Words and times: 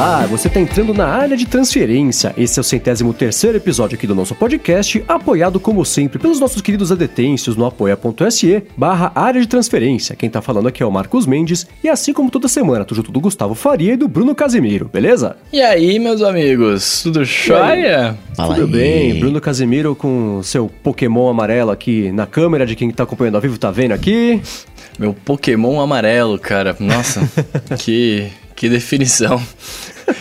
Olá, 0.00 0.24
você 0.24 0.48
está 0.48 0.58
entrando 0.58 0.94
na 0.94 1.06
área 1.06 1.36
de 1.36 1.46
transferência. 1.46 2.32
Esse 2.34 2.58
é 2.58 2.62
o 2.62 2.64
centésimo 2.64 3.12
terceiro 3.12 3.58
episódio 3.58 3.98
aqui 3.98 4.06
do 4.06 4.14
nosso 4.14 4.34
podcast, 4.34 5.04
apoiado 5.06 5.60
como 5.60 5.84
sempre 5.84 6.18
pelos 6.18 6.40
nossos 6.40 6.62
queridos 6.62 6.90
adetêncios 6.90 7.54
no 7.54 7.66
apoia.se 7.66 8.62
barra 8.74 9.12
área 9.14 9.38
de 9.42 9.46
transferência. 9.46 10.16
Quem 10.16 10.30
tá 10.30 10.40
falando 10.40 10.68
aqui 10.68 10.82
é 10.82 10.86
o 10.86 10.90
Marcos 10.90 11.26
Mendes 11.26 11.66
e 11.84 11.88
assim 11.90 12.14
como 12.14 12.30
toda 12.30 12.48
semana, 12.48 12.82
tô 12.82 12.94
junto 12.94 13.12
do 13.12 13.20
Gustavo 13.20 13.54
Faria 13.54 13.92
e 13.92 13.96
do 13.98 14.08
Bruno 14.08 14.34
Casemiro, 14.34 14.88
beleza? 14.90 15.36
E 15.52 15.60
aí, 15.60 15.98
meus 15.98 16.22
amigos, 16.22 17.02
tudo 17.02 17.22
jóia? 17.22 18.16
Fala 18.34 18.54
Tudo 18.54 18.74
aí. 18.74 18.82
bem, 18.82 19.20
Bruno 19.20 19.38
Casemiro 19.38 19.94
com 19.94 20.42
seu 20.42 20.70
Pokémon 20.82 21.28
amarelo 21.28 21.70
aqui 21.70 22.10
na 22.10 22.26
câmera 22.26 22.64
de 22.64 22.74
quem 22.74 22.90
tá 22.90 23.02
acompanhando 23.02 23.34
ao 23.34 23.42
vivo, 23.42 23.58
tá 23.58 23.70
vendo 23.70 23.92
aqui? 23.92 24.40
Meu 24.98 25.12
Pokémon 25.12 25.78
amarelo, 25.78 26.38
cara. 26.38 26.74
Nossa, 26.80 27.20
que 27.78 28.30
que 28.60 28.68
definição. 28.68 29.42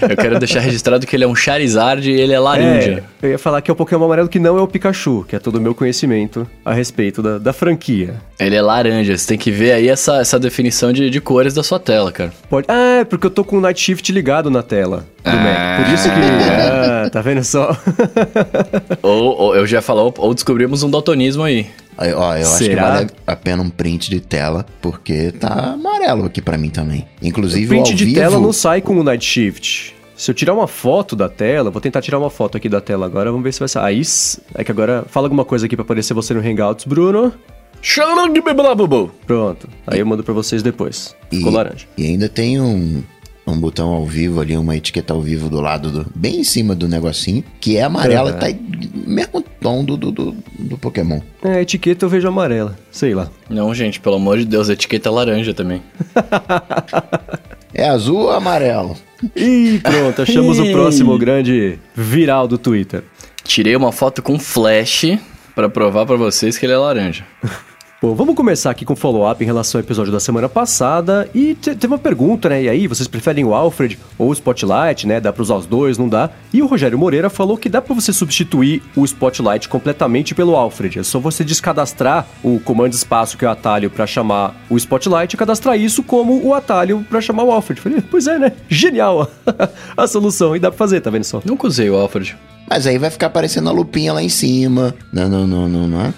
Eu 0.02 0.16
quero 0.16 0.40
deixar 0.40 0.60
registrado 0.60 1.06
que 1.06 1.16
ele 1.16 1.24
é 1.24 1.28
um 1.28 1.36
Charizard 1.36 2.10
e 2.10 2.14
ele 2.14 2.34
é 2.34 2.40
laranja. 2.40 3.04
É, 3.22 3.26
eu 3.26 3.32
ia 3.32 3.40
falar 3.40 3.62
que 3.62 3.70
é 3.70 3.74
o 3.74 3.76
Pokémon 3.76 4.06
amarelo 4.06 4.30
que 4.30 4.40
não 4.40 4.58
é 4.58 4.62
o 4.62 4.68
Pikachu, 4.68 5.26
que 5.28 5.36
é 5.36 5.40
todo 5.40 5.58
o 5.58 5.62
meu 5.62 5.76
conhecimento 5.76 6.48
a 6.64 6.74
respeito 6.74 7.22
da, 7.22 7.38
da 7.38 7.54
franquia. 7.54 8.16
Ele 8.40 8.56
é 8.56 8.62
laranja, 8.62 9.18
você 9.18 9.28
tem 9.28 9.38
que 9.38 9.52
ver 9.52 9.74
aí 9.74 9.88
essa, 9.88 10.18
essa 10.18 10.40
definição 10.40 10.94
de, 10.94 11.10
de 11.10 11.22
cores 11.22 11.54
da 11.54 11.64
sua 11.64 11.80
tela, 11.80 12.12
cara. 12.12 12.32
Pode. 12.50 12.66
Ah, 12.70 13.00
é 13.02 13.04
porque 13.04 13.28
eu 13.28 13.32
tô 13.32 13.44
com 13.44 13.58
o 13.58 13.62
Night 13.62 13.80
Shift 13.80 14.12
ligado 14.12 14.50
na 14.50 14.64
tela 14.64 15.06
do 15.24 15.30
ah. 15.30 15.36
Mac. 15.36 15.86
Por 15.86 15.94
isso 15.94 16.10
que. 16.10 16.20
Ah, 16.20 17.10
tá 17.10 17.22
vendo 17.22 17.44
só? 17.44 17.76
ou, 19.02 19.38
ou, 19.38 19.56
eu 19.56 19.68
já 19.68 19.82
falou, 19.82 20.14
ou 20.18 20.34
descobrimos 20.34 20.84
um 20.84 20.90
daltonismo 20.90 21.44
aí. 21.44 21.68
Ó, 22.00 22.36
eu 22.36 22.46
Será? 22.46 22.46
acho 22.46 22.64
que 22.64 22.76
vale 22.76 23.10
a 23.28 23.36
pena 23.36 23.62
um 23.62 23.70
print 23.70 24.10
de 24.10 24.22
tela, 24.22 24.66
porque 24.82 25.32
tá 25.34 25.74
amarelo 25.74 26.26
aqui 26.26 26.42
para 26.42 26.58
mim 26.58 26.70
também. 26.70 27.06
Inclusive, 27.22 27.66
o 27.66 27.70
print 27.70 27.94
de 27.94 28.06
vivo... 28.06 28.20
tela 28.20 28.40
não 28.40 28.54
sai 28.54 28.82
com 28.82 28.98
o 28.98 29.04
Night 29.04 29.26
Shift. 29.26 29.96
Se 30.16 30.32
eu 30.32 30.36
tirar 30.36 30.54
uma 30.54 30.68
foto 30.68 31.16
da 31.16 31.30
tela, 31.30 31.70
vou 31.72 31.82
tentar 31.82 32.02
tirar 32.02 32.20
uma 32.20 32.30
foto 32.30 32.58
aqui 32.58 32.68
da 32.68 32.82
tela 32.82 33.06
agora, 33.06 33.32
vamos 33.32 33.44
ver 33.44 33.54
se 33.54 33.60
vai 33.60 33.70
sair. 33.70 33.96
Aí, 33.96 34.02
é 34.56 34.64
que 34.64 34.72
agora, 34.72 35.06
fala 35.08 35.28
alguma 35.28 35.46
coisa 35.46 35.66
aqui 35.66 35.76
pra 35.76 35.84
aparecer 35.84 36.14
você 36.14 36.34
no 36.34 36.42
Hangouts, 36.42 36.86
Bruno. 36.86 37.34
Pronto, 39.26 39.70
aí 39.88 40.00
eu 40.00 40.06
mando 40.06 40.24
pra 40.24 40.34
vocês 40.34 40.62
depois. 40.62 41.16
Ficou 41.30 41.52
e, 41.52 41.56
laranja. 41.56 41.86
E 41.98 42.06
ainda 42.06 42.28
tem 42.28 42.60
um, 42.60 43.02
um 43.50 43.60
botão 43.60 43.90
ao 43.90 44.06
vivo 44.06 44.40
ali, 44.40 44.58
uma 44.58 44.76
etiqueta 44.76 45.14
ao 45.14 45.22
vivo 45.22 45.50
do 45.50 45.62
lado, 45.62 45.92
do, 45.92 46.12
bem 46.16 46.40
em 46.40 46.44
cima 46.44 46.76
do 46.76 46.88
negocinho, 46.88 47.44
que 47.60 47.78
é 47.78 47.84
amarela, 47.84 48.32
uhum. 48.32 48.38
tá 48.38 48.48
mesmo 49.08 49.44
tom 49.62 49.84
do, 49.84 49.98
do, 49.98 50.12
do, 50.12 50.36
do, 50.58 50.78
Pokémon. 50.78 51.20
É, 51.44 51.56
a 51.56 51.62
etiqueta 51.62 52.06
eu 52.06 52.10
vejo 52.10 52.28
amarela, 52.28 52.78
sei 52.92 53.14
lá. 53.14 53.30
Não, 53.50 53.74
gente, 53.74 54.00
pelo 54.00 54.16
amor 54.16 54.38
de 54.38 54.46
Deus, 54.46 54.70
a 54.70 54.74
etiqueta 54.74 55.10
é 55.10 55.12
laranja 55.12 55.54
também. 55.54 55.82
é 57.74 57.88
azul 57.90 58.20
ou 58.20 58.32
amarelo? 58.32 58.96
Ih, 59.36 59.80
pronto, 59.80 60.22
achamos 60.22 60.60
o 60.60 60.72
próximo 60.72 61.18
grande 61.18 61.78
viral 61.96 62.48
do 62.48 62.58
Twitter. 62.58 63.04
Tirei 63.44 63.76
uma 63.76 63.92
foto 63.92 64.22
com 64.22 64.40
flash 64.40 65.18
para 65.56 65.68
provar 65.68 66.06
para 66.06 66.16
vocês 66.16 66.58
que 66.58 66.66
ele 66.66 66.74
é 66.74 66.78
laranja. 66.78 67.26
Bom, 68.02 68.16
vamos 68.16 68.34
começar 68.34 68.72
aqui 68.72 68.86
com 68.86 68.96
follow-up 68.96 69.44
em 69.44 69.46
relação 69.46 69.78
ao 69.78 69.84
episódio 69.84 70.10
da 70.10 70.22
semana 70.22 70.48
passada. 70.48 71.30
E 71.36 71.54
teve 71.54 71.88
uma 71.88 71.98
pergunta, 71.98 72.48
né? 72.48 72.64
E 72.64 72.70
aí, 72.70 72.88
vocês 72.88 73.10
preferem 73.10 73.44
o 73.44 73.54
Alfred 73.54 74.00
ou 74.18 74.30
o 74.30 74.34
Spotlight, 74.34 75.06
né? 75.06 75.20
Dá 75.20 75.34
pra 75.34 75.42
usar 75.42 75.56
os 75.56 75.66
dois, 75.66 75.98
não 75.98 76.08
dá? 76.08 76.30
E 76.54 76.62
o 76.62 76.66
Rogério 76.66 76.98
Moreira 76.98 77.30
falou 77.30 77.58
que 77.58 77.68
dá 77.68 77.82
pra 77.82 77.94
você 77.94 78.14
substituir 78.14 78.82
o 78.96 79.04
Spotlight 79.04 79.68
completamente 79.68 80.34
pelo 80.34 80.56
Alfred. 80.56 81.00
É 81.00 81.04
só 81.04 81.20
você 81.20 81.44
descadastrar 81.44 82.26
o 82.42 82.58
comando 82.62 82.94
espaço, 82.94 83.38
que 83.38 83.44
é 83.44 83.50
o 83.50 83.52
atalho, 83.52 83.90
para 83.90 84.08
chamar 84.08 84.56
o 84.70 84.78
Spotlight, 84.78 85.34
e 85.34 85.38
cadastrar 85.38 85.78
isso 85.78 86.02
como 86.02 86.42
o 86.42 86.54
atalho 86.54 87.06
para 87.10 87.20
chamar 87.20 87.44
o 87.44 87.52
Alfred. 87.52 87.82
Falei, 87.82 88.02
pois 88.10 88.28
é, 88.28 88.40
né? 88.40 88.54
Genial 88.70 89.30
a 89.98 90.08
solução. 90.08 90.56
E 90.56 90.60
dá 90.60 90.72
pra 90.72 90.78
fazer, 90.78 91.02
tá 91.02 91.10
vendo 91.10 91.26
só? 91.26 91.42
Nunca 91.44 91.68
usei 91.68 91.90
o 91.90 91.98
Alfred. 91.98 92.38
Mas 92.68 92.86
aí 92.86 92.98
vai 92.98 93.10
ficar 93.10 93.28
aparecendo 93.28 93.68
a 93.70 93.72
lupinha 93.72 94.14
lá 94.14 94.22
em 94.22 94.30
cima. 94.30 94.94
Não, 95.12 95.28
não, 95.28 95.48
não, 95.48 95.68
não, 95.68 95.88
não 95.88 96.02
é? 96.02 96.14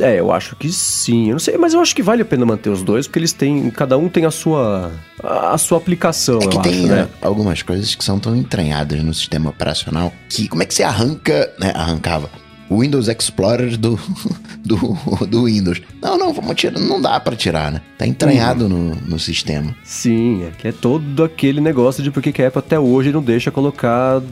É, 0.00 0.20
eu 0.20 0.32
acho 0.32 0.54
que 0.56 0.70
sim. 0.70 1.28
Eu 1.28 1.32
não 1.32 1.38
sei, 1.38 1.56
mas 1.58 1.74
eu 1.74 1.80
acho 1.80 1.94
que 1.94 2.02
vale 2.02 2.22
a 2.22 2.24
pena 2.24 2.46
manter 2.46 2.70
os 2.70 2.82
dois, 2.82 3.06
porque 3.06 3.18
eles 3.18 3.32
têm. 3.32 3.70
Cada 3.70 3.98
um 3.98 4.08
tem 4.08 4.24
a 4.24 4.30
sua. 4.30 4.92
a 5.22 5.58
sua 5.58 5.78
aplicação, 5.78 6.38
é 6.38 6.46
que 6.46 6.56
eu 6.56 6.62
tem 6.62 6.84
acho, 6.84 6.94
né? 6.94 7.08
algumas 7.20 7.62
coisas 7.62 7.94
que 7.94 8.04
são 8.04 8.18
tão 8.18 8.36
entranhadas 8.36 9.02
no 9.02 9.12
sistema 9.12 9.50
operacional 9.50 10.12
que 10.28 10.48
como 10.48 10.62
é 10.62 10.66
que 10.66 10.74
você 10.74 10.82
arranca, 10.84 11.52
né? 11.58 11.72
Arrancava 11.74 12.30
o 12.70 12.80
Windows 12.80 13.08
Explorer 13.08 13.76
do, 13.76 13.98
do, 14.64 15.26
do 15.26 15.44
Windows. 15.44 15.82
Não, 16.00 16.16
não, 16.16 16.32
vamos 16.32 16.54
tirar. 16.54 16.78
Não 16.78 17.02
dá 17.02 17.18
para 17.18 17.34
tirar, 17.34 17.72
né? 17.72 17.82
Tá 17.98 18.06
entranhado 18.06 18.64
uhum. 18.64 18.94
no, 18.94 18.94
no 18.94 19.18
sistema. 19.18 19.74
Sim, 19.82 20.44
é 20.44 20.50
que 20.52 20.68
é 20.68 20.72
todo 20.72 21.24
aquele 21.24 21.60
negócio 21.60 22.02
de 22.02 22.10
porque 22.12 22.32
que 22.32 22.40
a 22.40 22.46
Apple 22.46 22.60
até 22.60 22.78
hoje 22.78 23.12
não 23.12 23.20
deixa 23.20 23.50
colocar 23.50 24.22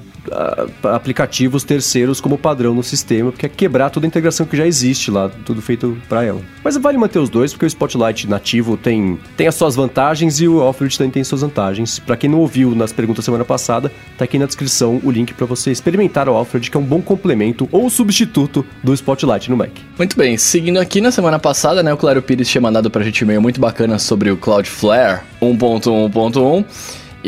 aplicativos 0.82 1.64
terceiros 1.64 2.20
como 2.20 2.38
padrão 2.38 2.74
no 2.74 2.82
sistema, 2.82 3.30
porque 3.30 3.46
é 3.46 3.48
quebrar 3.48 3.90
toda 3.90 4.06
a 4.06 4.08
integração 4.08 4.46
que 4.46 4.56
já 4.56 4.66
existe 4.66 5.10
lá, 5.10 5.30
tudo 5.44 5.60
feito 5.62 5.96
para 6.08 6.24
ela. 6.24 6.40
Mas 6.62 6.76
vale 6.76 6.98
manter 6.98 7.18
os 7.18 7.28
dois, 7.28 7.52
porque 7.52 7.64
o 7.64 7.68
Spotlight 7.68 8.28
nativo 8.28 8.76
tem, 8.76 9.18
tem 9.36 9.46
as 9.46 9.54
suas 9.54 9.74
vantagens 9.74 10.40
e 10.40 10.48
o 10.48 10.60
Alfred 10.60 10.96
também 10.96 11.10
tem 11.10 11.24
suas 11.24 11.40
vantagens. 11.40 11.98
Para 11.98 12.16
quem 12.16 12.30
não 12.30 12.38
ouviu 12.38 12.74
nas 12.74 12.92
perguntas 12.92 13.24
semana 13.24 13.44
passada, 13.44 13.92
tá 14.16 14.24
aqui 14.24 14.38
na 14.38 14.46
descrição 14.46 15.00
o 15.02 15.10
link 15.10 15.34
para 15.34 15.46
você 15.46 15.70
experimentar 15.70 16.28
o 16.28 16.32
Alfred, 16.32 16.70
que 16.70 16.76
é 16.76 16.80
um 16.80 16.84
bom 16.84 17.00
complemento 17.00 17.68
ou 17.70 17.88
substituto 17.90 18.64
do 18.82 18.94
Spotlight 18.94 19.50
no 19.50 19.56
Mac. 19.56 19.70
Muito 19.96 20.16
bem, 20.16 20.36
seguindo 20.36 20.78
aqui 20.78 21.00
na 21.00 21.10
semana 21.10 21.38
passada, 21.38 21.82
né, 21.82 21.92
o 21.92 21.96
Claro 21.96 22.22
Pires 22.22 22.48
tinha 22.48 22.62
mandado 22.62 22.90
pra 22.90 23.02
gente 23.02 23.22
um 23.22 23.26
e-mail 23.26 23.42
muito 23.42 23.60
bacana 23.60 23.98
sobre 23.98 24.30
o 24.30 24.36
Cloudflare 24.36 25.20
1.1.1 25.42 26.64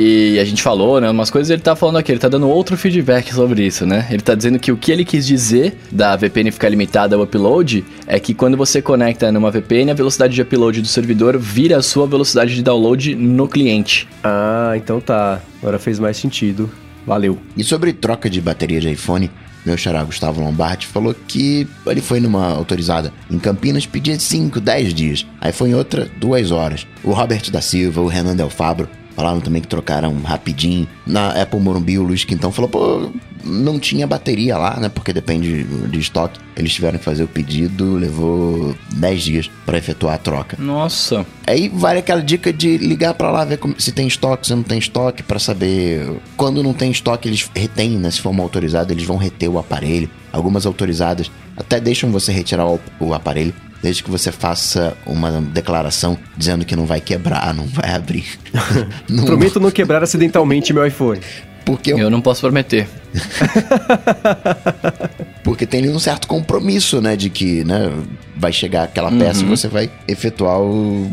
e 0.03 0.39
a 0.39 0.45
gente 0.47 0.63
falou, 0.63 0.99
né, 0.99 1.11
umas 1.11 1.29
coisas, 1.29 1.51
ele 1.51 1.61
tá 1.61 1.77
falando 1.77 1.99
aqui, 1.99 2.11
ele 2.11 2.19
tá 2.19 2.27
dando 2.27 2.49
outro 2.49 2.75
feedback 2.75 3.35
sobre 3.35 3.67
isso, 3.67 3.85
né? 3.85 4.07
Ele 4.11 4.23
tá 4.23 4.35
dizendo 4.35 4.59
que 4.59 4.73
o 4.73 4.77
que 4.79 4.91
ele 4.91 5.05
quis 5.05 5.27
dizer 5.27 5.77
da 5.93 6.17
VPN 6.17 6.51
ficar 6.51 6.71
limitada 6.71 7.15
ao 7.17 7.23
upload 7.23 7.85
é 8.07 8.19
que 8.19 8.33
quando 8.33 8.57
você 8.57 8.81
conecta 8.81 9.31
numa 9.31 9.51
VPN, 9.51 9.91
a 9.91 9.95
velocidade 9.95 10.33
de 10.35 10.41
upload 10.41 10.81
do 10.81 10.89
servidor 10.89 11.37
vira 11.37 11.77
a 11.77 11.83
sua 11.83 12.07
velocidade 12.07 12.55
de 12.55 12.63
download 12.63 13.15
no 13.15 13.47
cliente. 13.47 14.09
Ah, 14.25 14.73
então 14.75 15.03
tá. 15.03 15.43
Agora 15.61 15.79
fez 15.79 15.99
mais 15.99 16.17
sentido. 16.17 16.71
Valeu. 17.07 17.39
E 17.55 17.63
sobre 17.63 17.93
troca 17.93 18.31
de 18.31 18.41
bateria 18.41 18.81
de 18.81 18.91
iPhone, 18.91 19.31
meu 19.67 19.77
xará 19.77 20.03
Gustavo 20.03 20.41
Lombardi 20.41 20.87
falou 20.87 21.15
que 21.29 21.69
ele 21.87 22.01
foi 22.01 22.21
numa 22.21 22.47
autorizada 22.47 23.13
em 23.31 23.39
Campinas, 23.39 23.85
pedia 23.85 24.19
5, 24.19 24.59
10 24.61 24.95
dias. 24.95 25.27
Aí 25.39 25.53
foi 25.53 25.69
em 25.69 25.75
outra, 25.75 26.11
2 26.17 26.53
horas. 26.53 26.87
O 27.05 27.13
Robert 27.13 27.51
da 27.51 27.61
Silva, 27.61 28.01
o 28.01 28.07
Renan 28.07 28.35
Del 28.35 28.49
Fabro 28.49 28.89
Falaram 29.15 29.41
também 29.41 29.61
que 29.61 29.69
trocaram 29.69 30.21
rapidinho. 30.23 30.89
Na 31.07 31.31
Apple 31.41 31.61
Morumbi, 31.61 31.99
o 31.99 32.03
Luiz 32.03 32.25
Quintão 32.25 32.51
falou, 32.53 32.71
pô, 32.71 33.11
não 33.45 33.79
tinha 33.79 34.07
bateria 34.07 34.57
lá, 34.57 34.79
né? 34.79 34.89
Porque 34.89 35.13
depende 35.13 35.65
de 35.65 35.99
estoque. 35.99 36.39
Eles 36.57 36.73
tiveram 36.73 36.99
que 36.99 37.05
fazer 37.05 37.25
o 37.25 37.29
pedido, 37.29 37.95
levou 37.95 38.75
10 38.95 39.23
dias 39.23 39.51
para 39.65 39.79
efetuar 39.79 40.15
a 40.15 40.19
troca. 40.19 40.57
Nossa. 40.59 41.27
Aí 41.47 41.69
vale 41.69 41.99
aquela 41.99 42.23
dica 42.23 42.53
de 42.53 42.79
ligar 42.79 43.15
para 43.15 43.31
lá, 43.31 43.45
ver 43.45 43.59
se 43.79 43.93
tem 43.93 44.07
estoque, 44.07 44.47
se 44.47 44.55
não 44.55 44.63
tem 44.63 44.79
estoque, 44.79 45.23
para 45.23 45.39
saber. 45.39 46.21
Quando 46.37 46.63
não 46.63 46.73
tem 46.73 46.91
estoque, 46.91 47.29
eles 47.29 47.51
retêm, 47.55 47.91
né? 47.99 48.11
Se 48.11 48.21
for 48.21 48.31
uma 48.31 48.43
autorizada, 48.43 48.93
eles 48.93 49.05
vão 49.05 49.17
reter 49.17 49.49
o 49.49 49.59
aparelho. 49.59 50.11
Algumas 50.33 50.67
autorizadas 50.67 51.31
até 51.57 51.81
deixam 51.81 52.11
você 52.11 52.33
retirar 52.33 52.67
o, 52.67 52.81
o 53.01 53.13
aparelho 53.15 53.55
desde 53.83 54.03
que 54.03 54.11
você 54.11 54.31
faça 54.31 54.97
uma 55.07 55.41
declaração 55.41 56.19
dizendo 56.37 56.65
que 56.65 56.77
não 56.77 56.87
vai 56.87 57.01
quebrar, 57.01 57.55
não 57.55 57.67
vai 57.67 57.95
abrir. 57.95 58.27
não... 59.09 59.25
Prometo 59.25 59.61
não 59.61 59.71
quebrar 59.71 60.03
acidentalmente 60.03 60.73
meu 60.73 60.87
iPhone. 60.87 61.21
Porque 61.65 61.93
eu... 61.93 61.99
eu 61.99 62.11
não 62.11 62.21
posso 62.21 62.41
prometer. 62.41 62.89
Porque 65.43 65.67
tem 65.67 65.89
um 65.89 65.99
certo 65.99 66.29
compromisso, 66.29 67.01
né, 67.01 67.17
de 67.17 67.31
que, 67.31 67.65
né, 67.65 67.91
vai 68.37 68.53
chegar 68.53 68.85
aquela 68.85 69.11
peça 69.11 69.41
uhum. 69.41 69.47
e 69.47 69.57
você 69.57 69.69
vai 69.69 69.91
efetuar 70.07 70.61
o, 70.61 71.11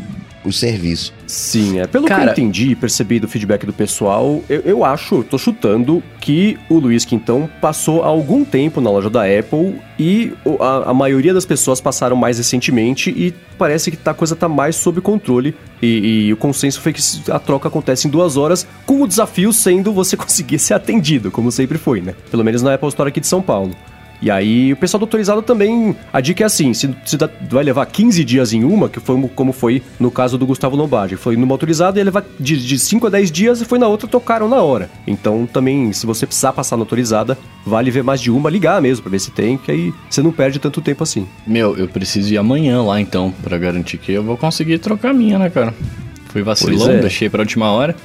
o 0.48 0.54
serviço. 0.54 1.14
Sim, 1.26 1.80
é. 1.80 1.88
Pelo 1.88 2.08
Cara, 2.08 2.22
que 2.22 2.28
eu 2.30 2.32
entendi 2.32 2.72
e 2.72 2.76
percebi 2.76 3.20
do 3.20 3.28
feedback 3.28 3.66
do 3.66 3.74
pessoal, 3.74 4.42
eu, 4.50 4.62
eu 4.62 4.86
acho, 4.86 5.24
tô 5.24 5.38
chutando, 5.38 6.02
que 6.20 6.58
o 6.70 6.80
Luiz 6.80 7.06
Quintão 7.06 7.50
passou 7.62 8.04
algum 8.04 8.44
tempo 8.44 8.82
na 8.82 8.90
loja 8.90 9.10
da 9.10 9.24
Apple 9.24 9.76
e 10.00 10.34
a, 10.60 10.92
a 10.92 10.94
maioria 10.94 11.34
das 11.34 11.46
pessoas 11.46 11.82
passaram 11.82 12.16
mais 12.16 12.38
recentemente 12.38 13.10
e 13.10 13.34
parece 13.58 13.92
que 13.92 13.98
tá, 13.98 14.12
a 14.12 14.14
coisa 14.14 14.36
tá 14.36 14.48
mais 14.48 14.76
sob 14.76 15.02
controle. 15.02 15.56
E, 15.82 16.28
e, 16.28 16.34
o 16.34 16.38
consenso 16.38 16.82
foi 16.82 16.94
que 16.94 17.02
a 17.32 17.40
troca 17.40 17.68
acontece 17.68 18.08
em 18.08 18.12
duas 18.12 18.36
horas, 18.38 18.66
com 18.86 19.02
o 19.02 19.08
desafio 19.08 19.54
sendo 19.54 19.92
você 19.92 20.16
conseguir 20.18 20.60
ser 20.60 20.74
atendido, 20.74 21.30
como 21.30 21.52
sempre 21.52 21.78
foi, 21.78 22.02
né? 22.02 22.16
Pelo 22.32 22.44
menos 22.44 22.62
na 22.62 22.74
Apple 22.74 22.90
Store 22.90 23.10
aqui 23.10 23.20
de 23.20 23.28
São 23.28 23.42
Paulo. 23.42 23.76
E 24.22 24.32
aí 24.32 24.74
o 24.74 24.76
pessoal 24.76 25.00
do 25.00 25.04
autorizado 25.04 25.42
também, 25.42 25.96
a 26.12 26.20
dica 26.20 26.44
é 26.44 26.46
assim, 26.46 26.74
se, 26.74 26.90
se 27.06 27.18
vai 27.50 27.64
levar 27.64 27.86
15 27.86 28.24
dias 28.24 28.54
em 28.54 28.64
uma, 28.64 28.90
que 28.90 29.00
foi 29.00 29.22
como 29.36 29.52
foi 29.54 29.82
no 30.00 30.10
caso 30.10 30.38
do 30.38 30.46
Gustavo 30.46 30.76
Lombardi, 30.76 31.16
foi 31.16 31.36
numa 31.38 31.54
autorizada 31.54 31.98
e 31.98 32.02
ia 32.02 32.06
levar 32.06 32.24
de, 32.40 32.58
de 32.58 32.80
5 32.80 33.08
a 33.08 33.10
10 33.10 33.32
dias 33.32 33.62
e 33.62 33.66
foi 33.66 33.78
na 33.78 33.88
outra, 33.88 34.08
tocaram 34.08 34.48
na 34.48 34.62
hora. 34.62 34.90
Então 35.06 35.46
também, 35.46 35.94
se 35.94 36.06
você 36.06 36.26
precisar 36.26 36.54
passar 36.54 36.78
na 36.78 36.82
autorizada, 36.82 37.38
vale 37.66 37.92
ver 37.92 38.04
mais 38.04 38.20
de 38.20 38.32
uma, 38.32 38.50
ligar 38.50 38.82
mesmo 38.82 39.04
pra 39.04 39.12
ver 39.12 39.20
se 39.20 39.32
tem, 39.32 39.58
que 39.58 39.72
aí 39.72 39.94
você 40.10 40.22
não 40.22 40.32
perde 40.32 40.60
tanto 40.60 40.82
tempo 40.82 41.04
assim. 41.04 41.28
Meu, 41.46 41.78
eu 41.78 41.88
preciso 41.88 42.34
ir 42.34 42.38
amanhã 42.38 42.82
lá 42.82 43.00
então, 43.00 43.34
para 43.44 43.58
garantir 43.58 43.98
que 43.98 44.12
eu 44.12 44.24
vou 44.24 44.38
conseguir 44.38 44.80
trocar 44.80 45.12
a 45.12 45.14
minha, 45.14 45.38
né, 45.38 45.50
cara? 45.50 45.74
Fui 46.30 46.44
vacilão, 46.44 46.92
é. 46.92 47.00
deixei 47.00 47.30
pra 47.30 47.42
última 47.42 47.72
hora. 47.72 47.96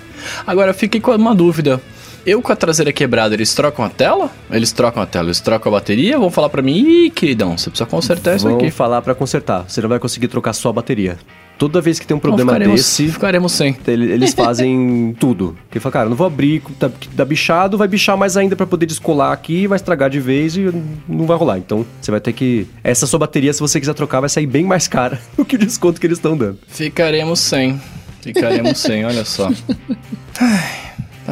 Agora, 0.46 0.72
fiquei 0.72 1.00
com 1.00 1.14
uma 1.14 1.34
dúvida. 1.34 1.80
Eu 2.24 2.40
com 2.40 2.52
a 2.52 2.56
traseira 2.56 2.92
quebrada, 2.92 3.34
eles 3.34 3.52
trocam 3.52 3.84
a 3.84 3.88
tela? 3.88 4.30
Eles 4.50 4.70
trocam 4.70 5.02
a 5.02 5.06
tela, 5.06 5.26
eles 5.26 5.40
trocam 5.40 5.72
a 5.72 5.78
bateria? 5.78 6.18
Vão 6.18 6.30
falar 6.30 6.48
para 6.48 6.62
mim, 6.62 7.06
ih, 7.06 7.10
queridão, 7.10 7.58
você 7.58 7.68
precisa 7.68 7.88
consertar 7.88 8.36
isso 8.36 8.48
Vão 8.48 8.58
aqui. 8.58 8.70
falar 8.70 9.02
para 9.02 9.14
consertar. 9.14 9.64
Você 9.66 9.80
não 9.80 9.88
vai 9.88 9.98
conseguir 9.98 10.28
trocar 10.28 10.52
só 10.52 10.68
a 10.68 10.72
bateria. 10.72 11.18
Toda 11.58 11.80
vez 11.80 11.98
que 11.98 12.06
tem 12.06 12.16
um 12.16 12.20
problema 12.20 12.52
ficaremos, 12.52 12.80
desse, 12.80 13.08
ficaremos 13.08 13.52
sem. 13.52 13.76
eles 13.86 14.34
fazem 14.34 15.14
tudo. 15.18 15.56
Que 15.70 15.80
fala, 15.80 15.92
cara, 15.92 16.08
não 16.08 16.16
vou 16.16 16.26
abrir, 16.26 16.62
tá, 16.78 16.90
tá 17.16 17.24
bichado, 17.24 17.76
vai 17.76 17.88
bichar 17.88 18.16
mais 18.16 18.36
ainda 18.36 18.54
para 18.54 18.66
poder 18.66 18.86
descolar 18.86 19.32
aqui, 19.32 19.66
vai 19.66 19.76
estragar 19.76 20.08
de 20.08 20.20
vez 20.20 20.56
e 20.56 20.72
não 21.08 21.26
vai 21.26 21.36
rolar. 21.36 21.58
Então, 21.58 21.84
você 22.00 22.10
vai 22.10 22.20
ter 22.20 22.32
que 22.32 22.66
essa 22.84 23.06
sua 23.06 23.18
bateria, 23.18 23.52
se 23.52 23.60
você 23.60 23.80
quiser 23.80 23.94
trocar, 23.94 24.20
vai 24.20 24.28
sair 24.28 24.46
bem 24.46 24.64
mais 24.64 24.86
cara 24.86 25.20
do 25.36 25.44
que 25.44 25.56
o 25.56 25.58
desconto 25.58 26.00
que 26.00 26.06
eles 26.06 26.18
estão 26.18 26.36
dando. 26.36 26.58
Ficaremos 26.68 27.40
sem. 27.40 27.80
Ficaremos 28.20 28.78
sem, 28.78 29.04
olha 29.04 29.24
só. 29.24 29.50
Ai. 30.40 30.81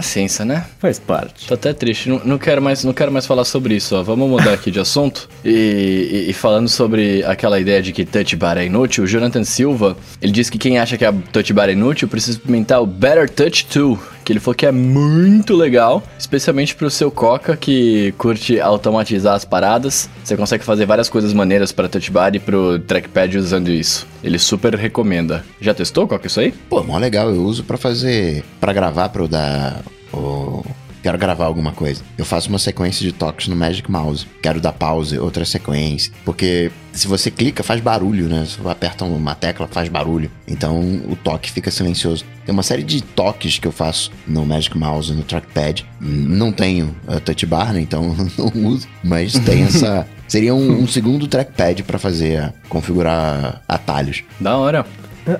Paciência, 0.00 0.46
né? 0.46 0.64
Faz 0.78 0.98
parte. 0.98 1.46
Tô 1.46 1.52
até 1.52 1.74
triste, 1.74 2.08
não, 2.08 2.22
não, 2.24 2.38
quero, 2.38 2.62
mais, 2.62 2.82
não 2.84 2.94
quero 2.94 3.12
mais 3.12 3.26
falar 3.26 3.44
sobre 3.44 3.74
isso, 3.74 3.94
ó. 3.94 4.02
Vamos 4.02 4.30
mudar 4.30 4.54
aqui 4.54 4.70
de 4.70 4.80
assunto. 4.80 5.28
E, 5.44 6.24
e, 6.26 6.30
e, 6.30 6.32
falando 6.32 6.70
sobre 6.70 7.22
aquela 7.24 7.60
ideia 7.60 7.82
de 7.82 7.92
que 7.92 8.06
touch 8.06 8.34
bar 8.34 8.56
é 8.56 8.64
inútil, 8.64 9.04
o 9.04 9.06
Jonathan 9.06 9.44
Silva, 9.44 9.94
ele 10.22 10.32
disse 10.32 10.50
que 10.50 10.56
quem 10.56 10.78
acha 10.78 10.96
que 10.96 11.04
a 11.04 11.12
touch 11.12 11.52
bar 11.52 11.68
é 11.68 11.72
inútil 11.72 12.08
precisa 12.08 12.38
experimentar 12.38 12.80
o 12.80 12.86
Better 12.86 13.28
Touch 13.28 13.66
2, 13.70 13.98
que 14.24 14.32
ele 14.32 14.40
falou 14.40 14.54
que 14.54 14.64
é 14.64 14.72
muito 14.72 15.54
legal, 15.54 16.02
especialmente 16.18 16.74
pro 16.74 16.90
seu 16.90 17.10
Coca 17.10 17.54
que 17.54 18.14
curte 18.16 18.58
automatizar 18.58 19.34
as 19.34 19.44
paradas. 19.44 20.08
Você 20.24 20.34
consegue 20.34 20.64
fazer 20.64 20.86
várias 20.86 21.10
coisas 21.10 21.34
maneiras 21.34 21.72
para 21.72 21.90
touch 21.90 22.10
bar 22.10 22.34
e 22.34 22.38
pro 22.38 22.78
trackpad 22.78 23.36
usando 23.36 23.68
isso. 23.68 24.06
Ele 24.24 24.38
super 24.38 24.74
recomenda. 24.76 25.44
Já 25.60 25.74
testou 25.74 26.08
Coca 26.08 26.26
isso 26.26 26.40
aí? 26.40 26.52
Pô, 26.70 26.82
mó 26.82 26.96
legal, 26.96 27.28
eu 27.28 27.42
uso 27.42 27.64
para 27.64 27.76
fazer, 27.76 28.42
para 28.58 28.72
gravar 28.72 29.10
pro 29.10 29.28
dar 29.28 29.82
o 30.12 30.64
quero 31.02 31.18
gravar 31.18 31.46
alguma 31.46 31.72
coisa. 31.72 32.02
Eu 32.16 32.24
faço 32.24 32.48
uma 32.48 32.58
sequência 32.58 33.04
de 33.04 33.12
toques 33.12 33.48
no 33.48 33.56
Magic 33.56 33.90
Mouse. 33.90 34.26
Quero 34.42 34.60
dar 34.60 34.72
pause, 34.72 35.18
outra 35.18 35.44
sequência. 35.44 36.12
Porque 36.24 36.70
se 36.92 37.06
você 37.06 37.30
clica, 37.30 37.62
faz 37.62 37.80
barulho, 37.80 38.28
né? 38.28 38.44
Se 38.46 38.58
você 38.58 38.70
aperta 38.70 39.04
uma 39.04 39.34
tecla, 39.34 39.66
faz 39.66 39.88
barulho. 39.88 40.30
Então 40.46 40.80
o 41.08 41.16
toque 41.16 41.50
fica 41.50 41.70
silencioso. 41.70 42.24
Tem 42.44 42.52
uma 42.52 42.62
série 42.62 42.82
de 42.82 43.02
toques 43.02 43.58
que 43.58 43.66
eu 43.66 43.72
faço 43.72 44.10
no 44.26 44.44
Magic 44.44 44.76
Mouse, 44.76 45.12
no 45.12 45.22
trackpad. 45.22 45.86
Não 46.00 46.52
tenho 46.52 46.94
a 47.06 47.20
touch 47.20 47.46
bar, 47.46 47.72
né? 47.72 47.80
Então 47.80 48.14
não 48.36 48.66
uso. 48.68 48.86
Mas 49.02 49.32
tem 49.38 49.62
essa. 49.62 50.06
Seria 50.28 50.54
um, 50.54 50.82
um 50.82 50.86
segundo 50.86 51.26
trackpad 51.26 51.82
para 51.82 51.98
fazer, 51.98 52.52
configurar 52.68 53.62
atalhos. 53.66 54.22
Da 54.38 54.56
hora. 54.56 54.86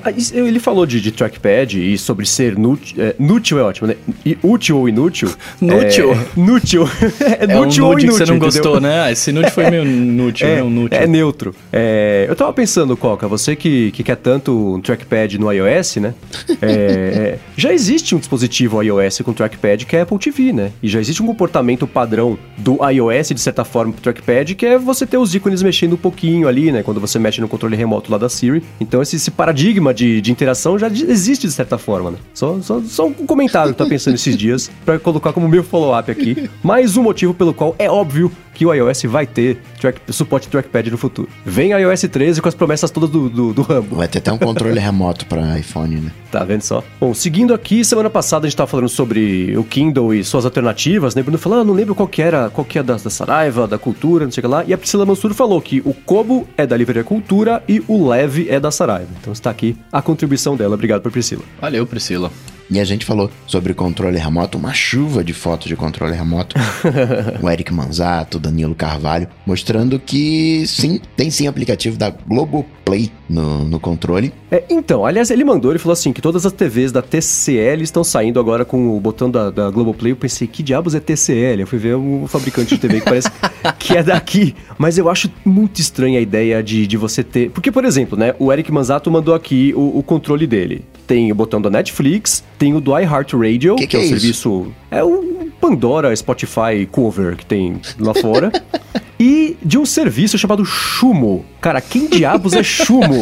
Ah, 0.04 0.12
ele 0.32 0.58
falou 0.58 0.87
de, 0.87 1.00
de 1.00 1.10
trackpad 1.10 1.78
e 1.78 1.96
sobre 1.98 2.26
ser 2.26 2.56
nútil. 2.56 3.02
É, 3.02 3.14
nútil 3.19 3.58
é 3.58 3.62
ótimo, 3.62 3.88
né? 3.88 3.96
E 4.25 4.37
útil 4.42 4.78
ou 4.78 4.88
inútil? 4.88 5.31
nútil. 5.60 6.12
É, 6.12 6.26
nútil. 6.37 6.88
é, 7.20 7.44
é 7.44 7.46
nútil 7.46 7.84
um 7.84 7.88
ou 7.88 7.92
inútil. 7.98 8.12
que 8.12 8.19
você 8.19 8.26
não 8.26 8.38
gostou, 8.38 8.72
entendeu? 8.72 8.90
né? 8.90 9.02
Ah, 9.02 9.12
esse 9.12 9.32
nútil 9.32 9.50
foi 9.50 9.70
meio 9.70 9.84
nútil, 9.84 10.46
é, 10.46 10.54
meio 10.56 10.70
nútil. 10.70 10.98
É 10.98 11.06
neutro. 11.06 11.54
É, 11.72 12.26
eu 12.28 12.37
tava 12.37 12.52
pensando, 12.52 12.96
Coca, 12.96 13.26
você 13.26 13.56
que, 13.56 13.90
que 13.92 14.02
quer 14.02 14.16
tanto 14.16 14.75
um 14.76 14.81
trackpad 14.81 15.38
no 15.38 15.50
iOS, 15.52 15.96
né? 15.96 16.14
É, 16.60 17.38
já 17.56 17.72
existe 17.72 18.14
um 18.14 18.19
dispositivo 18.19 18.82
iOS 18.82 19.20
com 19.20 19.32
trackpad 19.32 19.87
que 19.87 19.96
é 19.96 20.02
Apple 20.02 20.19
TV, 20.19 20.52
né? 20.52 20.72
E 20.82 20.88
já 20.88 21.00
existe 21.00 21.22
um 21.22 21.26
comportamento 21.26 21.87
padrão 21.87 22.38
do 22.58 22.78
iOS, 22.88 23.28
de 23.28 23.40
certa 23.40 23.64
forma, 23.64 23.92
pro 23.92 24.02
trackpad, 24.02 24.54
que 24.54 24.66
é 24.66 24.78
você 24.78 25.06
ter 25.06 25.16
os 25.16 25.34
ícones 25.34 25.62
mexendo 25.62 25.94
um 25.94 25.96
pouquinho 25.96 26.48
ali, 26.48 26.70
né? 26.72 26.82
Quando 26.82 27.00
você 27.00 27.19
mexe 27.19 27.40
no 27.40 27.48
controle 27.48 27.76
remoto 27.76 28.10
lá 28.10 28.19
da 28.19 28.28
Siri. 28.28 28.62
Então, 28.81 29.00
esse, 29.00 29.16
esse 29.16 29.31
paradigma 29.31 29.80
paradigma 29.81 29.94
de, 29.94 30.21
de 30.21 30.31
interação 30.31 30.79
já 30.79 30.88
existe 30.88 31.47
de 31.47 31.53
certa 31.53 31.79
forma, 31.79 32.12
né? 32.12 32.19
Só, 32.35 32.61
só, 32.61 32.81
só 32.82 33.06
um 33.06 33.12
comentário 33.27 33.75
que 33.75 33.81
eu 33.81 33.87
tô 33.87 33.91
pensando 33.91 34.15
esses 34.15 34.37
dias 34.37 34.71
para 34.85 34.99
colocar 34.99 35.32
como 35.32 35.49
meu 35.49 35.65
follow-up 35.65 36.11
aqui. 36.11 36.49
Mais 36.62 36.97
um 36.97 37.03
motivo 37.03 37.32
pelo 37.35 37.55
qual 37.55 37.75
é 37.79 37.91
óbvio 37.91 38.31
que 38.53 38.67
o 38.67 38.75
iOS 38.75 39.05
vai 39.05 39.27
ter 39.27 39.59
track, 39.81 40.00
suporte 40.12 40.49
trackpad 40.49 40.91
no 40.91 40.99
futuro. 40.99 41.29
Vem 41.47 41.71
iOS 41.71 42.03
13 42.03 42.43
com 42.43 42.49
as 42.49 42.55
promessas 42.55 42.91
todas 42.91 43.09
do, 43.09 43.31
do, 43.31 43.55
do 43.55 43.62
Rambo. 43.62 43.97
Vai 43.97 44.06
ter 44.06 44.19
até 44.19 44.31
um 44.31 44.37
controle 44.37 44.79
remoto 44.81 45.25
para 45.25 45.59
iPhone, 45.59 45.97
né? 45.97 46.12
Tá 46.31 46.44
vendo 46.44 46.61
só? 46.61 46.85
Bom, 47.00 47.15
seguindo 47.15 47.55
aqui, 47.55 47.85
semana 47.85 48.11
passada 48.11 48.47
a 48.47 48.50
gente 48.50 48.56
tava 48.56 48.71
falando 48.71 48.88
sobre 48.88 49.56
o 49.56 49.65
Kindle 49.65 50.15
e 50.15 50.23
suas 50.23 50.44
alternativas, 50.44 51.15
né? 51.15 51.23
Bruno 51.23 51.38
falou, 51.38 51.61
ah, 51.61 51.65
não 51.65 51.73
lembro 51.73 51.94
qual 51.94 52.06
que 52.06 52.21
era, 52.21 52.50
qual 52.50 52.65
que 52.65 52.79
é 52.79 52.83
da, 52.83 52.97
da 52.97 53.11
Saraiva, 53.11 53.67
da 53.67 53.79
Cultura, 53.79 54.25
não 54.25 54.33
sei 54.33 54.43
o 54.43 54.44
que 54.44 54.49
lá. 54.49 54.65
E 54.67 54.75
a 54.75 54.79
Priscila 54.79 55.06
Mansur 55.06 55.33
falou 55.33 55.61
que 55.62 55.81
o 55.85 55.94
Kobo 55.94 56.47
é 56.56 56.67
da 56.67 56.76
Livraria 56.76 57.05
Cultura 57.05 57.62
e 57.67 57.83
o 57.88 58.06
Leve 58.06 58.49
é 58.50 58.61
da 58.61 58.71
Saraiva. 58.71 59.09
Então 59.21 59.33
está 59.33 59.50
aqui 59.50 59.60
a 59.93 60.03
contribuição 60.03 60.57
dela. 60.57 60.75
Obrigado 60.75 61.03
por 61.03 61.12
Priscila. 61.12 61.43
Valeu, 61.61 61.87
Priscila. 61.87 62.31
E 62.71 62.79
a 62.79 62.85
gente 62.85 63.05
falou 63.05 63.29
sobre 63.49 63.75
controle 63.75 64.17
remoto, 64.17 64.57
uma 64.57 64.73
chuva 64.73 65.25
de 65.25 65.33
fotos 65.33 65.67
de 65.67 65.75
controle 65.75 66.15
remoto. 66.15 66.55
o 67.43 67.51
Eric 67.51 67.73
Manzato, 67.73 68.39
Danilo 68.39 68.77
Carvalho, 68.77 69.29
mostrando 69.45 69.99
que 69.99 70.65
sim, 70.69 71.01
tem 71.17 71.31
sim 71.31 71.49
aplicativo 71.49 71.99
da 71.99 72.11
Globoplay 72.11 73.11
no, 73.31 73.65
no 73.65 73.79
controle. 73.79 74.32
É, 74.50 74.65
então, 74.69 75.06
aliás, 75.06 75.31
ele 75.31 75.44
mandou, 75.44 75.71
ele 75.71 75.79
falou 75.79 75.93
assim, 75.93 76.12
que 76.12 76.21
todas 76.21 76.44
as 76.44 76.53
TVs 76.53 76.91
da 76.91 77.00
TCL 77.00 77.82
estão 77.82 78.03
saindo 78.03 78.41
agora 78.41 78.65
com 78.65 78.97
o 78.97 79.00
botão 79.00 79.31
da, 79.31 79.50
da 79.50 79.71
Globoplay. 79.71 80.12
Eu 80.12 80.17
pensei, 80.17 80.49
que 80.49 80.62
diabos 80.62 80.94
é 80.94 81.00
TCL? 81.00 81.61
Eu 81.61 81.67
fui 81.67 81.79
ver 81.79 81.94
um 81.94 82.27
fabricante 82.27 82.75
de 82.75 82.81
TV 82.81 82.99
que 83.00 83.05
parece 83.05 83.31
que 83.79 83.97
é 83.97 84.03
daqui. 84.03 84.55
Mas 84.77 84.99
eu 84.99 85.09
acho 85.09 85.31
muito 85.44 85.81
estranha 85.81 86.19
a 86.19 86.23
ideia 86.23 86.62
de, 86.62 86.87
de 86.87 86.97
você 86.97 87.23
ter... 87.23 87.50
Porque, 87.50 87.71
por 87.71 87.85
exemplo, 87.85 88.19
né, 88.19 88.35
o 88.38 88.53
Eric 88.53 88.73
Manzato 88.73 89.11
mandou 89.11 89.35
aqui 89.35 89.73
o, 89.76 89.99
o 89.99 90.03
controle 90.03 90.47
dele. 90.47 90.85
Tem 91.06 91.31
o 91.31 91.35
botão 91.35 91.61
da 91.61 91.71
Netflix, 91.71 92.43
tem 92.59 92.75
o 92.75 92.81
do 92.81 92.99
iHeartRadio, 92.99 93.76
que, 93.76 93.87
que, 93.87 93.88
que 93.88 93.97
é, 93.97 94.00
é 94.00 94.05
o 94.05 94.09
serviço. 94.09 94.73
É 94.91 95.05
o 95.05 95.49
Pandora 95.61 96.15
Spotify 96.17 96.87
cover 96.91 97.37
que 97.37 97.47
tem 97.47 97.81
lá 97.99 98.15
fora. 98.15 98.50
e 99.20 99.56
de 99.62 99.76
um 99.76 99.84
serviço 99.84 100.38
chamado 100.38 100.64
Chumo. 100.64 101.44
Cara, 101.61 101.81
quem 101.82 102.08
diabos 102.08 102.55
é 102.55 102.62
Chumo? 102.62 103.20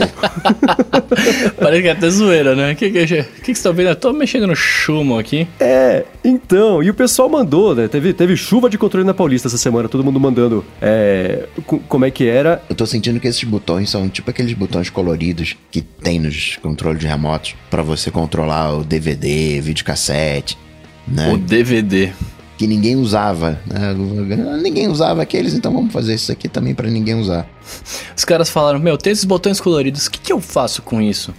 Parece 1.60 1.82
que 1.82 1.88
é 1.88 1.90
até 1.90 2.08
zoeira, 2.08 2.54
né? 2.54 2.72
O 2.72 2.76
que, 2.76 2.90
que, 2.90 3.06
que, 3.06 3.24
que, 3.42 3.54
você 3.54 3.62
tá 3.62 3.72
vendo? 3.72 3.88
Eu 3.88 3.96
tô 3.96 4.12
mexendo 4.12 4.46
no 4.46 4.54
Chumo 4.54 5.18
aqui. 5.18 5.48
É, 5.58 6.04
então. 6.24 6.80
E 6.82 6.88
o 6.88 6.94
pessoal 6.94 7.28
mandou, 7.28 7.74
né? 7.74 7.88
Teve, 7.88 8.12
teve 8.12 8.36
chuva 8.36 8.70
de 8.70 8.78
controle 8.78 9.04
na 9.04 9.12
Paulista 9.12 9.48
essa 9.48 9.58
semana, 9.58 9.88
todo 9.88 10.04
mundo 10.04 10.20
mandando 10.20 10.64
é, 10.80 11.46
como 11.88 12.04
é 12.04 12.10
que 12.12 12.28
era. 12.28 12.62
Eu 12.70 12.76
tô 12.76 12.86
sentindo 12.86 13.18
que 13.18 13.26
esses 13.26 13.42
botões 13.42 13.90
são 13.90 14.08
tipo 14.08 14.30
aqueles 14.30 14.52
botões 14.52 14.88
coloridos 14.88 15.56
que 15.70 15.82
tem 15.82 16.20
nos 16.20 16.56
controles 16.62 17.00
de 17.00 17.08
remotos 17.08 17.56
para 17.68 17.82
você 17.82 18.10
controlar 18.10 18.72
o 18.72 18.84
DVD 18.84 19.08
DVD, 19.18 19.60
videocassete, 19.60 20.58
né? 21.06 21.32
O 21.32 21.38
DVD. 21.38 22.12
Que 22.58 22.66
ninguém 22.66 22.96
usava, 22.96 23.60
né? 23.66 23.94
Ninguém 24.60 24.88
usava 24.88 25.22
aqueles, 25.22 25.54
então 25.54 25.72
vamos 25.72 25.92
fazer 25.92 26.14
isso 26.14 26.30
aqui 26.32 26.48
também 26.48 26.74
para 26.74 26.90
ninguém 26.90 27.14
usar. 27.14 27.48
Os 28.16 28.24
caras 28.24 28.50
falaram, 28.50 28.80
meu, 28.80 28.98
tem 28.98 29.12
esses 29.12 29.24
botões 29.24 29.60
coloridos, 29.60 30.06
o 30.06 30.10
que, 30.10 30.18
que 30.18 30.32
eu 30.32 30.40
faço 30.40 30.82
com 30.82 31.00
isso? 31.00 31.32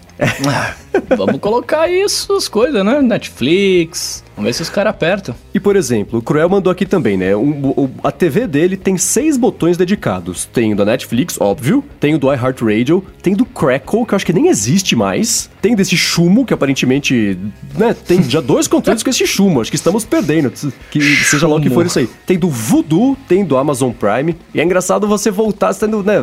Vamos 1.16 1.40
colocar 1.40 1.88
isso, 1.88 2.34
as 2.34 2.48
coisas, 2.48 2.84
né? 2.84 3.02
Netflix, 3.02 4.24
vamos 4.36 4.50
ver 4.50 4.54
se 4.54 4.62
os 4.62 4.70
caras 4.70 4.92
apertam. 4.92 5.36
E 5.54 5.60
por 5.60 5.76
exemplo, 5.76 6.20
o 6.20 6.22
Cruel 6.22 6.50
mandou 6.50 6.72
aqui 6.72 6.86
também, 6.86 7.18
né? 7.18 7.36
Um, 7.36 7.70
o, 7.70 7.90
a 8.04 8.12
TV 8.12 8.48
dele 8.48 8.76
tem 8.76 8.98
seis 8.98 9.38
botões 9.38 9.78
dedicados. 9.78 10.46
Tem 10.46 10.74
o 10.74 10.76
da 10.76 10.86
Netflix, 10.86 11.40
óbvio, 11.40 11.84
tem 12.00 12.16
o 12.16 12.20
do 12.20 12.32
iHeartRadio, 12.34 13.04
tem 13.22 13.34
do 13.34 13.46
Crackle, 13.46 14.06
que 14.06 14.14
eu 14.14 14.16
acho 14.16 14.26
que 14.26 14.34
nem 14.34 14.48
existe 14.48 14.96
mais, 14.96 15.50
tem 15.62 15.76
desse 15.76 15.96
Chumo, 15.96 16.46
que 16.46 16.54
aparentemente, 16.54 17.38
né, 17.78 17.94
tem 17.94 18.22
já 18.24 18.42
dois 18.42 18.68
controles 18.68 19.04
com 19.04 19.10
esse 19.10 19.26
Chumo, 19.26 19.62
acho 19.62 19.72
que 19.72 19.78
estamos 19.78 20.06
perdendo, 20.06 20.52
que 20.92 21.02
seja 21.24 21.48
lá 21.48 21.56
o 21.56 21.62
que 21.62 21.70
for 21.70 21.86
isso 21.86 22.00
aí. 22.00 22.10
Tem 22.26 22.38
do 22.38 22.50
Voodoo, 22.50 23.18
tem 23.28 23.46
do 23.46 23.58
Amazon 23.58 23.92
Prime, 23.92 24.36
e 24.54 24.60
é 24.60 24.64
engraçado 24.64 25.08
você 25.08 25.32
voltar 25.32 25.74
tendo, 25.74 26.04
né, 26.04 26.20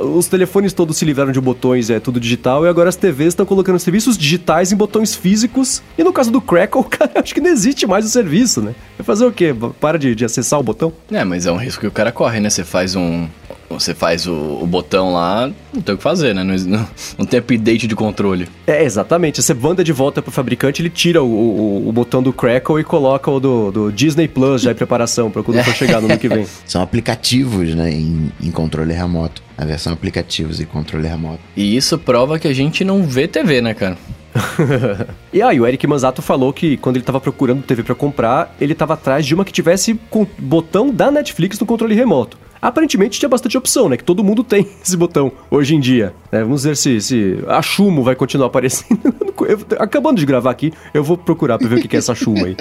os 0.00 0.26
telefones 0.26 0.72
todos 0.72 0.96
se 0.96 1.04
livraram 1.04 1.32
de 1.32 1.40
botões, 1.40 1.90
é 1.90 2.00
tudo 2.00 2.18
digital, 2.18 2.64
e 2.64 2.68
agora 2.68 2.88
as 2.88 2.96
TVs 2.96 3.35
estão 3.36 3.46
colocando 3.46 3.78
serviços 3.78 4.18
digitais 4.18 4.72
em 4.72 4.76
botões 4.76 5.14
físicos. 5.14 5.82
E 5.96 6.02
no 6.02 6.12
caso 6.12 6.30
do 6.30 6.40
Crackle, 6.40 6.84
cara, 6.90 7.12
acho 7.16 7.34
que 7.34 7.40
não 7.40 7.50
existe 7.50 7.86
mais 7.86 8.04
o 8.04 8.08
serviço, 8.08 8.60
né? 8.60 8.74
Vai 8.98 9.04
fazer 9.04 9.24
o 9.24 9.32
quê? 9.32 9.54
Para 9.80 9.98
de, 9.98 10.14
de 10.14 10.24
acessar 10.24 10.58
o 10.58 10.62
botão? 10.62 10.92
É, 11.10 11.24
mas 11.24 11.46
é 11.46 11.52
um 11.52 11.56
risco 11.56 11.82
que 11.82 11.86
o 11.86 11.92
cara 11.92 12.10
corre, 12.10 12.40
né? 12.40 12.50
Você 12.50 12.64
faz 12.64 12.96
um, 12.96 13.28
você 13.68 13.94
faz 13.94 14.26
o, 14.26 14.32
o, 14.32 14.66
botão 14.66 15.12
lá, 15.12 15.50
não 15.72 15.82
tem 15.82 15.94
o 15.94 15.98
que 15.98 16.02
fazer, 16.02 16.34
né? 16.34 16.44
Não, 16.44 16.54
não, 16.64 16.88
não, 17.18 17.26
tem 17.26 17.38
update 17.38 17.86
de 17.86 17.94
controle. 17.94 18.48
É, 18.66 18.84
exatamente. 18.84 19.42
Você 19.42 19.54
manda 19.54 19.82
de 19.82 19.92
volta 19.92 20.22
pro 20.22 20.30
fabricante, 20.30 20.82
ele 20.82 20.90
tira 20.90 21.22
o, 21.22 21.26
o, 21.26 21.88
o 21.88 21.92
botão 21.92 22.22
do 22.22 22.32
Crackle 22.32 22.80
e 22.80 22.84
coloca 22.84 23.30
o 23.30 23.40
do, 23.40 23.70
do 23.70 23.92
Disney 23.92 24.28
Plus 24.28 24.62
já 24.62 24.72
em 24.72 24.74
preparação 24.74 25.30
para 25.30 25.42
quando 25.42 25.62
for 25.62 25.74
chegar 25.74 26.00
no 26.00 26.08
ano 26.08 26.18
que 26.18 26.28
vem. 26.28 26.46
São 26.66 26.80
aplicativos, 26.80 27.74
né, 27.74 27.90
em, 27.90 28.32
em 28.40 28.50
controle 28.50 28.92
remoto. 28.92 29.45
A 29.58 29.64
versão 29.64 29.92
aplicativos 29.92 30.60
e 30.60 30.66
controle 30.66 31.08
remoto. 31.08 31.40
E 31.56 31.76
isso 31.76 31.98
prova 31.98 32.38
que 32.38 32.48
a 32.48 32.52
gente 32.52 32.84
não 32.84 33.02
vê 33.04 33.26
TV, 33.26 33.60
né, 33.60 33.74
cara? 33.74 33.96
e 35.32 35.42
aí, 35.42 35.60
o 35.60 35.66
Eric 35.66 35.86
Manzato 35.86 36.22
falou 36.22 36.52
que 36.52 36.76
quando 36.76 36.96
ele 36.96 37.04
tava 37.04 37.20
procurando 37.20 37.62
TV 37.62 37.82
para 37.82 37.94
comprar, 37.94 38.54
ele 38.60 38.74
tava 38.74 38.94
atrás 38.94 39.24
de 39.24 39.34
uma 39.34 39.44
que 39.44 39.52
tivesse 39.52 39.94
com 40.10 40.26
botão 40.38 40.90
da 40.90 41.10
Netflix 41.10 41.58
no 41.58 41.66
controle 41.66 41.94
remoto. 41.94 42.38
aparentemente 42.60 43.18
tinha 43.18 43.28
bastante 43.28 43.56
opção, 43.56 43.88
né? 43.88 43.96
Que 43.96 44.04
todo 44.04 44.24
mundo 44.24 44.42
tem 44.44 44.66
esse 44.82 44.96
botão 44.96 45.32
hoje 45.50 45.74
em 45.74 45.80
dia. 45.80 46.14
É, 46.32 46.42
vamos 46.42 46.64
ver 46.64 46.76
se, 46.76 47.00
se 47.00 47.38
a 47.48 47.62
Chumo 47.62 48.02
vai 48.02 48.14
continuar 48.14 48.48
aparecendo. 48.48 49.14
Eu, 49.46 49.60
acabando 49.78 50.18
de 50.18 50.24
gravar 50.24 50.50
aqui, 50.50 50.72
eu 50.94 51.04
vou 51.04 51.16
procurar 51.16 51.58
pra 51.58 51.68
ver 51.68 51.76
o 51.76 51.82
que 51.82 51.94
é 51.94 51.98
essa 51.98 52.14
Chumo 52.14 52.46
aí. 52.46 52.56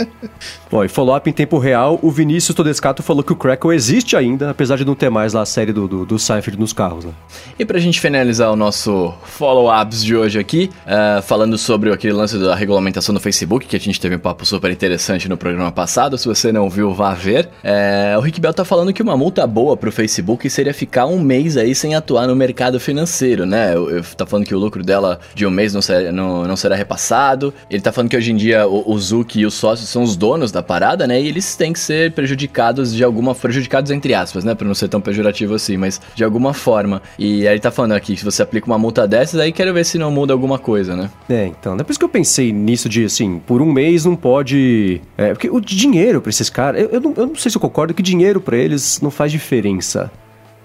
Bom, 0.70 0.84
e 0.84 0.89
follow-up 0.89 1.27
em 1.29 1.32
tempo 1.32 1.58
real, 1.58 1.98
o 2.01 2.12
Vinícius 2.12 2.53
Todescato 2.53 3.01
falou 3.01 3.24
que 3.24 3.32
o 3.32 3.36
Crackle 3.36 3.74
existe 3.74 4.17
ainda, 4.17 4.50
apesar 4.50 4.75
de 4.75 4.84
não 4.84 4.94
ter 4.94 5.10
mais 5.10 5.32
lá 5.32 5.41
a 5.41 5.46
série 5.46 5.72
do, 5.72 5.88
do, 5.88 6.05
do 6.05 6.20
Seinfeld 6.20 6.60
nos 6.60 6.74
carros, 6.74 7.05
né? 7.05 7.13
E 7.58 7.63
pra 7.63 7.79
gente 7.79 8.01
finalizar 8.01 8.51
o 8.51 8.58
nosso 8.58 9.13
follow-ups 9.24 10.03
de 10.03 10.17
hoje 10.17 10.38
aqui, 10.38 10.70
uh, 10.86 11.22
falando 11.22 11.58
sobre 11.65 11.91
aquele 11.91 12.13
lance 12.13 12.38
da 12.38 12.55
regulamentação 12.55 13.12
no 13.12 13.19
Facebook, 13.19 13.65
que 13.65 13.75
a 13.75 13.79
gente 13.79 14.00
teve 14.00 14.15
um 14.15 14.19
papo 14.19 14.45
super 14.45 14.69
interessante 14.69 15.27
no 15.27 15.36
programa 15.36 15.72
passado, 15.72 16.15
se 16.17 16.27
você 16.27 16.51
não 16.51 16.69
viu, 16.69 16.93
vá 16.93 17.13
ver. 17.13 17.50
Uh, 17.63 18.19
o 18.19 18.22
Rick 18.22 18.39
Bell 18.39 18.53
tá 18.53 18.63
falando 18.63 18.93
que 18.93 19.01
uma 19.01 19.17
multa 19.17 19.45
boa 19.48 19.75
pro 19.75 19.91
Facebook 19.91 20.48
seria 20.50 20.74
ficar 20.74 21.07
um 21.07 21.19
mês 21.19 21.57
aí 21.57 21.74
sem 21.74 21.95
atuar 21.95 22.27
no 22.27 22.36
mercado 22.36 22.79
financeiro, 22.79 23.45
né? 23.45 23.74
Eu, 23.74 23.89
eu, 23.89 24.03
tá 24.03 24.27
falando 24.27 24.45
que 24.45 24.53
o 24.53 24.60
lucro 24.60 24.84
dela 24.84 25.19
de 25.34 25.45
um 25.45 25.50
mês 25.50 25.74
não, 25.74 25.81
ser, 25.81 26.13
não, 26.13 26.43
não 26.43 26.55
será 26.55 26.75
repassado. 26.75 27.51
Ele 27.69 27.81
tá 27.81 27.91
falando 27.91 28.10
que 28.10 28.17
hoje 28.17 28.31
em 28.31 28.36
dia 28.36 28.67
o, 28.67 28.91
o 28.91 29.00
Zuki 29.00 29.39
e 29.39 29.45
os 29.45 29.55
sócios 29.55 29.89
são 29.89 30.03
os 30.03 30.15
donos 30.15 30.51
da 30.51 30.62
parada, 30.62 31.07
né? 31.07 31.19
E 31.19 31.27
eles 31.27 31.55
têm 31.55 31.74
que 31.74 31.79
ser 31.79 32.12
prejudicados 32.12 32.93
de 32.93 33.03
alguma 33.03 33.34
prejudicados 33.34 33.89
entre 33.89 34.13
aspas, 34.13 34.43
né? 34.43 34.53
Pra 34.53 34.67
não 34.67 34.75
ser 34.75 34.88
tão 34.88 35.01
pejorativo 35.01 35.55
assim, 35.55 35.77
mas 35.77 36.00
de 36.13 36.24
alguma 36.24 36.53
forma. 36.53 37.01
E 37.17 37.48
aí 37.48 37.55
ele 37.55 37.60
tá 37.60 37.72
falando 37.72 37.93
aqui, 37.93 38.15
se 38.15 38.24
você 38.24 38.43
aplica 38.43 38.67
uma 38.67 38.77
multa 38.77 39.07
dessas, 39.07 39.39
aí 39.39 39.51
quero 39.51 39.74
ver 39.74 39.84
se 39.84 39.98
não 39.98 40.12
muda 40.12 40.31
alguma 40.31 40.60
coisa, 40.60 40.95
né? 40.95 41.10
É, 41.29 41.51
então, 41.59 41.75
depois 41.75 41.97
que 41.97 42.03
eu 42.03 42.09
pensei 42.09 42.51
nisso 42.51 42.88
de, 42.88 43.05
assim, 43.05 43.41
por 43.45 43.62
um 43.62 43.71
mês 43.71 44.05
não 44.05 44.15
pode... 44.15 45.01
É, 45.17 45.33
porque 45.33 45.50
o 45.50 45.59
dinheiro 45.59 46.21
pra 46.21 46.29
esses 46.29 46.50
caras, 46.50 46.81
eu, 46.81 46.89
eu, 46.89 47.01
não, 47.01 47.13
eu 47.15 47.25
não 47.27 47.35
sei 47.35 47.51
se 47.51 47.57
eu 47.57 47.62
concordo 47.62 47.93
que 47.93 48.01
dinheiro 48.01 48.39
para 48.39 48.57
eles 48.57 49.00
não 49.01 49.12
faz 49.12 49.31
diferença. 49.31 50.12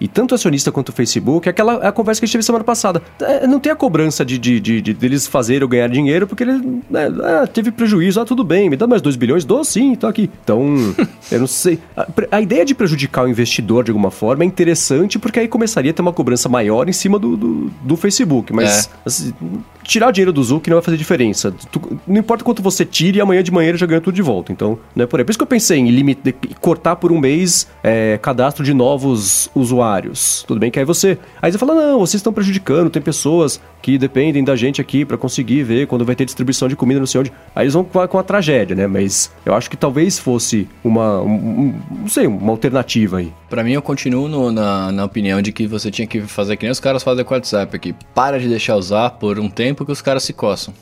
E 0.01 0.09
tanto 0.09 0.33
o 0.33 0.35
acionista 0.35 0.73
quanto 0.73 0.89
o 0.89 0.93
Facebook, 0.93 1.47
é 1.47 1.51
aquela 1.51 1.75
é 1.85 1.87
a 1.87 1.93
conversa 1.93 2.21
que 2.21 2.25
a 2.25 2.27
gente 2.27 2.33
teve 2.33 2.45
semana 2.45 2.65
passada. 2.65 3.03
É, 3.21 3.47
não 3.47 3.61
tem 3.61 3.71
a 3.71 3.77
cobrança 3.77 4.25
de, 4.25 4.39
de, 4.39 4.59
de, 4.59 4.81
de 4.81 4.95
deles 4.95 5.27
fazerem 5.27 5.63
ou 5.63 5.69
ganhar 5.69 5.89
dinheiro, 5.89 6.27
porque 6.27 6.43
ele 6.43 6.83
né, 6.89 7.09
ah, 7.23 7.47
teve 7.47 7.71
prejuízo, 7.71 8.19
ah, 8.19 8.25
tudo 8.25 8.43
bem, 8.43 8.71
me 8.71 8.77
dá 8.77 8.87
mais 8.87 9.03
2 9.03 9.17
bilhões? 9.17 9.45
Dou 9.45 9.63
sim, 9.63 9.95
tô 9.95 10.07
aqui. 10.07 10.31
Então, 10.43 10.95
eu 11.31 11.41
não 11.41 11.47
sei. 11.47 11.79
A, 11.95 12.07
a, 12.31 12.41
ideia 12.41 12.65
de 12.65 12.75
prejudicar 12.75 13.25
o 13.25 13.29
investidor 13.29 13.85
de 13.85 13.91
alguma 13.91 14.11
forma 14.11 14.43
é 14.43 14.47
interessante, 14.47 15.19
porque 15.19 15.41
aí 15.41 15.49
começaria 15.49 15.91
a 15.91 15.95
ter 15.95 16.01
uma 16.01 16.13
cobrança 16.13 16.49
maior 16.49 16.89
em 16.89 16.93
cima 16.93 17.19
do, 17.19 17.37
do, 17.37 17.71
do 17.83 17.97
Facebook. 17.97 18.55
Mas 18.55 18.87
é. 18.87 18.91
assim, 19.05 19.35
tirar 19.83 20.09
o 20.09 20.13
dinheiro 20.13 20.33
do 20.33 20.43
Zuc 20.43 20.67
não 20.69 20.77
vai 20.77 20.83
fazer 20.83 20.97
diferença. 20.97 21.53
Tu, 21.71 22.01
não 22.07 22.21
importa 22.21 22.43
quanto 22.43 22.63
você 22.63 22.87
tire, 22.87 23.21
amanhã 23.21 23.43
de 23.43 23.51
manhã 23.51 23.69
ele 23.69 23.79
já 23.79 23.87
ganha 23.87 24.01
tudo 24.01 24.15
de 24.15 24.23
volta. 24.23 24.51
Então, 24.51 24.79
não 24.97 25.05
é 25.05 25.07
por 25.07 25.21
aí. 25.21 25.25
Por 25.25 25.31
isso 25.31 25.39
que 25.39 25.43
eu 25.43 25.49
pensei 25.49 25.79
em 25.79 25.91
limite, 25.91 26.35
cortar 26.59 26.97
por 26.97 27.13
um 27.13 27.19
mês 27.19 27.67
é, 27.83 28.19
cadastro 28.23 28.65
de 28.65 28.73
novos 28.73 29.51
usuários 29.55 29.90
usuários. 29.91 30.45
Tudo 30.47 30.61
bem 30.61 30.71
que 30.71 30.79
aí 30.79 30.85
você. 30.85 31.19
Aí 31.43 31.51
você 31.51 31.59
fala, 31.59 31.75
não, 31.75 31.99
vocês 31.99 32.21
estão 32.21 32.33
prejudicando, 32.33 32.91
tem 32.91 33.03
pessoas 33.03 33.61
que 33.83 33.99
dependem 33.99 34.45
da 34.45 34.55
gente 34.55 34.81
aqui 34.81 35.05
para 35.05 35.17
conseguir 35.17 35.63
ver 35.63 35.87
quando 35.87 36.05
vai 36.05 36.15
ter 36.15 36.25
distribuição 36.25 36.69
de 36.69 36.77
comida, 36.77 37.01
não 37.01 37.07
sei 37.07 37.21
onde. 37.21 37.33
Aí 37.55 37.65
eles 37.65 37.75
vão 37.75 37.85
com 37.85 38.19
a, 38.19 38.23
tragédia, 38.23 38.77
né? 38.77 38.87
Mas 38.87 39.33
eu 39.45 39.55
acho 39.55 39.69
que 39.69 39.77
talvez 39.77 40.19
fosse 40.19 40.69
uma. 40.85 41.21
Um, 41.21 41.75
não 41.91 42.09
sei, 42.09 42.27
uma 42.27 42.53
alternativa 42.53 43.19
aí. 43.19 43.33
Para 43.51 43.65
mim, 43.65 43.73
eu 43.73 43.83
continuo 43.83 44.29
no, 44.29 44.53
na, 44.53 44.93
na 44.93 45.05
opinião 45.05 45.43
de 45.43 45.51
que 45.51 45.67
você 45.67 45.91
tinha 45.91 46.07
que 46.07 46.21
fazer 46.21 46.57
que 46.57 46.63
nem 46.63 46.71
os 46.71 46.79
caras 46.79 47.03
fazem 47.03 47.25
com 47.25 47.35
o 47.35 47.37
WhatsApp 47.37 47.75
aqui. 47.75 47.93
Para 48.15 48.39
de 48.39 48.49
deixar 48.49 48.77
usar 48.77 49.11
por 49.11 49.41
um 49.41 49.51
tempo 49.51 49.85
que 49.85 49.91
os 49.91 50.01
caras 50.01 50.23
se 50.23 50.33
coçam. 50.33 50.73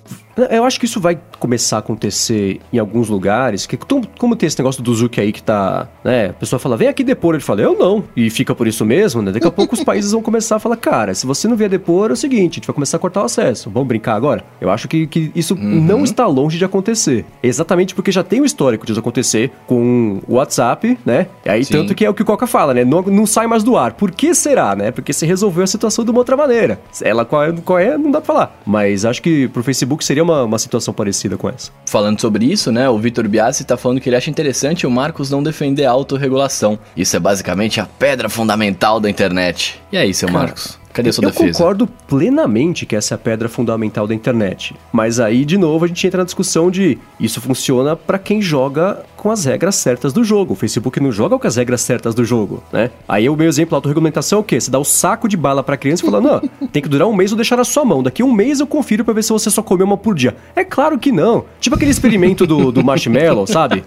Eu 0.50 0.64
acho 0.64 0.78
que 0.78 0.86
isso 0.86 1.00
vai 1.00 1.18
começar 1.40 1.76
a 1.76 1.78
acontecer 1.80 2.60
em 2.72 2.78
alguns 2.78 3.08
lugares, 3.08 3.66
que 3.66 3.76
como 3.76 4.36
tem 4.36 4.46
esse 4.46 4.58
negócio 4.58 4.82
do 4.82 4.94
Zuki 4.94 5.20
aí 5.20 5.32
que 5.32 5.42
tá, 5.42 5.88
né, 6.04 6.26
a 6.26 6.32
pessoa 6.32 6.60
fala, 6.60 6.76
vem 6.76 6.86
aqui 6.86 7.02
depor, 7.02 7.34
ele 7.34 7.42
fala, 7.42 7.60
eu 7.60 7.76
não, 7.76 8.04
e 8.16 8.30
fica 8.30 8.54
por 8.54 8.68
isso 8.68 8.84
mesmo, 8.84 9.20
né, 9.20 9.32
daqui 9.32 9.46
a 9.46 9.50
pouco 9.50 9.74
os 9.74 9.82
países 9.84 10.12
vão 10.12 10.22
começar 10.22 10.56
a 10.56 10.58
falar, 10.60 10.76
cara, 10.76 11.12
se 11.12 11.26
você 11.26 11.48
não 11.48 11.56
vier 11.56 11.68
depor, 11.68 12.10
é 12.10 12.12
o 12.12 12.16
seguinte, 12.16 12.52
a 12.52 12.54
gente 12.56 12.66
vai 12.66 12.74
começar 12.74 12.98
a 12.98 13.00
cortar 13.00 13.22
o 13.22 13.24
acesso, 13.24 13.68
vamos 13.68 13.88
brincar 13.88 14.14
agora? 14.14 14.44
Eu 14.60 14.70
acho 14.70 14.86
que, 14.86 15.08
que 15.08 15.32
isso 15.34 15.54
uhum. 15.54 15.84
não 15.84 16.04
está 16.04 16.26
longe 16.26 16.56
de 16.56 16.64
acontecer, 16.64 17.24
exatamente 17.42 17.92
porque 17.94 18.12
já 18.12 18.22
tem 18.22 18.40
um 18.40 18.44
histórico 18.44 18.86
disso 18.86 19.00
acontecer 19.00 19.50
com 19.66 20.20
o 20.28 20.34
WhatsApp, 20.34 20.96
né, 21.04 21.26
e 21.44 21.50
aí 21.50 21.64
Sim. 21.64 21.72
tanto 21.72 21.94
que 21.96 22.04
é 22.04 22.10
o 22.10 22.14
que 22.14 22.22
o 22.22 22.24
Coca 22.24 22.46
fala, 22.58 22.74
né, 22.74 22.84
não, 22.84 23.02
não 23.02 23.24
sai 23.24 23.46
mais 23.46 23.62
do 23.62 23.76
ar, 23.76 23.92
por 23.92 24.10
que 24.10 24.34
será, 24.34 24.74
né, 24.74 24.90
porque 24.90 25.12
se 25.12 25.24
resolveu 25.24 25.62
a 25.62 25.66
situação 25.66 26.04
de 26.04 26.10
uma 26.10 26.18
outra 26.18 26.36
maneira, 26.36 26.80
ela 27.02 27.24
qual 27.24 27.44
é, 27.44 27.52
qual 27.52 27.78
é 27.78 27.96
não 27.96 28.10
dá 28.10 28.20
pra 28.20 28.26
falar, 28.34 28.60
mas 28.66 29.04
acho 29.04 29.22
que 29.22 29.46
pro 29.48 29.62
Facebook 29.62 30.04
seria 30.04 30.24
uma, 30.24 30.42
uma 30.42 30.58
situação 30.58 30.92
parecida 30.92 31.36
com 31.36 31.48
essa. 31.48 31.70
Falando 31.86 32.20
sobre 32.20 32.46
isso, 32.46 32.72
né, 32.72 32.88
o 32.88 32.98
Vitor 32.98 33.28
Biassi 33.28 33.64
tá 33.64 33.76
falando 33.76 34.00
que 34.00 34.08
ele 34.08 34.16
acha 34.16 34.28
interessante 34.28 34.88
o 34.88 34.90
Marcos 34.90 35.30
não 35.30 35.40
defender 35.40 35.84
a 35.84 35.92
autorregulação. 35.92 36.78
Isso 36.96 37.14
é 37.14 37.20
basicamente 37.20 37.80
a 37.80 37.86
pedra 37.86 38.28
fundamental 38.28 38.98
da 38.98 39.08
internet. 39.08 39.80
E 39.92 39.96
aí, 39.96 40.12
seu 40.12 40.26
Cara, 40.26 40.40
Marcos? 40.40 40.78
Cadê 40.98 41.10
a 41.10 41.12
sua 41.12 41.24
eu 41.24 41.30
defesa? 41.30 41.48
Eu 41.48 41.52
concordo 41.52 41.86
plenamente 42.08 42.84
que 42.84 42.96
essa 42.96 43.14
é 43.14 43.16
a 43.16 43.18
pedra 43.18 43.48
fundamental 43.48 44.06
da 44.06 44.14
internet. 44.14 44.74
Mas 44.92 45.20
aí, 45.20 45.44
de 45.44 45.56
novo, 45.56 45.84
a 45.84 45.88
gente 45.88 46.04
entra 46.06 46.18
na 46.18 46.24
discussão 46.24 46.70
de 46.70 46.98
isso 47.20 47.40
funciona 47.40 47.94
para 47.94 48.18
quem 48.18 48.42
joga 48.42 49.04
com 49.16 49.30
as 49.30 49.44
regras 49.44 49.76
certas 49.76 50.12
do 50.12 50.24
jogo. 50.24 50.54
O 50.54 50.56
Facebook 50.56 51.00
não 51.00 51.12
joga 51.12 51.38
com 51.38 51.46
as 51.46 51.56
regras 51.56 51.80
certas 51.80 52.14
do 52.14 52.24
jogo, 52.24 52.62
né? 52.72 52.90
Aí 53.08 53.28
o 53.28 53.36
meu 53.36 53.48
exemplo, 53.48 53.76
autorregulamentação 53.76 54.38
é 54.38 54.40
o 54.40 54.44
quê? 54.44 54.60
Você 54.60 54.70
dá 54.70 54.78
o 54.78 54.84
saco 54.84 55.28
de 55.28 55.36
bala 55.36 55.62
pra 55.62 55.76
criança 55.76 56.02
e 56.02 56.10
fala, 56.10 56.20
não, 56.20 56.68
tem 56.68 56.82
que 56.82 56.88
durar 56.88 57.06
um 57.06 57.14
mês 57.14 57.30
ou 57.30 57.36
deixar 57.36 57.56
na 57.56 57.64
sua 57.64 57.84
mão. 57.84 58.02
Daqui 58.02 58.22
um 58.22 58.32
mês 58.32 58.60
eu 58.60 58.66
confiro 58.66 59.04
para 59.04 59.14
ver 59.14 59.22
se 59.22 59.32
você 59.32 59.50
só 59.50 59.62
comeu 59.62 59.86
uma 59.86 59.96
por 59.96 60.14
dia. 60.14 60.36
É 60.56 60.64
claro 60.64 60.98
que 60.98 61.12
não. 61.12 61.44
Tipo 61.60 61.76
aquele 61.76 61.90
experimento 61.90 62.46
do, 62.46 62.72
do 62.72 62.84
marshmallow, 62.84 63.46
sabe? 63.46 63.84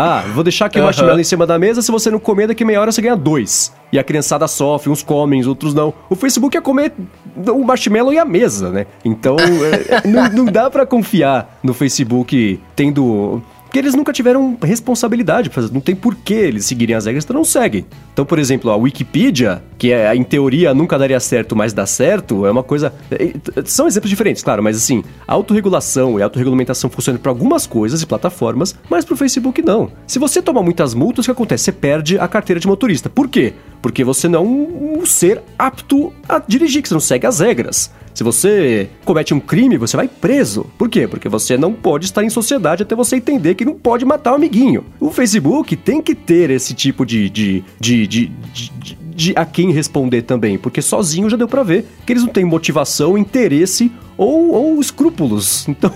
Ah, 0.00 0.22
vou 0.32 0.44
deixar 0.44 0.66
aqui 0.66 0.78
o 0.78 0.84
marshmallow 0.84 1.18
em 1.18 1.24
cima 1.24 1.44
da 1.44 1.58
mesa, 1.58 1.82
se 1.82 1.90
você 1.90 2.08
não 2.08 2.20
comer, 2.20 2.46
daqui 2.46 2.64
meia 2.64 2.80
hora 2.80 2.92
você 2.92 3.02
ganha 3.02 3.16
dois. 3.16 3.72
E 3.92 3.98
a 3.98 4.04
criançada 4.04 4.46
sofre, 4.46 4.88
uns 4.88 5.02
comem, 5.02 5.44
outros 5.44 5.74
não. 5.74 5.92
O 6.08 6.14
Facebook 6.14 6.56
é 6.56 6.60
comer 6.60 6.92
o 7.34 7.64
marshmallow 7.64 8.12
e 8.12 8.18
a 8.18 8.24
mesa, 8.24 8.70
né? 8.70 8.86
Então, 9.04 9.36
é, 9.40 10.06
não, 10.06 10.30
não 10.30 10.44
dá 10.44 10.70
para 10.70 10.86
confiar 10.86 11.58
no 11.64 11.74
Facebook 11.74 12.60
tendo 12.76 13.42
porque 13.68 13.78
eles 13.78 13.94
nunca 13.94 14.14
tiveram 14.14 14.56
responsabilidade, 14.62 15.50
não 15.70 15.80
tem 15.80 15.94
por 15.94 16.14
que 16.14 16.32
eles 16.32 16.64
seguirem 16.64 16.96
as 16.96 17.04
regras, 17.04 17.24
então 17.24 17.36
não 17.36 17.44
seguem. 17.44 17.84
Então, 18.14 18.24
por 18.24 18.38
exemplo, 18.38 18.70
a 18.70 18.76
Wikipedia, 18.76 19.62
que 19.76 19.92
é, 19.92 20.14
em 20.16 20.24
teoria 20.24 20.72
nunca 20.72 20.98
daria 20.98 21.20
certo, 21.20 21.54
mas 21.54 21.74
dá 21.74 21.84
certo, 21.84 22.46
é 22.46 22.50
uma 22.50 22.62
coisa. 22.62 22.94
É, 23.10 23.34
são 23.66 23.86
exemplos 23.86 24.08
diferentes, 24.08 24.42
claro, 24.42 24.62
mas 24.62 24.78
assim, 24.78 25.04
a 25.26 25.34
autorregulação 25.34 26.18
e 26.18 26.22
a 26.22 26.24
autorregulamentação 26.24 26.88
funcionam 26.88 27.20
para 27.20 27.30
algumas 27.30 27.66
coisas 27.66 28.00
e 28.00 28.06
plataformas, 28.06 28.74
mas 28.88 29.04
para 29.04 29.12
o 29.12 29.16
Facebook 29.18 29.60
não. 29.60 29.92
Se 30.06 30.18
você 30.18 30.40
toma 30.40 30.62
muitas 30.62 30.94
multas, 30.94 31.26
o 31.26 31.28
que 31.28 31.32
acontece? 31.32 31.64
Você 31.64 31.72
perde 31.72 32.18
a 32.18 32.26
carteira 32.26 32.58
de 32.58 32.66
motorista. 32.66 33.10
Por 33.10 33.28
quê? 33.28 33.52
Porque 33.82 34.02
você 34.02 34.28
não 34.28 34.40
é 34.40 34.42
um 34.42 35.04
ser 35.04 35.42
apto 35.58 36.10
a 36.26 36.38
dirigir, 36.38 36.80
que 36.80 36.88
você 36.88 36.94
não 36.94 37.00
segue 37.00 37.26
as 37.26 37.40
regras. 37.40 37.90
Se 38.18 38.24
você 38.24 38.90
comete 39.04 39.32
um 39.32 39.38
crime, 39.38 39.76
você 39.76 39.96
vai 39.96 40.08
preso. 40.08 40.66
Por 40.76 40.88
quê? 40.88 41.06
Porque 41.06 41.28
você 41.28 41.56
não 41.56 41.72
pode 41.72 42.06
estar 42.06 42.24
em 42.24 42.28
sociedade 42.28 42.82
até 42.82 42.92
você 42.96 43.14
entender 43.14 43.54
que 43.54 43.64
não 43.64 43.74
pode 43.74 44.04
matar 44.04 44.30
o 44.30 44.32
um 44.32 44.36
amiguinho. 44.38 44.84
O 44.98 45.12
Facebook 45.12 45.76
tem 45.76 46.02
que 46.02 46.16
ter 46.16 46.50
esse 46.50 46.74
tipo 46.74 47.06
de, 47.06 47.30
de, 47.30 47.62
de, 47.78 48.06
de, 48.08 48.32
de 48.52 48.98
de 49.18 49.32
a 49.36 49.44
quem 49.44 49.72
responder 49.72 50.22
também, 50.22 50.58
porque 50.58 50.82
sozinho 50.82 51.30
já 51.30 51.36
deu 51.36 51.46
para 51.46 51.62
ver 51.62 51.84
que 52.04 52.12
eles 52.12 52.24
não 52.24 52.30
têm 52.30 52.44
motivação, 52.44 53.16
interesse 53.16 53.90
ou, 54.16 54.50
ou 54.50 54.80
escrúpulos. 54.80 55.66
Então, 55.70 55.92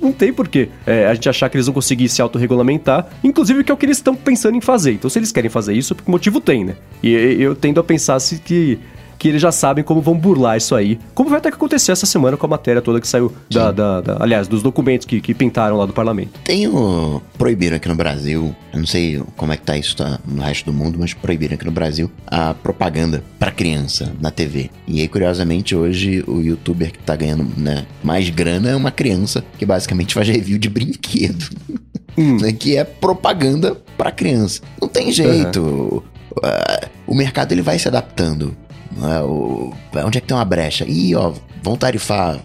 não 0.00 0.12
tem 0.12 0.32
porquê 0.32 0.70
é, 0.86 1.06
a 1.06 1.14
gente 1.14 1.28
achar 1.28 1.48
que 1.50 1.56
eles 1.56 1.66
vão 1.66 1.74
conseguir 1.74 2.08
se 2.08 2.22
autorregulamentar, 2.22 3.06
inclusive 3.22 3.62
que 3.62 3.70
é 3.70 3.74
o 3.74 3.76
que 3.76 3.84
eles 3.84 3.98
estão 3.98 4.14
pensando 4.14 4.56
em 4.56 4.60
fazer. 4.60 4.92
Então, 4.92 5.10
se 5.10 5.18
eles 5.18 5.30
querem 5.30 5.50
fazer 5.50 5.74
isso, 5.74 5.94
porque 5.94 6.10
motivo 6.10 6.40
tem, 6.40 6.64
né? 6.64 6.76
E 7.02 7.10
eu 7.10 7.54
tendo 7.54 7.78
a 7.78 7.84
pensar 7.84 8.18
se 8.20 8.38
que 8.38 8.78
que 9.18 9.28
eles 9.28 9.42
já 9.42 9.50
sabem 9.50 9.82
como 9.82 10.00
vão 10.00 10.14
burlar 10.14 10.56
isso 10.56 10.74
aí. 10.74 10.98
Como 11.14 11.28
vai 11.28 11.40
ter 11.40 11.50
que 11.50 11.56
acontecer 11.56 11.92
essa 11.92 12.06
semana 12.06 12.36
com 12.36 12.46
a 12.46 12.48
matéria 12.48 12.80
toda 12.80 13.00
que 13.00 13.08
saiu 13.08 13.32
da, 13.50 13.72
da, 13.72 14.00
da, 14.00 14.16
aliás, 14.20 14.46
dos 14.46 14.62
documentos 14.62 15.06
que, 15.06 15.20
que 15.20 15.34
pintaram 15.34 15.76
lá 15.76 15.86
do 15.86 15.92
parlamento. 15.92 16.38
Tem 16.44 16.68
o 16.68 17.20
proibiram 17.36 17.76
aqui 17.76 17.88
no 17.88 17.94
Brasil, 17.94 18.54
eu 18.72 18.78
não 18.78 18.86
sei 18.86 19.22
como 19.36 19.52
é 19.52 19.56
que 19.56 19.62
tá 19.62 19.76
isso 19.76 19.96
tá 19.96 20.18
no 20.26 20.42
resto 20.42 20.66
do 20.66 20.72
mundo, 20.72 20.98
mas 21.00 21.14
proibiram 21.14 21.54
aqui 21.54 21.64
no 21.64 21.72
Brasil 21.72 22.10
a 22.26 22.54
propaganda 22.54 23.22
para 23.38 23.50
criança 23.50 24.12
na 24.20 24.30
TV. 24.30 24.70
E 24.86 25.00
aí, 25.00 25.08
curiosamente, 25.08 25.74
hoje 25.74 26.22
o 26.26 26.40
youtuber 26.40 26.92
que 26.92 26.98
tá 26.98 27.16
ganhando 27.16 27.46
né, 27.56 27.86
mais 28.02 28.30
grana 28.30 28.70
é 28.70 28.76
uma 28.76 28.90
criança 28.90 29.44
que 29.58 29.66
basicamente 29.66 30.14
faz 30.14 30.28
review 30.28 30.58
de 30.58 30.68
brinquedo. 30.68 31.48
Hum. 31.68 31.78
Né, 32.18 32.52
que 32.52 32.76
é 32.76 32.82
propaganda 32.82 33.76
para 33.96 34.10
criança. 34.10 34.60
Não 34.80 34.88
tem 34.88 35.12
jeito. 35.12 35.60
Uhum. 35.60 36.02
Uh, 36.38 36.88
o 37.06 37.14
mercado 37.14 37.52
ele 37.52 37.62
vai 37.62 37.78
se 37.78 37.86
adaptando. 37.86 38.56
É? 39.02 39.22
O, 39.22 39.72
onde 40.04 40.18
é 40.18 40.20
que 40.20 40.26
tem 40.26 40.36
uma 40.36 40.44
brecha? 40.44 40.84
Ih, 40.86 41.14
ó, 41.14 41.32
vão 41.62 41.76
tarifar 41.76 42.40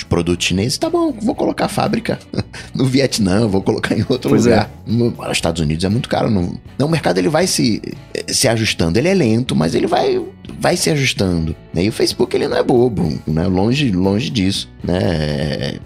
os 0.00 0.04
produtos 0.04 0.46
chineses, 0.46 0.78
tá 0.78 0.88
bom, 0.88 1.12
vou 1.12 1.34
colocar 1.34 1.66
a 1.66 1.68
fábrica 1.68 2.18
no 2.74 2.86
Vietnã, 2.86 3.46
vou 3.46 3.62
colocar 3.62 3.96
em 3.96 4.04
outro 4.08 4.30
pois 4.30 4.44
lugar. 4.44 4.70
É. 4.86 4.90
No, 4.90 5.10
nos 5.10 5.32
Estados 5.32 5.60
Unidos 5.60 5.84
é 5.84 5.88
muito 5.88 6.08
caro. 6.08 6.30
No, 6.30 6.58
não, 6.78 6.86
o 6.86 6.90
mercado 6.90 7.18
ele 7.18 7.28
vai 7.28 7.46
se, 7.46 7.82
se 8.26 8.48
ajustando. 8.48 8.98
Ele 8.98 9.08
é 9.08 9.14
lento, 9.14 9.54
mas 9.54 9.74
ele 9.74 9.86
vai, 9.86 10.20
vai 10.58 10.76
se 10.76 10.90
ajustando. 10.90 11.54
Né? 11.72 11.84
E 11.84 11.88
o 11.88 11.92
Facebook 11.92 12.34
ele 12.34 12.48
não 12.48 12.56
é 12.56 12.62
bobo, 12.62 13.20
né? 13.26 13.46
longe, 13.46 13.90
longe 13.90 14.30
disso. 14.30 14.68
Né? 14.82 15.78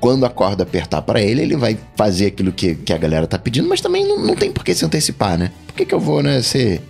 Quando 0.00 0.24
a 0.24 0.30
corda 0.30 0.62
apertar 0.62 1.02
para 1.02 1.20
ele, 1.20 1.42
ele 1.42 1.56
vai 1.56 1.76
fazer 1.96 2.26
aquilo 2.26 2.52
que, 2.52 2.76
que 2.76 2.92
a 2.92 2.98
galera 2.98 3.26
tá 3.26 3.36
pedindo, 3.36 3.68
mas 3.68 3.80
também 3.80 4.06
não, 4.06 4.24
não 4.24 4.36
tem 4.36 4.52
por 4.52 4.64
que 4.64 4.72
se 4.72 4.84
antecipar, 4.84 5.36
né? 5.36 5.50
Que, 5.78 5.86
que 5.86 5.94
eu 5.94 6.00
vou, 6.00 6.24
né, 6.24 6.42
ser 6.42 6.82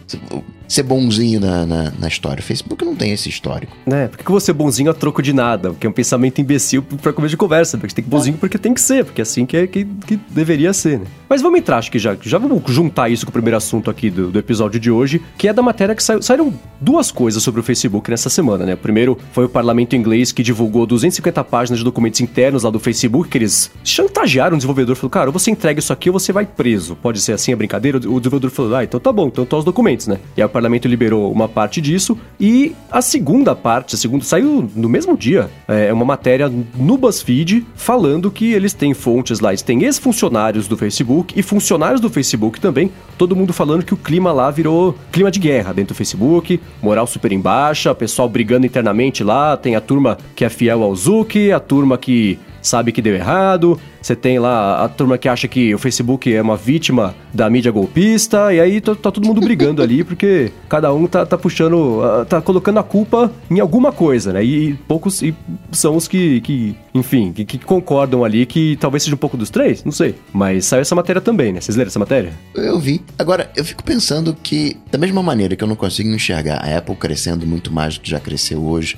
ser 0.68 0.83
bonzinho 0.83 1.40
na, 1.40 1.64
na, 1.64 1.92
na 1.99 2.09
história. 2.09 2.40
O 2.40 2.45
Facebook 2.45 2.85
não 2.85 2.95
tem 2.95 3.12
esse 3.12 3.28
histórico. 3.28 3.75
É, 3.87 4.07
por 4.07 4.18
que 4.18 4.30
você 4.30 4.50
é 4.50 4.54
bonzinho 4.54 4.90
a 4.90 4.95
troco 4.95 5.23
de 5.23 5.33
nada? 5.33 5.71
Porque 5.71 5.87
é 5.87 5.90
um 5.90 5.92
pensamento 5.92 6.40
imbecil 6.40 6.83
pra 6.83 7.12
começo 7.12 7.30
de 7.30 7.37
conversa. 7.38 7.78
Porque 7.78 7.90
você 7.90 7.97
tem 7.97 8.04
que 8.04 8.11
bonzinho 8.11 8.37
porque 8.37 8.59
tem 8.59 8.75
que 8.75 8.80
ser, 8.80 9.04
porque 9.04 9.21
é 9.21 9.23
assim 9.23 9.47
que, 9.47 9.57
é, 9.57 9.66
que, 9.66 9.85
que 9.85 10.16
deveria 10.28 10.73
ser, 10.75 11.00
né? 11.00 11.07
Mas 11.28 11.42
vamos 11.42 11.59
entrar, 11.59 11.78
acho 11.78 11.90
que 11.90 11.99
já, 11.99 12.16
já 12.21 12.38
vamos 12.38 12.62
juntar 12.68 13.09
isso 13.09 13.25
com 13.25 13.30
o 13.30 13.33
primeiro 13.33 13.57
assunto 13.57 13.90
aqui 13.90 14.11
do, 14.11 14.30
do 14.30 14.38
episódio 14.38 14.78
de 14.78 14.90
hoje, 14.90 15.21
que 15.37 15.49
é 15.49 15.52
da 15.52 15.62
matéria 15.62 15.95
que 15.95 16.02
saiu. 16.02 16.23
Saíram 16.23 16.52
duas 16.80 17.11
coisas 17.11 17.42
sobre 17.42 17.61
o 17.61 17.64
Facebook 17.64 18.11
nessa 18.11 18.28
semana, 18.28 18.64
né? 18.64 18.76
Primeiro 18.76 19.18
foi 19.33 19.47
o 19.47 19.49
parlamento 19.49 19.97
inglês 19.97 20.33
que 20.33 20.42
divulgou 20.42 20.87
250 20.87 21.42
páginas 21.45 21.78
de 21.78 21.85
documentos 21.85 22.21
internos 22.21 22.62
lá 22.62 22.71
do 22.71 22.78
Facebook, 22.78 23.28
que 23.28 23.38
eles 23.38 23.71
chantagearam 23.83 24.54
o 24.54 24.59
desenvolvedor. 24.59 24.97
Falou, 24.97 25.11
cara, 25.11 25.26
ou 25.28 25.33
você 25.33 25.50
entrega 25.50 25.78
isso 25.78 25.92
aqui 25.92 26.11
ou 26.11 26.18
você 26.18 26.33
vai 26.33 26.45
preso. 26.45 26.97
Pode 26.97 27.21
ser 27.21 27.33
assim 27.33 27.52
a 27.52 27.57
brincadeira? 27.57 27.99
O 27.99 28.21
desenvolvedor 28.21 28.50
falou, 28.50 28.71
ah, 28.78 28.85
então 28.85 29.00
tá 29.00 29.12
bom, 29.12 29.26
então 29.26 29.44
estão 29.44 29.58
os 29.58 29.64
documentos, 29.64 30.06
né? 30.06 30.18
E 30.37 30.40
aí 30.40 30.47
o 30.47 30.49
parlamento 30.49 30.87
liberou 30.87 31.30
uma 31.32 31.49
parte 31.49 31.80
disso. 31.80 32.18
E 32.38 32.75
a 32.90 33.02
segunda 33.02 33.54
parte, 33.54 33.94
a 33.94 33.99
segunda, 33.99 34.25
saiu 34.25 34.68
no 34.75 34.88
mesmo 34.88 35.16
dia, 35.16 35.50
é 35.66 35.92
uma 35.92 36.04
matéria 36.04 36.50
no 36.76 36.97
BuzzFeed 36.97 37.66
falando 37.75 38.30
que 38.30 38.52
eles 38.52 38.73
têm 38.73 38.94
fontes 38.94 39.40
lá, 39.40 39.50
eles 39.50 39.62
têm 39.62 39.82
ex-funcionários 39.85 40.68
do 40.68 40.76
Facebook 40.76 41.35
e 41.37 41.42
funcionários 41.42 42.00
do 42.00 42.08
Facebook 42.08 42.61
também, 42.61 42.90
todo 43.16 43.35
mundo 43.35 43.52
falando 43.52 43.85
que 43.85 43.94
o 43.94 43.97
clima 43.97 44.32
lá 44.32 44.50
virou 44.50 44.94
clima 45.11 45.30
de 45.30 45.40
guerra 45.40 45.73
dentro 45.73 45.94
do 45.94 45.97
Facebook, 45.97 46.61
moral 46.82 47.06
super 47.06 47.32
em 47.32 47.40
baixa, 47.40 47.94
pessoal 47.94 48.28
brigando 48.28 48.66
internamente 48.66 49.25
lá, 49.25 49.56
tem 49.56 49.75
a 49.76 49.80
turma 49.80 50.18
que 50.35 50.44
é 50.44 50.49
fiel 50.49 50.82
ao 50.82 50.94
Zuki, 50.94 51.52
a 51.52 51.61
turma 51.61 51.99
que 51.99 52.38
sabe 52.61 52.93
que 52.93 53.03
deu 53.03 53.15
errado, 53.15 53.79
você 54.00 54.15
tem 54.15 54.38
lá 54.38 54.85
a 54.85 54.88
turma 54.88 55.19
que 55.19 55.29
acha 55.29 55.49
que 55.49 55.75
o 55.75 55.79
Facebook 55.79 56.33
é 56.33 56.41
uma 56.41 56.57
vítima 56.57 57.15
da 57.33 57.49
mídia 57.50 57.71
golpista, 57.71 58.53
e 58.53 58.61
aí 58.61 58.81
tá, 58.81 58.95
tá 58.95 59.11
todo 59.11 59.27
mundo 59.27 59.41
brigando 59.41 59.83
ali, 59.83 60.05
porque 60.05 60.53
cada 60.69 60.93
um 60.93 61.07
tá, 61.07 61.27
tá 61.27 61.37
puxando, 61.37 62.00
ah, 62.03 62.25
tá 62.25 62.41
colocando 62.41 62.79
a 62.79 62.83
culpa 62.83 63.31
em 63.50 63.61
alguma 63.61 63.93
coisa, 63.93 64.33
né? 64.33 64.45
E 64.45 64.75
poucos 64.87 65.23
e 65.23 65.35
são 65.73 65.97
os 65.97 66.09
que, 66.09 66.41
que 66.41 66.77
enfim, 66.95 67.33
que, 67.33 67.45
que, 67.45 67.59
concordam 67.59 68.25
ali, 68.25 68.47
que 68.47 68.77
talvez 68.81 69.03
seja 69.03 69.15
um 69.15 69.19
pouco 69.19 69.37
dos 69.37 69.50
três, 69.50 69.85
não 69.85 69.93
sei. 69.93 70.15
Mas 70.33 70.65
saiu 70.65 70.81
essa 70.81 70.95
matéria 70.95 71.21
também, 71.21 71.53
né? 71.53 71.61
Vocês 71.61 71.77
leram 71.77 71.88
essa 71.88 71.99
matéria? 71.99 72.33
Eu 72.55 72.79
vi. 72.79 73.03
Agora, 73.19 73.50
eu 73.57 73.65
fico 73.65 73.83
pensando 73.83 74.35
que, 74.43 74.77
da 74.91 74.99
mesma 74.99 75.23
maneira 75.23 75.57
que 75.57 75.62
eu 75.62 75.69
não 75.69 75.77
consigo 75.77 76.09
enxergar 76.09 76.59
a 76.59 76.79
Apple 76.79 76.97
crescendo 76.97 77.47
muito 77.47 77.73
mais 77.73 77.95
do 77.95 78.00
que 78.00 78.11
já 78.11 78.21
cresceu 78.21 78.65
hoje, 78.65 78.97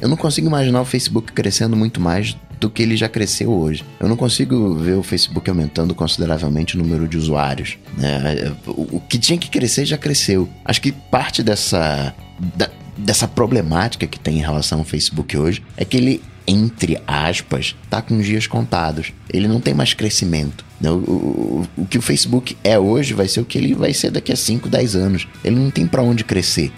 eu 0.00 0.08
não 0.08 0.16
consigo 0.16 0.46
imaginar 0.46 0.80
o 0.80 0.84
Facebook 0.84 1.32
crescendo 1.32 1.76
muito 1.76 2.00
mais 2.00 2.36
do 2.62 2.70
que 2.70 2.80
ele 2.80 2.96
já 2.96 3.08
cresceu 3.08 3.50
hoje. 3.52 3.84
Eu 3.98 4.08
não 4.08 4.16
consigo 4.16 4.76
ver 4.76 4.92
o 4.92 5.02
Facebook 5.02 5.50
aumentando 5.50 5.96
consideravelmente 5.96 6.76
o 6.76 6.78
número 6.78 7.08
de 7.08 7.18
usuários. 7.18 7.76
Né? 7.98 8.54
O, 8.66 9.00
que 9.00 9.18
tinha 9.18 9.36
que 9.36 9.50
crescer 9.50 9.84
já 9.84 9.98
cresceu. 9.98 10.48
Acho 10.64 10.80
que 10.80 10.92
parte 10.92 11.42
dessa. 11.42 12.14
Da, 12.56 12.70
dessa 12.96 13.26
problemática 13.26 14.06
que 14.06 14.18
tem 14.18 14.38
em 14.38 14.40
relação 14.40 14.78
ao 14.78 14.84
Facebook 14.84 15.36
hoje 15.36 15.62
é 15.76 15.84
que 15.84 15.96
ele, 15.96 16.22
entre 16.46 17.00
aspas, 17.04 17.74
tá 17.90 18.00
com 18.00 18.20
dias 18.20 18.46
contados. 18.46 19.12
Ele 19.28 19.48
não 19.48 19.60
tem 19.60 19.74
mais 19.74 19.92
crescimento. 19.92 20.64
O, 20.90 20.94
o, 20.94 21.68
o, 21.78 21.86
que 21.86 21.98
o 21.98 22.02
Facebook 22.02 22.56
é 22.64 22.78
hoje 22.78 23.14
vai 23.14 23.28
ser 23.28 23.40
o 23.40 23.44
que 23.44 23.58
ele 23.58 23.74
vai 23.74 23.92
ser 23.92 24.10
daqui 24.10 24.32
a 24.32 24.36
5, 24.36 24.68
10 24.68 24.96
anos. 24.96 25.28
Ele 25.44 25.56
não 25.56 25.70
tem 25.70 25.86
para 25.86 26.02
onde 26.02 26.24
crescer. 26.24 26.72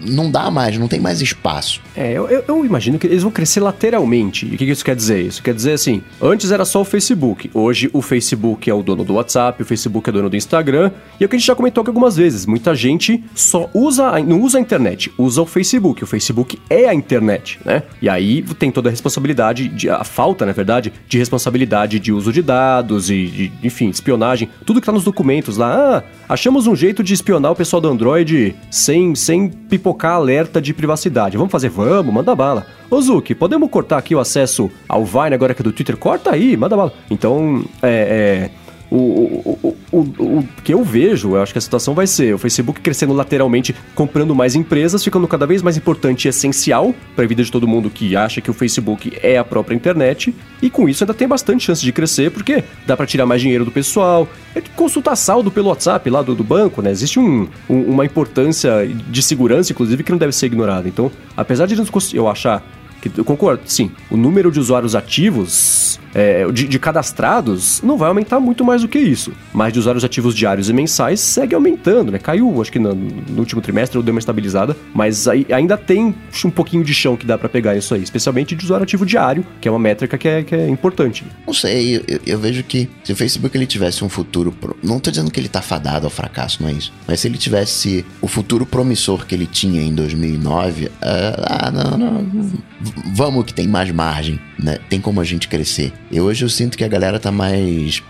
Não 0.00 0.30
dá 0.30 0.50
mais, 0.50 0.78
não 0.78 0.88
tem 0.88 1.00
mais 1.00 1.20
espaço. 1.20 1.80
É, 1.96 2.12
eu, 2.12 2.28
eu, 2.28 2.64
imagino 2.64 2.98
que 2.98 3.06
eles 3.06 3.22
vão 3.22 3.30
crescer 3.30 3.60
lateralmente. 3.60 4.46
E 4.46 4.54
o 4.54 4.58
que 4.58 4.64
isso 4.64 4.84
quer 4.84 4.96
dizer? 4.96 5.22
Isso 5.22 5.42
quer 5.42 5.54
dizer 5.54 5.72
assim: 5.72 6.02
antes 6.20 6.50
era 6.50 6.64
só 6.64 6.80
o 6.80 6.84
Facebook. 6.84 7.50
Hoje 7.52 7.90
o 7.92 8.00
Facebook 8.00 8.68
é 8.68 8.74
o 8.74 8.82
dono 8.82 9.04
do 9.04 9.14
WhatsApp, 9.14 9.62
o 9.62 9.66
Facebook 9.66 10.08
é 10.08 10.12
dono 10.12 10.30
do 10.30 10.36
Instagram. 10.36 10.90
E 11.20 11.24
é 11.24 11.26
o 11.26 11.28
que 11.28 11.36
a 11.36 11.38
gente 11.38 11.46
já 11.46 11.54
comentou 11.54 11.82
aqui 11.82 11.90
algumas 11.90 12.16
vezes. 12.16 12.46
Muita 12.46 12.74
gente 12.74 13.22
só 13.34 13.70
usa, 13.74 14.18
não 14.20 14.40
usa 14.40 14.58
a 14.58 14.60
internet, 14.60 15.12
usa 15.18 15.42
o 15.42 15.46
Facebook. 15.46 16.02
O 16.02 16.06
Facebook 16.06 16.58
é 16.68 16.88
a 16.88 16.94
internet, 16.94 17.58
né? 17.64 17.82
E 18.00 18.08
aí 18.08 18.42
tem 18.58 18.70
toda 18.70 18.88
a 18.88 18.90
responsabilidade, 18.90 19.68
de, 19.68 19.88
a 19.88 20.04
falta, 20.04 20.46
na 20.46 20.52
verdade, 20.52 20.92
de 21.08 21.18
responsabilidade 21.18 21.98
de 21.98 22.12
uso 22.12 22.32
de 22.32 22.42
dados 22.42 22.93
dados 22.94 23.10
e, 23.10 23.52
enfim, 23.62 23.88
espionagem, 23.88 24.48
tudo 24.64 24.80
que 24.80 24.86
tá 24.86 24.92
nos 24.92 25.04
documentos 25.04 25.56
lá. 25.56 25.74
Ah, 25.74 26.02
achamos 26.28 26.66
um 26.66 26.76
jeito 26.76 27.02
de 27.02 27.12
espionar 27.14 27.52
o 27.52 27.56
pessoal 27.56 27.80
do 27.80 27.88
Android 27.88 28.54
sem, 28.70 29.14
sem 29.14 29.48
pipocar 29.48 30.14
alerta 30.14 30.60
de 30.60 30.72
privacidade. 30.72 31.36
Vamos 31.36 31.52
fazer? 31.52 31.68
Vamos, 31.68 32.12
manda 32.14 32.34
bala. 32.34 32.66
Ô 32.90 33.00
Zuki, 33.00 33.34
podemos 33.34 33.68
cortar 33.70 33.98
aqui 33.98 34.14
o 34.14 34.20
acesso 34.20 34.70
ao 34.88 35.04
Vine 35.04 35.34
agora 35.34 35.54
que 35.54 35.62
é 35.62 35.64
do 35.64 35.72
Twitter? 35.72 35.96
Corta 35.96 36.30
aí, 36.30 36.56
manda 36.56 36.76
bala. 36.76 36.92
Então, 37.10 37.64
é, 37.82 38.50
é 38.50 38.63
o, 38.90 38.96
o, 38.96 39.76
o, 39.92 39.98
o, 39.98 40.48
que 40.62 40.72
eu 40.72 40.84
vejo, 40.84 41.30
eu 41.30 41.42
acho 41.42 41.52
que 41.52 41.58
a 41.58 41.60
situação 41.60 41.94
vai 41.94 42.06
ser 42.06 42.34
o 42.34 42.38
Facebook 42.38 42.80
crescendo 42.80 43.12
lateralmente, 43.12 43.74
comprando 43.94 44.34
mais 44.34 44.54
empresas, 44.54 45.02
ficando 45.02 45.26
cada 45.26 45.46
vez 45.46 45.62
mais 45.62 45.76
importante 45.76 46.26
e 46.26 46.28
essencial 46.28 46.94
para 47.14 47.24
a 47.24 47.28
vida 47.28 47.42
de 47.42 47.50
todo 47.50 47.66
mundo 47.66 47.90
que 47.90 48.14
acha 48.14 48.40
que 48.40 48.50
o 48.50 48.54
Facebook 48.54 49.16
é 49.22 49.38
a 49.38 49.44
própria 49.44 49.74
internet, 49.74 50.34
e 50.62 50.70
com 50.70 50.88
isso 50.88 51.04
ainda 51.04 51.14
tem 51.14 51.26
bastante 51.26 51.64
chance 51.64 51.82
de 51.82 51.92
crescer, 51.92 52.30
porque 52.30 52.62
dá 52.86 52.96
para 52.96 53.06
tirar 53.06 53.26
mais 53.26 53.40
dinheiro 53.40 53.64
do 53.64 53.70
pessoal, 53.70 54.28
é 54.54 54.60
consultar 54.60 55.16
saldo 55.16 55.50
pelo 55.50 55.68
WhatsApp 55.68 56.08
lá 56.08 56.22
do, 56.22 56.34
do 56.34 56.44
banco, 56.44 56.80
né? 56.80 56.90
Existe 56.90 57.18
um, 57.18 57.48
um, 57.68 57.80
uma 57.82 58.04
importância 58.04 58.86
de 58.86 59.22
segurança, 59.22 59.72
inclusive, 59.72 60.02
que 60.02 60.12
não 60.12 60.18
deve 60.18 60.32
ser 60.32 60.46
ignorada. 60.46 60.88
Então, 60.88 61.10
apesar 61.36 61.66
de 61.66 61.74
eu 62.14 62.28
achar 62.28 62.62
que 63.10 63.18
eu 63.18 63.24
concordo, 63.24 63.62
sim. 63.66 63.90
O 64.10 64.16
número 64.16 64.50
de 64.50 64.58
usuários 64.58 64.94
ativos, 64.94 65.98
é, 66.14 66.50
de, 66.50 66.68
de, 66.68 66.78
cadastrados, 66.78 67.82
não 67.82 67.96
vai 67.96 68.08
aumentar 68.08 68.40
muito 68.40 68.64
mais 68.64 68.82
do 68.82 68.88
que 68.88 68.98
isso. 68.98 69.32
Mas 69.52 69.72
de 69.72 69.78
usuários 69.78 70.04
ativos 70.04 70.34
diários 70.34 70.68
e 70.68 70.72
mensais 70.72 71.20
segue 71.20 71.54
aumentando, 71.54 72.12
né? 72.12 72.18
Caiu, 72.18 72.60
acho 72.60 72.70
que 72.70 72.78
no, 72.78 72.94
no 72.94 73.40
último 73.40 73.60
trimestre 73.60 74.00
deu 74.02 74.14
uma 74.14 74.18
estabilizada, 74.18 74.76
mas 74.94 75.26
aí, 75.26 75.46
ainda 75.50 75.76
tem 75.76 76.14
um 76.44 76.50
pouquinho 76.50 76.84
de 76.84 76.94
chão 76.94 77.16
que 77.16 77.26
dá 77.26 77.36
para 77.36 77.48
pegar 77.48 77.76
isso 77.76 77.94
aí, 77.94 78.02
especialmente 78.02 78.54
de 78.54 78.64
usuário 78.64 78.84
ativo 78.84 79.04
diário, 79.04 79.44
que 79.60 79.68
é 79.68 79.70
uma 79.70 79.80
métrica 79.80 80.16
que 80.16 80.28
é, 80.28 80.42
que 80.42 80.54
é 80.54 80.68
importante. 80.68 81.24
Não 81.46 81.54
sei, 81.54 81.96
eu, 81.96 82.20
eu, 82.26 82.38
vejo 82.38 82.62
que 82.62 82.88
se 83.02 83.12
o 83.12 83.16
Facebook 83.16 83.56
ele 83.56 83.66
tivesse 83.66 84.04
um 84.04 84.08
futuro. 84.08 84.52
Pro... 84.52 84.76
Não 84.82 85.00
tô 85.00 85.10
dizendo 85.10 85.30
que 85.30 85.40
ele 85.40 85.48
tá 85.48 85.62
fadado 85.62 86.06
ao 86.06 86.10
fracasso, 86.10 86.62
não 86.62 86.68
é 86.68 86.72
isso. 86.72 86.92
Mas 87.06 87.20
se 87.20 87.28
ele 87.28 87.38
tivesse 87.38 88.04
o 88.20 88.28
futuro 88.28 88.64
promissor 88.66 89.26
que 89.26 89.34
ele 89.34 89.46
tinha 89.46 89.82
em 89.82 89.94
2009, 89.94 90.86
uh, 90.86 90.90
ah, 91.02 91.70
não, 91.70 91.98
não 91.98 92.93
vamos 92.96 93.44
que 93.44 93.54
tem 93.54 93.66
mais 93.66 93.90
margem, 93.90 94.38
né? 94.58 94.78
Tem 94.88 95.00
como 95.00 95.20
a 95.20 95.24
gente 95.24 95.48
crescer. 95.48 95.92
E 96.10 96.20
hoje 96.20 96.44
eu 96.44 96.48
sinto 96.48 96.76
que 96.76 96.84
a 96.84 96.88
galera 96.88 97.18
tá 97.18 97.30
mais 97.32 98.02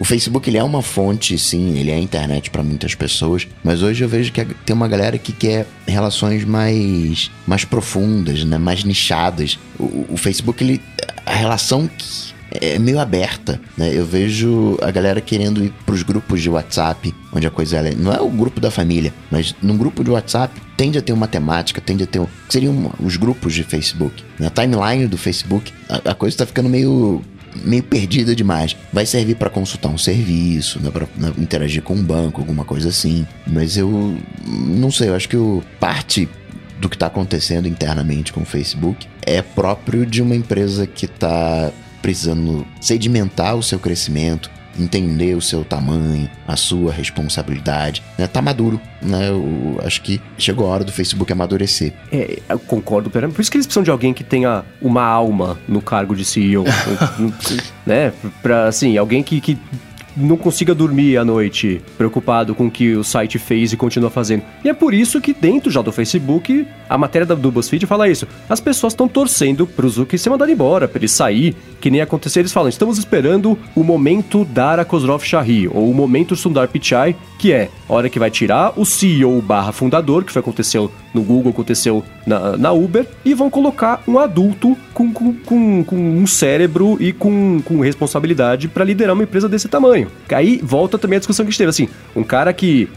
o 0.00 0.04
Facebook 0.04 0.48
ele 0.48 0.56
é 0.56 0.64
uma 0.64 0.80
fonte, 0.80 1.38
sim, 1.38 1.78
ele 1.78 1.90
é 1.90 1.94
a 1.94 1.98
internet 1.98 2.48
para 2.48 2.62
muitas 2.62 2.94
pessoas, 2.94 3.46
mas 3.62 3.82
hoje 3.82 4.02
eu 4.02 4.08
vejo 4.08 4.32
que 4.32 4.42
tem 4.64 4.74
uma 4.74 4.88
galera 4.88 5.18
que 5.18 5.30
quer 5.30 5.66
relações 5.86 6.42
mais 6.42 7.30
mais 7.46 7.66
profundas, 7.66 8.42
né, 8.44 8.56
mais 8.56 8.82
nichadas. 8.82 9.58
O, 9.78 10.06
o 10.08 10.16
Facebook 10.16 10.64
ele 10.64 10.80
a 11.26 11.34
relação 11.34 11.86
que 11.86 12.32
é 12.50 12.78
meio 12.78 12.98
aberta, 12.98 13.60
né? 13.76 13.90
Eu 13.92 14.04
vejo 14.04 14.76
a 14.82 14.90
galera 14.90 15.20
querendo 15.20 15.64
ir 15.64 15.72
pros 15.86 16.02
grupos 16.02 16.42
de 16.42 16.50
WhatsApp, 16.50 17.14
onde 17.32 17.46
a 17.46 17.50
coisa 17.50 17.76
é, 17.76 17.94
não 17.94 18.12
é 18.12 18.20
o 18.20 18.28
grupo 18.28 18.60
da 18.60 18.70
família, 18.70 19.12
mas 19.30 19.54
num 19.62 19.76
grupo 19.76 20.02
de 20.02 20.10
WhatsApp 20.10 20.60
tende 20.76 20.98
a 20.98 21.02
ter 21.02 21.12
uma 21.12 21.28
temática, 21.28 21.80
tende 21.80 22.04
a 22.04 22.06
ter. 22.06 22.18
Um, 22.18 22.26
seriam 22.48 22.92
os 22.98 23.16
grupos 23.16 23.54
de 23.54 23.62
Facebook. 23.62 24.24
Na 24.38 24.50
timeline 24.50 25.06
do 25.06 25.16
Facebook, 25.16 25.72
a, 25.88 26.10
a 26.10 26.14
coisa 26.14 26.34
está 26.34 26.46
ficando 26.46 26.68
meio 26.68 27.22
meio 27.64 27.82
perdida 27.82 28.34
demais. 28.34 28.76
Vai 28.92 29.06
servir 29.06 29.34
para 29.34 29.50
consultar 29.50 29.88
um 29.88 29.98
serviço, 29.98 30.80
né, 30.80 30.90
para 30.90 31.06
né, 31.16 31.32
interagir 31.38 31.82
com 31.82 31.94
um 31.94 32.02
banco, 32.02 32.40
alguma 32.40 32.64
coisa 32.64 32.88
assim. 32.88 33.26
Mas 33.46 33.76
eu 33.76 34.16
não 34.46 34.90
sei, 34.90 35.08
eu 35.08 35.14
acho 35.14 35.28
que 35.28 35.36
o 35.36 35.62
parte 35.78 36.28
do 36.80 36.88
que 36.88 36.96
está 36.96 37.06
acontecendo 37.06 37.68
internamente 37.68 38.32
com 38.32 38.40
o 38.40 38.44
Facebook 38.44 39.06
é 39.22 39.42
próprio 39.42 40.06
de 40.06 40.22
uma 40.22 40.34
empresa 40.34 40.86
que 40.86 41.04
está 41.04 41.70
precisando 42.00 42.66
sedimentar 42.80 43.56
o 43.56 43.62
seu 43.62 43.78
crescimento, 43.78 44.50
entender 44.78 45.34
o 45.34 45.40
seu 45.40 45.64
tamanho, 45.64 46.30
a 46.46 46.56
sua 46.56 46.92
responsabilidade, 46.92 48.02
né? 48.16 48.26
Tá 48.26 48.40
maduro, 48.40 48.80
né? 49.02 49.28
Eu 49.28 49.80
acho 49.84 50.00
que 50.02 50.20
chegou 50.38 50.66
a 50.66 50.70
hora 50.70 50.84
do 50.84 50.92
Facebook 50.92 51.32
amadurecer. 51.32 51.92
É, 52.10 52.38
eu 52.48 52.58
concordo, 52.58 53.10
por 53.10 53.40
isso 53.40 53.50
que 53.50 53.56
eles 53.56 53.66
precisam 53.66 53.82
de 53.82 53.90
alguém 53.90 54.14
que 54.14 54.24
tenha 54.24 54.64
uma 54.80 55.04
alma 55.04 55.58
no 55.68 55.80
cargo 55.80 56.14
de 56.14 56.24
CEO, 56.24 56.64
né? 57.84 58.12
Pra, 58.42 58.68
assim, 58.68 58.96
alguém 58.96 59.22
que, 59.22 59.40
que 59.40 59.58
não 60.20 60.36
consiga 60.36 60.74
dormir 60.74 61.16
à 61.16 61.24
noite 61.24 61.80
preocupado 61.96 62.54
com 62.54 62.66
o 62.66 62.70
que 62.70 62.94
o 62.94 63.04
site 63.04 63.38
fez 63.38 63.72
e 63.72 63.76
continua 63.76 64.10
fazendo. 64.10 64.42
E 64.64 64.68
é 64.68 64.74
por 64.74 64.94
isso 64.94 65.20
que 65.20 65.32
dentro 65.32 65.70
já 65.70 65.82
do 65.82 65.92
Facebook, 65.92 66.66
a 66.88 66.98
matéria 66.98 67.26
do 67.26 67.50
BuzzFeed 67.50 67.86
fala 67.86 68.08
isso. 68.08 68.26
As 68.48 68.60
pessoas 68.60 68.92
estão 68.92 69.08
torcendo 69.08 69.66
pro 69.66 69.88
Zuki 69.88 70.18
ser 70.18 70.30
mandado 70.30 70.50
embora, 70.50 70.86
pra 70.86 70.98
ele 70.98 71.08
sair, 71.08 71.56
que 71.80 71.90
nem 71.90 72.00
acontecer. 72.00 72.40
Eles 72.40 72.52
falam, 72.52 72.68
estamos 72.68 72.98
esperando 72.98 73.58
o 73.74 73.82
momento 73.82 74.44
Dara 74.44 74.84
Kozlov 74.84 75.24
Shahi, 75.24 75.68
ou 75.68 75.90
o 75.90 75.94
momento 75.94 76.36
Sundar 76.36 76.68
Pichai, 76.68 77.16
que 77.38 77.52
é 77.52 77.70
a 77.88 77.92
hora 77.92 78.10
que 78.10 78.18
vai 78.18 78.30
tirar 78.30 78.72
o 78.76 78.84
CEO 78.84 79.40
barra 79.40 79.72
fundador, 79.72 80.24
que 80.24 80.32
foi 80.32 80.40
aconteceu 80.40 80.90
no 81.14 81.22
Google, 81.22 81.52
aconteceu 81.52 82.04
na, 82.26 82.56
na 82.56 82.72
Uber, 82.72 83.06
e 83.24 83.34
vão 83.34 83.48
colocar 83.48 84.02
um 84.06 84.18
adulto 84.18 84.76
com, 85.08 85.32
com, 85.34 85.84
com, 85.84 85.96
um 85.96 86.26
cérebro 86.26 86.96
e 87.00 87.12
com, 87.12 87.60
com 87.64 87.80
responsabilidade 87.80 88.68
para 88.68 88.84
liderar 88.84 89.14
uma 89.14 89.22
empresa 89.22 89.48
desse 89.48 89.68
tamanho. 89.68 90.08
Aí 90.30 90.60
volta 90.62 90.98
também 90.98 91.16
a 91.16 91.20
discussão 91.20 91.44
que 91.44 91.48
a 91.48 91.50
gente 91.52 91.58
teve, 91.58 91.70
assim, 91.70 91.88
um 92.14 92.22
cara 92.22 92.52
que. 92.52 92.88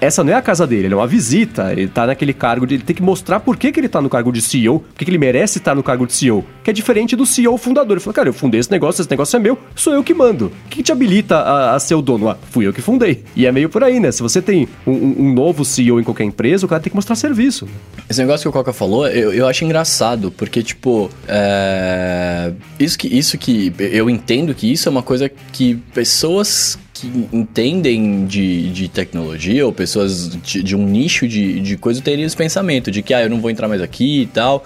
essa 0.00 0.22
não 0.24 0.32
é 0.32 0.36
a 0.36 0.42
casa 0.42 0.66
dele, 0.66 0.86
ele 0.86 0.94
é 0.94 0.96
uma 0.96 1.06
visita, 1.06 1.72
ele 1.72 1.88
tá 1.88 2.06
naquele 2.06 2.32
cargo 2.32 2.66
de. 2.66 2.74
Ele 2.74 2.82
tem 2.82 2.94
que 2.96 3.02
mostrar 3.02 3.40
por 3.40 3.56
que, 3.56 3.72
que 3.72 3.80
ele 3.80 3.88
tá 3.88 4.00
no 4.00 4.08
cargo 4.08 4.32
de 4.32 4.40
CEO, 4.40 4.80
por 4.80 4.94
que, 4.98 5.04
que 5.04 5.10
ele 5.10 5.18
merece 5.18 5.58
estar 5.58 5.74
no 5.74 5.82
cargo 5.82 6.06
de 6.06 6.12
CEO. 6.12 6.44
Que 6.62 6.70
é 6.70 6.72
diferente 6.72 7.16
do 7.16 7.26
CEO 7.26 7.56
fundador. 7.58 7.92
Ele 7.96 8.00
falou, 8.00 8.14
cara, 8.14 8.28
eu 8.28 8.32
fundei 8.32 8.60
esse 8.60 8.70
negócio, 8.70 9.02
esse 9.02 9.10
negócio 9.10 9.36
é 9.36 9.40
meu, 9.40 9.58
sou 9.74 9.92
eu 9.94 10.02
que 10.04 10.14
mando. 10.14 10.52
O 10.66 10.68
que, 10.68 10.82
te 10.82 10.92
habilita 10.92 11.36
a, 11.36 11.74
a 11.74 11.80
ser 11.80 11.94
o 11.94 12.02
dono? 12.02 12.28
Ah, 12.28 12.38
fui 12.50 12.66
eu 12.66 12.72
que 12.72 12.80
fundei. 12.82 13.22
E 13.34 13.46
é 13.46 13.52
meio 13.52 13.68
por 13.68 13.82
aí, 13.84 13.98
né? 14.00 14.10
Se 14.12 14.22
você 14.22 14.40
tem 14.40 14.68
um, 14.86 14.92
um- 14.92 15.16
um 15.20 15.34
novo 15.34 15.64
CEO 15.64 16.00
em 16.00 16.04
qualquer 16.04 16.24
empresa, 16.24 16.64
o 16.66 16.68
cara 16.68 16.80
tem 16.80 16.90
que 16.90 16.96
mostrar 16.96 17.14
serviço. 17.16 17.68
Esse 18.10 18.20
negócio 18.20 18.42
que 18.42 18.48
o 18.48 18.52
Coca 18.52 18.72
falou, 18.72 19.06
eu, 19.06 19.32
eu 19.32 19.46
acho 19.46 19.64
engraçado, 19.64 20.32
porque, 20.32 20.64
tipo, 20.64 21.08
é... 21.28 22.52
Isso, 22.76 22.98
que, 22.98 23.06
isso 23.06 23.38
que. 23.38 23.72
Eu 23.78 24.10
entendo 24.10 24.52
que 24.52 24.70
isso 24.72 24.88
é 24.88 24.90
uma 24.90 25.02
coisa 25.02 25.28
que 25.28 25.76
pessoas 25.94 26.76
que 27.00 27.28
entendem 27.32 28.26
de, 28.26 28.70
de 28.70 28.88
tecnologia 28.88 29.64
ou 29.64 29.72
pessoas 29.72 30.28
de, 30.42 30.62
de 30.62 30.76
um 30.76 30.84
nicho 30.84 31.26
de, 31.26 31.60
de 31.60 31.76
coisa 31.76 32.00
teriam 32.02 32.26
esse 32.26 32.36
pensamento 32.36 32.90
de 32.90 33.02
que, 33.02 33.14
ah, 33.14 33.22
eu 33.22 33.30
não 33.30 33.40
vou 33.40 33.50
entrar 33.50 33.68
mais 33.68 33.80
aqui 33.80 34.22
e 34.22 34.26
tal, 34.26 34.62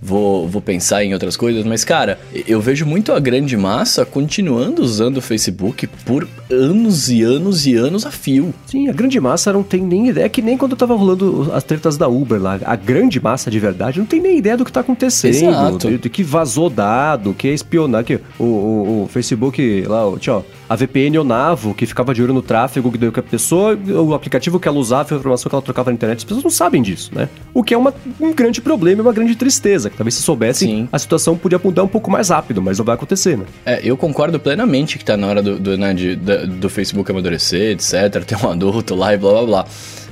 vou, 0.00 0.46
vou 0.46 0.60
pensar 0.60 1.02
em 1.04 1.14
outras 1.14 1.36
coisas. 1.36 1.64
Mas, 1.64 1.84
cara, 1.84 2.18
eu 2.46 2.60
vejo 2.60 2.84
muito 2.84 3.12
a 3.12 3.18
grande 3.18 3.56
massa 3.56 4.04
continuando 4.04 4.82
usando 4.82 5.16
o 5.16 5.22
Facebook 5.22 5.86
por 6.04 6.28
anos 6.50 7.08
e 7.08 7.22
anos 7.22 7.66
e 7.66 7.74
anos 7.74 8.04
a 8.04 8.10
fio. 8.10 8.54
Sim, 8.66 8.88
a 8.88 8.92
grande 8.92 9.18
massa 9.18 9.52
não 9.52 9.62
tem 9.62 9.82
nem 9.82 10.08
ideia, 10.08 10.28
que 10.28 10.42
nem 10.42 10.56
quando 10.56 10.76
tava 10.76 10.94
rolando 10.94 11.50
as 11.54 11.64
tretas 11.64 11.96
da 11.96 12.08
Uber 12.08 12.40
lá. 12.40 12.58
A 12.64 12.76
grande 12.76 13.20
massa 13.20 13.50
de 13.50 13.58
verdade 13.58 13.98
não 13.98 14.06
tem 14.06 14.20
nem 14.20 14.38
ideia 14.38 14.56
do 14.56 14.64
que 14.64 14.72
tá 14.72 14.80
acontecendo, 14.80 15.34
Exato. 15.34 16.10
que 16.10 16.22
vazou 16.22 16.68
dado, 16.68 17.34
que 17.34 17.48
é 17.48 17.52
espionar, 17.52 18.04
que 18.04 18.20
o, 18.38 18.44
o, 18.44 19.02
o 19.04 19.08
Facebook 19.08 19.82
lá, 19.86 20.06
o, 20.06 20.18
tchau, 20.18 20.44
a 20.68 20.76
VPN 20.76 21.18
Onavo, 21.18 21.74
que 21.74 21.86
ficava 21.86 22.12
de 22.12 22.22
olho 22.22 22.34
no 22.34 22.42
tráfego 22.42 22.92
que 22.92 22.98
deu 22.98 23.10
que 23.10 23.20
a 23.20 23.22
pessoa, 23.22 23.74
o 23.76 24.14
aplicativo 24.14 24.60
que 24.60 24.68
ela 24.68 24.78
usava, 24.78 25.14
a 25.14 25.18
informação 25.18 25.48
que 25.48 25.54
ela 25.54 25.62
trocava 25.62 25.90
na 25.90 25.94
internet, 25.94 26.18
as 26.18 26.24
pessoas 26.24 26.44
não 26.44 26.50
sabem 26.50 26.82
disso, 26.82 27.10
né? 27.14 27.28
O 27.54 27.62
que 27.62 27.72
é 27.74 27.78
uma, 27.78 27.94
um 28.20 28.32
grande 28.32 28.60
problema 28.60 29.00
e 29.00 29.02
uma 29.04 29.12
grande 29.12 29.34
tristeza, 29.34 29.88
que 29.90 29.96
talvez 29.96 30.14
se 30.14 30.22
soubessem, 30.22 30.68
Sim. 30.68 30.88
a 30.92 30.98
situação 30.98 31.36
podia 31.36 31.58
mudar 31.62 31.82
um 31.84 31.88
pouco 31.88 32.10
mais 32.10 32.28
rápido, 32.28 32.60
mas 32.60 32.78
não 32.78 32.84
vai 32.84 32.94
acontecer, 32.94 33.36
né? 33.38 33.44
É, 33.64 33.80
eu 33.82 33.96
concordo 33.96 34.38
plenamente 34.38 34.98
que 34.98 35.04
tá 35.04 35.16
na 35.16 35.26
hora 35.26 35.42
do, 35.42 35.58
do, 35.58 35.78
né, 35.78 35.94
de- 35.94 36.16
da- 36.16 36.44
do 36.44 36.68
Facebook 36.68 37.10
amadurecer, 37.10 37.72
etc. 37.72 38.22
Ter 38.26 38.36
um 38.44 38.50
adulto 38.50 38.94
lá 38.94 39.14
e 39.14 39.16
blá 39.16 39.32
blá 39.32 39.44
blá. 39.44 39.66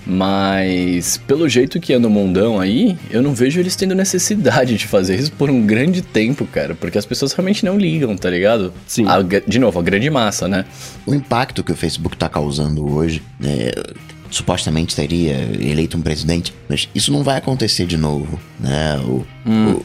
Mas, 0.06 1.16
pelo 1.26 1.48
jeito 1.48 1.80
que 1.80 1.92
anda 1.92 2.06
o 2.06 2.10
mundão 2.10 2.60
aí, 2.60 2.96
eu 3.10 3.20
não 3.22 3.34
vejo 3.34 3.58
eles 3.60 3.74
tendo 3.76 3.94
necessidade 3.94 4.76
de 4.76 4.86
fazer 4.86 5.16
isso 5.16 5.32
por 5.32 5.50
um 5.50 5.66
grande 5.66 6.00
tempo, 6.00 6.46
cara. 6.46 6.74
Porque 6.74 6.96
as 6.96 7.04
pessoas 7.04 7.32
realmente 7.32 7.64
não 7.64 7.76
ligam, 7.76 8.16
tá 8.16 8.30
ligado? 8.30 8.72
Sim. 8.86 9.04
A 9.06 9.20
de 9.46 9.58
novo, 9.58 9.78
a 9.78 9.82
grande 9.82 10.08
massa, 10.08 10.46
né? 10.48 10.64
O 11.04 11.14
impacto 11.14 11.62
que 11.64 11.72
o 11.72 11.76
Facebook 11.76 12.14
está 12.16 12.28
causando 12.28 12.88
hoje, 12.90 13.22
né, 13.40 13.70
supostamente 14.30 14.94
teria 14.94 15.34
eleito 15.60 15.96
um 15.96 16.00
presidente, 16.02 16.52
mas 16.68 16.88
isso 16.94 17.12
não 17.12 17.22
vai 17.22 17.38
acontecer 17.38 17.86
de 17.86 17.96
novo, 17.96 18.40
né? 18.60 18.98
O- 19.04 19.24
o- 19.48 19.84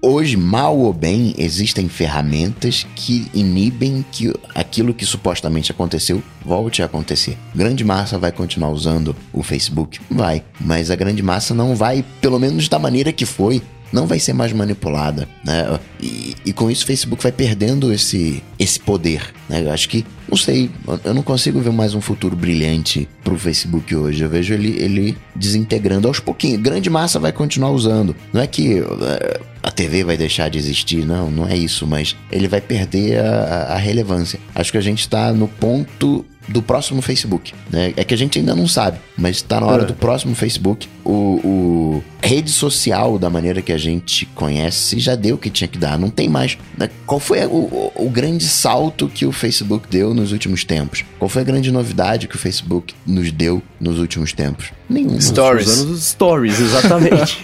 hoje, 0.00 0.36
mal 0.36 0.76
ou 0.76 0.92
bem, 0.92 1.34
existem 1.38 1.88
ferramentas 1.88 2.86
que 2.94 3.28
inibem 3.34 4.04
que 4.12 4.32
aquilo 4.54 4.94
que 4.94 5.04
supostamente 5.04 5.72
aconteceu 5.72 6.22
volte 6.44 6.82
a 6.82 6.86
acontecer. 6.86 7.36
Grande 7.54 7.84
massa 7.84 8.18
vai 8.18 8.32
continuar 8.32 8.70
usando 8.70 9.14
o 9.32 9.42
Facebook? 9.42 10.00
Vai, 10.10 10.42
mas 10.60 10.90
a 10.90 10.96
grande 10.96 11.22
massa 11.22 11.54
não 11.54 11.74
vai, 11.74 12.04
pelo 12.20 12.38
menos 12.38 12.68
da 12.68 12.78
maneira 12.78 13.12
que 13.12 13.26
foi, 13.26 13.62
não 13.92 14.06
vai 14.06 14.18
ser 14.18 14.32
mais 14.32 14.52
manipulada, 14.52 15.28
né? 15.44 15.78
E, 16.00 16.34
e 16.44 16.52
com 16.52 16.70
isso 16.70 16.84
o 16.84 16.86
Facebook 16.86 17.22
vai 17.22 17.32
perdendo 17.32 17.92
esse, 17.92 18.42
esse 18.58 18.80
poder, 18.80 19.32
né? 19.48 19.62
Eu 19.64 19.70
acho 19.70 19.88
que, 19.88 20.04
não 20.28 20.36
sei, 20.36 20.70
eu 21.04 21.14
não 21.14 21.22
consigo 21.22 21.60
ver 21.60 21.70
mais 21.72 21.94
um 21.94 22.00
futuro 22.00 22.36
brilhante 22.36 23.08
pro 23.22 23.38
Facebook 23.38 23.94
hoje. 23.94 24.22
Eu 24.22 24.28
vejo 24.28 24.54
ele, 24.54 24.76
ele 24.78 25.16
desintegrando 25.34 26.08
aos 26.08 26.18
pouquinhos. 26.18 26.60
Grande 26.60 26.90
massa 26.90 27.18
vai 27.18 27.32
continuar 27.32 27.70
usando. 27.70 28.14
Não 28.32 28.40
é 28.40 28.46
que 28.46 28.78
eh, 28.78 29.40
a 29.66 29.70
TV 29.72 30.04
vai 30.04 30.16
deixar 30.16 30.48
de 30.48 30.58
existir, 30.58 31.04
não, 31.04 31.28
não 31.28 31.44
é 31.44 31.56
isso, 31.56 31.88
mas 31.88 32.14
ele 32.30 32.46
vai 32.46 32.60
perder 32.60 33.18
a, 33.18 33.74
a 33.74 33.76
relevância. 33.76 34.38
Acho 34.54 34.70
que 34.70 34.78
a 34.78 34.80
gente 34.80 35.00
está 35.00 35.32
no 35.32 35.48
ponto 35.48 36.24
do 36.48 36.62
próximo 36.62 37.02
Facebook, 37.02 37.52
né? 37.70 37.92
É 37.96 38.04
que 38.04 38.14
a 38.14 38.16
gente 38.16 38.38
ainda 38.38 38.54
não 38.54 38.68
sabe, 38.68 38.98
mas 39.16 39.36
está 39.36 39.60
na 39.60 39.66
hora 39.66 39.82
É. 39.82 39.86
do 39.86 39.94
próximo 39.94 40.34
Facebook. 40.34 40.88
O, 41.04 41.12
o 41.44 42.04
rede 42.22 42.50
social 42.50 43.18
da 43.18 43.30
maneira 43.30 43.62
que 43.62 43.72
a 43.72 43.78
gente 43.78 44.26
conhece 44.26 44.98
já 44.98 45.14
deu 45.14 45.36
o 45.36 45.38
que 45.38 45.48
tinha 45.50 45.68
que 45.68 45.78
dar, 45.78 45.98
não 45.98 46.10
tem 46.10 46.28
mais. 46.28 46.56
né? 46.76 46.88
Qual 47.06 47.20
foi 47.20 47.44
o, 47.46 47.50
o- 47.50 47.92
o 48.06 48.10
grande 48.10 48.44
salto 48.44 49.08
que 49.08 49.24
o 49.26 49.32
Facebook 49.32 49.86
deu 49.88 50.12
nos 50.14 50.32
últimos 50.32 50.64
tempos? 50.64 51.04
Qual 51.18 51.28
foi 51.28 51.42
a 51.42 51.44
grande 51.44 51.70
novidade 51.72 52.26
que 52.28 52.36
o 52.36 52.38
Facebook 52.38 52.94
nos 53.06 53.30
deu 53.32 53.62
nos 53.80 53.98
últimos 53.98 54.32
tempos? 54.32 54.72
Nenhuma. 54.88 55.20
Stories. 55.20 55.66
Usando 55.68 55.90
os 55.90 56.04
stories, 56.04 56.60
exatamente. 56.60 57.38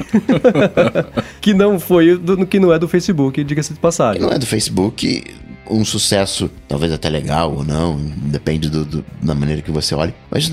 que 1.41 1.55
não 1.55 1.79
foi 1.79 2.17
do, 2.17 2.47
que 2.47 2.59
não 2.61 2.73
é 2.73 2.79
do 2.79 2.89
Facebook, 2.89 3.43
diga-se 3.45 3.73
de 3.73 3.79
passagem. 3.81 4.23
não 4.23 4.31
é 4.31 4.39
do 4.39 4.47
Facebook 4.47 5.25
um 5.73 5.85
sucesso, 5.85 6.51
talvez 6.69 6.93
até 6.93 7.09
legal 7.09 7.55
ou 7.55 7.65
não, 7.65 7.97
depende 8.27 8.69
do, 8.69 8.85
do- 8.85 9.05
da 9.23 9.35
maneira 9.35 9.63
que 9.63 9.71
você 9.71 9.95
olhe, 9.95 10.15
mas 10.31 10.51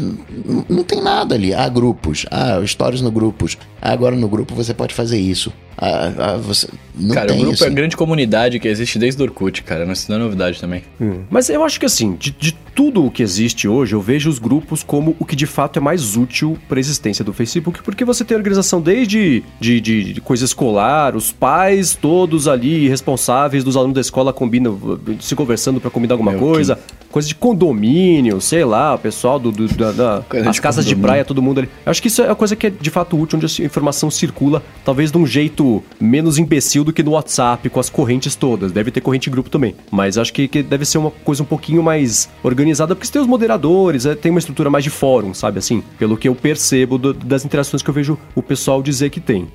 não 0.69 0.83
tem 0.83 1.01
nada 1.01 1.35
ali. 1.35 1.53
Há 1.53 1.67
grupos, 1.69 2.25
há 2.31 2.65
stories 2.65 3.01
no 3.01 3.11
grupos, 3.11 3.57
agora 3.81 4.15
no 4.15 4.27
grupo 4.29 4.55
você 4.55 4.73
pode 4.73 4.93
fazer 4.93 5.19
isso. 5.19 5.51
Ah, 5.81 6.11
ah, 6.17 6.37
você, 6.37 6.67
não 6.93 7.15
cara, 7.15 7.27
tem 7.27 7.37
o 7.37 7.39
grupo 7.39 7.53
isso. 7.53 7.63
é 7.63 7.67
a 7.67 7.69
grande 7.69 7.95
comunidade 7.95 8.59
que 8.59 8.67
existe 8.67 8.99
desde 8.99 9.21
o 9.21 9.25
Orkut, 9.25 9.63
cara. 9.63 9.85
Não 9.85 9.93
isso 9.93 10.11
não 10.11 10.17
é 10.17 10.19
novidade 10.19 10.59
também. 10.59 10.83
Hum. 10.99 11.21
Mas 11.29 11.49
eu 11.49 11.63
acho 11.63 11.79
que 11.79 11.85
assim, 11.85 12.17
de, 12.19 12.31
de 12.31 12.51
tudo 12.75 13.05
o 13.05 13.09
que 13.09 13.23
existe 13.23 13.65
hoje, 13.67 13.93
eu 13.93 14.01
vejo 14.01 14.29
os 14.29 14.39
grupos 14.39 14.83
como 14.83 15.15
o 15.19 15.23
que 15.25 15.35
de 15.37 15.45
fato 15.45 15.77
é 15.77 15.81
mais 15.81 16.17
útil 16.17 16.57
para 16.67 16.79
a 16.79 16.81
existência 16.81 17.23
do 17.23 17.31
Facebook, 17.31 17.81
porque 17.81 18.03
você 18.03 18.25
tem 18.25 18.35
organização 18.35 18.81
desde 18.81 19.41
de, 19.59 19.79
de- 19.79 20.13
de 20.13 20.21
coisa 20.21 20.43
escolar, 20.43 21.15
os 21.15 21.31
pais 21.31 21.95
todos 21.95 22.47
ali 22.47 22.87
responsáveis 22.89 23.63
dos 23.63 23.77
alunos 23.77 23.95
da 23.95 24.01
escola 24.01 24.33
combinam, 24.33 24.77
se 25.21 25.33
conversando 25.35 25.79
para 25.79 25.89
combinar 25.89 26.15
alguma 26.15 26.31
Meu, 26.31 26.39
coisa, 26.41 26.77
coisa 27.11 27.27
de 27.27 27.35
condomínio, 27.35 28.39
sei 28.41 28.63
lá, 28.65 28.95
o 28.95 28.99
pessoal 28.99 29.39
do, 29.39 29.51
do- 29.51 29.67
da, 29.67 29.91
da- 29.91 30.21
Coisa 30.27 30.49
as 30.49 30.55
de 30.55 30.61
casas 30.61 30.85
de 30.85 30.91
condomínio. 30.91 31.07
praia, 31.07 31.25
todo 31.25 31.41
mundo 31.41 31.59
ali. 31.59 31.69
Eu 31.85 31.89
acho 31.91 32.01
que 32.01 32.07
isso 32.07 32.21
é 32.21 32.29
a 32.29 32.35
coisa 32.35 32.55
que 32.55 32.67
é 32.67 32.69
de 32.69 32.89
fato 32.89 33.19
útil, 33.19 33.37
onde 33.39 33.45
a 33.61 33.65
informação 33.65 34.09
circula, 34.11 34.61
talvez 34.83 35.11
de 35.11 35.17
um 35.17 35.25
jeito 35.25 35.83
menos 35.99 36.37
imbecil 36.37 36.83
do 36.83 36.93
que 36.93 37.01
no 37.03 37.11
WhatsApp, 37.11 37.69
com 37.69 37.79
as 37.79 37.89
correntes 37.89 38.35
todas. 38.35 38.71
Deve 38.71 38.91
ter 38.91 39.01
corrente 39.01 39.29
em 39.29 39.31
grupo 39.31 39.49
também. 39.49 39.75
Mas 39.91 40.17
acho 40.17 40.31
que, 40.33 40.47
que 40.47 40.61
deve 40.63 40.85
ser 40.85 40.97
uma 40.97 41.11
coisa 41.11 41.43
um 41.43 41.45
pouquinho 41.45 41.81
mais 41.83 42.29
organizada, 42.43 42.95
porque 42.95 43.05
você 43.07 43.13
tem 43.13 43.21
os 43.21 43.27
moderadores, 43.27 44.05
é, 44.05 44.15
tem 44.15 44.29
uma 44.31 44.39
estrutura 44.39 44.69
mais 44.69 44.83
de 44.83 44.89
fórum, 44.89 45.33
sabe 45.33 45.59
assim? 45.59 45.83
Pelo 45.97 46.17
que 46.17 46.27
eu 46.27 46.35
percebo 46.35 46.97
do- 46.97 47.13
das 47.13 47.45
interações 47.45 47.81
que 47.81 47.89
eu 47.89 47.93
vejo 47.93 48.17
o 48.35 48.41
pessoal 48.41 48.81
dizer 48.83 49.09
que 49.09 49.19
tem. 49.19 49.47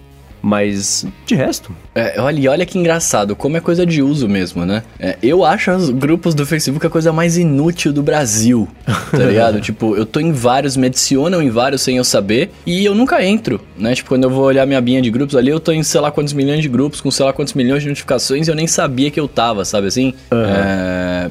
Mas, 0.46 1.06
de 1.24 1.34
resto, 1.34 1.74
É, 1.94 2.20
olha, 2.20 2.38
e 2.38 2.46
olha 2.48 2.66
que 2.66 2.78
engraçado, 2.78 3.34
como 3.34 3.56
é 3.56 3.60
coisa 3.60 3.86
de 3.86 4.02
uso 4.02 4.28
mesmo, 4.28 4.66
né? 4.66 4.82
É, 5.00 5.16
eu 5.22 5.42
acho 5.42 5.70
os 5.70 5.88
grupos 5.88 6.34
do 6.34 6.44
Facebook 6.44 6.86
a 6.86 6.90
coisa 6.90 7.12
mais 7.14 7.38
inútil 7.38 7.94
do 7.94 8.02
Brasil, 8.02 8.68
tá 9.10 9.16
ligado? 9.24 9.58
tipo, 9.60 9.96
eu 9.96 10.04
tô 10.04 10.20
em 10.20 10.32
vários, 10.32 10.76
me 10.76 10.88
adicionam 10.88 11.40
em 11.40 11.48
vários 11.48 11.80
sem 11.80 11.96
eu 11.96 12.04
saber 12.04 12.50
e 12.66 12.84
eu 12.84 12.94
nunca 12.94 13.24
entro, 13.24 13.58
né? 13.78 13.94
Tipo, 13.94 14.10
quando 14.10 14.24
eu 14.24 14.30
vou 14.30 14.44
olhar 14.44 14.66
minha 14.66 14.80
binha 14.82 15.00
de 15.00 15.10
grupos 15.10 15.34
ali, 15.34 15.48
eu 15.50 15.58
tô 15.58 15.72
em 15.72 15.82
sei 15.82 16.00
lá 16.00 16.10
quantos 16.10 16.34
milhões 16.34 16.60
de 16.60 16.68
grupos, 16.68 17.00
com 17.00 17.10
sei 17.10 17.24
lá 17.24 17.32
quantos 17.32 17.54
milhões 17.54 17.82
de 17.82 17.88
notificações 17.88 18.46
e 18.46 18.50
eu 18.50 18.54
nem 18.54 18.66
sabia 18.66 19.10
que 19.10 19.18
eu 19.18 19.26
tava, 19.26 19.64
sabe 19.64 19.86
assim? 19.86 20.12
É, 20.30 21.30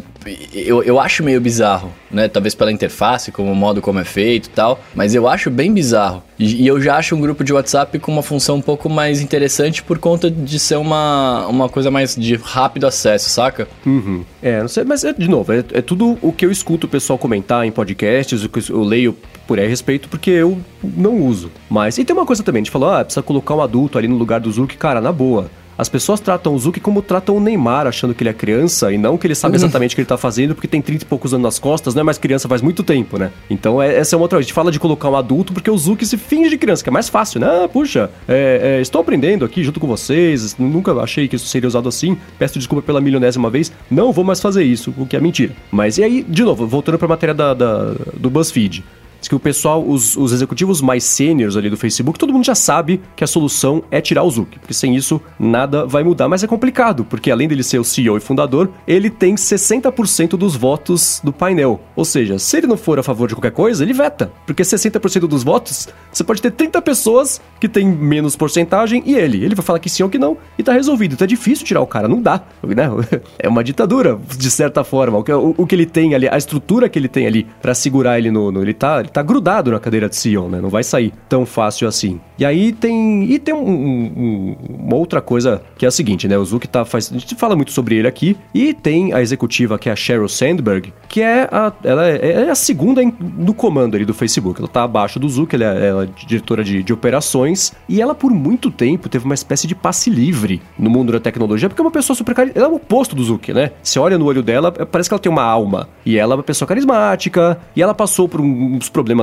eu, 0.54 0.84
eu 0.84 1.00
acho 1.00 1.24
meio 1.24 1.40
bizarro, 1.42 1.92
né? 2.12 2.28
Talvez 2.28 2.56
pela 2.56 2.72
interface, 2.72 3.32
como 3.32 3.52
o 3.52 3.56
modo 3.56 3.82
como 3.82 4.00
é 4.00 4.04
feito 4.04 4.48
e 4.48 4.50
tal, 4.50 4.80
mas 4.96 5.14
eu 5.16 5.28
acho 5.28 5.50
bem 5.50 5.74
bizarro. 5.74 6.24
E, 6.38 6.64
e 6.64 6.68
eu 6.68 6.82
já 6.82 6.98
acho 6.98 7.16
um 7.16 7.22
grupo 7.22 7.44
de 7.44 7.54
WhatsApp 7.54 7.98
com 8.00 8.12
uma 8.12 8.24
função 8.24 8.58
um 8.58 8.62
pouco 8.62 8.90
mais 8.90 9.22
interessante 9.22 9.84
por 9.84 9.98
conta 10.00 10.30
de 10.30 10.60
ser 10.60 10.78
uma, 10.78 11.46
uma 11.48 11.70
coisa 11.70 11.92
mais 11.92 12.16
de 12.16 12.36
rápido 12.36 12.88
acesso, 12.88 13.30
saca? 13.30 13.68
Uhum. 13.86 14.24
É, 14.42 14.62
não 14.62 14.68
sei, 14.68 14.84
mas 14.84 15.04
é, 15.04 15.14
de 15.14 15.30
novo, 15.30 15.54
é, 15.54 15.64
é 15.74 15.82
tudo 15.82 16.18
o 16.22 16.32
que 16.32 16.46
eu 16.46 16.52
escuto 16.52 16.88
o 16.88 16.90
pessoal 16.90 17.18
comentar 17.18 17.66
em 17.66 17.72
podcasts, 17.72 18.44
o 18.44 18.50
que 18.50 18.72
eu 18.72 18.84
leio 18.84 19.16
por 19.48 19.60
aí 19.60 19.68
respeito, 19.68 20.08
porque 20.10 20.30
eu 20.30 20.60
não 20.84 21.22
uso. 21.22 21.52
Mas, 21.70 21.98
e 21.98 22.06
tem 22.06 22.16
uma 22.16 22.26
coisa 22.26 22.44
também, 22.44 22.62
a 22.62 22.64
gente 22.64 22.72
falou, 22.72 22.90
ah, 22.90 23.04
precisa 23.04 23.22
colocar 23.22 23.56
um 23.56 23.62
adulto 23.62 23.98
ali 23.98 24.08
no 24.08 24.18
lugar 24.18 24.40
do 24.40 24.52
Zuki, 24.52 24.78
cara, 24.78 25.02
na 25.02 25.12
boa. 25.12 25.50
As 25.78 25.90
pessoas 25.90 26.20
tratam 26.20 26.54
o 26.54 26.60
Zuki 26.60 26.80
como 26.80 27.02
tratam 27.02 27.36
o 27.36 27.40
Neymar, 27.40 27.88
achando 27.88 28.14
que 28.14 28.22
ele 28.24 28.30
é 28.30 28.34
criança, 28.34 28.92
e 28.92 28.98
não 28.98 29.18
que 29.18 29.26
ele 29.28 29.34
sabe 29.36 29.56
exatamente 29.56 29.94
o 29.94 29.96
que 29.96 30.02
ele 30.02 30.08
tá 30.08 30.18
fazendo, 30.18 30.54
porque 30.54 30.68
tem 30.68 30.82
30 30.82 31.04
e 31.04 31.08
poucos 31.08 31.34
anos 31.34 31.44
nas 31.44 31.60
costas, 31.60 31.96
não 31.96 32.02
é 32.02 32.04
mais 32.04 32.18
criança 32.18 32.48
faz 32.48 32.62
muito 32.62 32.84
tempo, 32.84 33.18
né? 33.18 33.32
Então 33.50 33.82
é- 33.82 33.96
essa 33.98 34.16
é 34.16 34.18
uma 34.18 34.24
outra. 34.24 34.38
A 34.38 34.42
gente 34.42 34.54
fala 34.54 34.72
de 34.72 34.80
colocar 34.80 35.10
um 35.10 35.16
adulto 35.16 35.52
porque 35.54 35.70
o 35.72 35.78
Zuki 35.78 36.06
se 36.06 36.18
finge 36.18 36.50
de 36.50 36.58
criança, 36.58 36.84
que 36.84 36.90
é 36.90 36.92
mais 36.92 37.10
fácil, 37.10 37.40
né? 37.40 37.48
Ah, 37.64 37.68
puxa, 37.68 38.10
é, 38.28 38.78
é, 38.78 38.82
estou 38.82 39.02
aprendendo 39.02 39.44
aqui 39.46 39.64
junto 39.64 39.80
com 39.80 39.88
vocês, 39.88 40.56
nunca 40.60 40.94
achei 41.02 41.28
que 41.28 41.36
isso 41.36 41.48
seria 41.48 41.68
usado 41.68 41.90
assim, 41.90 42.18
peço 42.38 42.58
desculpa 42.60 42.84
pela 42.86 43.02
milionésima 43.02 43.50
vez, 43.50 43.72
não 43.90 44.12
vou 44.12 44.24
mais 44.24 44.40
fazer 44.40 44.64
isso, 44.64 44.94
o 44.98 45.06
que 45.06 45.16
é 45.16 45.20
mentira. 45.20 45.54
Mas 45.72 45.98
e 45.98 46.04
aí, 46.04 46.24
de 46.28 46.44
novo, 46.44 46.68
voltando 46.68 46.98
pra 47.00 47.08
matéria 47.08 47.34
da, 47.34 47.54
da- 47.54 47.94
do 48.16 48.30
BuzzFeed. 48.30 48.84
Diz 49.24 49.30
que 49.30 49.36
o 49.36 49.40
pessoal, 49.40 49.82
os, 49.82 50.18
os 50.18 50.34
executivos 50.34 50.82
mais 50.82 51.06
sêniores 51.06 51.56
ali 51.56 51.70
do 51.70 51.78
Facebook, 51.78 52.20
todo 52.20 52.34
mundo 52.34 52.44
já 52.44 52.56
sabe 52.56 53.00
que 53.16 53.24
a 53.24 53.28
solução 53.28 53.82
é 53.90 54.02
tirar 54.02 54.22
o 54.22 54.30
Zuck, 54.30 54.60
porque 54.60 54.74
sem 54.74 54.98
isso 54.98 55.22
nada 55.40 55.86
vai 55.86 56.04
mudar. 56.04 56.28
Mas 56.28 56.44
é 56.44 56.48
complicado, 56.48 57.06
porque 57.06 57.32
além 57.32 57.48
dele 57.48 57.64
ser 57.64 57.80
o 57.80 57.86
CEO 57.86 58.18
e 58.18 58.20
fundador, 58.20 58.70
ele 58.86 59.10
tem 59.10 59.36
60% 59.36 60.32
dos 60.32 60.58
votos 60.58 61.22
do 61.24 61.32
painel. 61.32 61.80
Ou 61.96 62.04
seja, 62.04 62.38
se 62.38 62.58
ele 62.58 62.68
não 62.68 62.76
for 62.76 63.00
a 63.00 63.04
favor 63.04 63.30
de 63.30 63.34
qualquer 63.34 63.52
coisa, 63.52 63.82
ele 63.82 63.94
veta. 63.94 64.30
Porque 64.46 64.62
60% 64.62 65.22
dos 65.22 65.42
votos, 65.42 65.88
você 66.12 66.22
pode 66.22 66.42
ter 66.42 66.52
30 66.52 66.82
pessoas 66.82 67.40
que 67.62 67.70
têm 67.70 67.88
menos 67.88 68.36
porcentagem 68.36 69.04
e 69.06 69.16
ele. 69.16 69.46
Ele 69.46 69.56
vai 69.56 69.64
falar 69.64 69.80
que 69.80 69.90
sim 69.90 70.04
ou 70.04 70.10
que 70.10 70.20
não 70.20 70.38
e 70.58 70.64
tá 70.64 70.74
resolvido. 70.74 71.14
Então 71.14 71.24
é 71.24 71.30
difícil 71.30 71.66
tirar 71.66 71.80
o 71.80 71.88
cara, 71.88 72.10
não 72.10 72.22
dá. 72.22 72.42
Né? 72.62 72.90
É 73.40 73.48
uma 73.48 73.64
ditadura, 73.64 74.20
de 74.38 74.52
certa 74.52 74.84
forma. 74.84 75.18
O 75.18 75.24
que, 75.24 75.32
o, 75.32 75.56
o 75.58 75.66
que 75.66 75.76
ele 75.76 75.86
tem 75.86 76.14
ali, 76.14 76.28
a 76.28 76.38
estrutura 76.38 76.90
que 76.90 77.00
ele 77.00 77.08
tem 77.08 77.26
ali 77.26 77.48
para 77.62 77.74
segurar 77.74 78.18
ele 78.18 78.32
no, 78.32 78.52
no. 78.52 78.62
ele, 78.62 78.74
tá, 78.74 79.02
tá 79.14 79.22
grudado 79.22 79.72
na 79.72 79.80
cadeira 79.80 80.10
de 80.10 80.16
CEO, 80.16 80.50
né? 80.50 80.60
Não 80.60 80.70
vai 80.70 80.84
sair 80.84 81.14
tão 81.30 81.46
fácil 81.46 81.88
assim. 81.88 82.20
E 82.38 82.44
aí 82.44 82.74
tem. 82.74 83.24
E 83.26 83.38
tem 83.38 83.54
um, 83.54 83.60
um, 83.60 84.56
uma 84.68 84.96
outra 84.96 85.22
coisa 85.22 85.62
que 85.78 85.86
é 85.86 85.88
a 85.88 85.92
seguinte, 85.92 86.28
né? 86.28 86.38
O 86.38 86.44
Zuck 86.44 86.68
tá. 86.68 86.84
Faz, 86.84 87.12
a 87.14 87.18
gente 87.18 87.36
fala 87.36 87.56
muito 87.56 87.72
sobre 87.72 87.96
ele 87.96 88.08
aqui. 88.08 88.36
E 88.54 88.74
tem 88.74 89.14
a 89.14 89.22
executiva 89.22 89.78
que 89.78 89.88
é 89.88 89.92
a 89.92 89.96
Sheryl 89.96 90.28
Sandberg, 90.28 90.92
que 91.08 91.22
é 91.22 91.48
a, 91.52 91.72
ela 91.84 92.08
é, 92.08 92.46
é 92.46 92.50
a 92.50 92.56
segunda 92.56 93.02
no 93.04 93.54
comando 93.54 93.96
ali 93.96 94.04
do 94.04 94.14
Facebook. 94.14 94.60
Ela 94.60 94.68
tá 94.68 94.84
abaixo 94.84 95.20
do 95.20 95.30
Zuck, 95.30 95.56
ela 95.56 95.64
é, 95.64 95.88
ela 95.88 96.04
é 96.06 96.08
diretora 96.26 96.64
de, 96.64 96.82
de 96.82 96.92
operações. 96.92 97.72
E 97.88 98.02
ela, 98.02 98.16
por 98.16 98.32
muito 98.32 98.72
tempo, 98.72 99.08
teve 99.08 99.26
uma 99.26 99.36
espécie 99.36 99.68
de 99.68 99.76
passe 99.76 100.10
livre 100.10 100.60
no 100.78 100.90
mundo 100.90 101.12
da 101.12 101.20
tecnologia, 101.20 101.70
porque 101.70 101.82
é 101.82 101.86
uma 101.86 101.92
pessoa 101.92 102.18
super 102.18 102.34
carismática. 102.34 102.60
Ela 102.60 102.70
é 102.70 102.72
o 102.72 102.76
oposto 102.76 103.16
do 103.16 103.24
Zuck, 103.24 103.54
né? 103.54 103.72
Você 103.84 104.00
olha 104.00 104.18
no 104.18 104.26
olho 104.26 104.42
dela, 104.42 104.72
parece 104.72 105.08
que 105.08 105.14
ela 105.14 105.22
tem 105.22 105.32
uma 105.32 105.44
alma. 105.44 105.88
E 106.04 106.18
ela 106.18 106.34
é 106.34 106.38
uma 106.38 106.44
pessoa 106.44 106.68
carismática. 106.68 107.60
E 107.76 107.82
ela 107.82 107.94
passou 107.94 108.28
por 108.28 108.42
uns 108.42 108.90
problemas. 108.90 109.03
Né? 109.10 109.16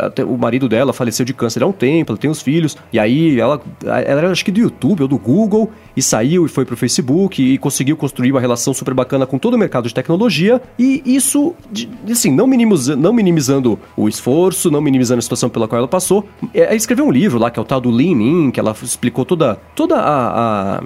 Até 0.00 0.24
o 0.24 0.36
marido 0.36 0.68
dela 0.68 0.92
faleceu 0.92 1.24
de 1.24 1.32
câncer 1.34 1.62
há 1.62 1.66
um 1.66 1.72
tempo, 1.72 2.12
ela 2.12 2.18
tem 2.18 2.30
uns 2.30 2.42
filhos. 2.42 2.76
E 2.92 2.98
aí 2.98 3.38
ela, 3.38 3.60
ela 3.84 4.00
era, 4.00 4.30
acho 4.30 4.44
que 4.44 4.50
do 4.50 4.60
YouTube 4.60 5.02
ou 5.02 5.08
do 5.08 5.18
Google, 5.18 5.70
e 5.96 6.02
saiu 6.02 6.46
e 6.46 6.48
foi 6.48 6.64
pro 6.64 6.76
Facebook 6.76 7.42
e 7.42 7.58
conseguiu 7.58 7.96
construir 7.96 8.30
uma 8.30 8.40
relação 8.40 8.72
super 8.72 8.94
bacana 8.94 9.26
com 9.26 9.38
todo 9.38 9.54
o 9.54 9.58
mercado 9.58 9.88
de 9.88 9.94
tecnologia. 9.94 10.60
E 10.78 11.02
isso, 11.04 11.54
assim, 12.10 12.32
não, 12.32 12.46
minimiza, 12.46 12.94
não 12.96 13.12
minimizando 13.12 13.78
o 13.96 14.08
esforço, 14.08 14.70
não 14.70 14.80
minimizando 14.80 15.18
a 15.18 15.22
situação 15.22 15.48
pela 15.48 15.66
qual 15.66 15.78
ela 15.78 15.88
passou. 15.88 16.24
É, 16.54 16.74
escreveu 16.74 17.06
um 17.06 17.10
livro 17.10 17.38
lá, 17.38 17.50
que 17.50 17.58
é 17.58 17.62
o 17.62 17.64
tal 17.64 17.80
do 17.80 17.90
Lean 17.90 18.20
In, 18.22 18.50
que 18.50 18.60
ela 18.60 18.74
explicou 18.82 19.24
toda, 19.24 19.58
toda 19.74 19.96
a, 19.96 20.78
a 20.78 20.82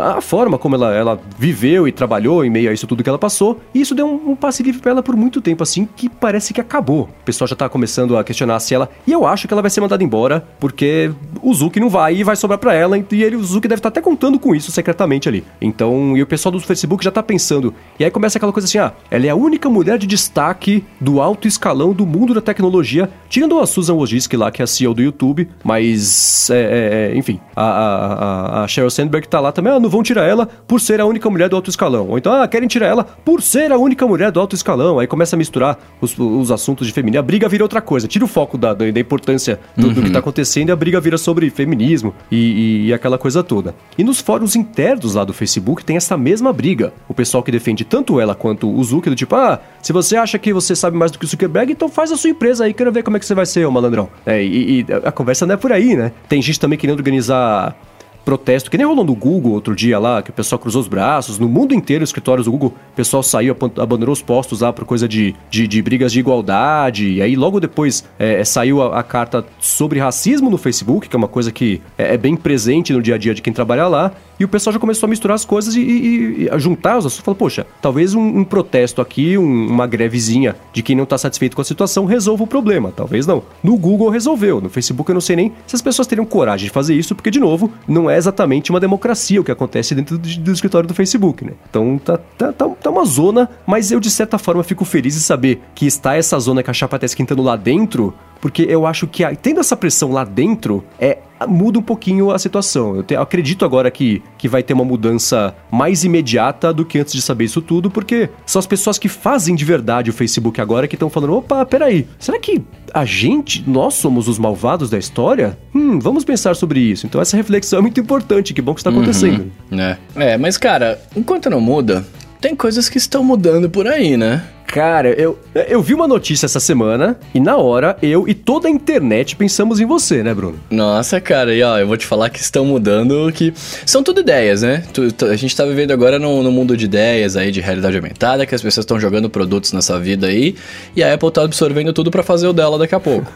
a 0.00 0.20
forma 0.20 0.58
como 0.58 0.74
ela, 0.76 0.94
ela 0.94 1.20
viveu 1.38 1.86
e 1.86 1.92
trabalhou 1.92 2.44
em 2.44 2.50
meio 2.50 2.70
a 2.70 2.72
isso 2.72 2.86
tudo 2.86 3.02
que 3.02 3.08
ela 3.08 3.18
passou. 3.18 3.60
E 3.74 3.80
isso 3.80 3.94
deu 3.94 4.06
um, 4.06 4.32
um 4.32 4.36
passe 4.36 4.62
livre 4.62 4.80
pra 4.80 4.90
ela 4.92 5.02
por 5.02 5.16
muito 5.16 5.40
tempo, 5.40 5.62
assim, 5.62 5.88
que 5.96 6.08
parece 6.08 6.52
que 6.52 6.60
acabou. 6.60 7.02
O 7.02 7.24
pessoal 7.24 7.48
já 7.48 7.56
tá 7.56 7.68
começando 7.68 8.16
a 8.16 8.24
questionar 8.24 8.58
se 8.60 8.74
ela. 8.74 8.88
E 9.06 9.12
eu 9.12 9.26
acho 9.26 9.46
que 9.46 9.54
ela 9.54 9.62
vai 9.62 9.70
ser 9.70 9.80
mandada 9.80 10.02
embora, 10.02 10.46
porque 10.58 11.10
o 11.42 11.52
Zuki 11.52 11.80
não 11.80 11.88
vai 11.88 12.16
e 12.16 12.24
vai 12.24 12.36
sobrar 12.36 12.58
pra 12.58 12.74
ela. 12.74 12.98
E 12.98 13.22
ele, 13.22 13.36
o 13.36 13.44
Zuki 13.44 13.68
deve 13.68 13.80
estar 13.80 13.90
tá 13.90 14.00
até 14.00 14.00
contando 14.00 14.38
com 14.38 14.54
isso 14.54 14.70
secretamente 14.70 15.28
ali. 15.28 15.44
Então, 15.60 16.16
e 16.16 16.22
o 16.22 16.26
pessoal 16.26 16.52
do 16.52 16.60
Facebook 16.60 17.04
já 17.04 17.10
tá 17.10 17.22
pensando. 17.22 17.74
E 17.98 18.04
aí 18.04 18.10
começa 18.10 18.38
aquela 18.38 18.52
coisa 18.52 18.66
assim: 18.66 18.78
ah, 18.78 18.92
ela 19.10 19.26
é 19.26 19.30
a 19.30 19.36
única 19.36 19.68
mulher 19.68 19.98
de 19.98 20.06
destaque 20.06 20.84
do 21.00 21.20
alto 21.20 21.48
escalão 21.48 21.92
do 21.92 22.06
mundo 22.06 22.34
da 22.34 22.40
tecnologia, 22.40 23.10
tirando 23.28 23.58
a 23.60 23.66
Susan 23.66 23.94
Wojcicki 23.94 24.36
lá, 24.36 24.50
que 24.50 24.62
é 24.62 24.64
a 24.64 24.66
CEO 24.66 24.94
do 24.94 25.02
YouTube. 25.02 25.48
Mas, 25.64 26.50
é, 26.50 26.56
é, 26.56 27.12
é 27.12 27.16
enfim, 27.16 27.40
a, 27.54 27.64
a, 27.64 28.60
a, 28.60 28.64
a 28.64 28.68
Sheryl 28.68 28.90
Sandberg 28.90 29.28
tá 29.28 29.40
lá 29.40 29.52
também. 29.52 29.72
Ah, 29.72 29.80
não 29.86 29.90
vão 29.90 30.02
tirar 30.02 30.24
ela 30.24 30.46
por 30.46 30.80
ser 30.80 31.00
a 31.00 31.06
única 31.06 31.30
mulher 31.30 31.48
do 31.48 31.56
alto 31.56 31.70
escalão. 31.70 32.08
Ou 32.08 32.18
então, 32.18 32.32
ah, 32.32 32.46
querem 32.46 32.68
tirar 32.68 32.88
ela 32.88 33.04
por 33.04 33.40
ser 33.40 33.72
a 33.72 33.78
única 33.78 34.06
mulher 34.06 34.30
do 34.30 34.40
alto 34.40 34.54
escalão. 34.54 34.98
Aí 34.98 35.06
começa 35.06 35.36
a 35.36 35.38
misturar 35.38 35.78
os, 36.00 36.18
os 36.18 36.50
assuntos 36.50 36.86
de 36.86 36.92
feminismo. 36.92 37.20
A 37.20 37.22
briga 37.22 37.48
vira 37.48 37.64
outra 37.64 37.80
coisa. 37.80 38.08
Tira 38.08 38.24
o 38.24 38.28
foco 38.28 38.58
da, 38.58 38.74
da 38.74 39.00
importância 39.00 39.60
do, 39.76 39.86
uhum. 39.86 39.92
do, 39.94 40.02
que 40.02 40.10
tá 40.10 40.14
uhum. 40.14 40.20
acontecendo 40.20 40.68
e 40.68 40.72
a 40.72 40.76
briga 40.76 41.00
vira 41.00 41.16
sobre 41.16 41.48
feminismo 41.50 42.14
e, 42.30 42.36
e, 42.36 42.86
e, 42.86 42.92
aquela 42.92 43.16
coisa 43.16 43.42
toda. 43.42 43.74
E 43.96 44.02
nos 44.02 44.20
fóruns 44.20 44.56
internos 44.56 45.14
lá 45.14 45.24
do 45.24 45.32
Facebook 45.32 45.84
tem 45.84 45.96
essa 45.96 46.16
mesma 46.16 46.52
briga. 46.52 46.92
O 47.08 47.14
pessoal 47.14 47.42
que 47.42 47.52
defende 47.52 47.84
tanto 47.84 48.20
ela 48.20 48.34
quanto 48.34 48.68
o 48.68 48.82
Zucker, 48.82 49.12
do 49.12 49.16
tipo, 49.16 49.34
ah, 49.36 49.60
se 49.80 49.92
você 49.92 50.16
acha 50.16 50.38
que 50.38 50.52
você 50.52 50.74
sabe 50.74 50.96
mais 50.96 51.12
do 51.12 51.18
que 51.18 51.24
o 51.24 51.28
Zuckerberg, 51.28 51.72
então 51.72 51.88
faz 51.88 52.10
a 52.10 52.16
sua 52.16 52.30
empresa 52.30 52.64
aí, 52.64 52.74
quero 52.74 52.90
ver 52.90 53.02
como 53.02 53.16
é 53.16 53.20
que 53.20 53.26
você 53.26 53.34
vai 53.34 53.46
ser, 53.46 53.64
ô 53.64 53.70
malandrão. 53.70 54.08
É, 54.24 54.42
e, 54.42 54.80
e 54.80 54.86
a 55.04 55.12
conversa 55.12 55.46
não 55.46 55.54
é 55.54 55.56
por 55.56 55.72
aí, 55.72 55.94
né? 55.94 56.12
Tem 56.28 56.42
gente 56.42 56.58
também 56.58 56.78
querendo 56.78 56.98
organizar 56.98 57.76
protesto, 58.26 58.68
que 58.68 58.76
nem 58.76 58.84
rolou 58.84 59.04
no 59.04 59.14
Google 59.14 59.52
outro 59.52 59.74
dia 59.74 60.00
lá, 60.00 60.20
que 60.20 60.30
o 60.30 60.32
pessoal 60.32 60.58
cruzou 60.58 60.82
os 60.82 60.88
braços, 60.88 61.38
no 61.38 61.48
mundo 61.48 61.72
inteiro, 61.72 62.02
escritórios 62.02 62.46
do 62.46 62.50
Google, 62.50 62.74
o 62.92 62.96
pessoal 62.96 63.22
saiu, 63.22 63.56
abandonou 63.78 64.12
os 64.12 64.20
postos 64.20 64.62
lá 64.62 64.72
por 64.72 64.84
coisa 64.84 65.08
de, 65.08 65.32
de, 65.48 65.68
de 65.68 65.80
brigas 65.80 66.12
de 66.12 66.18
igualdade, 66.18 67.08
e 67.08 67.22
aí 67.22 67.36
logo 67.36 67.60
depois 67.60 68.04
é, 68.18 68.42
saiu 68.42 68.82
a, 68.82 68.98
a, 68.98 69.02
carta 69.04 69.46
sobre 69.60 70.00
racismo 70.00 70.50
no 70.50 70.58
Facebook, 70.58 71.08
que 71.08 71.14
é 71.14 71.18
uma 71.18 71.28
coisa 71.28 71.52
que 71.52 71.80
é, 71.96 72.14
é, 72.14 72.16
bem 72.18 72.34
presente 72.34 72.92
no 72.92 73.00
dia 73.00 73.14
a 73.14 73.18
dia 73.18 73.32
de 73.32 73.40
quem 73.40 73.52
trabalha 73.52 73.86
lá, 73.86 74.12
e 74.38 74.44
o 74.44 74.48
pessoal 74.48 74.74
já 74.74 74.80
começou 74.80 75.06
a 75.06 75.10
misturar 75.10 75.34
as 75.34 75.44
coisas 75.44 75.76
e, 75.76 75.80
e, 75.80 76.42
e 76.42 76.50
a 76.50 76.58
juntar 76.58 76.98
os 76.98 77.06
assuntos. 77.06 77.24
Falou, 77.24 77.38
poxa, 77.38 77.66
talvez 77.80 78.12
um, 78.12 78.40
um 78.40 78.44
protesto 78.44 79.00
aqui, 79.00 79.38
um, 79.38 79.68
uma 79.68 79.86
grevezinha 79.86 80.56
de 80.74 80.82
quem 80.82 80.94
não 80.94 81.04
está 81.04 81.16
satisfeito 81.16 81.56
com 81.56 81.62
a 81.62 81.64
situação 81.64 82.04
resolva 82.04 82.44
o 82.44 82.46
problema. 82.46 82.92
Talvez 82.94 83.26
não. 83.26 83.42
No 83.62 83.78
Google 83.78 84.10
resolveu. 84.10 84.60
No 84.60 84.68
Facebook 84.68 85.10
eu 85.10 85.14
não 85.14 85.22
sei 85.22 85.36
nem 85.36 85.52
se 85.66 85.74
as 85.74 85.80
pessoas 85.80 86.06
teriam 86.06 86.26
coragem 86.26 86.66
de 86.66 86.72
fazer 86.72 86.94
isso, 86.94 87.14
porque, 87.14 87.30
de 87.30 87.40
novo, 87.40 87.72
não 87.88 88.10
é 88.10 88.15
exatamente 88.16 88.70
uma 88.70 88.80
democracia 88.80 89.40
o 89.40 89.44
que 89.44 89.50
acontece 89.50 89.94
dentro 89.94 90.18
do, 90.18 90.28
do 90.28 90.52
escritório 90.52 90.88
do 90.88 90.94
Facebook, 90.94 91.44
né? 91.44 91.52
Então 91.68 91.98
tá, 91.98 92.18
tá, 92.38 92.52
tá, 92.52 92.68
tá, 92.68 92.90
uma 92.90 93.04
zona, 93.04 93.48
mas 93.66 93.90
eu, 93.90 94.00
de 94.00 94.10
certa 94.10 94.38
forma, 94.38 94.62
fico 94.62 94.84
feliz 94.84 95.14
de 95.14 95.20
saber 95.20 95.60
que 95.74 95.86
está 95.86 96.14
essa 96.14 96.38
zona 96.38 96.62
que 96.62 96.70
a 96.70 96.74
chapa 96.74 96.96
está 96.96 97.06
esquentando 97.06 97.42
lá 97.42 97.56
dentro, 97.56 98.14
porque 98.46 98.62
eu 98.62 98.86
acho 98.86 99.08
que 99.08 99.24
tendo 99.42 99.58
essa 99.58 99.76
pressão 99.76 100.12
lá 100.12 100.22
dentro, 100.22 100.84
é 101.00 101.18
muda 101.48 101.80
um 101.80 101.82
pouquinho 101.82 102.30
a 102.30 102.38
situação. 102.38 102.94
Eu, 102.94 103.02
te, 103.02 103.14
eu, 103.14 103.20
acredito 103.20 103.64
agora 103.64 103.90
que, 103.90 104.22
que 104.38 104.48
vai 104.48 104.62
ter 104.62 104.72
uma 104.72 104.84
mudança 104.84 105.52
mais 105.68 106.04
imediata 106.04 106.72
do 106.72 106.84
que 106.84 107.00
antes 107.00 107.12
de 107.12 107.20
saber 107.20 107.46
isso 107.46 107.60
tudo, 107.60 107.90
porque 107.90 108.30
são 108.46 108.60
as 108.60 108.66
pessoas 108.66 109.00
que 109.00 109.08
fazem 109.08 109.56
de 109.56 109.64
verdade 109.64 110.10
o 110.10 110.12
Facebook 110.12 110.60
agora 110.60 110.86
que 110.86 110.94
estão 110.94 111.10
falando: 111.10 111.34
opa, 111.34 111.66
peraí, 111.66 112.06
será 112.20 112.38
que 112.38 112.62
a 112.94 113.04
gente, 113.04 113.68
nós 113.68 113.94
somos 113.94 114.28
os 114.28 114.38
malvados 114.38 114.88
da 114.88 114.96
história? 114.96 115.58
Hum, 115.74 115.98
vamos 115.98 116.24
pensar 116.24 116.54
sobre 116.54 116.78
isso. 116.78 117.04
Então 117.04 117.20
essa 117.20 117.36
reflexão 117.36 117.80
é 117.80 117.82
muito 117.82 117.98
importante, 117.98 118.54
que 118.54 118.62
bom 118.62 118.74
que 118.74 118.80
está 118.80 118.90
uhum. 118.90 118.98
acontecendo. 118.98 119.50
Uhum, 119.72 119.80
é. 119.80 119.98
é, 120.14 120.38
mas 120.38 120.56
cara, 120.56 121.02
enquanto 121.16 121.50
não 121.50 121.60
muda, 121.60 122.06
tem 122.46 122.54
coisas 122.54 122.88
que 122.88 122.96
estão 122.96 123.24
mudando 123.24 123.68
por 123.68 123.88
aí, 123.88 124.16
né? 124.16 124.40
Cara, 124.68 125.08
eu, 125.20 125.36
eu 125.68 125.82
vi 125.82 125.94
uma 125.94 126.06
notícia 126.06 126.46
essa 126.46 126.60
semana 126.60 127.18
e 127.34 127.40
na 127.40 127.56
hora 127.56 127.96
eu 128.00 128.28
e 128.28 128.34
toda 128.34 128.68
a 128.68 128.70
internet 128.70 129.34
pensamos 129.34 129.80
em 129.80 129.86
você, 129.86 130.22
né, 130.22 130.32
Bruno? 130.32 130.60
Nossa, 130.70 131.20
cara, 131.20 131.52
e 131.52 131.60
ó, 131.60 131.76
eu 131.76 131.88
vou 131.88 131.96
te 131.96 132.06
falar 132.06 132.30
que 132.30 132.38
estão 132.38 132.64
mudando, 132.64 133.32
que 133.32 133.52
são 133.84 134.00
tudo 134.00 134.20
ideias, 134.20 134.62
né? 134.62 134.84
A 135.28 135.34
gente 135.34 135.56
tá 135.56 135.64
vivendo 135.64 135.90
agora 135.90 136.20
no, 136.20 136.40
no 136.40 136.52
mundo 136.52 136.76
de 136.76 136.84
ideias 136.84 137.36
aí, 137.36 137.50
de 137.50 137.60
realidade 137.60 137.96
aumentada, 137.96 138.46
que 138.46 138.54
as 138.54 138.62
pessoas 138.62 138.84
estão 138.84 139.00
jogando 139.00 139.28
produtos 139.28 139.72
nessa 139.72 139.98
vida 139.98 140.28
aí 140.28 140.54
e 140.94 141.02
a 141.02 141.14
Apple 141.14 141.32
tá 141.32 141.42
absorvendo 141.42 141.92
tudo 141.92 142.12
para 142.12 142.22
fazer 142.22 142.46
o 142.46 142.52
dela 142.52 142.78
daqui 142.78 142.94
a 142.94 143.00
pouco. 143.00 143.32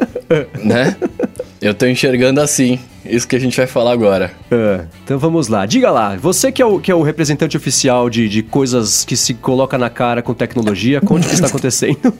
né? 0.64 0.96
Eu 1.60 1.74
tô 1.74 1.86
enxergando 1.86 2.40
assim. 2.40 2.78
Isso 3.04 3.26
que 3.26 3.36
a 3.36 3.38
gente 3.38 3.56
vai 3.56 3.66
falar 3.66 3.92
agora. 3.92 4.32
É, 4.50 4.84
então 5.04 5.18
vamos 5.18 5.48
lá. 5.48 5.64
Diga 5.64 5.90
lá, 5.90 6.16
você 6.16 6.50
que 6.50 6.60
é 6.60 6.66
o, 6.66 6.80
que 6.80 6.90
é 6.90 6.94
o 6.94 7.02
representante 7.02 7.56
oficial 7.56 8.10
de, 8.10 8.28
de 8.28 8.42
coisas 8.42 9.04
que 9.04 9.16
se 9.16 9.34
coloca 9.34 9.78
na 9.78 9.88
cara 9.88 10.22
com 10.22 10.34
tecnologia, 10.34 11.00
conte 11.00 11.26
o 11.26 11.28
que 11.28 11.34
está 11.34 11.46
acontecendo. 11.46 11.98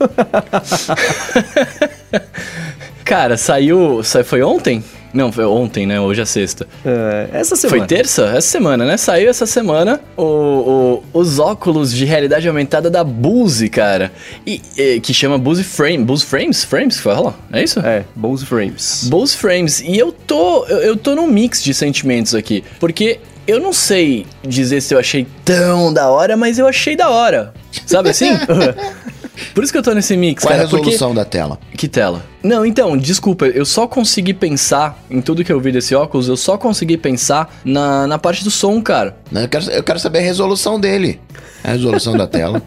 Cara, 3.03 3.37
saiu. 3.37 4.01
Foi 4.25 4.41
ontem? 4.41 4.83
Não, 5.13 5.31
foi 5.31 5.45
ontem, 5.45 5.85
né? 5.85 5.99
Hoje 5.99 6.21
é 6.21 6.25
sexta. 6.25 6.67
É, 6.85 7.29
essa 7.33 7.55
semana. 7.55 7.79
Foi 7.79 7.87
terça? 7.87 8.25
Essa 8.25 8.47
semana, 8.47 8.85
né? 8.85 8.97
Saiu 8.97 9.29
essa 9.29 9.45
semana 9.45 9.99
o, 10.15 10.23
o, 10.23 11.03
os 11.19 11.39
óculos 11.39 11.93
de 11.93 12.05
realidade 12.05 12.47
aumentada 12.47 12.89
da 12.89 13.03
Bose, 13.03 13.69
cara. 13.69 14.11
E, 14.45 14.61
e, 14.77 14.99
que 14.99 15.13
chama 15.13 15.37
Bose 15.37 15.63
Frame. 15.63 15.99
Bose 15.99 16.25
Frames? 16.25 16.63
Frames 16.63 16.97
que 16.97 17.03
fala? 17.03 17.35
É 17.51 17.63
isso? 17.63 17.79
É, 17.79 18.03
Bose 18.15 18.45
Frames. 18.45 19.07
Bose 19.09 19.35
Frames. 19.35 19.81
E 19.81 19.97
eu 19.97 20.11
tô, 20.11 20.65
eu, 20.65 20.77
eu 20.79 20.97
tô 20.97 21.15
num 21.15 21.27
mix 21.27 21.63
de 21.63 21.73
sentimentos 21.73 22.35
aqui. 22.35 22.63
Porque 22.79 23.19
eu 23.47 23.59
não 23.61 23.71
sei 23.71 24.25
dizer 24.43 24.81
se 24.81 24.93
eu 24.93 24.99
achei 24.99 25.25
tão 25.45 25.93
da 25.93 26.09
hora, 26.09 26.35
mas 26.35 26.59
eu 26.59 26.67
achei 26.67 26.95
da 26.95 27.09
hora. 27.09 27.53
Sabe 27.85 28.09
assim? 28.09 28.31
Por 29.53 29.63
isso 29.63 29.71
que 29.71 29.79
eu 29.79 29.83
tô 29.83 29.93
nesse 29.93 30.15
mix, 30.15 30.43
Qual 30.43 30.49
cara. 30.49 30.63
é 30.63 30.65
a 30.65 30.65
resolução 30.65 31.09
porque... 31.09 31.19
da 31.19 31.25
tela? 31.25 31.59
Que 31.75 31.87
tela? 31.87 32.23
Não, 32.43 32.65
então, 32.65 32.95
desculpa, 32.97 33.45
eu 33.45 33.65
só 33.65 33.87
consegui 33.87 34.33
pensar 34.33 35.03
em 35.09 35.21
tudo 35.21 35.43
que 35.43 35.51
eu 35.51 35.59
vi 35.59 35.71
desse 35.71 35.93
óculos, 35.95 36.27
eu 36.27 36.37
só 36.37 36.57
consegui 36.57 36.97
pensar 36.97 37.59
na, 37.65 38.07
na 38.07 38.17
parte 38.17 38.43
do 38.43 38.51
som, 38.51 38.81
cara. 38.81 39.17
Eu 39.33 39.47
quero, 39.47 39.69
eu 39.71 39.83
quero 39.83 39.99
saber 39.99 40.19
a 40.19 40.21
resolução 40.21 40.79
dele. 40.79 41.19
A 41.63 41.71
resolução 41.71 42.15
da 42.15 42.27
tela. 42.27 42.61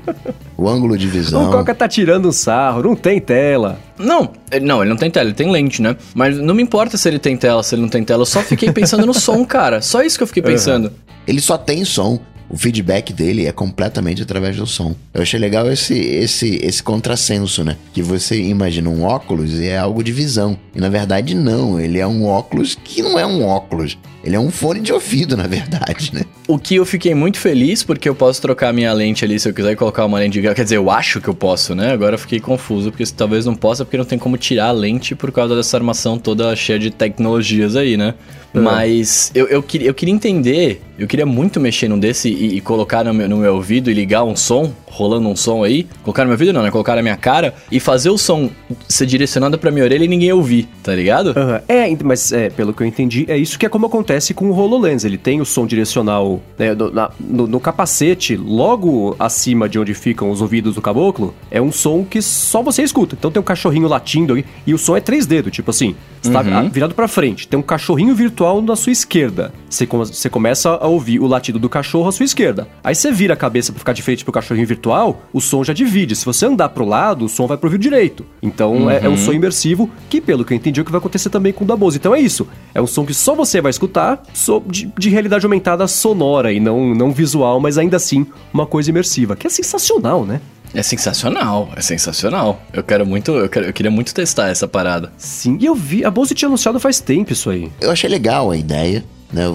O 0.57 0.69
ângulo 0.69 0.99
de 0.99 1.07
visão. 1.07 1.49
O 1.49 1.51
Coca 1.51 1.75
tá 1.75 1.89
tirando 1.89 2.29
um 2.29 2.33
sarro, 2.33 2.83
não 2.83 2.95
tem 2.95 3.19
tela. 3.19 3.79
Não, 3.99 4.31
não, 4.61 4.83
ele 4.83 4.91
não 4.91 4.97
tem 4.97 5.11
tela, 5.11 5.29
ele 5.29 5.35
tem 5.35 5.51
lente, 5.51 5.81
né? 5.81 5.97
Mas 6.15 6.37
não 6.37 6.55
me 6.55 6.63
importa 6.63 6.99
se 6.99 7.09
ele 7.09 7.19
tem 7.19 7.37
tela, 7.37 7.63
se 7.63 7.75
ele 7.75 7.81
não 7.83 7.89
tem 7.89 8.05
tela. 8.05 8.23
Eu 8.23 8.27
só 8.27 8.43
fiquei 8.43 8.71
pensando 8.71 9.07
no 9.07 9.15
som, 9.15 9.43
cara. 9.47 9.81
Só 9.81 10.03
isso 10.03 10.19
que 10.19 10.23
eu 10.23 10.27
fiquei 10.27 10.43
pensando. 10.43 10.87
Uhum. 10.89 10.95
Ele 11.27 11.41
só 11.41 11.57
tem 11.57 11.85
som. 11.85 12.21
O 12.51 12.57
feedback 12.59 13.13
dele 13.13 13.47
é 13.47 13.53
completamente 13.53 14.23
através 14.23 14.57
do 14.57 14.67
som. 14.67 14.95
Eu 15.15 15.23
achei 15.23 15.39
legal 15.39 15.71
esse, 15.71 15.95
esse, 15.97 16.57
esse 16.57 16.83
contrassenso, 16.83 17.63
né? 17.63 17.77
Que 17.95 18.03
você 18.03 18.43
imagina 18.43 18.91
um 18.91 19.05
óculos 19.05 19.55
e 19.55 19.69
é 19.69 19.79
algo 19.79 20.03
de 20.03 20.11
visão. 20.11 20.59
E 20.75 20.81
na 20.81 20.89
verdade, 20.89 21.35
não. 21.35 21.81
Ele 21.81 21.99
é 21.99 22.07
um 22.07 22.27
óculos 22.27 22.75
que 22.75 23.03
não 23.03 23.19
é 23.19 23.25
um 23.25 23.45
óculos. 23.45 23.97
Ele 24.23 24.37
é 24.37 24.41
um 24.41 24.51
fone 24.51 24.81
de 24.81 24.93
ouvido, 24.93 25.37
na 25.37 25.47
verdade, 25.47 26.11
né? 26.13 26.23
O 26.47 26.59
que 26.59 26.75
eu 26.75 26.85
fiquei 26.85 27.15
muito 27.15 27.39
feliz, 27.39 27.83
porque 27.83 28.09
eu 28.09 28.15
posso 28.15 28.43
trocar 28.43 28.73
minha 28.73 28.93
lente 28.93 29.25
ali 29.25 29.39
se 29.39 29.49
eu 29.49 29.55
quiser 29.55 29.77
colocar 29.77 30.05
uma 30.05 30.19
lente 30.19 30.35
de 30.35 30.41
grau. 30.43 30.55
Quer 30.55 30.65
dizer, 30.65 30.77
eu 30.77 30.91
acho 30.91 31.21
que 31.21 31.29
eu 31.29 31.35
posso, 31.35 31.75
né? 31.75 31.93
Agora 31.93 32.15
eu 32.15 32.19
fiquei 32.19 32.41
confuso, 32.41 32.91
porque 32.91 33.05
talvez 33.17 33.47
não 33.47 33.55
possa, 33.55 33.85
porque 33.85 33.97
não 33.97 34.05
tem 34.05 34.19
como 34.19 34.37
tirar 34.37 34.67
a 34.67 34.73
lente 34.73 35.15
por 35.15 35.33
causa 35.33 35.57
dessa 35.57 35.77
armação 35.77 36.19
toda 36.19 36.55
cheia 36.57 36.79
de 36.79 36.91
tecnologias 36.91 37.77
aí, 37.77 37.97
né? 37.97 38.15
Uhum. 38.53 38.63
Mas 38.63 39.31
eu, 39.35 39.47
eu, 39.47 39.63
queria, 39.63 39.89
eu 39.89 39.95
queria 39.95 40.13
entender, 40.13 40.83
eu 40.99 41.07
queria 41.07 41.25
muito 41.25 41.61
mexer 41.61 41.89
num 41.89 41.99
desse 41.99 42.29
e, 42.29 42.57
e 42.57 42.61
colocar 42.61 43.05
no 43.05 43.15
meu, 43.15 43.29
no 43.29 43.37
meu, 43.37 43.55
ouvido 43.55 43.91
e 43.91 43.95
ligar 43.95 44.25
um 44.25 44.35
som, 44.35 44.73
rolando 44.87 45.29
um 45.29 45.37
som 45.37 45.63
aí. 45.63 45.87
Colocar 46.03 46.23
no 46.23 46.29
meu 46.29 46.35
ouvido 46.35 46.53
não, 46.53 46.63
né? 46.63 46.71
Colocar 46.71 46.97
na 46.97 47.03
minha 47.03 47.17
cara 47.17 47.55
e 47.71 47.79
fazer 47.79 48.11
o 48.11 48.19
som 48.19 48.51
ser 48.89 49.07
direcionado 49.07 49.57
pra 49.59 49.71
minha 49.71 49.85
orelha 49.85 50.05
e 50.05 50.09
ninguém 50.09 50.33
ouvir, 50.33 50.69
tá 50.83 50.95
ligado? 50.95 51.29
Uhum. 51.29 51.61
É, 51.69 51.97
mas 52.03 52.33
é, 52.33 52.51
pelo 52.51 52.75
que 52.75 52.83
eu 52.83 52.87
entendi, 52.87 53.25
é 53.29 53.37
isso 53.37 53.59
que 53.59 53.65
é 53.65 53.69
como 53.69 53.87
acontece 53.87 54.10
com 54.35 54.51
o 54.51 54.53
HoloLens. 54.53 55.05
Ele 55.05 55.17
tem 55.17 55.41
o 55.41 55.45
som 55.45 55.67
direcional 55.67 56.41
né, 56.59 56.75
no, 56.75 56.91
na, 56.91 57.11
no, 57.21 57.47
no, 57.47 57.61
capacete, 57.61 58.37
logo 58.37 59.15
acima 59.19 59.69
de 59.69 59.79
onde 59.79 59.95
ficam 59.95 60.31
os 60.31 60.41
ouvidos 60.41 60.75
do 60.75 60.83
caboclo, 60.83 61.35
é 61.51 61.61
um 61.61 61.71
som 61.71 62.05
que 62.05 62.21
só 62.21 62.63
você 62.63 62.83
escuta. 62.83 63.15
Então 63.19 63.31
tem 63.31 63.41
um 63.41 63.45
cachorrinho 63.45 63.87
latindo 63.87 64.33
ali 64.33 64.45
e 64.67 64.75
o 64.75 64.79
som 64.79 64.97
é 64.97 65.01
3D, 65.01 65.43
do 65.43 65.51
tipo 65.51 65.71
assim, 65.71 65.95
está 66.23 66.41
uhum. 66.41 66.69
virado 66.69 66.95
para 66.95 67.07
frente, 67.07 67.47
tem 67.47 67.59
um 67.59 67.63
cachorrinho 67.63 68.15
virtual 68.15 68.61
na 68.61 68.75
sua 68.75 68.93
esquerda. 68.93 69.53
Você, 69.69 69.87
você 69.87 70.29
começa 70.29 70.71
a 70.71 70.87
ouvir 70.87 71.21
o 71.21 71.27
latido 71.27 71.59
do 71.59 71.69
cachorro 71.69 72.09
à 72.09 72.13
sua 72.13 72.25
esquerda. 72.25 72.67
Aí 72.83 72.95
você 72.95 73.13
vira 73.13 73.35
a 73.35 73.37
cabeça 73.37 73.73
para 73.73 73.79
ficar 73.79 73.93
de 73.93 74.03
frente 74.03 74.25
pro 74.25 74.33
cachorrinho 74.33 74.67
virtual, 74.67 75.23
o 75.33 75.41
som 75.41 75.63
já 75.63 75.73
divide. 75.73 76.17
Se 76.17 76.25
você 76.25 76.47
andar 76.47 76.71
pro 76.71 76.85
lado, 76.85 77.25
o 77.25 77.29
som 77.29 77.47
vai 77.47 77.57
pro 77.57 77.69
ouvido 77.69 77.81
direito. 77.81 78.27
Então 78.43 78.73
uhum. 78.75 78.91
é, 78.91 79.05
é, 79.05 79.09
um 79.09 79.17
som 79.17 79.33
imersivo, 79.33 79.89
que 80.09 80.21
pelo 80.21 80.45
que 80.45 80.53
eu 80.53 80.57
entendi 80.57 80.81
é 80.81 80.83
o 80.83 80.85
que 80.85 80.91
vai 80.91 80.99
acontecer 80.99 81.31
também 81.31 81.53
com 81.53 81.65
o 81.65 81.67
da 81.67 81.77
Bose. 81.77 81.99
Então 81.99 82.15
é 82.15 82.21
isso. 82.21 82.49
É 82.75 82.81
um 82.81 82.87
som 82.87 83.07
que 83.07 83.15
só 83.15 83.35
você 83.35 83.61
vai 83.61 83.71
escutar 83.71 84.00
so, 84.33 84.63
de, 84.67 84.93
de 84.99 85.09
realidade 85.09 85.45
aumentada 85.45 85.87
sonora 85.87 86.53
e 86.53 86.61
não, 86.61 86.95
não 86.95 87.13
visual, 87.13 87.61
mas 87.61 87.79
ainda 87.79 87.97
assim 87.97 88.27
uma 88.53 88.67
coisa 88.67 88.91
imersiva, 88.91 89.37
que 89.37 89.47
é 89.47 89.51
sensacional, 89.51 90.25
né? 90.25 90.41
É 90.73 90.83
sensacional, 90.83 91.69
é 91.75 91.81
sensacional. 91.81 92.63
Eu 92.73 92.83
quero 92.83 93.05
muito, 93.05 93.33
eu, 93.33 93.49
quero, 93.49 93.67
eu 93.67 93.73
queria 93.73 93.91
muito 93.91 94.15
testar 94.15 94.49
essa 94.49 94.69
parada. 94.69 95.13
Sim, 95.17 95.59
e 95.61 95.67
eu 95.67 95.75
vi, 95.75 96.05
a 96.05 96.11
Bose 96.11 96.35
tinha 96.35 96.49
anunciado 96.49 96.79
faz 96.79 97.01
tempo 97.01 97.33
isso 97.33 97.51
aí. 97.51 97.71
Eu 97.81 97.91
achei 97.91 98.09
legal 98.09 98.51
a 98.51 98.57
ideia, 98.57 99.05
né? 99.33 99.53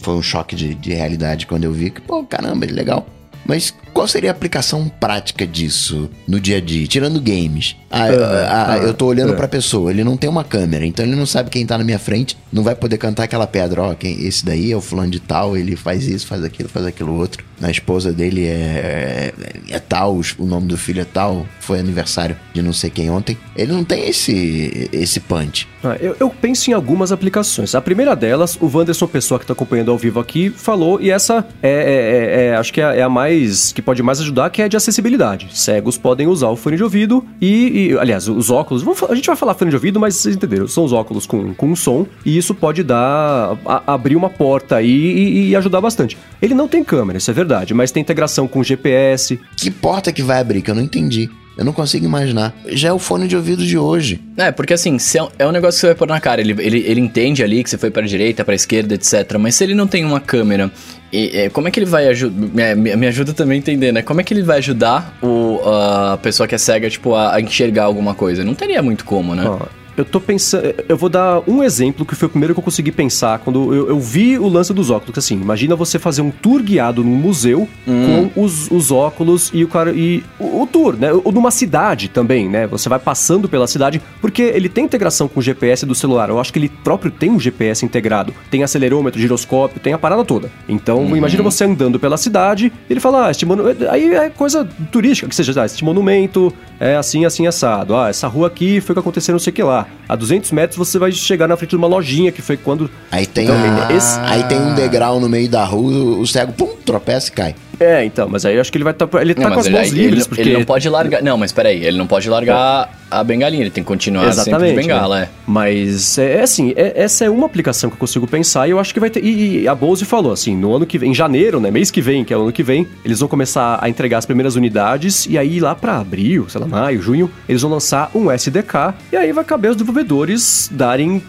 Foi 0.00 0.14
um 0.14 0.22
choque 0.22 0.56
de, 0.56 0.74
de 0.74 0.92
realidade 0.92 1.46
quando 1.46 1.64
eu 1.64 1.72
vi 1.72 1.90
que, 1.90 2.00
pô, 2.00 2.24
caramba, 2.24 2.66
é 2.66 2.68
legal. 2.68 3.06
Mas 3.44 3.72
qual 3.96 4.06
seria 4.06 4.28
a 4.28 4.32
aplicação 4.32 4.90
prática 5.00 5.46
disso 5.46 6.10
no 6.28 6.38
dia 6.38 6.58
a 6.58 6.60
dia? 6.60 6.86
Tirando 6.86 7.18
games. 7.18 7.74
Ah, 7.90 8.08
ah, 8.08 8.72
ah 8.74 8.78
eu 8.78 8.92
tô 8.92 9.06
olhando 9.06 9.32
uh. 9.32 9.36
pra 9.36 9.48
pessoa, 9.48 9.90
ele 9.90 10.04
não 10.04 10.18
tem 10.18 10.28
uma 10.28 10.44
câmera, 10.44 10.84
então 10.84 11.02
ele 11.02 11.16
não 11.16 11.24
sabe 11.24 11.48
quem 11.48 11.64
tá 11.64 11.78
na 11.78 11.84
minha 11.84 11.98
frente, 11.98 12.36
não 12.52 12.62
vai 12.62 12.74
poder 12.74 12.98
cantar 12.98 13.22
aquela 13.22 13.46
pedra, 13.46 13.82
ó, 13.82 13.94
quem, 13.94 14.26
esse 14.26 14.44
daí 14.44 14.70
é 14.70 14.76
o 14.76 14.82
fulano 14.82 15.10
de 15.10 15.18
tal, 15.18 15.56
ele 15.56 15.76
faz 15.76 16.06
isso, 16.06 16.26
faz 16.26 16.44
aquilo, 16.44 16.68
faz 16.68 16.84
aquilo 16.84 17.14
outro. 17.14 17.42
A 17.62 17.70
esposa 17.70 18.12
dele 18.12 18.44
é, 18.44 19.32
é, 19.70 19.74
é 19.76 19.78
tal, 19.78 20.20
o 20.38 20.44
nome 20.44 20.66
do 20.66 20.76
filho 20.76 21.00
é 21.00 21.06
tal, 21.06 21.46
foi 21.58 21.78
aniversário 21.78 22.36
de 22.52 22.60
não 22.60 22.72
sei 22.72 22.90
quem 22.90 23.10
ontem. 23.10 23.38
Ele 23.56 23.72
não 23.72 23.82
tem 23.82 24.08
esse, 24.08 24.90
esse 24.92 25.20
punch. 25.20 25.66
Ah, 25.82 25.96
eu, 25.98 26.14
eu, 26.20 26.28
penso 26.28 26.70
em 26.70 26.74
algumas 26.74 27.12
aplicações. 27.12 27.74
A 27.74 27.80
primeira 27.80 28.14
delas, 28.14 28.58
o 28.60 28.66
Wanderson 28.66 29.06
Pessoa, 29.06 29.40
que 29.40 29.46
tá 29.46 29.54
acompanhando 29.54 29.90
ao 29.90 29.96
vivo 29.96 30.20
aqui, 30.20 30.50
falou, 30.50 31.00
e 31.00 31.10
essa 31.10 31.46
é, 31.62 31.70
é, 31.70 32.42
é, 32.42 32.46
é 32.48 32.56
acho 32.56 32.72
que 32.72 32.80
é, 32.80 33.00
a 33.00 33.08
mais 33.08 33.72
que 33.72 33.80
pode 33.86 34.02
mais 34.02 34.20
ajudar, 34.20 34.50
que 34.50 34.60
é 34.60 34.68
de 34.68 34.76
acessibilidade. 34.76 35.48
Cegos 35.52 35.96
podem 35.96 36.26
usar 36.26 36.48
o 36.48 36.56
fone 36.56 36.76
de 36.76 36.82
ouvido 36.82 37.24
e, 37.40 37.90
e 37.92 37.98
aliás, 37.98 38.28
os 38.28 38.50
óculos. 38.50 38.84
A 39.08 39.14
gente 39.14 39.26
vai 39.26 39.36
falar 39.36 39.54
fone 39.54 39.70
de 39.70 39.76
ouvido, 39.76 40.00
mas 40.00 40.16
vocês 40.16 40.34
entenderam, 40.34 40.66
são 40.66 40.84
os 40.84 40.92
óculos 40.92 41.24
com, 41.24 41.54
com 41.54 41.76
som, 41.76 42.04
e 42.24 42.36
isso 42.36 42.52
pode 42.52 42.82
dar. 42.82 43.56
A, 43.64 43.94
abrir 43.94 44.16
uma 44.16 44.28
porta 44.28 44.76
aí 44.76 44.90
e, 44.90 45.50
e, 45.50 45.56
ajudar 45.56 45.80
bastante. 45.80 46.18
Ele 46.42 46.54
não 46.54 46.66
tem 46.66 46.82
câmera, 46.82 47.18
isso 47.18 47.30
é 47.30 47.34
verdade, 47.34 47.72
mas 47.72 47.92
tem 47.92 48.00
integração 48.00 48.48
com 48.48 48.62
GPS. 48.62 49.38
Que 49.56 49.70
porta 49.70 50.12
que 50.12 50.22
vai 50.22 50.40
abrir? 50.40 50.62
Que 50.62 50.70
eu 50.70 50.74
não 50.74 50.82
entendi. 50.82 51.30
Eu 51.56 51.64
não 51.64 51.72
consigo 51.72 52.04
imaginar. 52.04 52.54
Já 52.66 52.90
é 52.90 52.92
o 52.92 52.98
fone 52.98 53.26
de 53.26 53.34
ouvido 53.34 53.64
de 53.64 53.78
hoje. 53.78 54.20
É, 54.36 54.52
porque 54.52 54.74
assim, 54.74 54.96
é, 54.96 55.44
é 55.44 55.46
um 55.46 55.52
negócio 55.52 55.78
que 55.78 55.80
você 55.80 55.86
vai 55.86 55.94
pôr 55.94 56.08
na 56.08 56.20
cara. 56.20 56.40
Ele, 56.40 56.54
ele, 56.58 56.78
ele 56.86 57.00
entende 57.00 57.42
ali 57.42 57.64
que 57.64 57.70
você 57.70 57.78
foi 57.78 57.90
para 57.90 58.06
direita, 58.06 58.44
para 58.44 58.54
esquerda, 58.54 58.94
etc. 58.94 59.36
Mas 59.38 59.54
se 59.54 59.64
ele 59.64 59.74
não 59.74 59.86
tem 59.86 60.04
uma 60.04 60.20
câmera, 60.20 60.70
e, 61.10 61.38
e, 61.38 61.50
como 61.50 61.66
é 61.66 61.70
que 61.70 61.80
ele 61.80 61.86
vai 61.86 62.08
ajudar. 62.08 62.76
Me, 62.76 62.96
me, 62.96 63.06
ajuda 63.06 63.32
também 63.32 63.56
a 63.56 63.58
entender, 63.58 63.90
né? 63.90 64.02
Como 64.02 64.20
é 64.20 64.24
que 64.24 64.34
ele 64.34 64.42
vai 64.42 64.58
ajudar 64.58 65.16
o, 65.22 65.60
a 65.64 66.18
pessoa 66.18 66.46
que 66.46 66.54
é 66.54 66.58
cega, 66.58 66.90
tipo, 66.90 67.14
a, 67.14 67.36
a 67.36 67.40
enxergar 67.40 67.84
alguma 67.84 68.14
coisa? 68.14 68.44
Não 68.44 68.54
teria 68.54 68.82
muito 68.82 69.04
como, 69.04 69.34
né? 69.34 69.48
Oh. 69.48 69.85
Eu 69.96 70.04
tô 70.04 70.20
pensando. 70.20 70.74
Eu 70.88 70.96
vou 70.96 71.08
dar 71.08 71.42
um 71.48 71.62
exemplo 71.62 72.04
que 72.04 72.14
foi 72.14 72.26
o 72.26 72.30
primeiro 72.30 72.54
que 72.54 72.60
eu 72.60 72.64
consegui 72.64 72.92
pensar 72.92 73.38
quando 73.38 73.74
eu, 73.74 73.88
eu 73.88 74.00
vi 74.00 74.38
o 74.38 74.48
lance 74.48 74.72
dos 74.74 74.90
óculos. 74.90 75.16
Assim, 75.16 75.34
imagina 75.40 75.74
você 75.74 75.98
fazer 75.98 76.22
um 76.22 76.30
tour 76.30 76.62
guiado 76.62 77.02
num 77.02 77.16
museu 77.16 77.66
hum. 77.86 78.28
com 78.34 78.42
os, 78.42 78.70
os 78.70 78.90
óculos 78.90 79.50
e 79.54 79.64
o 79.64 79.68
cara. 79.68 79.92
E 79.92 80.22
o, 80.38 80.62
o, 80.62 80.66
tour, 80.66 80.96
né? 80.96 81.12
Ou 81.12 81.32
numa 81.32 81.50
cidade 81.50 82.08
também, 82.08 82.48
né? 82.48 82.66
Você 82.66 82.88
vai 82.88 82.98
passando 82.98 83.48
pela 83.48 83.66
cidade, 83.66 84.02
porque 84.20 84.42
ele 84.42 84.68
tem 84.68 84.84
integração 84.84 85.28
com 85.28 85.40
o 85.40 85.42
GPS 85.42 85.86
do 85.86 85.94
celular. 85.94 86.28
Eu 86.28 86.38
acho 86.38 86.52
que 86.52 86.58
ele 86.58 86.68
próprio 86.68 87.10
tem 87.10 87.30
um 87.30 87.40
GPS 87.40 87.84
integrado. 87.84 88.34
Tem 88.50 88.62
acelerômetro, 88.62 89.20
giroscópio, 89.20 89.80
tem 89.80 89.92
a 89.92 89.98
parada 89.98 90.24
toda. 90.24 90.50
Então, 90.68 90.98
uhum. 90.98 91.16
imagina 91.16 91.42
você 91.42 91.64
andando 91.64 91.98
pela 91.98 92.16
cidade, 92.16 92.72
ele 92.90 93.00
fala, 93.00 93.28
ah, 93.28 93.30
este 93.30 93.46
monumento. 93.46 93.88
Aí 93.88 94.14
é 94.14 94.28
coisa 94.28 94.68
turística, 94.92 95.28
que 95.28 95.34
seja, 95.34 95.62
ah, 95.62 95.66
este 95.66 95.84
monumento 95.84 96.52
é 96.78 96.96
assim, 96.96 97.24
assim, 97.24 97.46
assado. 97.46 97.96
Ah, 97.96 98.08
essa 98.10 98.28
rua 98.28 98.48
aqui 98.48 98.80
foi 98.80 98.92
o 98.92 98.96
que 98.96 99.00
aconteceu, 99.00 99.32
não 99.32 99.38
sei 99.38 99.50
o 99.50 99.54
que 99.54 99.62
lá. 99.62 99.85
A 100.08 100.14
200 100.14 100.52
metros 100.52 100.76
você 100.76 100.98
vai 100.98 101.10
chegar 101.12 101.48
na 101.48 101.56
frente 101.56 101.70
de 101.70 101.76
uma 101.76 101.86
lojinha, 101.86 102.30
que 102.30 102.40
foi 102.40 102.56
quando... 102.56 102.90
Aí 103.10 103.26
tem, 103.26 103.44
então, 103.44 103.56
ah, 103.56 103.92
esse... 103.92 104.18
aí 104.20 104.44
tem 104.44 104.58
um 104.58 104.74
degrau 104.74 105.18
no 105.20 105.28
meio 105.28 105.48
da 105.48 105.64
rua, 105.64 106.18
o 106.18 106.26
cego, 106.26 106.52
pum, 106.52 106.76
tropeça 106.84 107.28
e 107.28 107.32
cai. 107.32 107.54
É, 107.78 108.04
então, 108.04 108.28
mas 108.28 108.44
aí 108.46 108.54
eu 108.54 108.60
acho 108.60 108.72
que 108.72 108.78
ele 108.78 108.84
vai 108.84 108.92
estar. 108.92 109.06
Tá, 109.06 109.20
ele 109.20 109.34
tá 109.34 109.42
não, 109.42 109.52
com 109.52 109.60
as 109.60 109.68
mãos 109.68 109.88
ele, 109.88 110.00
livres, 110.00 110.20
ele, 110.20 110.28
porque. 110.28 110.40
Ele 110.42 110.52
não 110.54 110.64
pode 110.64 110.88
largar. 110.88 111.22
Não, 111.22 111.36
mas 111.36 111.52
peraí, 111.52 111.84
ele 111.84 111.98
não 111.98 112.06
pode 112.06 112.28
largar 112.30 112.90
a 113.10 113.22
bengalinha, 113.22 113.62
ele 113.62 113.70
tem 113.70 113.84
que 113.84 113.88
continuar 113.88 114.28
Exatamente, 114.28 114.70
sempre 114.70 114.82
de 114.82 114.88
bengala, 114.88 115.20
né? 115.20 115.24
é. 115.24 115.28
Mas 115.46 116.18
é, 116.18 116.38
é 116.38 116.42
assim, 116.42 116.72
é, 116.76 116.92
essa 116.96 117.24
é 117.24 117.30
uma 117.30 117.46
aplicação 117.46 117.88
que 117.88 117.94
eu 117.94 118.00
consigo 118.00 118.26
pensar 118.26 118.66
e 118.66 118.72
eu 118.72 118.80
acho 118.80 118.92
que 118.92 118.98
vai 118.98 119.10
ter. 119.10 119.24
E, 119.24 119.62
e, 119.62 119.68
a 119.68 119.74
Bose 119.74 120.04
falou 120.04 120.32
assim: 120.32 120.56
no 120.56 120.74
ano 120.74 120.84
que 120.84 120.98
vem, 120.98 121.10
em 121.10 121.14
janeiro, 121.14 121.60
né? 121.60 121.70
Mês 121.70 121.90
que 121.90 122.00
vem, 122.00 122.24
que 122.24 122.34
é 122.34 122.36
o 122.36 122.42
ano 122.42 122.52
que 122.52 122.62
vem, 122.62 122.86
eles 123.04 123.20
vão 123.20 123.28
começar 123.28 123.78
a 123.80 123.88
entregar 123.88 124.18
as 124.18 124.26
primeiras 124.26 124.56
unidades 124.56 125.26
e 125.26 125.38
aí 125.38 125.60
lá 125.60 125.74
para 125.74 125.98
abril, 125.98 126.48
sei 126.48 126.60
lá, 126.60 126.66
maio, 126.66 127.00
junho, 127.00 127.30
eles 127.48 127.62
vão 127.62 127.70
lançar 127.70 128.10
um 128.14 128.30
SDK 128.30 128.94
e 129.12 129.16
aí 129.16 129.32
vai 129.32 129.44
caber 129.44 129.70
os 129.70 129.76
desenvolvedores 129.76 130.68
darem. 130.72 131.22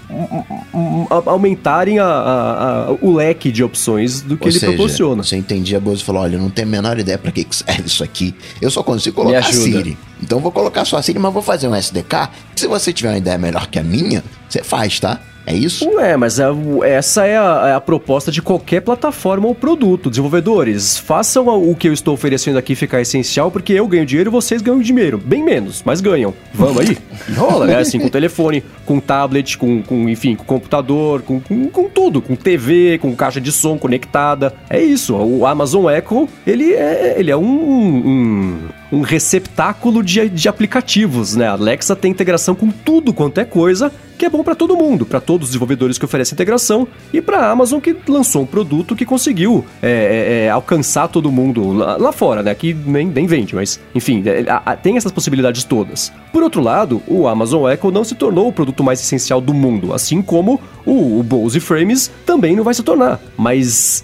aumentarem 1.25 1.99
a, 1.99 2.05
a, 2.05 2.87
a, 2.87 2.91
o 3.01 3.13
leque 3.13 3.51
de 3.51 3.63
opções 3.63 4.21
do 4.21 4.35
que 4.35 4.45
Ou 4.45 4.49
ele 4.49 4.59
seja, 4.59 4.71
proporciona. 4.71 5.23
Você 5.23 5.35
entendia, 5.35 5.77
a 5.77 5.81
Bose 5.81 6.03
falou: 6.03 6.23
olha, 6.23 6.35
eu 6.35 6.41
não 6.41 6.49
tenho 6.49 6.67
a 6.67 6.71
menor 6.71 6.97
ideia 6.97 7.17
para 7.17 7.31
que 7.31 7.45
serve 7.51 7.83
isso 7.85 8.03
aqui. 8.03 8.33
Eu 8.59 8.71
só 8.71 8.81
consigo 8.81 9.15
colocar 9.15 9.43
Siri. 9.43 9.97
Então 10.21 10.39
vou 10.39 10.51
colocar 10.51 10.83
só 10.85 10.97
a 10.97 11.01
Siri, 11.01 11.19
mas 11.19 11.31
vou 11.31 11.43
fazer 11.43 11.66
um 11.67 11.75
SDK. 11.75 12.29
Se 12.55 12.67
você 12.67 12.91
tiver 12.93 13.09
uma 13.09 13.17
ideia 13.17 13.37
melhor 13.37 13.67
que 13.67 13.79
a 13.79 13.83
minha, 13.83 14.23
você 14.49 14.63
faz, 14.63 14.99
tá? 14.99 15.19
É 15.49 15.55
isso? 15.55 15.89
Ué, 15.91 16.17
mas 16.17 16.39
é, 16.39 16.45
essa 16.83 17.25
é 17.25 17.37
a, 17.37 17.67
é 17.69 17.73
a, 17.73 17.79
proposta 17.79 18.29
de 18.29 18.41
qualquer 18.41 18.81
plataforma 18.81 19.47
ou 19.47 19.55
produto. 19.55 20.09
Desenvolvedores, 20.09 20.97
façam 20.97 21.47
o 21.47 21.73
que 21.73 21.87
eu 21.87 21.93
estou 21.93 22.13
oferecendo 22.13 22.57
aqui 22.57 22.75
ficar 22.75 22.99
essencial, 22.99 23.49
porque 23.49 23.71
eu 23.71 23.87
ganho 23.87 24.05
dinheiro 24.05 24.29
e 24.29 24.31
vocês 24.31 24.61
ganham 24.61 24.81
dinheiro. 24.81 25.17
Bem 25.17 25.41
menos, 25.41 25.81
mas 25.85 26.01
ganham. 26.01 26.33
Vamos 26.53 26.81
aí? 26.81 26.97
Rola, 27.33 27.65
né? 27.65 27.77
Assim, 27.77 27.97
com 27.97 28.09
telefone, 28.09 28.61
com 28.87 29.01
tablet, 29.01 29.57
com, 29.57 29.83
com 29.83 30.09
enfim, 30.09 30.35
com 30.35 30.45
computador, 30.45 31.21
com, 31.21 31.41
com, 31.41 31.67
com, 31.67 31.89
tudo. 31.89 32.21
Com 32.21 32.35
TV, 32.35 32.97
com 32.97 33.13
caixa 33.15 33.41
de 33.41 33.51
som 33.51 33.77
conectada. 33.77 34.53
É 34.69 34.81
isso. 34.81 35.15
O 35.15 35.45
Amazon 35.45 35.89
Echo, 35.89 36.27
ele 36.47 36.73
é, 36.73 37.15
ele 37.19 37.29
é 37.29 37.37
um, 37.37 37.43
um 37.43 38.57
um 38.91 39.01
receptáculo 39.01 40.03
de, 40.03 40.29
de 40.29 40.47
aplicativos, 40.47 41.35
né? 41.35 41.47
A 41.47 41.53
Alexa 41.53 41.95
tem 41.95 42.11
integração 42.11 42.55
com 42.55 42.69
tudo 42.69 43.13
quanto 43.13 43.39
é 43.39 43.45
coisa, 43.45 43.91
que 44.17 44.25
é 44.25 44.29
bom 44.29 44.43
para 44.43 44.55
todo 44.55 44.75
mundo, 44.75 45.05
para 45.05 45.19
todos 45.19 45.45
os 45.45 45.49
desenvolvedores 45.51 45.97
que 45.97 46.05
oferecem 46.05 46.33
integração 46.33 46.87
e 47.13 47.21
para 47.21 47.39
a 47.39 47.51
Amazon 47.51 47.79
que 47.79 47.95
lançou 48.07 48.41
um 48.41 48.45
produto 48.45 48.95
que 48.95 49.05
conseguiu 49.05 49.63
é, 49.81 49.89
é, 49.89 50.45
é, 50.45 50.49
alcançar 50.49 51.07
todo 51.07 51.31
mundo 51.31 51.71
lá, 51.71 51.97
lá, 51.97 52.11
fora, 52.11 52.41
né? 52.41 52.55
Que 52.55 52.73
nem, 52.73 53.05
nem 53.07 53.27
vende, 53.27 53.53
mas 53.53 53.79
enfim, 53.93 54.23
é, 54.25 54.45
a, 54.49 54.75
tem 54.75 54.97
essas 54.97 55.11
possibilidades 55.11 55.63
todas. 55.63 56.11
Por 56.31 56.41
outro 56.41 56.61
lado, 56.61 57.01
o 57.07 57.27
Amazon 57.27 57.69
Echo 57.69 57.91
não 57.91 58.03
se 58.03 58.15
tornou 58.15 58.47
o 58.47 58.53
produto 58.53 58.76
mais 58.83 58.99
essencial 58.99 59.39
do 59.39 59.53
mundo, 59.53 59.93
assim 59.93 60.21
como 60.21 60.59
o, 60.85 61.19
o 61.19 61.23
Bose 61.23 61.59
Frames 61.59 62.09
também 62.25 62.55
não 62.55 62.63
vai 62.63 62.73
se 62.73 62.81
tornar. 62.81 63.19
Mas 63.35 64.03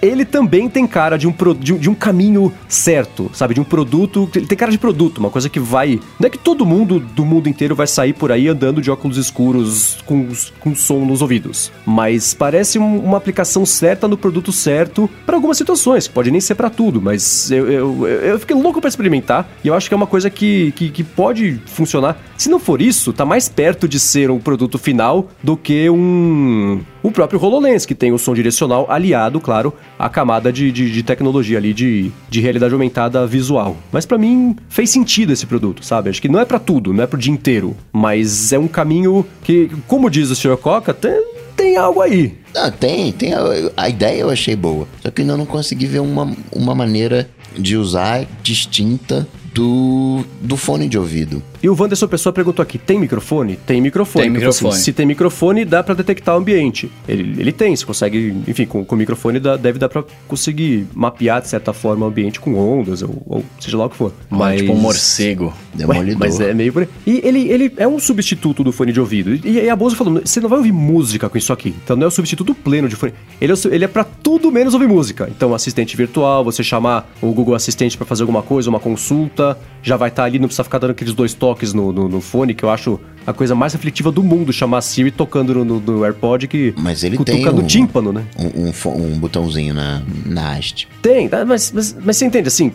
ele 0.00 0.24
também 0.24 0.68
tem 0.68 0.86
cara 0.86 1.16
de 1.18 1.28
um, 1.28 1.34
de, 1.58 1.78
de 1.78 1.90
um 1.90 1.94
caminho 1.94 2.52
certo, 2.68 3.30
sabe? 3.34 3.54
De 3.54 3.60
um 3.60 3.64
produto. 3.64 4.30
Ele 4.34 4.46
tem 4.46 4.56
cara 4.56 4.72
de 4.72 4.78
produto, 4.78 5.18
uma 5.18 5.30
coisa 5.30 5.48
que 5.48 5.60
vai. 5.60 6.00
Não 6.18 6.26
é 6.26 6.30
que 6.30 6.38
todo 6.38 6.64
mundo 6.64 6.98
do 6.98 7.24
mundo 7.24 7.48
inteiro 7.48 7.74
vai 7.74 7.86
sair 7.86 8.14
por 8.14 8.32
aí 8.32 8.48
andando 8.48 8.80
de 8.80 8.90
óculos 8.90 9.18
escuros 9.18 9.98
com, 10.06 10.28
com 10.58 10.74
som 10.74 11.04
nos 11.04 11.20
ouvidos. 11.20 11.70
Mas 11.84 12.32
parece 12.32 12.78
um, 12.78 12.98
uma 12.98 13.18
aplicação 13.18 13.66
certa 13.66 14.08
no 14.08 14.16
produto 14.16 14.50
certo 14.50 15.08
para 15.26 15.36
algumas 15.36 15.56
situações, 15.56 16.08
que 16.08 16.14
pode 16.14 16.30
nem 16.30 16.40
ser 16.40 16.54
para 16.54 16.70
tudo, 16.70 17.00
mas 17.00 17.50
eu, 17.50 17.70
eu, 17.70 18.06
eu 18.06 18.38
fiquei 18.38 18.56
louco 18.56 18.80
para 18.80 18.88
experimentar 18.88 19.48
e 19.62 19.68
eu 19.68 19.74
acho 19.74 19.88
que 19.88 19.94
é 19.94 19.96
uma 19.96 20.06
coisa 20.06 20.30
que, 20.30 20.72
que, 20.72 20.90
que 20.90 21.04
pode 21.04 21.60
funcionar. 21.66 22.16
Se 22.36 22.48
não 22.48 22.58
for 22.58 22.80
isso, 22.80 23.12
tá 23.12 23.24
mais 23.24 23.48
perto 23.48 23.86
de 23.86 24.00
ser 24.12 24.30
um 24.30 24.38
produto 24.38 24.78
final 24.78 25.30
do 25.42 25.56
que 25.56 25.88
um 25.88 26.80
o 27.02 27.10
próprio 27.10 27.42
HoloLens, 27.42 27.84
que 27.84 27.94
tem 27.94 28.12
o 28.12 28.18
som 28.18 28.34
direcional 28.34 28.86
aliado, 28.88 29.40
claro, 29.40 29.72
à 29.98 30.08
camada 30.08 30.52
de, 30.52 30.70
de, 30.70 30.92
de 30.92 31.02
tecnologia 31.02 31.58
ali 31.58 31.74
de, 31.74 32.12
de 32.28 32.40
realidade 32.40 32.72
aumentada 32.72 33.26
visual. 33.26 33.76
Mas 33.90 34.06
para 34.06 34.18
mim 34.18 34.54
fez 34.68 34.90
sentido 34.90 35.32
esse 35.32 35.46
produto, 35.46 35.84
sabe? 35.84 36.10
Acho 36.10 36.22
que 36.22 36.28
não 36.28 36.38
é 36.38 36.44
para 36.44 36.58
tudo, 36.58 36.92
não 36.92 37.02
é 37.02 37.06
pro 37.06 37.18
dia 37.18 37.32
inteiro, 37.32 37.76
mas 37.92 38.52
é 38.52 38.58
um 38.58 38.68
caminho 38.68 39.26
que, 39.42 39.70
como 39.88 40.10
diz 40.10 40.30
o 40.30 40.36
Sr. 40.36 40.56
Coca, 40.56 40.94
tem, 40.94 41.24
tem 41.56 41.76
algo 41.76 42.00
aí. 42.00 42.36
Ah, 42.54 42.70
tem, 42.70 43.10
tem. 43.12 43.32
A, 43.32 43.40
a, 43.76 43.88
ideia 43.88 44.20
eu 44.20 44.30
achei 44.30 44.54
boa. 44.54 44.86
Só 45.00 45.10
que 45.10 45.22
ainda 45.22 45.36
não 45.36 45.46
consegui 45.46 45.86
ver 45.86 46.00
uma, 46.00 46.30
uma 46.52 46.74
maneira 46.74 47.28
de 47.58 47.76
usar 47.76 48.26
distinta 48.42 49.26
do, 49.54 50.24
do 50.40 50.56
fone 50.56 50.88
de 50.88 50.98
ouvido. 50.98 51.42
E 51.62 51.68
o 51.68 51.76
Wanderson 51.78 52.08
Pessoa 52.08 52.32
perguntou 52.32 52.62
aqui: 52.62 52.76
tem 52.76 52.98
microfone? 52.98 53.56
Tem 53.56 53.80
microfone. 53.80 54.24
Tem 54.24 54.32
microfone. 54.32 54.74
Assim, 54.74 54.82
se 54.82 54.92
tem 54.92 55.06
microfone, 55.06 55.64
dá 55.64 55.82
para 55.82 55.94
detectar 55.94 56.34
o 56.34 56.38
ambiente. 56.38 56.90
Ele, 57.06 57.40
ele 57.40 57.52
tem, 57.52 57.76
você 57.76 57.86
consegue, 57.86 58.34
enfim, 58.48 58.66
com, 58.66 58.84
com 58.84 58.94
o 58.94 58.98
microfone 58.98 59.38
dá, 59.38 59.56
deve 59.56 59.78
dar 59.78 59.88
para 59.88 60.04
conseguir 60.26 60.86
mapear 60.92 61.40
de 61.40 61.48
certa 61.48 61.72
forma 61.72 62.04
o 62.04 62.08
ambiente 62.08 62.40
com 62.40 62.58
ondas, 62.58 63.02
ou, 63.02 63.22
ou 63.26 63.44
seja 63.60 63.76
lá 63.76 63.86
o 63.86 63.90
que 63.90 63.96
for. 63.96 64.12
Mas... 64.28 64.60
Tipo 64.60 64.72
um 64.72 64.76
morcego. 64.76 65.54
Ué, 65.78 66.16
mas 66.18 66.40
é 66.40 66.52
meio 66.52 66.72
por 66.72 66.82
aí. 66.82 66.88
E 67.06 67.20
ele, 67.24 67.48
ele 67.48 67.72
é 67.76 67.86
um 67.86 67.98
substituto 67.98 68.64
do 68.64 68.72
fone 68.72 68.92
de 68.92 69.00
ouvido. 69.00 69.34
E, 69.46 69.60
e 69.60 69.70
a 69.70 69.76
Bozo 69.76 69.94
falou: 69.94 70.20
você 70.24 70.40
não 70.40 70.48
vai 70.48 70.58
ouvir 70.58 70.72
música 70.72 71.28
com 71.28 71.38
isso 71.38 71.52
aqui. 71.52 71.74
Então 71.84 71.96
não 71.96 72.04
é 72.04 72.08
o 72.08 72.10
substituto 72.10 72.54
pleno 72.54 72.88
de 72.88 72.96
fone. 72.96 73.14
Ele 73.40 73.52
é, 73.52 73.56
ele 73.70 73.84
é 73.84 73.88
para 73.88 74.04
tudo 74.04 74.50
menos 74.50 74.74
ouvir 74.74 74.88
música. 74.88 75.30
Então, 75.34 75.54
assistente 75.54 75.96
virtual, 75.96 76.44
você 76.44 76.62
chamar 76.62 77.10
o 77.20 77.32
Google 77.32 77.54
Assistente 77.54 77.96
para 77.96 78.06
fazer 78.06 78.22
alguma 78.22 78.42
coisa, 78.42 78.68
uma 78.68 78.80
consulta, 78.80 79.56
já 79.82 79.96
vai 79.96 80.08
estar 80.08 80.22
tá 80.22 80.26
ali, 80.26 80.38
não 80.38 80.48
precisa 80.48 80.64
ficar 80.64 80.78
dando 80.78 80.90
aqueles 80.90 81.14
dois 81.14 81.32
toques 81.34 81.51
no, 81.74 81.92
no, 81.92 82.08
no 82.08 82.20
fone, 82.20 82.54
que 82.54 82.64
eu 82.64 82.70
acho 82.70 83.00
a 83.26 83.32
coisa 83.32 83.54
mais 83.54 83.72
refletiva 83.72 84.10
do 84.10 84.22
mundo, 84.22 84.52
chamar 84.52 84.80
Siri 84.82 85.10
tocando 85.10 85.64
no, 85.64 85.80
no 85.80 86.04
AirPod 86.04 86.48
que 86.48 86.74
mas 86.76 87.04
ele 87.04 87.16
tem 87.18 87.46
um, 87.48 87.62
tímpano, 87.66 88.12
né? 88.12 88.24
Um, 88.38 88.68
um, 88.68 89.04
um, 89.04 89.18
botãozinho 89.18 89.74
na, 89.74 90.02
na 90.26 90.52
haste. 90.52 90.88
Tem, 91.00 91.28
tá, 91.28 91.44
mas, 91.44 91.72
mas, 91.72 91.96
mas 92.04 92.16
você 92.16 92.26
entende, 92.26 92.48
assim, 92.48 92.72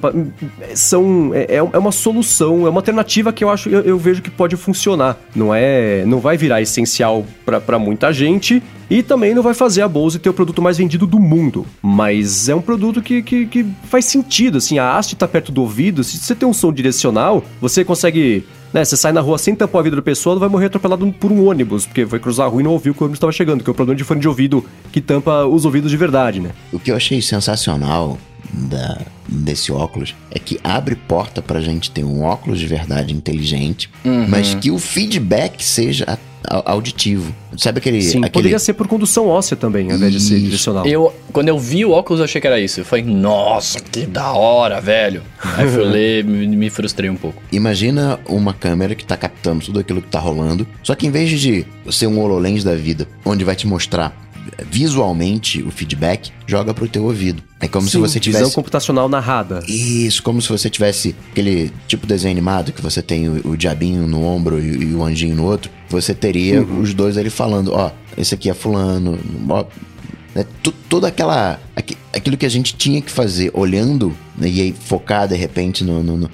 são, 0.74 1.32
é, 1.34 1.56
é, 1.56 1.56
é 1.58 1.78
uma 1.78 1.92
solução, 1.92 2.66
é 2.66 2.70
uma 2.70 2.80
alternativa 2.80 3.32
que 3.34 3.44
eu 3.44 3.50
acho, 3.50 3.70
eu, 3.70 3.82
eu 3.82 3.98
vejo 3.98 4.22
que 4.22 4.30
pode 4.30 4.56
funcionar. 4.56 5.18
Não 5.36 5.54
é, 5.54 6.06
não 6.06 6.20
vai 6.20 6.38
virar 6.38 6.62
essencial 6.62 7.26
para 7.46 7.80
muita 7.80 8.12
gente 8.14 8.62
e 8.90 9.04
também 9.04 9.34
não 9.34 9.44
vai 9.44 9.54
fazer 9.54 9.82
a 9.82 9.88
Bose 9.88 10.20
ter 10.20 10.30
o 10.30 10.34
produto 10.34 10.62
mais 10.62 10.78
vendido 10.78 11.06
do 11.06 11.20
mundo. 11.20 11.66
Mas 11.82 12.48
é 12.48 12.56
um 12.56 12.62
produto 12.62 13.02
que, 13.02 13.22
que, 13.22 13.46
que 13.46 13.66
faz 13.84 14.06
sentido, 14.06 14.58
assim, 14.58 14.80
a 14.80 14.98
haste 14.98 15.16
tá 15.16 15.28
perto 15.28 15.52
do 15.52 15.62
ouvido, 15.62 16.04
se 16.04 16.18
você 16.18 16.36
tem 16.36 16.48
um 16.48 16.54
som 16.54 16.72
direcional, 16.72 17.44
você 17.60 17.84
consegue 17.84 18.46
né, 18.74 18.84
você 18.84 18.98
sai 18.98 19.12
na 19.12 19.22
rua 19.22 19.38
sem 19.38 19.56
tampar 19.56 19.80
a 19.80 19.84
vida 19.84 19.96
da 19.96 20.02
pessoa, 20.02 20.37
vai 20.40 20.50
morrer 20.50 20.68
atropelado 20.68 21.12
por 21.20 21.32
um 21.32 21.48
ônibus, 21.48 21.86
porque 21.86 22.06
foi 22.06 22.20
cruzar 22.20 22.48
a 22.48 22.50
rua 22.50 22.62
e 22.62 22.64
não 22.64 22.72
ouviu 22.72 22.94
que 22.94 23.02
o 23.02 23.06
ônibus 23.06 23.18
estava 23.18 23.32
chegando, 23.32 23.64
que 23.64 23.70
é 23.70 23.72
o 23.72 23.76
problema 23.76 23.98
de 23.98 24.04
fone 24.04 24.20
de 24.20 24.28
ouvido 24.28 24.66
que 24.92 25.02
tampa 25.02 25.46
os 25.46 25.66
ouvidos 25.66 25.92
de 25.92 25.98
verdade, 25.98 26.40
né? 26.40 26.52
O 26.72 26.80
que 26.80 26.92
eu 26.92 26.96
achei 26.96 27.22
sensacional 27.22 28.18
da, 28.54 29.02
desse 29.28 29.72
óculos 29.72 30.16
é 30.32 30.40
que 30.40 30.60
abre 30.64 30.96
porta 30.96 31.42
pra 31.42 31.62
gente 31.62 31.92
ter 31.92 32.04
um 32.04 32.24
óculos 32.24 32.60
de 32.60 32.68
verdade 32.68 33.14
inteligente, 33.14 33.90
uhum. 34.04 34.28
mas 34.28 34.56
que 34.56 34.72
o 34.72 34.80
feedback 34.80 35.64
seja 35.64 36.18
auditivo. 36.50 37.34
Sabe 37.58 37.80
aquele. 37.80 38.02
Sim, 38.02 38.20
aquele... 38.20 38.32
poderia 38.32 38.60
ser 38.60 38.74
por 38.74 38.88
condução 38.88 39.28
óssea 39.28 39.58
também, 39.58 39.90
ao 39.90 39.98
invés 39.98 40.14
de 40.14 40.20
ser 40.20 40.40
direcional. 40.40 40.86
Eu, 40.86 41.14
quando 41.32 41.50
eu 41.50 41.60
vi 41.60 41.86
o 41.86 41.92
óculos, 41.92 42.20
eu 42.20 42.26
achei 42.26 42.40
que 42.40 42.48
era 42.48 42.60
isso. 42.60 42.80
Eu 42.80 42.86
falei, 42.86 43.04
nossa, 43.06 43.80
que 43.80 44.06
da 44.06 44.32
hora, 44.32 44.80
velho. 44.80 45.22
Aí 45.56 45.68
fui 45.68 45.84
ler 45.86 46.24
me, 46.24 46.48
me 46.48 46.70
frustrei 46.70 47.10
um 47.10 47.16
pouco. 47.16 47.42
Imagina 47.52 48.20
uma 48.28 48.54
câmera 48.54 48.96
que 48.96 49.06
tá 49.06 49.18
captando 49.18 49.66
tudo 49.66 49.80
aquilo 49.80 50.02
que 50.02 50.10
tá 50.10 50.20
rolando, 50.20 50.68
só 50.84 50.96
que 50.96 51.08
em 51.08 51.12
vez 51.12 51.30
de 51.30 51.66
ser 51.90 52.08
um 52.08 52.20
HoloLens 52.20 52.64
da 52.64 52.76
vida, 52.76 53.08
onde 53.26 53.44
vai 53.44 53.56
te 53.56 53.68
mostrar 53.68 54.27
visualmente 54.70 55.62
o 55.64 55.72
feedback, 55.72 56.32
joga 56.46 56.74
pro 56.74 56.88
teu 56.88 57.04
ouvido. 57.04 57.44
É 57.60 57.68
como 57.68 57.86
Sim, 57.86 57.94
se 57.94 57.98
você 57.98 58.20
tivesse. 58.20 58.44
Visão 58.44 58.56
computacional 58.56 59.10
narrada. 59.10 59.64
Isso, 59.68 60.22
como 60.22 60.42
se 60.42 60.50
você 60.50 60.70
tivesse 60.70 61.16
aquele 61.32 61.72
tipo 61.88 62.06
de 62.06 62.14
desenho 62.14 62.32
animado 62.32 62.72
que 62.72 62.82
você 62.82 63.02
tem 63.02 63.28
o, 63.28 63.50
o 63.50 63.58
diabinho 63.58 64.08
no 64.08 64.24
ombro 64.24 64.60
e, 64.60 64.90
e, 64.90 64.94
o 64.94 65.04
anjinho 65.04 65.36
no 65.36 65.46
outro. 65.46 65.72
Você 65.90 66.14
teria 66.14 66.62
uhum. 66.62 66.82
os 66.82 66.94
dois 66.94 67.18
ali 67.18 67.30
falando: 67.30 67.74
ó, 67.74 67.92
esse 68.18 68.36
aqui 68.36 68.50
é 68.50 68.54
Fulano, 68.54 69.20
ó. 69.50 69.66
Né, 70.36 70.46
toda 70.88 71.08
aquela. 71.08 71.60
aquilo 72.14 72.38
que 72.38 72.46
a 72.46 72.50
gente 72.50 72.76
tinha 72.76 73.02
que 73.02 73.12
fazer 73.12 73.52
olhando 73.54 74.16
né, 74.38 74.48
e 74.50 74.62
aí 74.62 74.76
focar 74.80 75.28
de 75.28 75.36
repente 75.36 75.84
no, 75.84 76.04
no, 76.04 76.18
no 76.18 76.30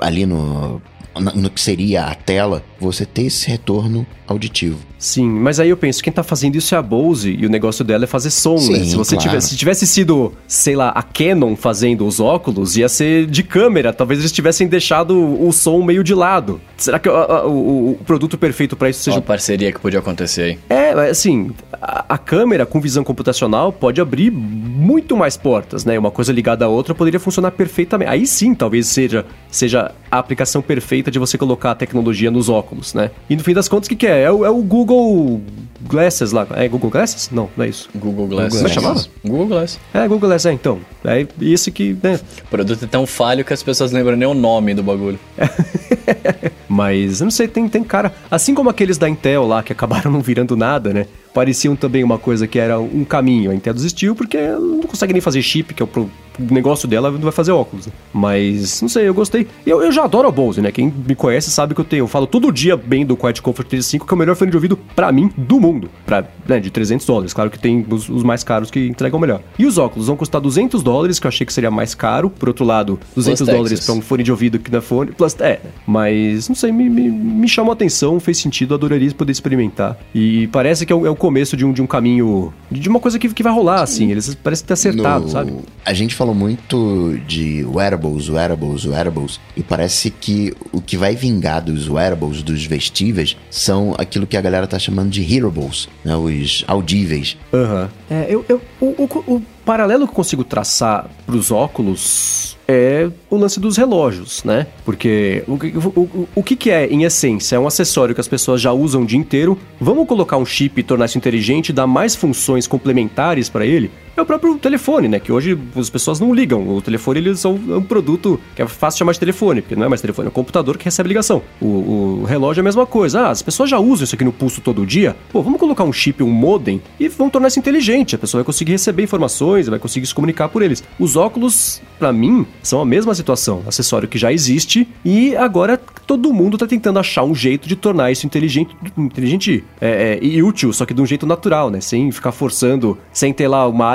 ali 0.00 0.26
no, 0.26 0.80
no 1.18 1.50
que 1.50 1.60
seria 1.60 2.04
a 2.04 2.14
tela, 2.14 2.62
você 2.78 3.04
ter 3.04 3.22
esse 3.22 3.48
retorno 3.48 4.06
auditivo. 4.26 4.78
Sim, 4.98 5.28
mas 5.28 5.58
aí 5.58 5.70
eu 5.70 5.76
penso, 5.76 6.02
quem 6.02 6.12
tá 6.12 6.22
fazendo 6.22 6.56
isso 6.56 6.74
é 6.74 6.78
a 6.78 6.82
Bose 6.82 7.30
e 7.30 7.46
o 7.46 7.48
negócio 7.48 7.84
dela 7.84 8.04
é 8.04 8.06
fazer 8.06 8.30
som, 8.30 8.54
né? 8.54 8.60
Sim, 8.60 8.72
né? 8.72 8.84
Se 8.84 8.96
você 8.96 9.16
claro. 9.16 9.30
tivesse, 9.30 9.48
se 9.48 9.56
tivesse 9.56 9.86
sido, 9.86 10.32
sei 10.46 10.76
lá, 10.76 10.90
a 10.90 11.02
Canon 11.02 11.56
fazendo 11.56 12.06
os 12.06 12.20
óculos, 12.20 12.76
ia 12.76 12.88
ser 12.88 13.26
de 13.26 13.42
câmera. 13.42 13.92
Talvez 13.92 14.20
eles 14.20 14.30
tivessem 14.30 14.68
deixado 14.68 15.16
o 15.16 15.50
som 15.52 15.82
meio 15.82 16.04
de 16.04 16.14
lado. 16.14 16.60
Será 16.76 16.98
que 16.98 17.08
o, 17.08 17.12
o, 17.12 17.90
o 17.92 17.98
produto 18.04 18.36
perfeito 18.36 18.76
para 18.76 18.90
isso 18.90 19.02
seja. 19.02 19.16
Uma 19.16 19.22
parceria 19.22 19.72
que 19.72 19.80
podia 19.80 20.00
acontecer 20.00 20.42
aí. 20.42 20.58
É, 20.68 20.90
assim, 21.08 21.50
a, 21.80 22.14
a, 22.14 22.18
câmera 22.18 22.66
com 22.66 22.80
visão 22.80 23.02
computacional 23.02 23.72
pode 23.72 24.00
abrir 24.00 24.30
muito 24.30 25.16
mais 25.16 25.36
portas, 25.36 25.84
né? 25.84 25.98
Uma 25.98 26.10
coisa 26.10 26.32
ligada 26.32 26.64
à 26.64 26.68
outra 26.68 26.94
poderia 26.94 27.18
funcionar 27.18 27.50
perfeitamente. 27.52 28.10
Aí 28.10 28.26
sim, 28.26 28.54
talvez 28.54 28.86
seja, 28.86 29.24
seja 29.50 29.92
a 30.10 30.18
aplicação 30.18 30.60
perfeita 30.60 31.10
de 31.10 31.18
você 31.18 31.38
colocar 31.38 31.70
a 31.70 31.74
tecnologia 31.74 32.30
nos 32.30 32.48
óculos, 32.48 32.92
né? 32.92 33.10
E 33.28 33.36
no 33.36 33.42
fim 33.42 33.54
das 33.54 33.68
contas, 33.68 33.86
o 33.86 33.90
que, 33.90 33.96
que 33.96 34.06
é? 34.06 34.22
É 34.22 34.30
o, 34.30 34.44
é 34.44 34.50
o 34.50 34.62
Google 34.62 35.40
Glasses 35.82 36.32
lá. 36.32 36.46
É 36.54 36.68
Google 36.68 36.90
Glasses? 36.90 37.30
Não, 37.30 37.48
não 37.56 37.64
é 37.64 37.68
isso. 37.68 37.88
Google 37.94 38.26
Glasses. 38.26 38.58
Como 38.58 38.68
é 38.68 38.72
chamava? 38.72 39.04
Google 39.24 39.46
Glass. 39.46 39.80
É, 39.94 40.02
Google 40.02 40.28
Glass, 40.28 40.46
é, 40.46 40.52
então. 40.52 40.80
É 41.04 41.26
isso 41.40 41.72
que, 41.72 41.96
né? 42.02 42.20
O 42.44 42.48
produto 42.48 42.84
é 42.84 42.88
tão 42.88 43.06
falho 43.06 43.44
que 43.44 43.52
as 43.52 43.62
pessoas 43.62 43.90
lembram 43.90 44.16
nem 44.16 44.28
o 44.28 44.34
nome 44.34 44.74
do 44.74 44.82
bagulho. 44.82 45.18
Mas, 46.68 47.20
eu 47.20 47.24
não 47.24 47.30
sei, 47.30 47.48
tem, 47.48 47.68
tem 47.68 47.82
cara... 47.82 48.14
Assim 48.30 48.54
como 48.54 48.68
aqueles 48.68 48.98
da 48.98 49.08
Intel 49.08 49.46
lá, 49.46 49.62
que 49.62 49.72
acabaram 49.72 50.10
não 50.10 50.20
virando 50.20 50.56
nada, 50.56 50.92
né? 50.92 51.06
Pareciam 51.32 51.76
também 51.76 52.02
uma 52.02 52.18
coisa 52.18 52.46
que 52.46 52.58
era 52.58 52.78
um 52.80 53.04
caminho. 53.04 53.50
A 53.50 53.54
Intel 53.54 53.74
desistiu 53.74 54.14
porque 54.14 54.36
não 54.38 54.82
consegue 54.82 55.12
nem 55.12 55.22
fazer 55.22 55.42
chip, 55.42 55.74
que 55.74 55.82
é 55.82 55.84
o 55.84 56.10
o 56.50 56.54
negócio 56.54 56.88
dela 56.88 57.10
vai 57.10 57.32
fazer 57.32 57.52
óculos. 57.52 57.86
Né? 57.86 57.92
Mas, 58.12 58.80
não 58.80 58.88
sei, 58.88 59.08
eu 59.08 59.14
gostei. 59.14 59.46
Eu, 59.66 59.82
eu 59.82 59.92
já 59.92 60.04
adoro 60.04 60.28
a 60.28 60.30
Bose, 60.30 60.60
né? 60.60 60.72
Quem 60.72 60.92
me 61.06 61.14
conhece 61.14 61.50
sabe 61.50 61.74
que 61.74 61.80
eu 61.80 61.84
tenho. 61.84 62.02
Eu 62.02 62.08
falo 62.08 62.26
todo 62.26 62.50
dia 62.52 62.76
bem 62.76 63.04
do 63.04 63.16
Quiet 63.16 63.42
Comfort 63.42 63.68
35, 63.68 64.06
que 64.06 64.12
é 64.12 64.14
o 64.14 64.18
melhor 64.18 64.36
fone 64.36 64.50
de 64.50 64.56
ouvido 64.56 64.76
para 64.76 65.12
mim 65.12 65.30
do 65.36 65.60
mundo. 65.60 65.90
Pra, 66.06 66.24
né, 66.48 66.60
de 66.60 66.70
300 66.70 67.06
dólares. 67.06 67.32
Claro 67.32 67.50
que 67.50 67.58
tem 67.58 67.84
os, 67.88 68.08
os, 68.08 68.22
mais 68.22 68.42
caros 68.42 68.70
que 68.70 68.86
entregam 68.86 69.18
melhor. 69.18 69.40
E 69.58 69.66
os 69.66 69.78
óculos 69.78 70.06
vão 70.06 70.16
custar 70.16 70.40
200 70.40 70.82
dólares, 70.82 71.18
que 71.18 71.26
eu 71.26 71.28
achei 71.28 71.46
que 71.46 71.52
seria 71.52 71.70
mais 71.70 71.94
caro. 71.94 72.30
Por 72.30 72.48
outro 72.48 72.64
lado, 72.64 72.98
200 73.14 73.40
Plus 73.40 73.56
dólares 73.56 73.84
para 73.84 73.94
um 73.94 74.00
fone 74.00 74.22
de 74.22 74.30
ouvido 74.30 74.58
que 74.58 74.70
não 74.70 74.78
é 74.78 74.82
fone. 74.82 75.12
Plus, 75.12 75.36
é, 75.40 75.60
mas 75.86 76.48
não 76.48 76.54
sei, 76.54 76.72
me, 76.72 76.88
me, 76.88 77.08
me 77.10 77.48
chamou 77.48 77.70
a 77.72 77.74
atenção, 77.74 78.18
fez 78.18 78.38
sentido, 78.38 78.74
adoraria 78.74 79.10
poder 79.12 79.32
experimentar. 79.32 79.98
E 80.14 80.46
parece 80.48 80.86
que 80.86 80.92
é 80.92 80.96
o, 80.96 81.06
é 81.06 81.10
o 81.10 81.16
começo 81.16 81.56
de 81.56 81.64
um, 81.64 81.72
de 81.72 81.82
um 81.82 81.86
caminho, 81.86 82.52
de 82.70 82.88
uma 82.88 83.00
coisa 83.00 83.18
que, 83.18 83.28
que 83.28 83.42
vai 83.42 83.52
rolar, 83.52 83.82
assim. 83.82 84.10
Eles 84.10 84.34
parecem 84.34 84.66
ter 84.66 84.72
acertado, 84.72 85.24
no... 85.24 85.30
sabe? 85.30 85.54
A 85.84 85.92
gente 85.92 86.14
falou 86.14 86.29
muito 86.34 87.18
de 87.26 87.64
wearables, 87.64 88.28
wearables, 88.28 88.84
wearables, 88.84 89.40
e 89.56 89.62
parece 89.62 90.10
que 90.10 90.54
o 90.72 90.80
que 90.80 90.96
vai 90.96 91.14
vingar 91.14 91.62
dos 91.62 91.88
wearables, 91.88 92.42
dos 92.42 92.64
vestíveis, 92.64 93.36
são 93.50 93.94
aquilo 93.98 94.26
que 94.26 94.36
a 94.36 94.40
galera 94.40 94.66
tá 94.66 94.78
chamando 94.78 95.10
de 95.10 95.22
hearables, 95.22 95.88
né? 96.04 96.16
Os 96.16 96.64
audíveis. 96.66 97.36
Aham. 97.52 97.82
Uhum. 97.82 98.16
É, 98.16 98.26
eu, 98.28 98.44
eu, 98.48 98.60
o, 98.80 98.86
o, 98.86 99.34
o 99.36 99.42
paralelo 99.64 100.04
que 100.04 100.10
eu 100.10 100.16
consigo 100.16 100.42
traçar 100.42 101.08
para 101.24 101.36
os 101.36 101.50
óculos 101.50 102.56
é 102.66 103.08
o 103.28 103.36
lance 103.36 103.58
dos 103.58 103.76
relógios, 103.76 104.44
né? 104.44 104.66
Porque 104.84 105.42
o, 105.46 105.54
o, 105.54 106.28
o 106.36 106.42
que, 106.42 106.54
que 106.54 106.70
é, 106.70 106.86
em 106.86 107.02
essência, 107.02 107.56
é 107.56 107.58
um 107.58 107.66
acessório 107.66 108.14
que 108.14 108.20
as 108.20 108.28
pessoas 108.28 108.60
já 108.60 108.72
usam 108.72 109.02
o 109.02 109.06
dia 109.06 109.18
inteiro. 109.18 109.58
Vamos 109.80 110.06
colocar 110.06 110.36
um 110.36 110.46
chip 110.46 110.80
e 110.80 110.82
tornar 110.82 111.06
isso 111.06 111.18
inteligente, 111.18 111.72
dar 111.72 111.86
mais 111.86 112.14
funções 112.14 112.66
complementares 112.66 113.48
para 113.48 113.66
ele? 113.66 113.90
É 114.20 114.22
o 114.22 114.26
próprio 114.26 114.56
telefone, 114.58 115.08
né? 115.08 115.18
Que 115.18 115.32
hoje 115.32 115.58
as 115.76 115.90
pessoas 115.90 116.20
não 116.20 116.34
ligam. 116.34 116.68
O 116.68 116.80
telefone 116.80 117.20
eles 117.20 117.40
são 117.40 117.58
é 117.68 117.76
um 117.76 117.82
produto 117.82 118.38
que 118.54 118.62
é 118.62 118.66
fácil 118.66 118.98
chamar 118.98 119.12
de 119.12 119.20
telefone, 119.20 119.62
porque 119.62 119.74
não 119.74 119.84
é 119.84 119.88
mais 119.88 120.00
telefone, 120.00 120.26
é 120.26 120.30
um 120.30 120.32
computador 120.32 120.76
que 120.76 120.84
recebe 120.84 121.08
ligação. 121.08 121.42
O, 121.60 122.20
o 122.20 122.24
relógio 122.24 122.60
é 122.60 122.62
a 122.62 122.64
mesma 122.64 122.86
coisa. 122.86 123.22
Ah, 123.22 123.30
as 123.30 123.42
pessoas 123.42 123.68
já 123.70 123.78
usam 123.78 124.04
isso 124.04 124.14
aqui 124.14 124.24
no 124.24 124.32
pulso 124.32 124.60
todo 124.60 124.86
dia. 124.86 125.16
Pô, 125.32 125.42
vamos 125.42 125.58
colocar 125.58 125.84
um 125.84 125.92
chip, 125.92 126.22
um 126.22 126.30
modem 126.30 126.80
e 126.98 127.08
vamos 127.08 127.32
tornar 127.32 127.48
isso 127.48 127.58
inteligente. 127.58 128.14
A 128.14 128.18
pessoa 128.18 128.40
vai 128.40 128.46
conseguir 128.46 128.72
receber 128.72 129.02
informações, 129.02 129.68
vai 129.68 129.78
conseguir 129.78 130.06
se 130.06 130.14
comunicar 130.14 130.48
por 130.48 130.62
eles. 130.62 130.82
Os 130.98 131.16
óculos, 131.16 131.80
para 131.98 132.12
mim, 132.12 132.46
são 132.62 132.80
a 132.80 132.84
mesma 132.84 133.14
situação. 133.14 133.62
Acessório 133.66 134.08
que 134.08 134.18
já 134.18 134.32
existe 134.32 134.86
e 135.04 135.36
agora 135.36 135.80
todo 136.06 136.32
mundo 136.32 136.58
tá 136.58 136.66
tentando 136.66 136.98
achar 136.98 137.22
um 137.22 137.34
jeito 137.34 137.68
de 137.68 137.76
tornar 137.76 138.10
isso 138.10 138.26
inteligente, 138.26 138.74
inteligente 138.96 139.64
é, 139.80 140.18
é, 140.20 140.24
e 140.24 140.42
útil, 140.42 140.72
só 140.72 140.84
que 140.84 140.92
de 140.92 141.00
um 141.00 141.06
jeito 141.06 141.26
natural, 141.26 141.70
né? 141.70 141.80
Sem 141.80 142.10
ficar 142.10 142.32
forçando, 142.32 142.98
sem 143.12 143.32
ter 143.32 143.48
lá 143.48 143.66
uma 143.68 143.86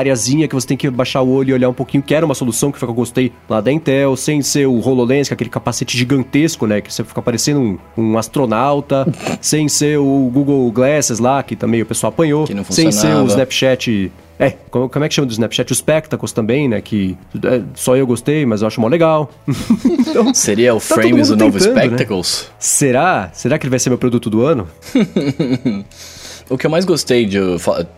que 0.48 0.56
você 0.56 0.68
tem 0.68 0.78
que 0.78 0.90
baixar 0.90 1.22
o 1.22 1.30
olho 1.30 1.52
e 1.52 1.54
olhar 1.54 1.70
um 1.70 1.74
pouquinho, 1.74 2.04
que 2.04 2.14
era 2.14 2.26
uma 2.26 2.36
solução 2.36 2.72
que 2.72 2.82
eu 2.82 2.94
gostei 2.94 3.32
lá 3.50 3.62
da 3.62 3.72
Intel, 3.72 4.16
sem 4.16 4.42
ser 4.42 4.68
o 4.68 4.80
HoloLens, 4.80 5.28
que 5.28 5.34
é 5.34 5.36
aquele 5.36 5.50
capacete 5.50 5.98
gigantesco, 5.98 6.66
né? 6.66 6.82
Que 6.82 6.94
você 6.94 7.04
fica 7.04 7.22
parecendo 7.22 7.60
um, 7.60 7.78
um 7.98 8.18
astronauta, 8.18 9.08
sem 9.42 9.68
ser 9.68 9.98
o 10.00 10.30
Google 10.34 10.72
Glasses 10.72 11.20
lá, 11.20 11.42
que 11.44 11.56
também 11.56 11.82
o 11.82 11.86
pessoal 11.86 12.10
apanhou, 12.10 12.48
sem 12.70 12.92
ser 12.92 13.16
o 13.16 13.26
Snapchat 13.26 14.12
é, 14.38 14.52
como, 14.70 14.90
como, 14.90 15.06
é 15.06 15.08
que 15.08 15.16
chama 15.16 15.28
do 15.28 15.32
Snapchat? 15.32 15.72
Os 15.72 15.78
Spectacles 15.78 16.32
também, 16.34 16.68
né? 16.68 16.82
Que 16.82 17.18
é, 17.44 17.62
só 17.74 17.96
eu 17.96 18.06
gostei, 18.06 18.46
mas 18.46 18.62
eu 18.62 18.68
acho 18.68 18.82
mó 18.82 18.88
legal. 18.88 19.32
então, 19.86 20.34
Seria 20.34 20.76
o 20.76 20.80
tá 20.80 20.96
Frames 20.96 21.30
o 21.30 21.38
novo 21.38 21.58
né? 21.58 21.64
Spectacles? 21.64 22.50
Né? 22.50 22.56
Será? 22.60 23.30
Será 23.34 23.58
que 23.58 23.66
ele 23.66 23.70
vai 23.70 23.80
ser 23.80 23.90
meu 23.90 23.98
produto 23.98 24.30
do 24.30 24.42
ano? 24.42 24.68
o 26.50 26.58
que 26.58 26.66
eu 26.66 26.70
mais 26.70 26.86
gostei 26.86 27.26
de. 27.26 27.40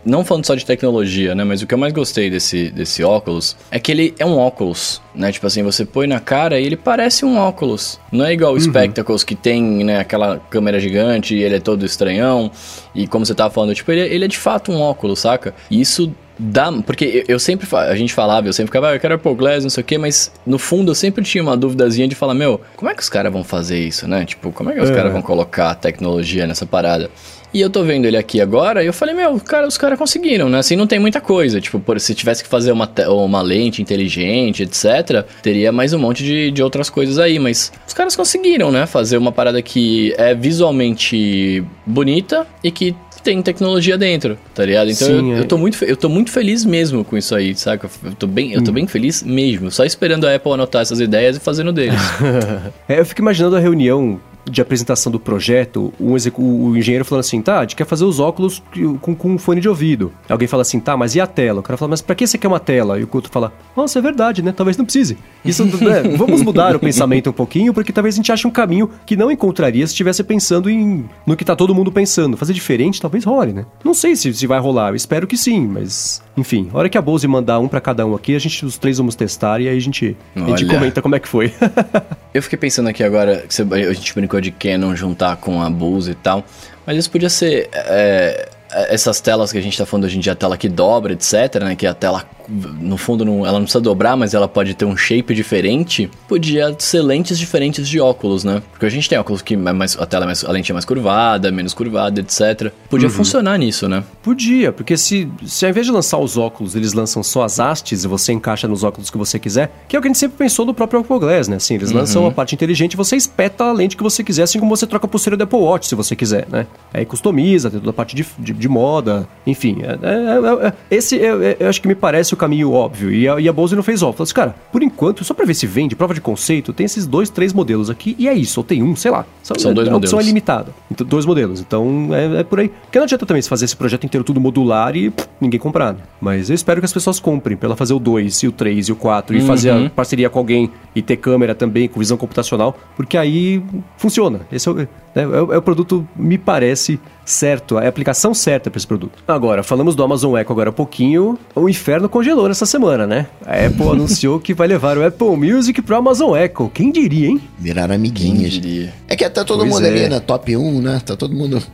Não 0.05 0.23
falando 0.23 0.45
só 0.45 0.55
de 0.55 0.65
tecnologia, 0.65 1.35
né? 1.35 1.43
Mas 1.43 1.61
o 1.61 1.67
que 1.67 1.73
eu 1.73 1.77
mais 1.77 1.93
gostei 1.93 2.29
desse, 2.29 2.69
desse 2.69 3.03
óculos 3.03 3.55
é 3.71 3.79
que 3.79 3.91
ele 3.91 4.15
é 4.17 4.25
um 4.25 4.37
óculos, 4.37 5.01
né? 5.13 5.31
Tipo 5.31 5.47
assim, 5.47 5.63
você 5.63 5.85
põe 5.85 6.07
na 6.07 6.19
cara 6.19 6.59
e 6.59 6.65
ele 6.65 6.77
parece 6.77 7.25
um 7.25 7.37
óculos. 7.37 7.99
Não 8.11 8.25
é 8.25 8.33
igual 8.33 8.51
o 8.51 8.55
uhum. 8.55 8.61
Spectacles 8.61 9.23
que 9.23 9.35
tem, 9.35 9.83
né, 9.83 9.99
aquela 9.99 10.39
câmera 10.49 10.79
gigante 10.79 11.35
e 11.35 11.43
ele 11.43 11.55
é 11.55 11.59
todo 11.59 11.85
estranhão. 11.85 12.51
E 12.95 13.07
como 13.07 13.25
você 13.25 13.35
tava 13.35 13.53
falando, 13.53 13.75
tipo, 13.75 13.91
ele, 13.91 14.01
ele 14.01 14.25
é 14.25 14.27
de 14.27 14.37
fato 14.37 14.71
um 14.71 14.79
óculos, 14.79 15.19
saca? 15.19 15.53
E 15.69 15.81
isso 15.81 16.13
dá. 16.39 16.71
Porque 16.71 17.25
eu, 17.27 17.39
sempre. 17.39 17.67
A 17.75 17.95
gente 17.95 18.13
falava, 18.13 18.47
eu 18.47 18.53
sempre 18.53 18.67
ficava, 18.67 18.89
ah, 18.89 18.95
eu 18.95 18.99
quero 18.99 19.15
Apple 19.15 19.35
Glass, 19.35 19.63
não 19.63 19.69
sei 19.69 19.81
o 19.81 19.85
quê, 19.85 19.97
mas 19.97 20.31
no 20.45 20.57
fundo 20.57 20.91
eu 20.91 20.95
sempre 20.95 21.23
tinha 21.23 21.43
uma 21.43 21.57
duvidazinha 21.57 22.07
de 22.07 22.15
falar, 22.15 22.33
meu, 22.33 22.61
como 22.75 22.89
é 22.89 22.95
que 22.95 23.01
os 23.01 23.09
caras 23.09 23.31
vão 23.31 23.43
fazer 23.43 23.79
isso, 23.79 24.07
né? 24.07 24.25
Tipo, 24.25 24.51
como 24.51 24.69
é 24.69 24.73
que 24.73 24.81
os 24.81 24.89
é. 24.89 24.93
caras 24.93 25.11
vão 25.11 25.21
colocar 25.21 25.75
tecnologia 25.75 26.47
nessa 26.47 26.65
parada? 26.65 27.09
E 27.53 27.61
eu 27.61 27.69
tô 27.69 27.83
vendo 27.83 28.05
ele 28.05 28.17
aqui 28.17 28.41
agora 28.41 28.83
e 28.83 28.87
eu 28.87 28.93
falei, 28.93 29.15
meu, 29.15 29.39
cara, 29.39 29.67
os 29.67 29.77
caras 29.77 29.97
conseguiram, 29.97 30.49
né? 30.49 30.59
Assim, 30.59 30.75
não 30.75 30.85
tem 30.85 30.99
muita 30.99 31.21
coisa. 31.21 31.61
Tipo, 31.61 31.79
por, 31.79 31.99
se 31.99 32.13
tivesse 32.13 32.43
que 32.43 32.49
fazer 32.49 32.71
uma, 32.71 32.89
uma 33.09 33.41
lente 33.41 33.81
inteligente, 33.81 34.63
etc., 34.63 35.25
teria 35.41 35.71
mais 35.71 35.93
um 35.93 35.99
monte 35.99 36.23
de, 36.23 36.51
de 36.51 36.61
outras 36.61 36.89
coisas 36.89 37.17
aí. 37.17 37.39
Mas 37.39 37.71
os 37.87 37.93
caras 37.93 38.15
conseguiram, 38.15 38.71
né? 38.71 38.85
Fazer 38.85 39.17
uma 39.17 39.31
parada 39.31 39.61
que 39.61 40.13
é 40.17 40.35
visualmente 40.35 41.63
bonita 41.85 42.45
e 42.63 42.69
que 42.69 42.95
tem 43.27 43.41
tecnologia 43.41 43.97
dentro, 43.97 44.37
tá 44.55 44.63
ligado? 44.63 44.89
Então 44.89 45.05
Sim, 45.05 45.31
eu, 45.31 45.37
é. 45.37 45.39
eu, 45.41 45.45
tô 45.45 45.57
muito, 45.57 45.83
eu 45.83 45.97
tô 45.97 46.07
muito 46.07 46.31
feliz 46.31 46.63
mesmo 46.63 47.03
com 47.03 47.17
isso 47.17 47.35
aí, 47.35 47.53
saca? 47.55 47.89
Eu 48.01 48.13
tô 48.13 48.25
bem, 48.25 48.53
eu 48.53 48.63
tô 48.63 48.71
hum. 48.71 48.75
bem 48.75 48.87
feliz 48.87 49.21
mesmo. 49.21 49.69
Só 49.69 49.83
esperando 49.83 50.25
a 50.25 50.33
Apple 50.33 50.53
anotar 50.53 50.81
essas 50.81 51.01
ideias 51.01 51.35
e 51.35 51.39
fazendo 51.41 51.73
deles. 51.73 51.99
é, 52.87 53.01
eu 53.01 53.05
fico 53.05 53.19
imaginando 53.19 53.57
a 53.57 53.59
reunião 53.59 54.17
de 54.49 54.61
apresentação 54.61 55.11
do 55.11 55.19
projeto, 55.19 55.93
um 55.99 56.15
o 56.37 56.77
engenheiro 56.77 57.05
falando 57.05 57.21
assim, 57.21 57.41
tá, 57.41 57.59
a 57.59 57.61
gente 57.61 57.75
quer 57.75 57.85
fazer 57.85 58.05
os 58.05 58.19
óculos 58.19 58.61
com, 59.01 59.15
com 59.15 59.29
um 59.29 59.37
fone 59.37 59.61
de 59.61 59.69
ouvido. 59.69 60.11
Alguém 60.29 60.47
fala 60.47 60.61
assim, 60.61 60.79
tá, 60.79 60.95
mas 60.97 61.15
e 61.15 61.21
a 61.21 61.27
tela? 61.27 61.59
O 61.59 61.63
cara 61.63 61.77
fala, 61.77 61.89
mas 61.89 62.01
pra 62.01 62.15
que 62.15 62.25
você 62.25 62.37
quer 62.37 62.47
uma 62.47 62.59
tela? 62.59 62.99
E 62.99 63.03
o 63.03 63.09
outro 63.11 63.31
fala, 63.31 63.53
nossa, 63.75 63.99
é 63.99 64.01
verdade, 64.01 64.41
né? 64.41 64.51
Talvez 64.51 64.77
não 64.77 64.85
precise. 64.85 65.17
Isso, 65.43 65.65
né? 65.65 66.03
Vamos 66.17 66.41
mudar 66.41 66.75
o 66.75 66.79
pensamento 66.79 67.29
um 67.29 67.33
pouquinho, 67.33 67.73
porque 67.73 67.91
talvez 67.91 68.15
a 68.15 68.17
gente 68.17 68.31
ache 68.31 68.47
um 68.47 68.51
caminho 68.51 68.89
que 69.05 69.15
não 69.15 69.31
encontraria 69.31 69.85
se 69.85 69.93
estivesse 69.93 70.23
pensando 70.23 70.69
em 70.69 71.05
no 71.25 71.35
que 71.35 71.45
tá 71.45 71.55
todo 71.55 71.73
mundo 71.75 71.91
pensando. 71.91 72.37
Fazer 72.37 72.53
diferente 72.53 73.01
talvez 73.01 73.23
role, 73.23 73.53
né? 73.53 73.65
Não 73.83 73.93
sei 73.93 74.15
se, 74.15 74.33
se 74.33 74.47
vai 74.47 74.59
rolar, 74.59 74.89
eu 74.89 74.95
espero 74.95 75.27
que 75.27 75.37
sim, 75.37 75.67
mas 75.67 76.21
enfim, 76.37 76.69
a 76.71 76.77
hora 76.77 76.89
que 76.89 76.97
a 76.97 77.01
Bose 77.01 77.27
mandar 77.27 77.59
um 77.59 77.67
para 77.67 77.81
cada 77.81 78.05
um 78.05 78.13
aqui, 78.13 78.35
a 78.35 78.39
gente, 78.39 78.63
os 78.63 78.77
três 78.77 78.97
vamos 78.97 79.15
testar 79.15 79.59
e 79.59 79.67
aí 79.67 79.75
a 79.75 79.81
gente, 79.81 80.15
a 80.35 80.49
gente 80.49 80.67
comenta 80.67 81.01
como 81.01 81.15
é 81.15 81.19
que 81.19 81.27
foi. 81.27 81.51
eu 82.31 82.43
fiquei 82.43 82.59
pensando 82.59 82.87
aqui 82.87 83.03
agora, 83.03 83.43
a 83.43 83.93
gente 83.93 84.13
brincou 84.13 84.36
de 84.41 84.51
Canon 84.51 84.95
juntar 84.95 85.37
com 85.37 85.61
a 85.61 85.69
Bose 85.69 86.11
e 86.11 86.15
tal, 86.15 86.43
mas 86.85 86.97
isso 86.97 87.09
podia 87.11 87.29
ser... 87.29 87.69
É, 87.73 88.49
essas 88.69 89.21
telas 89.21 89.51
que 89.51 89.57
a 89.57 89.61
gente 89.61 89.73
está 89.73 89.85
falando 89.85 90.03
hoje 90.03 90.17
em 90.17 90.19
dia, 90.19 90.33
a 90.33 90.35
tela 90.35 90.57
que 90.57 90.67
dobra, 90.67 91.13
etc, 91.13 91.55
né, 91.63 91.75
que 91.75 91.85
é 91.85 91.89
a 91.89 91.93
tela 91.93 92.23
no 92.47 92.97
fundo 92.97 93.25
não, 93.25 93.45
ela 93.45 93.53
não 93.53 93.63
precisa 93.63 93.81
dobrar, 93.81 94.15
mas 94.15 94.33
ela 94.33 94.47
pode 94.47 94.73
ter 94.73 94.85
um 94.85 94.95
shape 94.95 95.33
diferente, 95.33 96.09
podia 96.27 96.75
ser 96.79 97.01
lentes 97.01 97.37
diferentes 97.37 97.87
de 97.87 97.99
óculos, 97.99 98.43
né? 98.43 98.61
Porque 98.71 98.85
a 98.85 98.89
gente 98.89 99.09
tem 99.09 99.17
óculos 99.17 99.41
que 99.41 99.53
é 99.53 99.57
mais, 99.57 99.97
a 99.97 100.05
tela 100.05 100.25
é 100.25 100.27
mais, 100.27 100.43
a 100.43 100.51
lente 100.51 100.71
é 100.71 100.73
mais 100.73 100.85
curvada, 100.85 101.51
menos 101.51 101.73
curvada, 101.73 102.19
etc. 102.19 102.71
Podia 102.89 103.07
uhum. 103.07 103.13
funcionar 103.13 103.57
nisso, 103.57 103.87
né? 103.87 104.03
Podia, 104.21 104.71
porque 104.71 104.97
se, 104.97 105.29
se 105.45 105.65
ao 105.65 105.71
invés 105.71 105.85
de 105.85 105.91
lançar 105.91 106.17
os 106.17 106.37
óculos, 106.37 106.75
eles 106.75 106.93
lançam 106.93 107.21
só 107.21 107.43
as 107.43 107.59
hastes 107.59 108.03
e 108.03 108.07
você 108.07 108.31
encaixa 108.31 108.67
nos 108.67 108.83
óculos 108.83 109.09
que 109.09 109.17
você 109.17 109.37
quiser, 109.37 109.71
que 109.87 109.95
é 109.95 109.99
o 109.99 110.01
que 110.01 110.07
a 110.07 110.09
gente 110.09 110.19
sempre 110.19 110.37
pensou 110.37 110.65
do 110.65 110.73
próprio 110.73 111.01
Apple 111.01 111.19
Glass, 111.19 111.47
né? 111.47 111.57
Assim, 111.57 111.75
eles 111.75 111.91
uhum. 111.91 111.97
lançam 111.97 112.25
a 112.25 112.31
parte 112.31 112.55
inteligente 112.55 112.93
e 112.93 112.97
você 112.97 113.15
espeta 113.15 113.65
a 113.65 113.73
lente 113.73 113.97
que 113.97 114.03
você 114.03 114.23
quiser, 114.23 114.43
assim 114.43 114.59
como 114.59 114.75
você 114.75 114.87
troca 114.87 115.05
a 115.05 115.09
pulseira 115.09 115.35
do 115.35 115.43
Apple 115.43 115.59
Watch, 115.59 115.87
se 115.87 115.95
você 115.95 116.15
quiser, 116.15 116.47
né? 116.49 116.65
Aí 116.93 117.05
customiza, 117.05 117.69
tem 117.69 117.79
toda 117.79 117.91
a 117.91 117.93
parte 117.93 118.15
de, 118.15 118.25
de, 118.39 118.53
de 118.53 118.69
moda, 118.69 119.27
enfim. 119.45 119.79
É, 119.81 119.87
é, 119.87 120.65
é, 120.65 120.67
é 120.67 120.73
esse 120.89 121.19
é, 121.19 121.57
eu 121.59 121.69
acho 121.69 121.81
que 121.81 121.87
me 121.87 121.95
parece 121.95 122.36
o 122.37 122.39
caminho 122.39 122.71
óbvio. 122.71 123.11
E 123.11 123.27
a, 123.27 123.39
e 123.39 123.49
a 123.49 123.53
Bose 123.53 123.75
não 123.75 123.83
fez 123.83 124.01
óbvio. 124.01 124.17
Falou 124.17 124.23
assim, 124.25 124.33
cara, 124.33 124.55
por 124.71 124.81
enquanto, 124.81 125.23
só 125.23 125.33
pra 125.33 125.45
ver 125.45 125.53
se 125.53 125.67
vende, 125.67 125.95
prova 125.95 126.13
de 126.13 126.21
conceito, 126.21 126.71
tem 126.71 126.85
esses 126.85 127.05
dois, 127.05 127.29
três 127.29 127.53
modelos 127.53 127.89
aqui, 127.89 128.15
e 128.17 128.27
é 128.27 128.33
isso, 128.33 128.59
ou 128.59 128.63
tem 128.63 128.81
um, 128.81 128.95
sei 128.95 129.11
lá. 129.11 129.25
São, 129.43 129.57
São 129.57 129.73
dois 129.73 129.87
a, 129.87 129.91
modelos. 129.91 130.13
A 130.13 130.15
opção 130.15 130.19
é 130.19 130.23
limitada. 130.23 130.73
Então, 130.89 131.05
dois 131.05 131.25
modelos. 131.25 131.59
Então, 131.59 132.09
é, 132.11 132.39
é, 132.39 132.43
por 132.43 132.59
aí. 132.59 132.69
Porque 132.69 132.97
não 132.97 133.03
adianta 133.05 133.25
também 133.25 133.41
se 133.41 133.49
fazer 133.49 133.65
esse 133.65 133.75
projeto 133.75 134.05
inteiro 134.05 134.23
tudo 134.23 134.39
modular 134.39 134.95
e 134.95 135.09
pff, 135.09 135.27
ninguém 135.41 135.59
comprar. 135.59 135.93
Né? 135.93 135.99
Mas 136.21 136.49
eu 136.49 136.55
espero 136.55 136.79
que 136.81 136.85
as 136.85 136.93
pessoas 136.93 137.19
comprem, 137.19 137.57
pra 137.57 137.67
ela 137.67 137.75
fazer 137.75 137.93
o 137.93 137.99
2, 137.99 138.43
e 138.43 138.47
o 138.47 138.51
3, 138.51 138.87
e 138.87 138.91
o 138.91 138.95
4, 138.95 139.35
uhum. 139.35 139.43
e 139.43 139.45
fazer 139.45 139.69
a 139.71 139.75
uhum. 139.75 139.89
parceria 139.89 140.29
com 140.29 140.39
alguém, 140.39 140.71
e 140.95 141.01
ter 141.01 141.17
câmera 141.17 141.53
também, 141.53 141.87
com 141.87 141.99
visão 141.99 142.17
computacional, 142.17 142.77
porque 142.95 143.17
aí 143.17 143.63
funciona. 143.97 144.41
Esse 144.51 144.67
é 144.67 144.71
o, 144.71 144.75
né, 144.75 144.87
é, 145.15 145.21
é 145.21 145.57
o 145.57 145.61
produto, 145.61 146.07
me 146.15 146.37
parece, 146.37 146.99
certo, 147.25 147.77
a 147.77 147.87
aplicação 147.87 148.33
certa 148.33 148.69
para 148.69 148.77
esse 148.77 148.87
produto. 148.87 149.23
Agora, 149.27 149.63
falamos 149.63 149.95
do 149.95 150.03
Amazon 150.03 150.37
Echo 150.37 150.51
agora 150.51 150.69
há 150.69 150.73
pouquinho. 150.73 151.37
O 151.55 151.67
inferno 151.67 152.07
congelou 152.27 152.49
nessa 152.49 152.65
semana, 152.65 153.07
né? 153.07 153.27
A 153.45 153.65
Apple 153.65 153.87
anunciou 153.89 154.39
que 154.39 154.53
vai 154.53 154.67
levar 154.67 154.97
o 154.97 155.05
Apple 155.05 155.37
Music 155.37 155.81
pro 155.81 155.95
Amazon 155.95 156.37
Echo. 156.37 156.69
Quem 156.73 156.91
diria, 156.91 157.29
hein? 157.29 157.41
Viraram 157.57 157.95
amiguinhas. 157.95 158.51
Quem 158.51 158.61
diria? 158.61 158.93
É 159.07 159.15
que 159.15 159.29
tá 159.29 159.45
todo 159.45 159.59
pois 159.59 159.71
mundo 159.71 159.85
é. 159.85 159.89
ali 159.89 160.09
na 160.09 160.19
top 160.19 160.57
1, 160.57 160.81
né? 160.81 161.01
Tá 161.05 161.15
todo 161.15 161.33
mundo. 161.33 161.63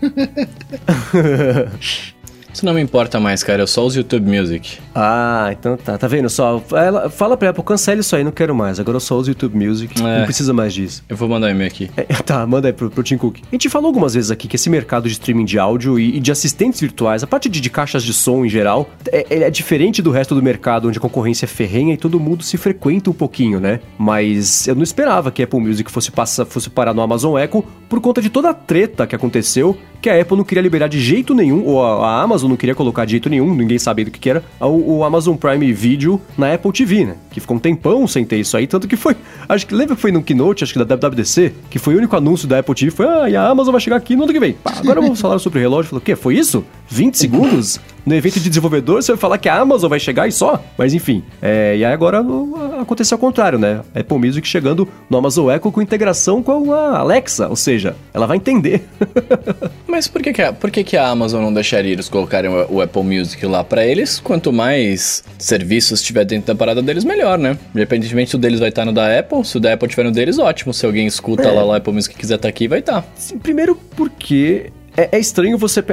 Isso 2.53 2.65
não 2.65 2.73
me 2.73 2.81
importa 2.81 3.19
mais, 3.19 3.43
cara. 3.43 3.63
Eu 3.63 3.67
só 3.67 3.83
uso 3.83 3.97
YouTube 3.97 4.29
Music. 4.29 4.77
Ah, 4.93 5.49
então 5.51 5.75
tá. 5.75 5.97
Tá 5.97 6.07
vendo 6.07 6.29
só? 6.29 6.61
Ela, 6.71 7.09
fala 7.09 7.35
pra 7.35 7.49
Apple, 7.49 7.63
cancele 7.63 8.01
isso 8.01 8.15
aí, 8.15 8.23
não 8.23 8.31
quero 8.31 8.53
mais. 8.53 8.79
Agora 8.79 8.97
eu 8.97 8.99
só 8.99 9.17
uso 9.17 9.31
YouTube 9.31 9.57
Music. 9.57 9.99
É. 9.99 10.19
Não 10.19 10.25
precisa 10.25 10.53
mais 10.53 10.73
disso. 10.73 11.03
Eu 11.09 11.17
vou 11.17 11.27
mandar 11.27 11.47
um 11.47 11.49
e-mail 11.49 11.67
aqui. 11.67 11.89
É, 11.97 12.03
tá, 12.03 12.45
manda 12.45 12.67
aí 12.67 12.73
pro, 12.73 12.89
pro 12.89 13.01
Tim 13.01 13.17
Cook. 13.17 13.39
A 13.41 13.55
gente 13.55 13.69
falou 13.69 13.87
algumas 13.87 14.13
vezes 14.13 14.29
aqui 14.29 14.47
que 14.47 14.55
esse 14.55 14.69
mercado 14.69 15.07
de 15.07 15.13
streaming 15.13 15.45
de 15.45 15.57
áudio 15.57 15.97
e, 15.97 16.17
e 16.17 16.19
de 16.19 16.31
assistentes 16.31 16.79
virtuais, 16.79 17.23
a 17.23 17.27
parte 17.27 17.49
de, 17.49 17.59
de, 17.59 17.69
caixas 17.69 18.03
de 18.03 18.13
som 18.13 18.45
em 18.45 18.49
geral, 18.49 18.89
é, 19.11 19.25
é, 19.29 19.49
diferente 19.49 20.01
do 20.01 20.11
resto 20.11 20.35
do 20.35 20.43
mercado, 20.43 20.87
onde 20.87 20.97
a 20.97 21.01
concorrência 21.01 21.45
é 21.45 21.47
ferrenha 21.47 21.93
e 21.93 21.97
todo 21.97 22.19
mundo 22.19 22.43
se 22.43 22.57
frequenta 22.57 23.09
um 23.09 23.13
pouquinho, 23.13 23.59
né? 23.59 23.79
Mas 23.97 24.67
eu 24.67 24.75
não 24.75 24.83
esperava 24.83 25.31
que 25.31 25.41
a 25.41 25.45
Apple 25.45 25.59
Music 25.59 25.89
fosse, 25.89 26.11
passa, 26.11 26.45
fosse 26.45 26.69
parar 26.69 26.93
no 26.93 27.01
Amazon 27.01 27.37
Echo 27.37 27.63
por 27.89 27.99
conta 27.99 28.21
de 28.21 28.29
toda 28.29 28.49
a 28.49 28.53
treta 28.53 29.07
que 29.07 29.15
aconteceu, 29.15 29.77
que 30.03 30.09
a 30.09 30.21
Apple 30.21 30.35
não 30.35 30.43
queria 30.43 30.61
liberar 30.61 30.89
de 30.89 30.99
jeito 30.99 31.33
nenhum, 31.33 31.65
ou 31.65 31.81
a, 31.81 32.21
Amazon 32.21 32.49
não 32.49 32.57
queria 32.57 32.75
colocar 32.75 33.05
de 33.05 33.11
jeito 33.11 33.29
nenhum, 33.29 33.55
ninguém 33.55 33.79
sabia 33.79 34.03
do 34.03 34.11
que, 34.11 34.29
era, 34.29 34.43
o, 34.59 35.01
Amazon 35.01 35.37
Prime 35.37 35.71
Video 35.71 36.21
na 36.37 36.53
Apple 36.53 36.73
TV, 36.73 37.05
né? 37.05 37.15
Que 37.31 37.39
ficou 37.39 37.55
um 37.55 37.59
tempão 37.59 38.05
sem 38.05 38.25
ter 38.25 38.37
isso 38.37 38.57
aí, 38.57 38.67
tanto 38.67 38.85
que 38.85 38.97
foi. 38.97 39.15
Acho 39.47 39.65
que 39.65 39.73
lembra 39.73 39.95
que 39.95 40.01
foi 40.01 40.11
no 40.11 40.21
Keynote, 40.21 40.65
acho 40.65 40.73
que 40.73 40.83
da 40.83 40.95
WWDC, 40.95 41.53
que 41.69 41.79
foi 41.79 41.95
o 41.95 41.97
único 41.97 42.15
anúncio 42.17 42.49
da 42.49 42.59
Apple 42.59 42.75
TV, 42.75 42.91
foi, 42.91 43.07
ah, 43.07 43.29
e 43.29 43.35
a 43.35 43.47
Amazon 43.47 43.71
vai 43.71 43.79
chegar 43.79 43.95
aqui 43.95 44.13
no 44.13 44.23
ano 44.23 44.33
que 44.33 44.39
vem. 44.41 44.57
Agora 44.65 44.99
vamos 44.99 45.21
falar 45.21 45.39
sobre 45.39 45.59
o 45.59 45.61
relógio. 45.61 45.89
Falou, 45.89 46.01
o 46.01 46.05
quê? 46.05 46.17
Foi 46.17 46.35
isso? 46.35 46.65
20 46.89 47.17
segundos? 47.17 47.79
No 48.05 48.13
evento 48.13 48.39
de 48.39 48.49
desenvolvedor, 48.49 49.01
você 49.01 49.11
vai 49.11 49.19
falar 49.19 49.37
que 49.37 49.49
a 49.49 49.55
Amazon 49.55 49.89
vai 49.89 49.99
chegar 49.99 50.27
e 50.27 50.31
só. 50.31 50.63
Mas 50.77 50.93
enfim, 50.93 51.23
é, 51.41 51.75
e 51.77 51.85
aí 51.85 51.93
agora 51.93 52.23
aconteceu 52.79 53.15
ao 53.15 53.19
contrário, 53.19 53.57
né? 53.57 53.81
A 53.93 53.99
Apple 53.99 54.17
Music 54.17 54.47
chegando 54.47 54.87
no 55.09 55.17
Amazon 55.17 55.49
Echo 55.51 55.71
com 55.71 55.81
integração 55.81 56.43
com 56.43 56.73
a 56.73 56.99
Alexa, 56.99 57.47
ou 57.47 57.55
seja, 57.55 57.95
ela 58.13 58.25
vai 58.25 58.37
entender. 58.37 58.83
Mas 59.87 60.07
por 60.07 60.21
que, 60.21 60.33
que, 60.33 60.41
a, 60.41 60.51
por 60.51 60.71
que, 60.71 60.83
que 60.83 60.97
a 60.97 61.07
Amazon 61.07 61.41
não 61.41 61.53
deixaria 61.53 61.91
eles 61.91 62.09
colocarem 62.09 62.49
o, 62.49 62.75
o 62.75 62.81
Apple 62.81 63.03
Music 63.03 63.45
lá 63.45 63.63
para 63.63 63.85
eles? 63.85 64.19
Quanto 64.19 64.51
mais 64.51 65.23
serviços 65.37 66.01
tiver 66.01 66.25
dentro 66.25 66.47
da 66.47 66.55
parada 66.55 66.81
deles, 66.81 67.03
melhor, 67.03 67.37
né? 67.37 67.57
Independentemente 67.73 68.31
se 68.31 68.35
o 68.35 68.39
deles 68.39 68.59
vai 68.59 68.69
estar 68.69 68.85
no 68.85 68.91
da 68.91 69.19
Apple, 69.19 69.45
se 69.45 69.57
o 69.57 69.59
da 69.59 69.73
Apple 69.73 69.87
tiver 69.87 70.03
no 70.03 70.11
deles, 70.11 70.39
ótimo. 70.39 70.73
Se 70.73 70.85
alguém 70.85 71.05
escuta 71.05 71.43
é. 71.43 71.51
lá 71.51 71.63
o 71.63 71.73
Apple 71.73 71.93
Music 71.93 72.15
e 72.15 72.17
quiser 72.17 72.35
estar 72.35 72.49
aqui, 72.49 72.67
vai 72.67 72.79
estar. 72.79 73.05
Primeiro 73.41 73.75
porque 73.95 74.71
é, 74.95 75.09
é 75.17 75.19
estranho 75.19 75.57
você. 75.57 75.83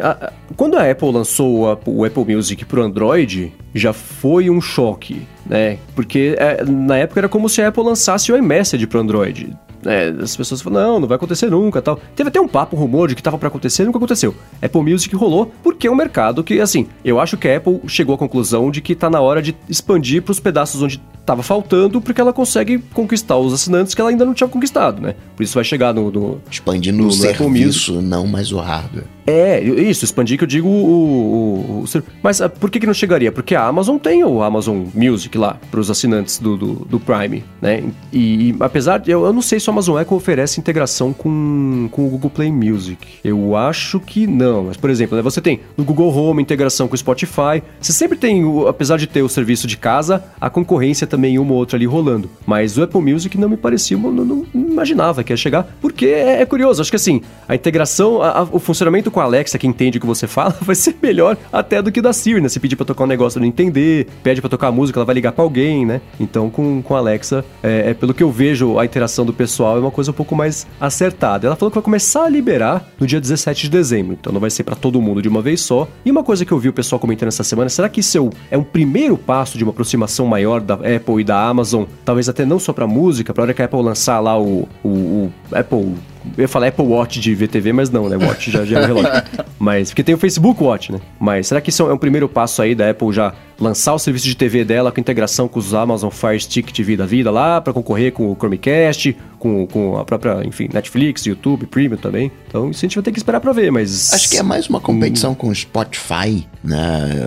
Quando 0.57 0.77
a 0.77 0.91
Apple 0.91 1.11
lançou 1.11 1.79
o 1.87 2.05
Apple 2.05 2.35
Music 2.35 2.65
pro 2.65 2.83
Android, 2.83 3.53
já 3.75 3.93
foi 3.93 4.51
um 4.51 4.61
choque, 4.61 5.27
né? 5.47 5.79
Porque 5.95 6.35
é, 6.39 6.65
na 6.65 6.99
época 6.99 7.21
era 7.21 7.29
como 7.29 7.49
se 7.49 7.63
a 7.63 7.69
Apple 7.69 7.83
lançasse 7.83 8.31
o 8.31 8.37
iMessage 8.37 8.87
pro 8.87 9.01
Android. 9.01 9.57
É, 9.85 10.15
as 10.23 10.37
pessoas 10.37 10.61
falam, 10.61 10.83
não, 10.83 11.01
não 11.01 11.09
vai 11.09 11.17
acontecer 11.17 11.51
nunca 11.51 11.81
tal. 11.81 11.99
Teve 12.15 12.29
até 12.29 12.41
um 12.41 12.49
papo, 12.49 12.77
um 12.77 12.79
rumor 12.79 13.09
de 13.09 13.15
que 13.15 13.23
tava 13.23 13.39
para 13.39 13.49
acontecer, 13.49 13.85
nunca 13.85 13.99
aconteceu. 13.99 14.35
Apple 14.61 14.83
Music 14.83 15.15
rolou 15.17 15.53
porque 15.63 15.87
é 15.87 15.91
um 15.91 15.95
mercado 15.95 16.45
que, 16.45 16.61
assim, 16.61 16.87
eu 17.05 17.19
acho 17.19 17.37
que 17.37 17.49
a 17.49 17.57
Apple 17.57 17.81
chegou 17.87 18.15
à 18.15 18.19
conclusão 18.19 18.71
de 18.71 18.81
que 18.81 18.95
tá 18.95 19.09
na 19.09 19.21
hora 19.21 19.41
de 19.41 19.57
expandir 19.69 20.23
para 20.23 20.33
os 20.33 20.41
pedaços 20.41 20.83
onde 20.83 21.01
tava 21.25 21.43
faltando, 21.43 22.01
porque 22.01 22.21
ela 22.21 22.33
consegue 22.33 22.79
conquistar 22.93 23.37
os 23.37 23.53
assinantes 23.53 23.95
que 23.95 24.01
ela 24.01 24.11
ainda 24.11 24.25
não 24.25 24.35
tinha 24.35 24.49
conquistado, 24.49 25.01
né? 25.01 25.15
Por 25.37 25.43
isso 25.43 25.55
vai 25.55 25.65
chegar 25.65 25.95
no. 25.95 26.11
no 26.11 26.41
Expandindo 26.51 26.99
no, 26.99 27.05
no 27.05 27.13
serviço, 27.13 28.03
não 28.03 28.27
mais 28.27 28.53
o 28.53 28.59
hardware. 28.59 29.05
É, 29.31 29.63
isso, 29.63 30.05
expandir 30.05 30.37
que 30.37 30.43
eu 30.43 30.49
digo 30.49 30.69
o. 30.69 30.73
o, 30.73 31.85
o 31.85 32.03
mas 32.21 32.41
uh, 32.41 32.51
por 32.51 32.69
que, 32.69 32.81
que 32.81 32.87
não 32.87 32.93
chegaria? 32.93 33.31
Porque 33.31 33.55
a 33.55 33.65
Amazon 33.65 33.97
tem 33.97 34.25
o 34.25 34.43
Amazon 34.43 34.87
Music 34.93 35.39
lá, 35.39 35.57
para 35.71 35.79
os 35.79 35.89
assinantes 35.89 36.39
do, 36.39 36.57
do, 36.57 36.73
do, 36.85 36.99
Prime, 36.99 37.45
né? 37.63 37.85
E, 38.13 38.51
e 38.51 38.57
apesar 38.59 38.99
de. 38.99 39.11
Eu, 39.11 39.25
eu 39.25 39.33
não 39.33 39.41
sei 39.41 39.61
se 39.61 39.69
o 39.69 39.73
Amazon 39.73 40.01
Echo 40.01 40.15
oferece 40.17 40.59
integração 40.59 41.13
com, 41.13 41.89
com 41.93 42.07
o 42.07 42.11
Google 42.11 42.31
Play 42.31 42.51
Music. 42.51 43.07
Eu 43.23 43.57
acho 43.57 44.01
que 44.01 44.27
não. 44.27 44.65
Mas, 44.65 44.77
por 44.77 44.91
exemplo, 44.91 45.17
né, 45.17 45.23
você 45.23 45.41
tem 45.41 45.61
no 45.77 45.85
Google 45.85 46.13
Home 46.13 46.43
integração 46.43 46.89
com 46.89 46.95
o 46.95 46.99
Spotify. 46.99 47.63
Você 47.81 47.93
sempre 47.93 48.19
tem, 48.19 48.43
apesar 48.69 48.97
de 48.97 49.07
ter 49.07 49.23
o 49.23 49.29
serviço 49.29 49.67
de 49.67 49.77
casa, 49.77 50.25
a 50.41 50.51
concorrência 50.51 51.07
também 51.07 51.39
uma 51.39 51.53
ou 51.53 51.59
outra 51.59 51.77
ali 51.77 51.87
rolando. 51.87 52.29
Mas 52.45 52.77
o 52.77 52.83
Apple 52.83 53.01
Music 53.01 53.39
não 53.39 53.49
me 53.49 53.57
parecia, 53.57 53.97
não, 53.97 54.11
não 54.13 54.47
imaginava 54.53 55.23
que 55.23 55.33
ia 55.33 55.37
chegar, 55.37 55.77
porque 55.81 56.07
é, 56.07 56.43
é 56.43 56.47
curioso. 56.47 56.81
Acho 56.83 56.91
que 56.91 56.97
assim, 56.97 57.23
a 57.49 57.55
integração, 57.55 58.23
a, 58.23 58.41
a, 58.41 58.43
o 58.43 58.59
funcionamento 58.59 59.11
com 59.11 59.20
a 59.23 59.25
Alexa, 59.25 59.59
que 59.59 59.67
entende 59.67 59.99
o 59.99 60.01
que 60.01 60.07
você 60.07 60.27
fala, 60.27 60.57
vai 60.63 60.75
ser 60.75 60.97
melhor 61.03 61.37
até 61.53 61.81
do 61.83 61.93
que 61.93 62.01
da 62.01 62.13
Siri, 62.13 62.41
né? 62.41 62.49
Se 62.49 62.61
pedir 62.61 62.77
pra 62.77 62.87
tocar 62.87 63.05
um 63.05 63.07
negócio 63.07 63.41
não 63.41 63.47
entender, 63.47 64.07
pede 64.23 64.41
pra 64.41 64.51
tocar 64.51 64.71
música, 64.71 64.99
ela 64.99 65.05
vai 65.05 65.15
ligar 65.15 65.33
pra 65.33 65.45
alguém, 65.45 65.87
né? 65.87 66.01
Então, 66.19 66.51
com, 66.51 66.83
com 66.83 66.95
a 66.95 66.99
Alexa, 66.99 67.45
é, 67.63 67.91
é, 67.91 67.95
pelo 67.95 68.15
que 68.15 68.23
eu 68.23 68.31
vejo, 68.31 68.79
a 68.79 68.85
interação 68.85 69.25
do 69.25 69.33
pessoal 69.33 69.77
é 69.77 69.81
uma 69.81 69.91
coisa 69.91 70.11
um 70.11 70.15
pouco 70.15 70.35
mais 70.35 70.67
acertada. 70.81 71.47
Ela 71.47 71.57
falou 71.57 71.71
que 71.71 71.77
vai 71.77 71.85
começar 71.85 72.25
a 72.25 72.29
liberar 72.29 72.89
no 72.99 73.07
dia 73.07 73.21
17 73.21 73.63
de 73.63 73.71
dezembro, 73.71 74.17
então 74.19 74.33
não 74.33 74.41
vai 74.41 74.51
ser 74.51 74.65
para 74.65 74.75
todo 74.75 75.01
mundo 75.01 75.23
de 75.23 75.29
uma 75.29 75.43
vez 75.43 75.61
só. 75.61 75.89
E 76.05 76.11
uma 76.11 76.23
coisa 76.23 76.45
que 76.45 76.53
eu 76.53 76.59
vi 76.59 76.69
o 76.69 76.73
pessoal 76.73 76.99
comentando 76.99 77.29
essa 77.29 77.45
semana, 77.45 77.69
será 77.69 77.89
que 77.89 78.01
isso 78.01 78.31
é 78.51 78.59
um 78.59 78.65
primeiro 78.65 79.17
passo 79.17 79.57
de 79.57 79.65
uma 79.65 79.71
aproximação 79.71 80.27
maior 80.27 80.61
da 80.61 80.75
Apple 80.75 81.21
e 81.21 81.25
da 81.25 81.43
Amazon? 81.43 81.85
Talvez 82.05 82.29
até 82.29 82.45
não 82.45 82.59
só 82.59 82.73
pra 82.73 82.87
música, 82.87 83.33
pra 83.33 83.43
hora 83.43 83.55
que 83.55 83.63
a 83.63 83.65
Apple 83.65 83.83
lançar 83.83 84.21
lá 84.21 84.39
o, 84.39 84.69
o, 84.85 84.89
o 84.89 85.33
Apple 85.53 85.95
eu 86.37 86.43
ia 86.43 86.49
falar 86.49 86.69
Apple 86.69 86.85
Watch 86.85 87.21
de 87.21 87.35
VTV, 87.35 87.73
mas 87.73 87.91
não, 87.91 88.09
né? 88.09 88.17
Watch 88.17 88.51
já, 88.51 88.65
já 88.65 88.81
é 88.81 88.83
um 88.83 88.87
relógio. 88.87 89.23
mas, 89.59 89.91
porque 89.91 90.03
tem 90.03 90.15
o 90.15 90.19
Facebook 90.19 90.63
Watch, 90.63 90.93
né? 90.93 91.01
Mas 91.19 91.47
será 91.47 91.61
que 91.61 91.71
isso 91.71 91.83
é 91.83 91.93
um 91.93 91.99
primeiro 91.99 92.29
passo 92.29 92.63
aí 92.63 92.75
da 92.75 92.91
Apple 92.91 93.13
já 93.13 93.35
lançar 93.59 93.93
o 93.95 93.99
serviço 93.99 94.27
de 94.27 94.35
TV 94.35 94.65
dela 94.65 94.91
com 94.91 95.01
integração 95.01 95.47
com 95.47 95.59
os 95.59 95.75
Amazon 95.75 96.11
Fire 96.11 96.41
Stick 96.41 96.73
TV 96.73 96.97
da 96.97 97.07
vida 97.07 97.31
lá, 97.31 97.61
para 97.61 97.73
concorrer 97.73 98.13
com 98.13 98.31
o 98.31 98.35
Chromecast, 98.35 99.17
com, 99.39 99.67
com 99.67 99.99
a 99.99 100.05
própria, 100.05 100.43
enfim, 100.47 100.69
Netflix, 100.73 101.27
YouTube, 101.27 101.67
Premium 101.67 101.99
também. 101.99 102.33
Então 102.49 102.71
isso 102.71 102.81
a 102.81 102.87
gente 102.89 102.95
vai 102.95 103.05
ter 103.05 103.13
que 103.13 103.19
esperar 103.19 103.41
para 103.41 103.53
ver, 103.53 103.71
mas... 103.71 104.13
Acho 104.15 104.31
que 104.31 104.39
é 104.39 104.43
mais 104.43 104.69
uma 104.69 104.81
competição 104.81 105.33
hum. 105.33 105.35
com 105.35 105.49
o 105.49 105.55
Spotify, 105.55 106.47
né? 106.65 107.27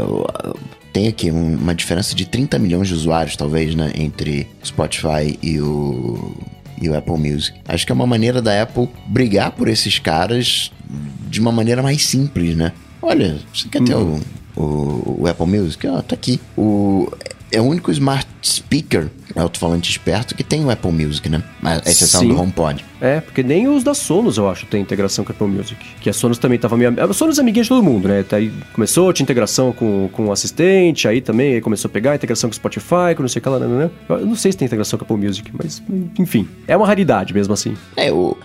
tem 0.94 1.08
aqui 1.08 1.32
uma 1.32 1.74
diferença 1.74 2.16
de 2.16 2.26
30 2.26 2.60
milhões 2.60 2.88
de 2.88 2.94
usuários, 2.94 3.36
talvez, 3.36 3.74
né? 3.74 3.91
Entre 3.96 4.48
o 4.62 4.68
Spotify 4.68 5.38
e 5.41 5.60
o 5.60 6.36
e 6.84 6.89
o 6.89 6.97
Apple 6.97 7.17
Music. 7.17 7.57
Acho 7.65 7.86
que 7.86 7.91
é 7.91 7.95
uma 7.95 8.05
maneira 8.05 8.41
da 8.41 8.61
Apple 8.61 8.89
brigar 9.07 9.51
por 9.51 9.69
esses 9.69 9.99
caras 9.99 10.71
de 11.29 11.39
uma 11.39 11.51
maneira 11.51 11.81
mais 11.81 12.05
simples, 12.05 12.55
né? 12.55 12.73
Olha, 13.01 13.38
você 13.53 13.67
quer 13.69 13.81
ter 13.84 13.95
hum. 13.95 14.19
o, 14.55 14.61
o, 14.61 15.21
o, 15.21 15.27
Apple 15.27 15.47
Music? 15.47 15.88
Ó, 15.88 16.01
tá 16.01 16.13
aqui. 16.15 16.39
O, 16.57 17.09
é 17.51 17.61
o 17.61 17.63
único 17.63 17.89
smart 17.91 18.27
speaker 18.43 19.09
alto-falante 19.36 19.89
esperto 19.89 20.36
que 20.36 20.43
tem 20.43 20.63
o 20.63 20.69
Apple 20.69 20.91
Music, 20.91 21.27
né? 21.29 21.43
A 21.61 21.77
exceção 21.89 22.21
Sim. 22.21 22.29
do 22.29 22.39
HomePod. 22.39 22.84
É, 23.01 23.19
porque 23.19 23.43
nem 23.43 23.67
os 23.67 23.84
da 23.84 23.93
Sonos, 23.93 24.38
eu 24.38 24.49
acho, 24.49 24.65
tem 24.65 24.81
integração 24.81 25.25
com 25.25 25.31
a 25.31 25.36
Apple 25.36 25.47
Music. 25.47 25.75
Que 25.99 26.09
a 26.09 26.13
Sonos 26.13 26.38
também 26.38 26.57
tava 26.57 26.77
meio... 26.77 26.93
A 26.97 27.13
Sonos 27.13 27.38
é 27.38 27.41
amiguinha 27.41 27.63
de 27.63 27.69
todo 27.69 27.84
mundo, 27.84 28.07
né? 28.07 28.23
Aí 28.31 28.51
começou, 28.71 29.11
tinha 29.11 29.23
integração 29.23 29.73
com, 29.73 30.09
com 30.11 30.27
o 30.27 30.31
assistente, 30.31 31.07
aí 31.07 31.19
também 31.19 31.55
aí 31.55 31.61
começou 31.61 31.89
a 31.89 31.91
pegar 31.91 32.15
integração 32.15 32.49
com 32.49 32.53
o 32.53 32.55
Spotify, 32.55 33.13
com 33.15 33.23
não 33.23 33.29
sei 33.29 33.39
o 33.39 33.43
que 33.43 33.49
lá, 33.49 33.59
né, 33.59 33.67
né, 33.67 33.77
né? 33.86 33.91
Eu 34.09 34.25
não 34.25 34.36
sei 34.36 34.51
se 34.51 34.57
tem 34.57 34.65
integração 34.65 34.97
com 34.97 35.03
a 35.03 35.07
Apple 35.07 35.27
Music, 35.27 35.51
mas 35.53 35.81
enfim. 36.17 36.47
É 36.67 36.77
uma 36.77 36.88
raridade 36.88 37.34
mesmo 37.34 37.53
assim. 37.53 37.75
É, 37.97 38.11
o, 38.11 38.38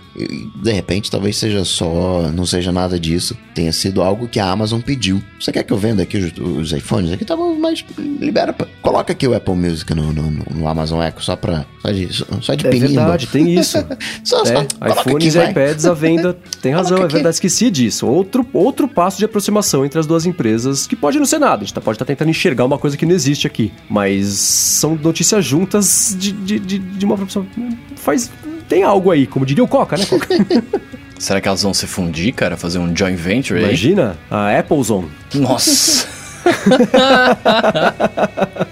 de 0.61 0.71
repente 0.71 1.09
talvez 1.09 1.37
seja 1.37 1.63
só... 1.63 2.29
Não 2.33 2.45
seja 2.45 2.71
nada 2.71 2.99
disso. 2.99 3.37
Tenha 3.53 3.71
sido 3.71 4.01
algo 4.01 4.27
que 4.27 4.39
a 4.39 4.49
Amazon 4.49 4.81
pediu. 4.81 5.21
Você 5.39 5.51
quer 5.51 5.63
que 5.63 5.71
eu 5.71 5.77
venda 5.77 6.03
aqui 6.03 6.17
os, 6.17 6.33
os 6.37 6.71
iPhones? 6.73 7.11
Aqui 7.11 7.23
tá 7.23 7.35
bom, 7.35 7.55
mas 7.55 7.85
libera... 7.97 8.53
Coloca 8.81 9.13
aqui 9.13 9.27
o 9.27 9.33
Apple 9.33 9.55
Music 9.55 9.93
no, 9.93 10.11
no, 10.11 10.29
no 10.29 10.67
Amazon 10.67 10.78
Echo 10.83 11.21
só 11.21 11.35
pra... 11.35 11.65
Só 11.81 11.91
de, 11.91 12.25
só 12.41 12.53
de 12.53 12.67
é 12.67 12.69
verdade, 12.69 13.27
tem 13.27 13.55
isso. 13.55 13.77
só, 14.23 14.43
é, 14.43 14.91
iPhones 14.91 15.35
e 15.35 15.39
iPads 15.39 15.85
à 15.85 15.93
venda. 15.93 16.37
Tem 16.61 16.73
razão, 16.73 16.97
é 16.97 17.07
verdade, 17.07 17.35
esqueci 17.35 17.69
disso. 17.69 18.07
Outro, 18.07 18.45
outro 18.53 18.87
passo 18.87 19.17
de 19.17 19.25
aproximação 19.25 19.85
entre 19.85 19.99
as 19.99 20.05
duas 20.05 20.25
empresas, 20.25 20.87
que 20.87 20.95
pode 20.95 21.17
não 21.17 21.25
ser 21.25 21.39
nada. 21.39 21.57
A 21.57 21.65
gente 21.65 21.73
tá, 21.73 21.81
pode 21.81 21.95
estar 21.95 22.05
tá 22.05 22.07
tentando 22.07 22.29
enxergar 22.29 22.65
uma 22.65 22.77
coisa 22.77 22.97
que 22.97 23.05
não 23.05 23.13
existe 23.13 23.47
aqui. 23.47 23.71
Mas 23.89 24.27
são 24.27 24.95
notícias 24.95 25.45
juntas 25.45 26.15
de, 26.17 26.31
de, 26.31 26.59
de, 26.59 26.79
de 26.79 27.05
uma 27.05 27.15
aproximação. 27.15 27.49
Faz. 27.95 28.31
Tem 28.67 28.83
algo 28.83 29.11
aí, 29.11 29.25
como 29.25 29.45
diria 29.45 29.63
o 29.63 29.67
Coca, 29.67 29.97
né, 29.97 30.05
Coca? 30.05 30.27
Será 31.19 31.41
que 31.41 31.49
elas 31.49 31.63
vão 31.63 31.73
se 31.73 31.85
fundir, 31.85 32.33
cara? 32.33 32.55
Fazer 32.55 32.79
um 32.79 32.95
joint 32.95 33.17
venture 33.17 33.59
aí? 33.59 33.65
Imagina, 33.65 34.17
a 34.31 34.57
Apple 34.57 34.81
Zone. 34.81 35.11
Nossa! 35.33 36.07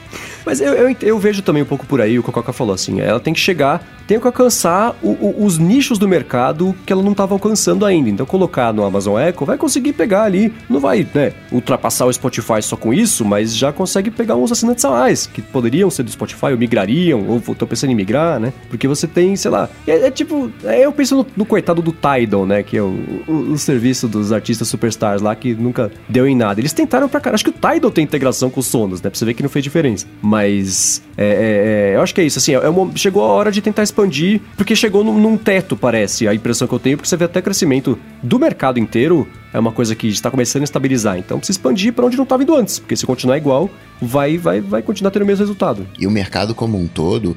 Mas 0.47 0.61
eu, 0.61 0.73
eu, 0.73 0.95
eu, 1.01 1.19
vejo 1.19 1.41
também 1.41 1.61
um 1.61 1.65
pouco 1.65 1.85
por 1.85 1.99
aí 1.99 2.17
o 2.17 2.23
que 2.23 2.29
a 2.29 2.33
Coca 2.33 2.53
falou, 2.53 2.73
assim, 2.73 3.01
ela 3.01 3.19
tem 3.19 3.33
que 3.33 3.39
chegar, 3.39 3.85
tem 4.07 4.17
que 4.17 4.25
alcançar 4.25 4.95
o, 5.03 5.09
o, 5.09 5.43
os 5.45 5.57
nichos 5.57 5.99
do 5.99 6.07
mercado 6.07 6.73
que 6.85 6.93
ela 6.93 7.03
não 7.03 7.11
estava 7.11 7.35
alcançando 7.35 7.85
ainda. 7.85 8.09
Então, 8.09 8.25
colocar 8.25 8.71
no 8.71 8.85
Amazon 8.85 9.19
Echo 9.19 9.43
vai 9.43 9.57
conseguir 9.57 9.91
pegar 9.91 10.23
ali, 10.23 10.53
não 10.69 10.79
vai, 10.79 11.05
né, 11.13 11.33
ultrapassar 11.51 12.05
o 12.05 12.13
Spotify 12.13 12.61
só 12.61 12.77
com 12.77 12.93
isso, 12.93 13.25
mas 13.25 13.53
já 13.53 13.73
consegue 13.73 14.09
pegar 14.09 14.37
uns 14.37 14.49
assinantes 14.49 14.85
a 14.85 14.89
mais, 14.89 15.27
que 15.27 15.41
poderiam 15.41 15.89
ser 15.89 16.03
do 16.03 16.11
Spotify, 16.11 16.45
ou 16.51 16.57
migrariam, 16.57 17.27
ou 17.27 17.39
estão 17.39 17.67
pensando 17.67 17.91
em 17.91 17.95
migrar, 17.95 18.39
né? 18.39 18.53
Porque 18.69 18.87
você 18.87 19.05
tem, 19.05 19.35
sei 19.35 19.51
lá, 19.51 19.69
é, 19.85 20.07
é 20.07 20.11
tipo, 20.11 20.49
é, 20.63 20.85
eu 20.85 20.93
penso 20.93 21.13
no, 21.13 21.27
no, 21.35 21.45
coitado 21.45 21.81
do 21.81 21.91
Tidal, 21.91 22.45
né, 22.45 22.63
que 22.63 22.77
é 22.77 22.81
o, 22.81 22.97
o, 23.27 23.57
serviço 23.57 24.07
dos 24.07 24.31
artistas 24.31 24.69
superstars 24.69 25.21
lá, 25.21 25.35
que 25.35 25.53
nunca 25.53 25.91
deu 26.07 26.25
em 26.25 26.37
nada. 26.37 26.61
Eles 26.61 26.71
tentaram 26.71 27.09
pra 27.09 27.19
cara, 27.19 27.35
acho 27.35 27.43
que 27.43 27.49
o 27.49 27.53
Tidal 27.53 27.91
tem 27.91 28.05
integração 28.05 28.49
com 28.49 28.61
o 28.61 28.63
Sonos, 28.63 29.01
né, 29.01 29.09
pra 29.09 29.19
você 29.19 29.25
ver 29.25 29.33
que 29.33 29.43
não 29.43 29.49
fez 29.49 29.61
diferença. 29.61 30.07
Mas 30.21 30.36
mas 30.37 31.01
é, 31.17 31.25
é, 31.25 31.93
é, 31.93 31.95
eu 31.95 32.01
acho 32.01 32.13
que 32.13 32.21
é 32.21 32.23
isso, 32.23 32.37
assim, 32.37 32.53
é 32.53 32.69
uma, 32.69 32.95
chegou 32.95 33.23
a 33.23 33.27
hora 33.27 33.51
de 33.51 33.59
tentar 33.59 33.81
expandir, 33.81 34.39
porque 34.55 34.75
chegou 34.75 35.03
num, 35.03 35.17
num, 35.17 35.35
teto, 35.35 35.75
parece, 35.75 36.27
a 36.27 36.33
impressão 36.33 36.67
que 36.67 36.75
eu 36.75 36.79
tenho, 36.79 36.95
porque 36.95 37.09
você 37.09 37.17
vê 37.17 37.25
até 37.25 37.41
crescimento 37.41 37.97
do 38.21 38.37
mercado 38.37 38.77
inteiro, 38.77 39.27
é 39.51 39.57
uma 39.57 39.71
coisa 39.71 39.95
que 39.95 40.07
está 40.07 40.29
começando 40.29 40.61
a 40.61 40.65
estabilizar. 40.65 41.17
Então 41.17 41.39
precisa 41.39 41.57
expandir 41.57 41.91
para 41.91 42.05
onde 42.05 42.15
não 42.17 42.23
estava 42.23 42.43
indo 42.43 42.55
antes, 42.55 42.77
porque 42.77 42.95
se 42.95 43.03
continuar 43.03 43.37
igual, 43.37 43.67
vai, 43.99 44.37
vai, 44.37 44.61
vai 44.61 44.83
continuar 44.83 45.09
tendo 45.09 45.23
o 45.23 45.25
mesmo 45.25 45.41
resultado. 45.41 45.87
E 45.97 46.05
o 46.05 46.11
mercado 46.11 46.53
como 46.53 46.79
um 46.79 46.85
todo, 46.85 47.35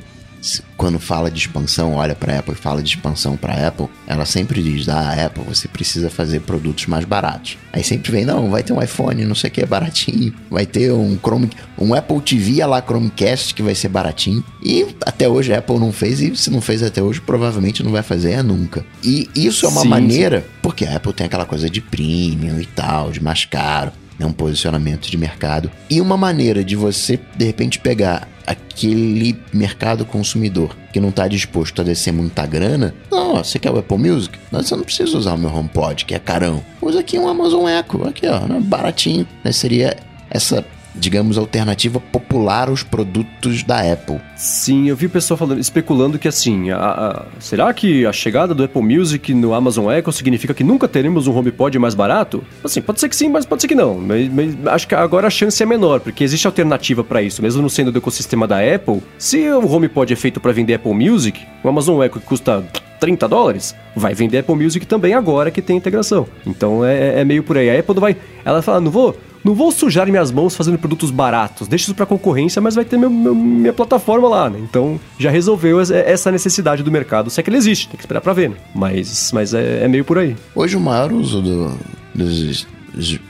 quando 0.77 0.99
fala 0.99 1.31
de 1.31 1.39
expansão, 1.39 1.95
olha 1.95 2.15
para 2.15 2.35
a 2.35 2.39
Apple 2.39 2.55
e 2.55 2.57
fala 2.57 2.83
de 2.83 2.89
expansão 2.89 3.37
para 3.37 3.53
a 3.53 3.69
Apple, 3.69 3.89
ela 4.07 4.25
sempre 4.25 4.63
diz: 4.63 4.89
ah, 4.89 5.27
Apple, 5.27 5.45
você 5.45 5.69
precisa 5.69 6.09
fazer 6.09 6.41
produtos 6.41 6.87
mais 6.87 7.05
baratos. 7.05 7.59
Aí 7.73 7.85
sempre 7.85 8.11
vem: 8.11 8.25
não, 8.25 8.51
vai 8.51 8.63
ter 8.63 8.73
um 8.73 8.83
iPhone, 8.83 9.25
não 9.25 9.35
sei 9.35 9.49
o 9.49 9.53
que, 9.53 9.67
baratinho. 9.67 10.35
Vai 10.51 10.65
ter 10.65 10.93
um 10.93 11.19
Chrome, 11.19 11.51
um 11.79 11.95
Apple 11.95 12.21
TV 12.21 12.65
lá 12.65 12.81
Chromecast 12.81 13.55
que 13.55 13.63
vai 13.63 13.75
ser 13.75 13.89
baratinho. 13.89 14.43
E 14.63 14.87
até 15.05 15.29
hoje 15.29 15.53
a 15.53 15.59
Apple 15.59 15.79
não 15.79 15.93
fez, 15.93 16.21
e 16.21 16.35
se 16.35 16.51
não 16.51 16.61
fez 16.61 16.83
até 16.83 17.03
hoje, 17.03 17.21
provavelmente 17.21 17.83
não 17.83 17.93
vai 17.93 18.03
fazer 18.03 18.33
é 18.33 18.43
nunca. 18.43 18.85
E 19.03 19.29
isso 19.35 19.67
é 19.67 19.69
uma 19.69 19.83
sim, 19.83 19.89
maneira, 19.89 20.41
sim. 20.41 20.47
porque 20.63 20.85
a 20.85 20.97
Apple 20.97 21.13
tem 21.13 21.27
aquela 21.27 21.45
coisa 21.45 21.69
de 21.69 21.81
premium 21.81 22.59
e 22.61 22.67
tal, 22.67 23.11
de 23.11 23.23
mais 23.23 23.45
caro 23.45 23.93
né, 24.21 24.27
um 24.27 24.33
posicionamento 24.33 25.11
de 25.11 25.17
mercado 25.17 25.71
e 25.89 25.99
uma 26.01 26.17
maneira 26.17 26.63
de 26.63 26.77
você 26.77 27.19
de 27.37 27.47
repente 27.47 27.79
pegar 27.79 28.29
aquele 28.47 29.39
mercado 29.53 30.05
consumidor 30.05 30.77
que 30.93 31.01
não 31.01 31.09
está 31.09 31.27
disposto 31.27 31.81
a 31.81 31.85
descer 31.85 32.13
muita 32.13 32.45
grana. 32.45 32.95
Não, 33.11 33.37
você 33.37 33.59
quer 33.59 33.71
o 33.71 33.79
Apple 33.79 33.97
Music? 33.97 34.39
Não, 34.53 34.63
você 34.63 34.77
não 34.77 34.83
precisa 34.83 35.17
usar 35.17 35.35
o 35.35 35.39
meu 35.39 35.55
HomePod, 35.55 36.05
que 36.05 36.15
é 36.15 36.19
carão. 36.19 36.63
Usa 36.83 37.01
aqui 37.01 37.19
um 37.19 37.29
Amazon 37.29 37.67
Echo, 37.69 38.03
aqui 38.07 38.27
ó, 38.27 38.41
né, 38.47 38.61
baratinho. 38.61 39.27
Né? 39.43 39.53
Seria 39.53 39.97
essa 40.29 40.65
digamos, 40.95 41.39
alternativa 41.39 42.01
popular 42.01 42.69
aos 42.69 42.83
produtos 42.83 43.63
da 43.63 43.81
Apple. 43.93 44.21
Sim, 44.37 44.89
eu 44.89 44.97
vi 44.97 45.07
o 45.07 45.11
pessoal 45.11 45.39
falando, 45.39 45.59
especulando 45.59 46.19
que 46.19 46.29
assim, 46.29 46.71
a, 46.71 46.79
a, 46.79 47.23
será 47.39 47.73
que 47.73 48.07
a 48.07 48.13
chegada 48.13 48.55
do 48.55 48.65
Apple 48.65 48.83
Music 48.83 49.33
no 49.35 49.55
Amazon 49.55 49.91
Echo 49.93 50.13
significa 50.13 50.55
que 50.55 50.65
nunca 50.65 50.89
teremos 50.89 51.27
um 51.27 51.37
HomePod 51.37 51.79
mais 51.79 51.95
barato? 51.95 52.43
Assim, 52.65 52.81
pode 52.81 53.01
ser 53.01 53.09
que 53.09 53.17
sim, 53.17 53.29
mas 53.29 53.47
pode 53.47 53.63
ser 53.63 53.69
que 53.69 53.75
não. 53.75 53.95
Mas, 53.95 54.29
mas 54.29 54.67
acho 54.67 54.89
que 54.89 54.95
agora 54.95 55.27
a 55.27 55.31
chance 55.31 55.63
é 55.63 55.67
menor, 55.67 56.01
porque 56.01 56.25
existe 56.25 56.47
alternativa 56.47 57.05
para 57.05 57.23
isso, 57.23 57.43
mesmo 57.43 57.63
não 57.63 57.69
sendo 57.69 57.93
do 57.93 57.99
ecossistema 57.99 58.47
da 58.47 58.59
Apple. 58.59 59.03
Se 59.19 59.49
o 59.51 59.71
HomePod 59.71 60.13
é 60.13 60.17
feito 60.17 60.41
para 60.41 60.53
vender 60.53 60.75
Apple 60.75 60.95
Music, 60.95 61.41
o 61.63 61.69
Amazon 61.69 62.03
Echo 62.03 62.19
que 62.19 62.27
custa 62.27 62.65
30 63.01 63.27
dólares, 63.27 63.75
vai 63.97 64.15
vender 64.15 64.39
Apple 64.39 64.55
Music 64.55 64.87
também 64.87 65.15
agora 65.15 65.51
que 65.51 65.63
tem 65.63 65.77
integração. 65.77 66.27
Então 66.47 66.85
é, 66.85 67.21
é 67.21 67.25
meio 67.25 67.43
por 67.43 67.57
aí. 67.57 67.71
A 67.71 67.81
Apple 67.81 67.99
vai. 67.99 68.17
Ela 68.45 68.63
fala, 68.63 68.81
não 68.81 68.91
vou. 68.91 69.17
Não 69.45 69.55
vou 69.55 69.71
sujar 69.71 70.07
minhas 70.09 70.31
mãos 70.31 70.55
fazendo 70.55 70.79
produtos 70.79 71.11
baratos, 71.11 71.67
deixa 71.69 71.85
isso 71.85 71.95
pra 71.95 72.07
concorrência, 72.07 72.61
mas 72.61 72.75
vai 72.75 72.85
ter 72.85 72.97
meu, 72.97 73.11
meu, 73.11 73.35
minha 73.35 73.73
plataforma 73.73 74.29
lá, 74.29 74.51
né? 74.51 74.59
Então 74.63 75.01
já 75.19 75.31
resolveu 75.31 75.81
essa 75.81 76.31
necessidade 76.31 76.83
do 76.83 76.91
mercado, 76.91 77.31
se 77.31 77.41
é 77.41 77.43
que 77.43 77.51
ele 77.51 77.57
existe, 77.57 77.89
tem 77.89 77.97
que 77.97 78.03
esperar 78.03 78.21
pra 78.21 78.33
ver, 78.33 78.51
né? 78.51 78.57
Mas, 78.75 79.31
mas 79.33 79.55
é, 79.55 79.85
é 79.85 79.89
meio 79.89 80.05
por 80.05 80.19
aí. 80.19 80.37
Hoje 80.55 80.77
o 80.77 80.81
maior 80.81 81.13
uso 81.13 81.41
do, 81.41 81.73
dos 82.15 82.67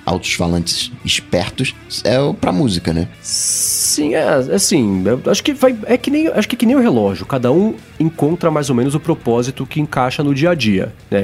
altos 0.04 0.32
falantes 0.34 0.90
espertos 1.04 1.74
é 2.04 2.16
para 2.40 2.52
música, 2.52 2.92
né? 2.92 3.08
Sim, 3.22 4.14
é 4.14 4.22
assim, 4.54 5.02
acho 5.26 5.42
que 5.42 5.52
vai 5.52 5.76
é 5.84 5.96
que 5.96 6.10
nem 6.10 6.28
acho 6.28 6.48
que 6.48 6.56
é 6.56 6.58
que 6.58 6.66
nem 6.66 6.76
o 6.76 6.80
relógio, 6.80 7.26
cada 7.26 7.50
um 7.52 7.74
encontra 7.98 8.50
mais 8.50 8.70
ou 8.70 8.76
menos 8.76 8.94
o 8.94 9.00
propósito 9.00 9.66
que 9.66 9.80
encaixa 9.80 10.22
no 10.22 10.34
dia 10.34 10.50
a 10.50 10.54
dia. 10.54 10.92
Né? 11.10 11.20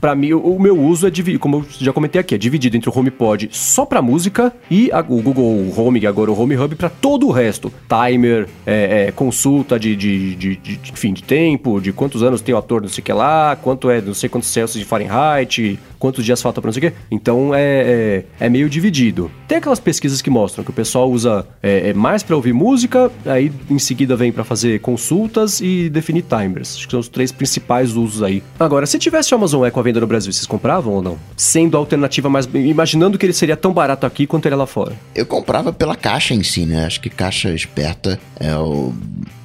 Para 0.00 0.14
mim, 0.14 0.32
o 0.34 0.58
meu 0.58 0.78
uso 0.78 1.06
é 1.06 1.10
dividido, 1.10 1.40
como 1.40 1.58
eu 1.58 1.66
já 1.80 1.92
comentei 1.92 2.20
aqui, 2.20 2.34
é 2.34 2.38
dividido 2.38 2.76
entre 2.76 2.90
o 2.90 2.98
HomePod 2.98 3.48
só 3.52 3.86
para 3.86 4.02
música 4.02 4.52
e 4.70 4.90
a, 4.92 5.00
o 5.00 5.22
Google 5.22 5.72
Home, 5.76 6.06
agora 6.06 6.30
o 6.30 6.38
Home 6.38 6.56
Hub 6.56 6.74
para 6.76 6.90
todo 6.90 7.26
o 7.26 7.30
resto, 7.30 7.72
timer, 7.88 8.48
é, 8.66 9.06
é, 9.06 9.12
consulta 9.12 9.78
de, 9.78 9.96
de, 9.96 10.34
de, 10.34 10.56
de, 10.56 10.80
enfim, 10.92 11.12
de 11.12 11.22
tempo, 11.22 11.80
de 11.80 11.92
quantos 11.92 12.22
anos 12.22 12.40
tem 12.40 12.54
o 12.54 12.58
ator, 12.58 12.82
não 12.82 12.88
sei 12.88 13.00
o 13.00 13.04
que 13.04 13.12
lá, 13.12 13.56
quanto 13.56 13.88
é, 13.88 14.00
não 14.00 14.14
sei 14.14 14.28
quantos 14.28 14.48
Celsius 14.48 14.82
de 14.82 14.88
Fahrenheit, 14.88 15.78
quantos 15.98 16.24
dias 16.24 16.42
falta 16.42 16.60
para 16.60 16.68
não 16.68 16.72
sei 16.74 16.88
o 16.88 16.90
que. 16.90 16.98
Então 17.10 17.53
é, 17.56 18.24
é, 18.40 18.46
é, 18.46 18.48
meio 18.48 18.68
dividido. 18.68 19.30
Tem 19.46 19.58
aquelas 19.58 19.80
pesquisas 19.80 20.22
que 20.22 20.30
mostram 20.30 20.64
que 20.64 20.70
o 20.70 20.72
pessoal 20.74 21.10
usa 21.10 21.46
é, 21.62 21.90
é 21.90 21.94
mais 21.94 22.22
para 22.22 22.36
ouvir 22.36 22.52
música, 22.52 23.10
aí 23.26 23.52
em 23.70 23.78
seguida 23.78 24.16
vem 24.16 24.32
para 24.32 24.44
fazer 24.44 24.80
consultas 24.80 25.60
e 25.60 25.88
definir 25.88 26.22
timers. 26.22 26.76
Acho 26.76 26.86
que 26.86 26.90
são 26.90 27.00
os 27.00 27.08
três 27.08 27.32
principais 27.32 27.96
usos 27.96 28.22
aí. 28.22 28.42
Agora, 28.58 28.86
se 28.86 28.98
tivesse 28.98 29.32
o 29.34 29.36
Amazon 29.36 29.64
Echo 29.64 29.78
à 29.78 29.82
venda 29.82 30.00
no 30.00 30.06
Brasil, 30.06 30.32
vocês 30.32 30.46
compravam 30.46 30.94
ou 30.94 31.02
não? 31.02 31.18
Sendo 31.36 31.76
a 31.76 31.80
alternativa 31.80 32.28
mais. 32.28 32.48
Imaginando 32.52 33.18
que 33.18 33.26
ele 33.26 33.32
seria 33.32 33.56
tão 33.56 33.72
barato 33.72 34.06
aqui 34.06 34.26
quanto 34.26 34.46
ele 34.46 34.54
é 34.54 34.58
lá 34.58 34.66
fora. 34.66 34.92
Eu 35.14 35.26
comprava 35.26 35.72
pela 35.72 35.96
caixa 35.96 36.34
em 36.34 36.42
si, 36.42 36.66
né? 36.66 36.86
Acho 36.86 37.00
que 37.00 37.10
caixa 37.10 37.52
esperta 37.54 38.18
é 38.38 38.56
o 38.56 38.92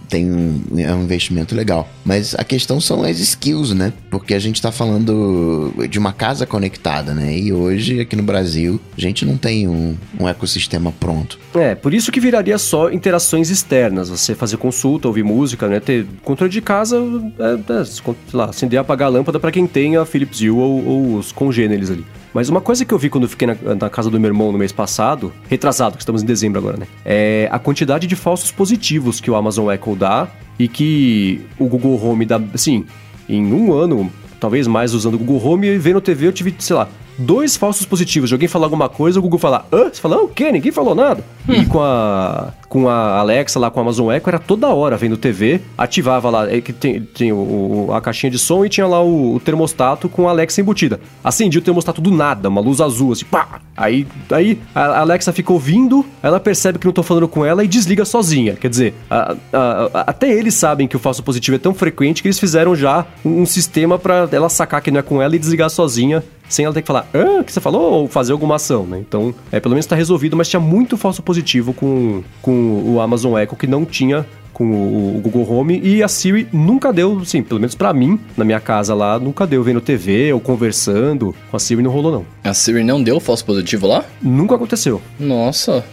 tem 0.10 0.30
um, 0.30 0.62
é 0.78 0.94
um 0.94 1.04
investimento 1.04 1.56
legal. 1.56 1.88
Mas 2.04 2.36
a 2.36 2.44
questão 2.44 2.82
são 2.82 3.04
as 3.04 3.20
skills, 3.20 3.74
né? 3.74 3.94
Porque 4.10 4.34
a 4.34 4.40
gente 4.40 4.56
está 4.56 4.72
falando 4.72 5.74
de 5.90 6.00
uma 6.00 6.12
casa 6.12 6.46
conectada, 6.46 7.14
né? 7.14 7.38
E 7.38 7.54
hoje, 7.54 8.02
aqui 8.02 8.16
no 8.16 8.24
Brasil, 8.24 8.80
a 8.98 9.00
gente 9.00 9.26
não 9.26 9.38
tem 9.38 9.68
um, 9.68 9.96
um 10.20 10.28
ecossistema 10.28 10.92
pronto. 11.00 11.40
É, 11.54 11.76
por 11.76 11.94
isso 11.94 12.12
que 12.12 12.20
viraria 12.20 12.58
só 12.58 12.92
interações 12.92 13.50
externas. 13.50 14.10
Você 14.10 14.34
fazer 14.34 14.58
consulta, 14.58 15.08
ouvir 15.08 15.24
música, 15.24 15.68
né? 15.68 15.80
Ter 15.80 16.06
controle 16.24 16.52
de 16.52 16.62
casa, 16.62 16.98
é, 17.40 17.74
é, 17.74 18.16
lá, 18.34 18.46
acender 18.46 18.78
e 18.78 18.80
apagar 18.80 19.08
a 19.08 19.12
lâmpada 19.12 19.40
para 19.40 19.52
quem 19.52 19.68
tem 19.68 19.96
a 19.96 20.06
Philips 20.06 20.42
Hue 20.42 20.50
ou, 20.50 20.86
ou 20.86 21.16
os 21.16 21.32
congêneres 21.32 21.92
ali. 21.92 22.06
Mas 22.34 22.50
uma 22.50 22.62
coisa 22.62 22.86
que 22.86 22.94
eu 22.94 22.98
vi 22.98 23.10
quando 23.10 23.24
eu 23.24 23.30
fiquei 23.30 23.48
na, 23.48 23.56
na, 23.76 23.90
casa 23.90 24.10
do 24.10 24.20
meu 24.20 24.30
irmão 24.30 24.52
no 24.52 24.58
mês 24.58 24.72
passado, 24.72 25.34
retrasado, 25.50 25.96
que 25.96 26.04
estamos 26.04 26.22
em 26.22 26.26
dezembro 26.26 26.60
agora, 26.60 26.78
né? 26.78 26.88
É 27.04 27.50
a 27.52 27.58
quantidade 27.58 28.06
de 28.06 28.16
falsos 28.16 28.52
positivos 28.52 29.20
que 29.20 29.32
o 29.32 29.36
Amazon 29.36 29.72
Echo 29.72 29.96
dá 29.96 30.28
e 30.58 30.68
que 30.68 31.42
o 31.58 31.68
Google 31.68 32.00
Home 32.04 32.26
dá, 32.26 32.40
assim, 32.54 32.86
em 33.28 33.52
um 33.52 33.74
ano, 33.74 34.12
talvez 34.40 34.68
mais 34.68 34.94
usando 34.94 35.16
o 35.16 35.18
Google 35.18 35.44
Home 35.44 35.68
e 35.68 35.78
vendo 35.78 36.00
TV 36.00 36.28
eu 36.28 36.32
tive, 36.32 36.54
sei 36.60 36.76
lá, 36.76 36.88
dois 37.20 37.58
falsos 37.58 37.86
positivos 37.86 38.30
de 38.30 38.36
alguém 38.36 38.48
falar 38.48 38.66
alguma 38.66 38.90
coisa, 38.90 39.20
o 39.20 39.22
Google 39.22 39.40
falar, 39.40 39.66
hã? 39.72 39.90
Você 39.90 40.02
fala, 40.02 40.24
o 40.24 40.28
quê? 40.28 40.52
Ninguém 40.52 40.72
falou 40.72 40.96
nada. 40.96 41.24
Hum. 41.48 41.54
E 41.54 41.66
com 41.66 41.82
a, 41.82 42.54
com 42.68 42.88
a 42.88 43.18
Alexa 43.20 43.60
lá, 43.60 43.70
com 43.70 43.80
a 43.80 43.84
Amazon 43.84 44.12
Echo, 44.12 44.30
era 44.30 44.40
toda 44.40 44.68
hora 44.70 44.96
vendo 44.96 45.18
TV, 45.18 45.62
ativava 45.78 46.30
lá, 46.30 46.52
é 46.52 46.62
que 46.62 46.72
tem, 46.72 47.02
tem 47.02 47.34
o, 47.34 47.90
a 47.92 48.00
caixinha 48.00 48.32
de 48.32 48.40
som 48.40 48.64
e 48.64 48.70
tinha 48.70 48.88
lá 48.88 49.02
o, 49.04 49.36
o, 49.36 49.40
termostato 49.40 50.08
com 50.08 50.28
a 50.28 50.32
Alexa 50.32 50.62
embutida. 50.62 51.00
Acendi 51.24 51.58
o 51.58 51.62
termostato 51.62 52.00
do 52.00 52.12
nada, 52.12 52.48
uma 52.48 52.62
luz 52.62 52.80
azul, 52.80 53.12
assim, 53.12 53.26
pá! 53.26 53.60
Aí, 53.76 54.06
aí 54.32 54.60
a 54.76 55.00
Alexa 55.00 55.32
fica 55.32 55.52
ouvindo, 55.54 56.06
ela 56.22 56.40
percebe 56.40 56.78
que 56.78 56.86
não 56.86 56.94
tô 56.94 57.02
falando 57.02 57.28
com 57.28 57.46
ela 57.46 57.64
e 57.64 57.68
desliga 57.68 58.06
sozinha. 58.06 58.56
Quer 58.56 58.70
dizer, 58.70 58.94
a, 59.10 59.36
a, 59.54 59.90
a, 59.94 60.02
até 60.02 60.30
eles 60.32 60.54
sabem 60.54 60.88
que 60.88 60.96
o 60.96 61.00
falso 61.00 61.24
positivo 61.24 61.56
é 61.56 61.60
tão 61.60 61.74
frequente 61.74 62.22
que 62.22 62.28
eles 62.28 62.40
fizeram 62.40 62.76
já 62.76 63.06
um, 63.24 63.42
um 63.42 63.46
sistema 63.46 63.98
para 63.98 64.28
ela 64.32 64.50
sacar 64.50 64.82
que 64.82 64.92
não 64.92 65.00
é 65.00 65.04
com 65.04 65.22
ela 65.22 65.36
e 65.36 65.40
desligar 65.40 65.70
sozinha 65.70 66.24
sem 66.50 66.66
ela 66.66 66.74
ter 66.74 66.82
que 66.82 66.88
falar, 66.88 67.08
ah, 67.14 67.40
o 67.40 67.44
que 67.44 67.54
você 67.54 67.62
falou? 67.62 67.94
Ou 67.94 68.08
fazer 68.08 68.34
alguma 68.34 68.56
ação, 68.56 68.86
né? 68.86 69.00
Então, 69.00 69.34
é, 69.52 69.60
pelo 69.60 69.76
menos 69.76 69.86
está 69.86 69.96
resolvido, 69.96 70.36
mas 70.36 70.50
tinha 70.50 70.60
muito 70.60 70.98
falso 70.98 71.22
positivo 71.22 71.74
com, 71.74 72.24
com 72.42 72.84
o 72.86 73.00
Amazon 73.00 73.38
Echo 73.38 73.56
que 73.56 73.68
não 73.68 73.86
tinha 73.86 74.26
com 74.52 74.66
o, 75.16 75.22
Google 75.22 75.50
Home 75.50 75.80
e 75.82 76.04
a 76.04 76.08
Siri 76.10 76.48
nunca 76.52 76.92
deu, 76.92 77.24
sim, 77.24 77.42
pelo 77.42 77.62
menos 77.62 77.76
para 77.76 77.94
mim, 77.94 78.20
na 78.36 78.44
minha 78.44 78.60
casa 78.60 78.94
lá, 78.94 79.18
nunca 79.18 79.48
deu 79.48 79.64
vendo 79.64 79.80
TV 79.80 80.34
ou 80.34 80.42
conversando. 80.42 81.34
Com 81.50 81.56
a 81.56 81.60
Siri 81.60 81.82
não 81.82 81.92
rolou, 81.92 82.12
não. 82.12 82.26
A 82.44 82.54
Siri 82.54 82.84
não 82.84 83.02
deu 83.02 83.22
falso 83.22 83.46
positivo 83.46 83.88
lá? 83.88 84.04
Nunca 84.22 84.56
aconteceu. 84.56 85.02
Nossa 85.18 85.86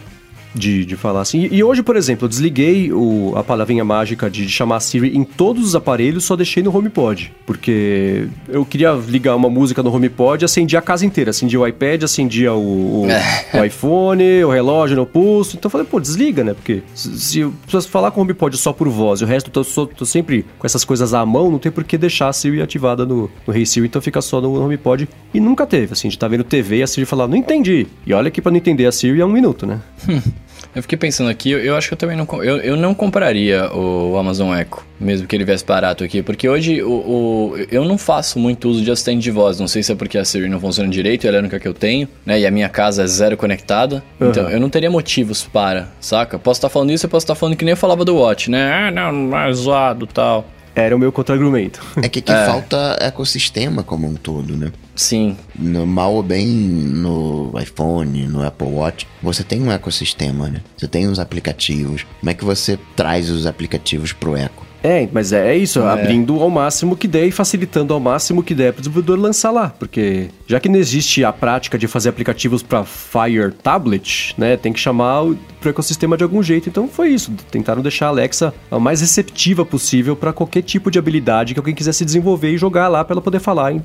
de, 0.57 0.85
de 0.85 0.95
falar 0.95 1.21
assim. 1.21 1.47
E, 1.51 1.63
hoje, 1.63 1.83
por 1.83 1.95
exemplo, 1.95 2.25
eu 2.25 2.29
desliguei 2.29 2.91
o, 2.91 3.33
a 3.35 3.43
palavrinha 3.43 3.83
mágica 3.83 4.29
de, 4.29 4.45
de 4.45 4.51
chamar 4.51 4.79
Siri 4.79 5.15
em 5.15 5.23
todos 5.23 5.63
os 5.63 5.75
aparelhos, 5.75 6.23
só 6.23 6.35
deixei 6.35 6.63
no 6.63 6.75
HomePod. 6.75 7.33
Porque 7.45 8.27
eu 8.47 8.65
queria 8.65 8.91
ligar 8.91 9.35
uma 9.35 9.49
música 9.49 9.83
no 9.83 9.93
HomePod, 9.93 10.43
acendia 10.43 10.79
a 10.79 10.81
casa 10.81 11.05
inteira. 11.05 11.29
Acendia 11.29 11.59
o 11.59 11.67
iPad, 11.67 12.03
acendia 12.03 12.53
o, 12.53 13.05
o, 13.05 13.07
o 13.53 13.65
iPhone, 13.65 14.43
o 14.43 14.49
relógio 14.49 14.95
no 14.95 15.05
pulso. 15.05 15.55
Então 15.57 15.67
eu 15.67 15.71
falei, 15.71 15.87
pô, 15.87 15.99
desliga, 15.99 16.43
né? 16.43 16.53
Porque 16.53 16.81
se, 16.93 17.19
se 17.19 17.39
eu 17.39 17.53
falar 17.89 18.11
com 18.11 18.21
o 18.21 18.23
HomePod 18.23 18.57
só 18.57 18.73
por 18.73 18.89
voz 18.89 19.21
e 19.21 19.23
o 19.23 19.27
resto 19.27 19.47
eu 19.53 19.63
tô, 19.63 19.87
tô, 19.87 20.05
sempre 20.05 20.45
com 20.57 20.65
essas 20.65 20.83
coisas 20.83 21.13
à 21.13 21.25
mão, 21.25 21.51
não 21.51 21.59
tem 21.59 21.71
por 21.71 21.83
que 21.83 21.97
deixar 21.97 22.29
a 22.29 22.33
Siri 22.33 22.61
ativada 22.61 23.05
no, 23.05 23.29
no 23.45 23.55
Hey 23.55 23.65
Siri, 23.65 23.87
então 23.87 24.01
fica 24.01 24.21
só 24.21 24.41
no 24.41 24.61
HomePod. 24.61 25.07
E 25.33 25.39
nunca 25.39 25.65
teve, 25.65 25.93
assim, 25.93 26.07
de 26.07 26.15
estar 26.15 26.27
tá 26.27 26.31
vendo 26.31 26.43
TV 26.43 26.77
e 26.77 26.83
a 26.83 26.87
Siri 26.87 27.05
falar, 27.05 27.27
não 27.27 27.37
entendi. 27.37 27.87
E 28.05 28.13
olha 28.13 28.31
que 28.31 28.41
pra 28.41 28.51
não 28.51 28.57
entender 28.57 28.85
a 28.85 28.91
Siri 28.91 29.21
é 29.21 29.25
um 29.25 29.31
minuto, 29.31 29.65
né? 29.65 29.81
Eu 30.75 30.81
fiquei 30.81 30.97
pensando 30.97 31.29
aqui, 31.29 31.51
eu, 31.51 31.59
eu 31.59 31.75
acho 31.75 31.87
que 31.87 31.93
eu 31.93 31.97
também 31.97 32.15
não. 32.15 32.27
Eu, 32.43 32.57
eu 32.57 32.75
não 32.75 32.93
compraria 32.93 33.71
o, 33.73 34.17
Amazon 34.17 34.55
Echo, 34.55 34.85
mesmo 34.99 35.27
que 35.27 35.35
ele 35.35 35.43
viesse 35.43 35.65
barato 35.65 36.03
aqui, 36.03 36.21
porque 36.21 36.47
hoje 36.47 36.81
o, 36.81 36.91
o, 36.91 37.55
eu 37.71 37.85
não 37.85 37.97
faço 37.97 38.39
muito 38.39 38.69
uso 38.69 38.83
de 38.83 38.91
assistente 38.91 39.21
de 39.21 39.31
voz. 39.31 39.59
Não 39.59 39.67
sei 39.67 39.83
se 39.83 39.91
é 39.91 39.95
porque 39.95 40.17
a 40.17 40.25
Siri 40.25 40.49
não 40.49 40.59
funciona 40.59 40.89
direito 40.89 41.27
ela 41.27 41.37
é 41.37 41.39
a 41.39 41.41
única 41.41 41.59
que 41.59 41.67
eu 41.67 41.73
tenho, 41.73 42.07
né? 42.25 42.39
E 42.39 42.45
a 42.45 42.51
minha 42.51 42.69
casa 42.69 43.03
é 43.03 43.07
zero 43.07 43.35
conectada. 43.37 44.03
Uhum. 44.19 44.29
Então 44.29 44.49
eu 44.49 44.59
não 44.59 44.69
teria 44.69 44.89
motivos 44.89 45.43
para, 45.43 45.89
saca? 45.99 46.37
Posso 46.37 46.59
estar 46.59 46.69
falando 46.69 46.91
isso, 46.91 47.05
eu 47.05 47.09
posso 47.09 47.23
estar 47.23 47.35
falando 47.35 47.55
que 47.55 47.65
nem 47.65 47.71
eu 47.71 47.77
falava 47.77 48.05
do 48.05 48.15
Watch, 48.15 48.49
né? 48.49 48.71
Ah, 48.71 48.91
não, 48.91 49.11
não 49.11 49.37
é 49.37 49.51
zoado 49.53 50.05
tal. 50.07 50.45
Era 50.77 50.95
o 50.95 50.99
meu 50.99 51.11
contra-argumento. 51.11 51.83
É 52.03 52.07
que 52.07 52.19
aqui 52.19 52.29
é. 52.31 52.45
falta 52.45 52.97
ecossistema 53.01 53.81
como 53.81 54.07
um 54.07 54.13
todo, 54.13 54.55
né? 54.55 54.71
Sim. 54.95 55.35
No, 55.57 55.87
mal 55.87 56.13
ou 56.13 56.21
bem 56.21 56.45
no 56.45 57.51
iPhone, 57.59 58.27
no 58.27 58.45
Apple 58.45 58.67
Watch, 58.67 59.07
você 59.19 59.43
tem 59.43 59.59
um 59.59 59.71
ecossistema, 59.71 60.47
né? 60.49 60.61
Você 60.77 60.87
tem 60.87 61.07
os 61.07 61.17
aplicativos. 61.17 62.05
Como 62.19 62.29
é 62.29 62.33
que 62.35 62.45
você 62.45 62.77
traz 62.95 63.31
os 63.31 63.47
aplicativos 63.47 64.13
pro 64.13 64.37
Eco? 64.37 64.66
É, 64.87 65.05
mas 65.11 65.33
é, 65.33 65.53
é 65.53 65.57
isso, 65.57 65.81
é. 65.81 65.89
abrindo 65.91 66.41
ao 66.41 66.49
máximo 66.49 66.95
que 66.95 67.09
der 67.09 67.25
e 67.25 67.31
facilitando 67.31 67.93
ao 67.93 67.99
máximo 67.99 68.41
que 68.41 68.55
der 68.55 68.71
para 68.71 68.79
o 68.79 68.81
desenvolvedor 68.81 69.19
lançar 69.19 69.51
lá, 69.51 69.67
porque 69.77 70.29
já 70.47 70.61
que 70.61 70.69
não 70.69 70.79
existe 70.79 71.25
a 71.25 71.33
prática 71.33 71.77
de 71.77 71.87
fazer 71.87 72.07
aplicativos 72.07 72.63
para 72.63 72.85
Fire 72.85 73.51
Tablet, 73.61 74.33
né, 74.37 74.55
tem 74.55 74.71
que 74.71 74.79
chamar 74.79 75.23
o 75.23 75.37
ecossistema 75.65 76.15
de 76.15 76.23
algum 76.23 76.41
jeito. 76.41 76.69
Então 76.69 76.87
foi 76.87 77.09
isso, 77.09 77.33
tentaram 77.51 77.81
deixar 77.81 78.05
a 78.05 78.09
Alexa 78.09 78.53
a 78.71 78.79
mais 78.79 79.01
receptiva 79.01 79.65
possível 79.65 80.15
para 80.15 80.31
qualquer 80.31 80.61
tipo 80.61 80.89
de 80.89 80.97
habilidade 80.97 81.53
que 81.53 81.59
alguém 81.59 81.75
quisesse 81.75 82.05
desenvolver 82.05 82.51
e 82.51 82.57
jogar 82.57 82.87
lá 82.87 83.03
para 83.03 83.15
ela 83.15 83.21
poder 83.21 83.39
falar 83.39 83.73
e 83.73 83.81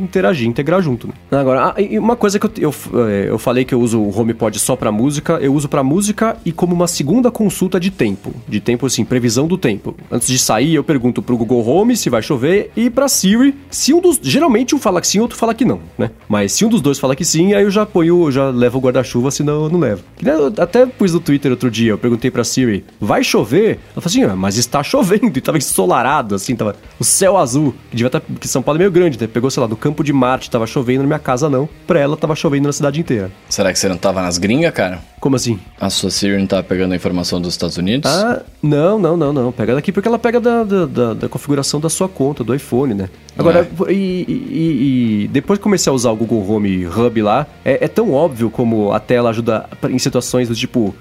interagir, 0.00 0.48
integrar 0.48 0.80
junto. 0.80 1.08
Né? 1.08 1.12
Agora, 1.30 1.74
ah, 1.76 1.98
uma 2.00 2.16
coisa 2.16 2.38
que 2.38 2.46
eu, 2.46 2.72
eu, 2.92 3.06
é, 3.06 3.28
eu 3.28 3.38
falei 3.38 3.66
que 3.66 3.74
eu 3.74 3.80
uso 3.80 4.00
o 4.00 4.18
HomePod 4.18 4.58
só 4.58 4.74
para 4.76 4.90
música, 4.90 5.34
eu 5.34 5.52
uso 5.52 5.68
para 5.68 5.82
música 5.82 6.38
e 6.42 6.52
como 6.52 6.74
uma 6.74 6.88
segunda 6.88 7.30
consulta 7.30 7.78
de 7.78 7.90
tempo, 7.90 8.32
de 8.48 8.60
tempo 8.60 8.86
assim, 8.86 9.04
previsão 9.04 9.46
do 9.46 9.58
tempo. 9.58 9.94
Antes 10.10 10.28
de 10.28 10.37
sair, 10.38 10.74
eu 10.74 10.84
pergunto 10.84 11.22
pro 11.22 11.36
Google 11.36 11.66
Home 11.66 11.96
se 11.96 12.08
vai 12.10 12.22
chover 12.22 12.70
e 12.76 12.88
pra 12.88 13.08
Siri 13.08 13.54
se 13.70 13.92
um 13.92 14.00
dos. 14.00 14.18
Geralmente 14.22 14.74
um 14.74 14.78
fala 14.78 15.00
que 15.00 15.06
sim, 15.06 15.20
outro 15.20 15.36
fala 15.36 15.54
que 15.54 15.64
não, 15.64 15.80
né? 15.96 16.10
Mas 16.28 16.52
se 16.52 16.64
um 16.64 16.68
dos 16.68 16.80
dois 16.80 16.98
fala 16.98 17.16
que 17.16 17.24
sim, 17.24 17.54
aí 17.54 17.64
eu 17.64 17.70
já 17.70 17.84
ponho, 17.84 18.30
já 18.30 18.50
levo 18.50 18.78
o 18.78 18.80
guarda-chuva, 18.80 19.30
senão 19.30 19.64
eu 19.64 19.70
não 19.70 19.78
levo. 19.78 20.02
Eu 20.24 20.52
até 20.58 20.86
pus 20.86 21.12
no 21.12 21.20
Twitter 21.20 21.50
outro 21.50 21.70
dia, 21.70 21.92
eu 21.92 21.98
perguntei 21.98 22.30
pra 22.30 22.44
Siri, 22.44 22.84
vai 23.00 23.22
chover? 23.22 23.78
Ela 23.92 24.00
falou 24.00 24.06
assim, 24.06 24.24
ah, 24.24 24.36
mas 24.36 24.56
está 24.56 24.82
chovendo, 24.82 25.38
e 25.38 25.40
tava 25.40 25.58
ensolarado, 25.58 26.34
assim, 26.34 26.54
tava 26.54 26.76
o 26.98 27.04
céu 27.04 27.36
azul, 27.36 27.74
que 27.90 27.96
devia 27.96 28.08
estar. 28.08 28.20
Tá, 28.20 28.26
que 28.40 28.48
São 28.48 28.62
Paulo 28.62 28.78
é 28.78 28.80
meio 28.80 28.90
grande, 28.90 29.18
né? 29.20 29.26
Pegou, 29.26 29.50
sei 29.50 29.60
lá, 29.60 29.68
no 29.68 29.76
campo 29.76 30.02
de 30.02 30.12
Marte 30.12 30.50
tava 30.50 30.66
chovendo, 30.66 31.02
na 31.02 31.06
minha 31.06 31.18
casa 31.18 31.48
não. 31.48 31.68
Pra 31.86 32.00
ela 32.00 32.16
tava 32.16 32.34
chovendo 32.34 32.66
na 32.66 32.72
cidade 32.72 33.00
inteira. 33.00 33.30
Será 33.48 33.72
que 33.72 33.78
você 33.78 33.88
não 33.88 33.96
tava 33.96 34.22
nas 34.22 34.38
gringas, 34.38 34.72
cara? 34.72 35.00
Como 35.20 35.36
assim? 35.36 35.58
A 35.80 35.90
sua 35.90 36.10
Siri 36.10 36.38
não 36.38 36.46
tá 36.46 36.62
pegando 36.62 36.92
a 36.92 36.96
informação 36.96 37.40
dos 37.40 37.54
Estados 37.54 37.76
Unidos? 37.76 38.10
Ah, 38.10 38.42
não, 38.62 38.98
não, 38.98 39.16
não, 39.16 39.32
não. 39.32 39.52
Pega 39.52 39.74
daqui 39.74 39.90
porque 39.90 40.06
ela 40.06 40.17
ela 40.18 40.20
pega 40.20 40.40
da, 40.40 40.64
da, 40.64 40.86
da, 40.86 41.14
da 41.14 41.28
configuração 41.28 41.80
da 41.80 41.88
sua 41.88 42.08
conta, 42.08 42.42
do 42.42 42.54
iPhone, 42.54 42.92
né? 42.92 43.08
Agora, 43.38 43.60
é. 43.60 43.92
e, 43.92 44.24
e, 44.28 45.22
e, 45.24 45.28
depois 45.28 45.60
que 45.60 45.62
comecei 45.62 45.88
a 45.88 45.94
usar 45.94 46.10
o 46.10 46.16
Google 46.16 46.44
Home 46.50 46.86
Hub 46.86 47.22
lá, 47.22 47.46
é, 47.64 47.84
é, 47.84 47.88
tão 47.88 48.12
óbvio 48.12 48.50
como 48.50 48.92
a 48.92 48.98
tela 48.98 49.30
ajuda 49.30 49.68
em 49.88 49.98
situações 49.98 50.48
do 50.48 50.56
tipo, 50.56 50.92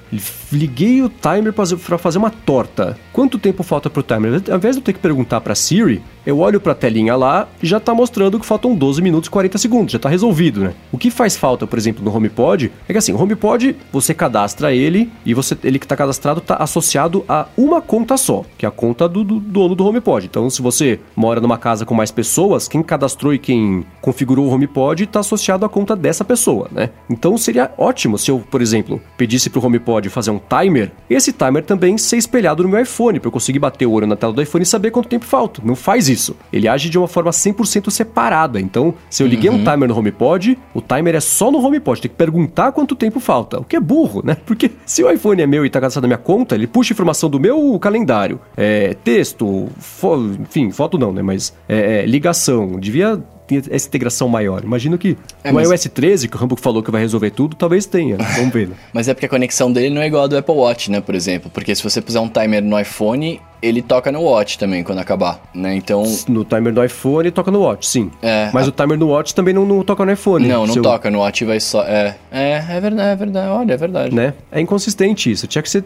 liguei 0.51 1.01
o 1.01 1.09
timer 1.09 1.51
para 1.51 1.97
fazer 1.97 2.19
uma 2.19 2.29
torta. 2.29 2.95
Quanto 3.11 3.39
tempo 3.39 3.63
falta 3.63 3.89
pro 3.89 4.03
timer? 4.03 4.43
Ao 4.49 4.57
invés 4.57 4.75
de 4.75 4.81
eu 4.81 4.85
ter 4.85 4.93
que 4.93 4.99
perguntar 4.99 5.41
para 5.41 5.55
Siri, 5.55 6.03
eu 6.27 6.37
olho 6.39 6.59
para 6.59 6.73
a 6.73 6.75
telinha 6.75 7.15
lá 7.15 7.47
e 7.63 7.65
já 7.65 7.77
está 7.77 7.93
mostrando 7.93 8.39
que 8.39 8.45
faltam 8.45 8.75
12 8.75 9.01
minutos 9.01 9.29
e 9.29 9.31
40 9.31 9.57
segundos, 9.57 9.91
já 9.93 9.97
está 9.97 10.09
resolvido, 10.09 10.59
né? 10.59 10.73
O 10.91 10.97
que 10.97 11.09
faz 11.09 11.35
falta, 11.35 11.65
por 11.65 11.79
exemplo, 11.79 12.03
no 12.03 12.15
HomePod 12.15 12.71
é 12.87 12.91
que 12.91 12.97
assim, 12.99 13.13
o 13.13 13.19
HomePod, 13.19 13.75
você 13.91 14.13
cadastra 14.13 14.75
ele 14.75 15.09
e 15.25 15.33
você 15.33 15.57
ele 15.63 15.79
que 15.79 15.85
está 15.85 15.95
cadastrado 15.95 16.39
está 16.39 16.55
associado 16.55 17.25
a 17.27 17.47
uma 17.57 17.81
conta 17.81 18.15
só, 18.17 18.43
que 18.57 18.65
é 18.65 18.69
a 18.69 18.71
conta 18.71 19.06
do, 19.07 19.23
do 19.23 19.39
dono 19.39 19.75
do 19.75 19.85
HomePod. 19.85 20.25
Então, 20.25 20.49
se 20.49 20.61
você 20.61 20.99
mora 21.15 21.41
numa 21.41 21.57
casa 21.57 21.85
com 21.85 21.93
mais 21.93 22.11
pessoas, 22.11 22.27
pessoas, 22.27 22.67
quem 22.67 22.83
cadastrou 22.83 23.33
e 23.33 23.39
quem 23.39 23.85
configurou 24.01 24.47
o 24.47 24.51
HomePod 24.51 25.03
está 25.03 25.21
associado 25.21 25.65
à 25.65 25.69
conta 25.69 25.95
dessa 25.95 26.25
pessoa, 26.25 26.67
né? 26.71 26.89
Então 27.09 27.37
seria 27.37 27.71
ótimo 27.77 28.17
se 28.17 28.29
eu, 28.29 28.39
por 28.39 28.61
exemplo, 28.61 29.01
pedisse 29.17 29.49
para 29.49 29.59
o 29.59 29.65
HomePod 29.65 30.09
fazer 30.09 30.31
um 30.31 30.39
timer, 30.39 30.91
esse 31.09 31.31
timer 31.31 31.63
também 31.63 31.97
ser 31.97 32.17
espelhado 32.17 32.63
no 32.63 32.69
meu 32.69 32.81
iPhone, 32.81 33.19
para 33.19 33.27
eu 33.27 33.31
conseguir 33.31 33.59
bater 33.59 33.85
o 33.85 33.91
olho 33.91 34.07
na 34.07 34.15
tela 34.15 34.33
do 34.33 34.41
iPhone 34.41 34.63
e 34.63 34.65
saber 34.65 34.91
quanto 34.91 35.07
tempo 35.07 35.25
falta. 35.25 35.61
Não 35.63 35.75
faz 35.75 36.09
isso. 36.09 36.35
Ele 36.51 36.67
age 36.67 36.89
de 36.89 36.97
uma 36.97 37.07
forma 37.07 37.31
100% 37.31 37.89
separada. 37.89 38.59
Então, 38.59 38.93
se 39.09 39.23
eu 39.23 39.27
liguei 39.27 39.49
uhum. 39.49 39.57
um 39.57 39.63
timer 39.63 39.87
no 39.87 39.97
HomePod, 39.97 40.57
o 40.73 40.81
timer 40.81 41.15
é 41.15 41.19
só 41.19 41.49
no 41.49 41.63
HomePod. 41.63 42.01
Tem 42.01 42.11
que 42.11 42.17
perguntar 42.17 42.71
quanto 42.71 42.95
tempo 42.95 43.19
falta. 43.19 43.59
O 43.59 43.63
que 43.63 43.75
é 43.75 43.79
burro, 43.79 44.21
né? 44.23 44.35
Porque 44.45 44.71
se 44.85 45.03
o 45.03 45.09
iPhone 45.09 45.41
é 45.41 45.47
meu 45.47 45.63
e 45.63 45.67
está 45.67 45.79
cadastrado 45.79 46.07
na 46.07 46.15
minha 46.15 46.17
conta, 46.17 46.55
ele 46.55 46.67
puxa 46.67 46.93
informação 46.93 47.29
do 47.29 47.39
meu 47.39 47.77
calendário, 47.79 48.39
é, 48.55 48.96
texto, 49.03 49.69
fo 49.79 50.17
enfim, 50.39 50.71
foto 50.71 50.97
não, 50.97 51.11
né? 51.11 51.21
Mas 51.21 51.53
é, 51.67 52.01
é 52.01 52.05
ligação. 52.05 52.79
Devia 52.79 53.21
ter 53.47 53.63
essa 53.71 53.87
integração 53.87 54.27
maior. 54.27 54.63
Imagino 54.63 54.97
que 54.97 55.17
é, 55.43 55.51
mas... 55.51 55.69
iOS 55.69 55.85
13, 55.93 56.27
que 56.27 56.35
o 56.35 56.39
Rambo 56.39 56.55
falou 56.55 56.83
que 56.83 56.91
vai 56.91 57.01
resolver 57.01 57.31
tudo, 57.31 57.55
talvez 57.55 57.85
tenha. 57.85 58.17
Vamos 58.35 58.53
ver. 58.53 58.67
Né? 58.67 58.75
mas 58.91 59.07
é 59.07 59.13
porque 59.13 59.25
a 59.25 59.29
conexão 59.29 59.71
dele 59.71 59.93
não 59.93 60.01
é 60.01 60.07
igual 60.07 60.25
a 60.25 60.27
do 60.27 60.37
Apple 60.37 60.53
Watch, 60.53 60.91
né, 60.91 60.99
por 61.01 61.15
exemplo. 61.15 61.49
Porque 61.49 61.73
se 61.73 61.81
você 61.81 62.01
puser 62.01 62.21
um 62.21 62.29
timer 62.29 62.61
no 62.61 62.79
iPhone, 62.79 63.39
ele 63.61 63.81
toca 63.81 64.11
no 64.11 64.21
Watch 64.21 64.57
também 64.57 64.83
quando 64.83 64.99
acabar, 64.99 65.41
né? 65.53 65.75
Então. 65.75 66.03
No 66.27 66.43
timer 66.43 66.73
do 66.73 66.83
iPhone 66.83 67.31
toca 67.31 67.51
no 67.51 67.61
Watch, 67.61 67.87
sim. 67.87 68.11
É. 68.21 68.49
Mas 68.53 68.65
a... 68.65 68.69
o 68.69 68.71
timer 68.71 68.97
do 68.97 69.07
Watch 69.07 69.33
também 69.33 69.53
não, 69.53 69.65
não 69.65 69.83
toca 69.83 70.05
no 70.05 70.11
iPhone. 70.11 70.47
Não, 70.47 70.65
não 70.65 70.73
seu... 70.73 70.83
toca. 70.83 71.09
No 71.09 71.19
Watch 71.19 71.43
vai 71.45 71.59
só. 71.59 71.83
É. 71.83 72.15
É, 72.31 72.63
é 72.69 72.79
verdade, 72.79 73.09
é 73.09 73.15
verdade. 73.15 73.49
Olha, 73.49 73.73
é 73.73 73.77
verdade. 73.77 74.15
Né? 74.15 74.33
É 74.51 74.61
inconsistente 74.61 75.31
isso. 75.31 75.47
Tinha 75.47 75.61
que 75.61 75.69
ser. 75.69 75.83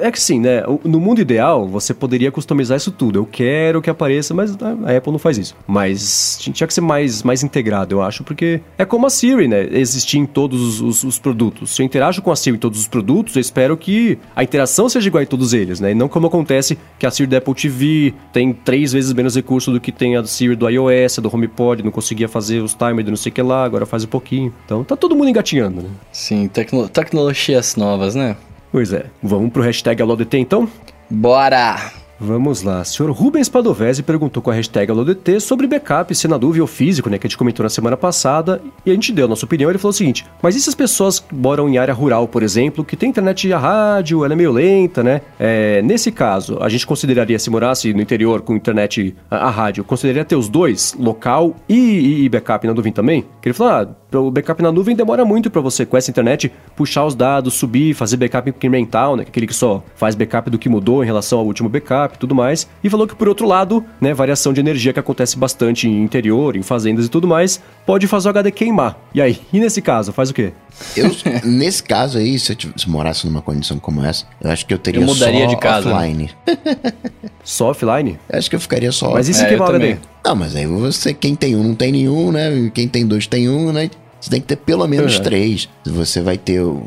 É 0.00 0.10
que 0.10 0.20
sim, 0.20 0.40
né? 0.40 0.62
No 0.84 1.00
mundo 1.00 1.20
ideal, 1.20 1.66
você 1.66 1.92
poderia 1.92 2.30
customizar 2.30 2.76
isso 2.76 2.90
tudo. 2.90 3.18
Eu 3.18 3.26
quero 3.26 3.82
que 3.82 3.90
apareça, 3.90 4.34
mas 4.34 4.56
a 4.60 4.96
Apple 4.96 5.12
não 5.12 5.18
faz 5.18 5.38
isso. 5.38 5.54
Mas 5.66 6.38
tinha 6.40 6.66
que 6.66 6.74
ser 6.74 6.80
mais, 6.80 7.22
mais 7.22 7.42
integrado, 7.42 7.94
eu 7.94 8.02
acho, 8.02 8.24
porque 8.24 8.60
é 8.78 8.84
como 8.84 9.06
a 9.06 9.10
Siri, 9.10 9.48
né? 9.48 9.68
Existir 9.70 10.18
em 10.18 10.26
todos 10.26 10.60
os, 10.60 10.80
os, 10.80 11.04
os 11.04 11.18
produtos. 11.18 11.74
Se 11.74 11.82
eu 11.82 11.86
interajo 11.86 12.22
com 12.22 12.30
a 12.30 12.36
Siri 12.36 12.56
em 12.56 12.58
todos 12.58 12.78
os 12.78 12.88
produtos, 12.88 13.34
eu 13.36 13.40
espero 13.40 13.76
que 13.76 14.18
a 14.34 14.42
interação 14.42 14.88
seja 14.88 15.08
igual 15.08 15.22
em 15.22 15.26
todos 15.26 15.52
eles, 15.52 15.80
né? 15.80 15.92
E 15.92 15.94
não 15.94 16.08
como 16.08 16.26
acontece 16.26 16.78
que 17.02 17.06
a 17.06 17.10
Siri 17.10 17.28
da 17.28 17.38
Apple 17.38 17.52
TV 17.52 18.14
tem 18.32 18.52
três 18.52 18.92
vezes 18.92 19.12
menos 19.12 19.34
recurso 19.34 19.72
do 19.72 19.80
que 19.80 19.90
tem 19.90 20.16
a 20.16 20.24
Siri 20.24 20.54
do 20.54 20.68
iOS, 20.68 21.18
do 21.18 21.34
HomePod, 21.34 21.82
não 21.82 21.90
conseguia 21.90 22.28
fazer 22.28 22.60
os 22.60 22.74
timers 22.74 23.04
do 23.04 23.10
não 23.10 23.16
sei 23.16 23.32
o 23.32 23.34
que 23.34 23.42
lá, 23.42 23.64
agora 23.64 23.84
faz 23.84 24.04
um 24.04 24.06
pouquinho. 24.06 24.54
Então 24.64 24.84
tá 24.84 24.94
todo 24.94 25.16
mundo 25.16 25.28
engatinhando, 25.28 25.82
né? 25.82 25.88
Sim, 26.12 26.46
tecno 26.46 26.88
tecnologias 26.88 27.74
novas, 27.74 28.14
né? 28.14 28.36
Pois 28.70 28.92
é. 28.92 29.06
Vamos 29.20 29.52
pro 29.52 29.62
hashtag 29.62 30.00
AloDT 30.00 30.38
então? 30.38 30.68
Bora! 31.10 32.01
Vamos 32.24 32.62
lá. 32.62 32.84
Senhor 32.84 33.10
Rubens 33.10 33.48
Padovese 33.48 34.00
perguntou 34.00 34.40
com 34.40 34.48
a 34.48 34.54
hashtag 34.54 34.92
AloDT 34.92 35.40
sobre 35.40 35.66
backup, 35.66 36.14
se 36.14 36.28
na 36.28 36.38
dúvida 36.38 36.62
ou 36.62 36.68
físico, 36.68 37.10
né, 37.10 37.18
que 37.18 37.26
a 37.26 37.28
gente 37.28 37.36
comentou 37.36 37.64
na 37.64 37.68
semana 37.68 37.96
passada, 37.96 38.62
e 38.86 38.92
a 38.92 38.94
gente 38.94 39.12
deu 39.12 39.24
a 39.24 39.28
nossa 39.28 39.44
opinião. 39.44 39.68
Ele 39.68 39.78
falou 39.78 39.90
o 39.90 39.92
seguinte: 39.92 40.24
Mas 40.40 40.54
e 40.54 40.60
se 40.60 40.68
as 40.68 40.74
pessoas 40.76 41.24
moram 41.32 41.68
em 41.68 41.78
área 41.78 41.92
rural, 41.92 42.28
por 42.28 42.44
exemplo, 42.44 42.84
que 42.84 42.96
tem 42.96 43.10
internet 43.10 43.52
a 43.52 43.58
rádio, 43.58 44.24
ela 44.24 44.34
é 44.34 44.36
meio 44.36 44.52
lenta, 44.52 45.02
né? 45.02 45.20
É, 45.36 45.82
nesse 45.82 46.12
caso, 46.12 46.58
a 46.60 46.68
gente 46.68 46.86
consideraria, 46.86 47.40
se 47.40 47.50
morasse 47.50 47.92
no 47.92 48.00
interior 48.00 48.40
com 48.42 48.54
internet 48.54 49.16
a, 49.28 49.48
a 49.48 49.50
rádio, 49.50 49.82
consideraria 49.82 50.24
ter 50.24 50.36
os 50.36 50.48
dois, 50.48 50.94
local 50.96 51.56
e, 51.68 52.24
e 52.24 52.28
backup 52.28 52.64
na 52.68 52.72
nuvem 52.72 52.92
também? 52.92 53.22
Que 53.40 53.48
ele 53.48 53.54
falou: 53.54 53.72
ah, 53.72 54.18
o 54.18 54.30
backup 54.30 54.62
na 54.62 54.70
nuvem 54.70 54.94
demora 54.94 55.24
muito 55.24 55.50
para 55.50 55.60
você, 55.60 55.84
com 55.84 55.96
essa 55.96 56.10
internet, 56.10 56.52
puxar 56.76 57.04
os 57.04 57.16
dados, 57.16 57.54
subir, 57.54 57.94
fazer 57.94 58.16
backup 58.16 58.48
incremental, 58.48 59.16
né? 59.16 59.24
Aquele 59.26 59.48
que 59.48 59.54
só 59.54 59.82
faz 59.96 60.14
backup 60.14 60.48
do 60.48 60.58
que 60.58 60.68
mudou 60.68 61.02
em 61.02 61.06
relação 61.06 61.40
ao 61.40 61.46
último 61.46 61.68
backup 61.68 62.11
e 62.16 62.18
tudo 62.18 62.34
mais. 62.34 62.68
E 62.82 62.90
falou 62.90 63.06
que, 63.06 63.14
por 63.14 63.28
outro 63.28 63.46
lado, 63.46 63.84
né, 64.00 64.12
variação 64.14 64.52
de 64.52 64.60
energia 64.60 64.92
que 64.92 65.00
acontece 65.00 65.36
bastante 65.38 65.88
em 65.88 66.02
interior, 66.02 66.56
em 66.56 66.62
fazendas 66.62 67.06
e 67.06 67.08
tudo 67.08 67.26
mais, 67.26 67.60
pode 67.86 68.06
fazer 68.06 68.28
o 68.28 68.30
HD 68.30 68.50
queimar. 68.50 68.98
E 69.14 69.20
aí? 69.20 69.40
E 69.52 69.60
nesse 69.60 69.82
caso, 69.82 70.12
faz 70.12 70.30
o 70.30 70.34
quê? 70.34 70.52
Eu, 70.96 71.10
nesse 71.44 71.82
caso 71.82 72.18
aí, 72.18 72.38
se 72.38 72.52
eu 72.52 72.56
tivesse, 72.56 72.80
se 72.80 72.90
morasse 72.90 73.26
numa 73.26 73.42
condição 73.42 73.78
como 73.78 74.04
essa, 74.04 74.26
eu 74.40 74.50
acho 74.50 74.66
que 74.66 74.74
eu 74.74 74.78
teria 74.78 75.00
eu 75.00 75.06
mudaria 75.06 75.44
só 75.44 75.50
de 75.50 75.56
casa. 75.56 75.94
offline. 75.94 76.30
só 77.44 77.70
offline? 77.70 78.18
Eu 78.28 78.38
acho 78.38 78.50
que 78.50 78.56
eu 78.56 78.60
ficaria 78.60 78.92
só 78.92 79.12
Mas 79.12 79.28
e 79.28 79.34
se 79.34 79.44
é, 79.44 79.48
queimar 79.48 79.68
o 79.68 79.74
HD? 79.76 79.96
Não, 80.24 80.36
mas 80.36 80.54
aí 80.54 80.66
você, 80.66 81.12
quem 81.12 81.34
tem 81.34 81.56
um 81.56 81.62
não 81.62 81.74
tem 81.74 81.92
nenhum, 81.92 82.30
né? 82.30 82.70
Quem 82.72 82.88
tem 82.88 83.06
dois 83.06 83.26
tem 83.26 83.48
um, 83.48 83.72
né? 83.72 83.90
Você 84.22 84.30
tem 84.30 84.40
que 84.40 84.46
ter 84.46 84.56
pelo 84.56 84.86
menos 84.86 85.16
uhum. 85.16 85.22
três. 85.24 85.68
Você 85.84 86.20
vai 86.20 86.38
ter 86.38 86.60
o, 86.60 86.86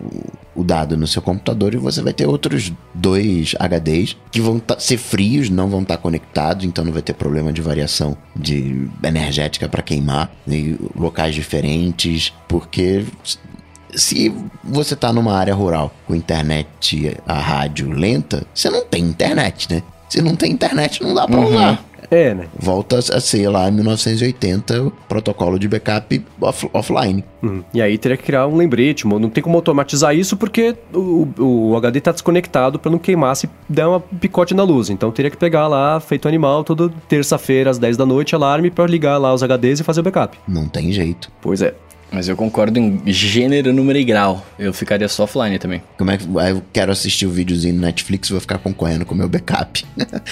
o, 0.56 0.64
dado 0.64 0.96
no 0.96 1.06
seu 1.06 1.22
computador 1.22 1.74
e 1.74 1.78
você 1.78 2.02
vai 2.02 2.14
ter 2.14 2.26
outros 2.26 2.72
dois 2.94 3.54
HDs 3.60 4.16
que 4.32 4.40
vão 4.40 4.58
tá, 4.58 4.80
ser 4.80 4.96
frios, 4.96 5.50
não 5.50 5.68
vão 5.68 5.82
estar 5.82 5.98
tá 5.98 6.02
conectados, 6.02 6.64
então 6.64 6.86
não 6.86 6.94
vai 6.94 7.02
ter 7.02 7.12
problema 7.12 7.52
de 7.52 7.62
variação 7.62 8.16
de 8.34 8.88
energética 9.04 9.68
para 9.68 9.84
queimar, 9.84 10.32
em 10.48 10.78
locais 10.96 11.36
diferentes, 11.36 12.34
porque 12.48 13.04
se 13.94 14.34
você 14.64 14.94
está 14.94 15.12
numa 15.12 15.34
área 15.34 15.54
rural 15.54 15.94
com 16.08 16.16
internet 16.16 17.18
a 17.28 17.38
rádio 17.38 17.92
lenta, 17.92 18.48
você 18.54 18.70
não 18.70 18.86
tem 18.86 19.04
internet, 19.04 19.70
né? 19.70 19.84
Se 20.08 20.22
não 20.22 20.38
tem 20.38 20.54
internet, 20.54 21.04
não 21.04 21.14
dá 21.14 21.28
para 21.28 21.40
uhum. 21.40 21.48
usar. 21.48 21.84
É, 22.10 22.34
né? 22.34 22.48
Volta 22.58 22.98
a 22.98 23.20
ser 23.20 23.48
lá 23.50 23.68
em 23.68 23.72
1980 23.72 24.84
o 24.84 24.92
protocolo 24.92 25.60
de 25.60 25.68
backup 25.68 26.24
off 26.42 26.70
offline. 26.74 27.24
Uhum. 27.42 27.64
E 27.74 27.82
aí 27.82 27.98
teria 27.98 28.18
que 28.18 28.24
criar 28.24 28.48
um 28.48 28.56
lembrete, 28.56 29.08
não 29.08 29.30
tem 29.30 29.44
como 29.44 29.56
automatizar 29.56 30.16
isso 30.16 30.36
porque 30.38 30.76
o, 30.94 31.28
o 31.38 31.78
HD 31.78 32.00
está 32.00 32.12
desconectado 32.12 32.80
para 32.80 32.92
não 32.92 32.98
queimar 32.98 33.36
se 33.36 33.50
der 33.70 33.86
uma 33.86 34.00
picote 34.00 34.54
na 34.54 34.64
luz. 34.64 34.90
Então 34.90 35.12
teria 35.12 35.32
que 35.32 35.38
pegar 35.38 35.68
lá, 35.68 36.00
feito 36.00 36.28
animal, 36.28 36.64
toda 36.64 36.90
terça-feira 37.08 37.70
às 37.70 37.78
10 37.78 37.98
da 37.98 38.06
noite, 38.06 38.36
alarme 38.36 38.72
para 38.72 38.86
ligar 38.86 39.18
lá 39.18 39.34
os 39.34 39.42
HDs 39.42 39.80
e 39.80 39.84
fazer 39.84 40.02
o 40.02 40.04
backup. 40.04 40.38
Não 40.48 40.68
tem 40.68 40.92
jeito. 40.92 41.32
Pois 41.42 41.62
é. 41.62 41.74
Mas 42.12 42.28
eu 42.28 42.36
concordo 42.36 42.80
em 42.80 43.02
gênero, 43.08 43.74
número 43.74 44.00
e 44.00 44.04
grau. 44.04 44.46
Eu 44.58 44.74
ficaria 44.74 45.08
só 45.08 45.24
offline 45.24 45.60
também. 45.60 45.82
Como 45.98 46.12
é 46.12 46.18
que 46.18 46.26
eu 46.26 46.64
quero 46.72 46.92
assistir 46.92 47.26
o 47.26 47.30
videozinho 47.30 47.76
no 47.76 47.82
Netflix 47.82 48.30
e 48.30 48.32
vou 48.32 48.42
ficar 48.42 48.58
concorrendo 48.58 49.06
com 49.06 49.14
o 49.14 49.18
meu 49.18 49.28
backup? 49.28 49.86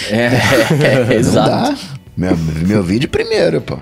É, 0.10 0.16
é, 1.12 1.14
é 1.14 1.16
exato. 1.16 2.03
Meu, 2.16 2.38
meu 2.68 2.84
vídeo 2.84 3.10
primeiro, 3.10 3.60
pô. 3.62 3.78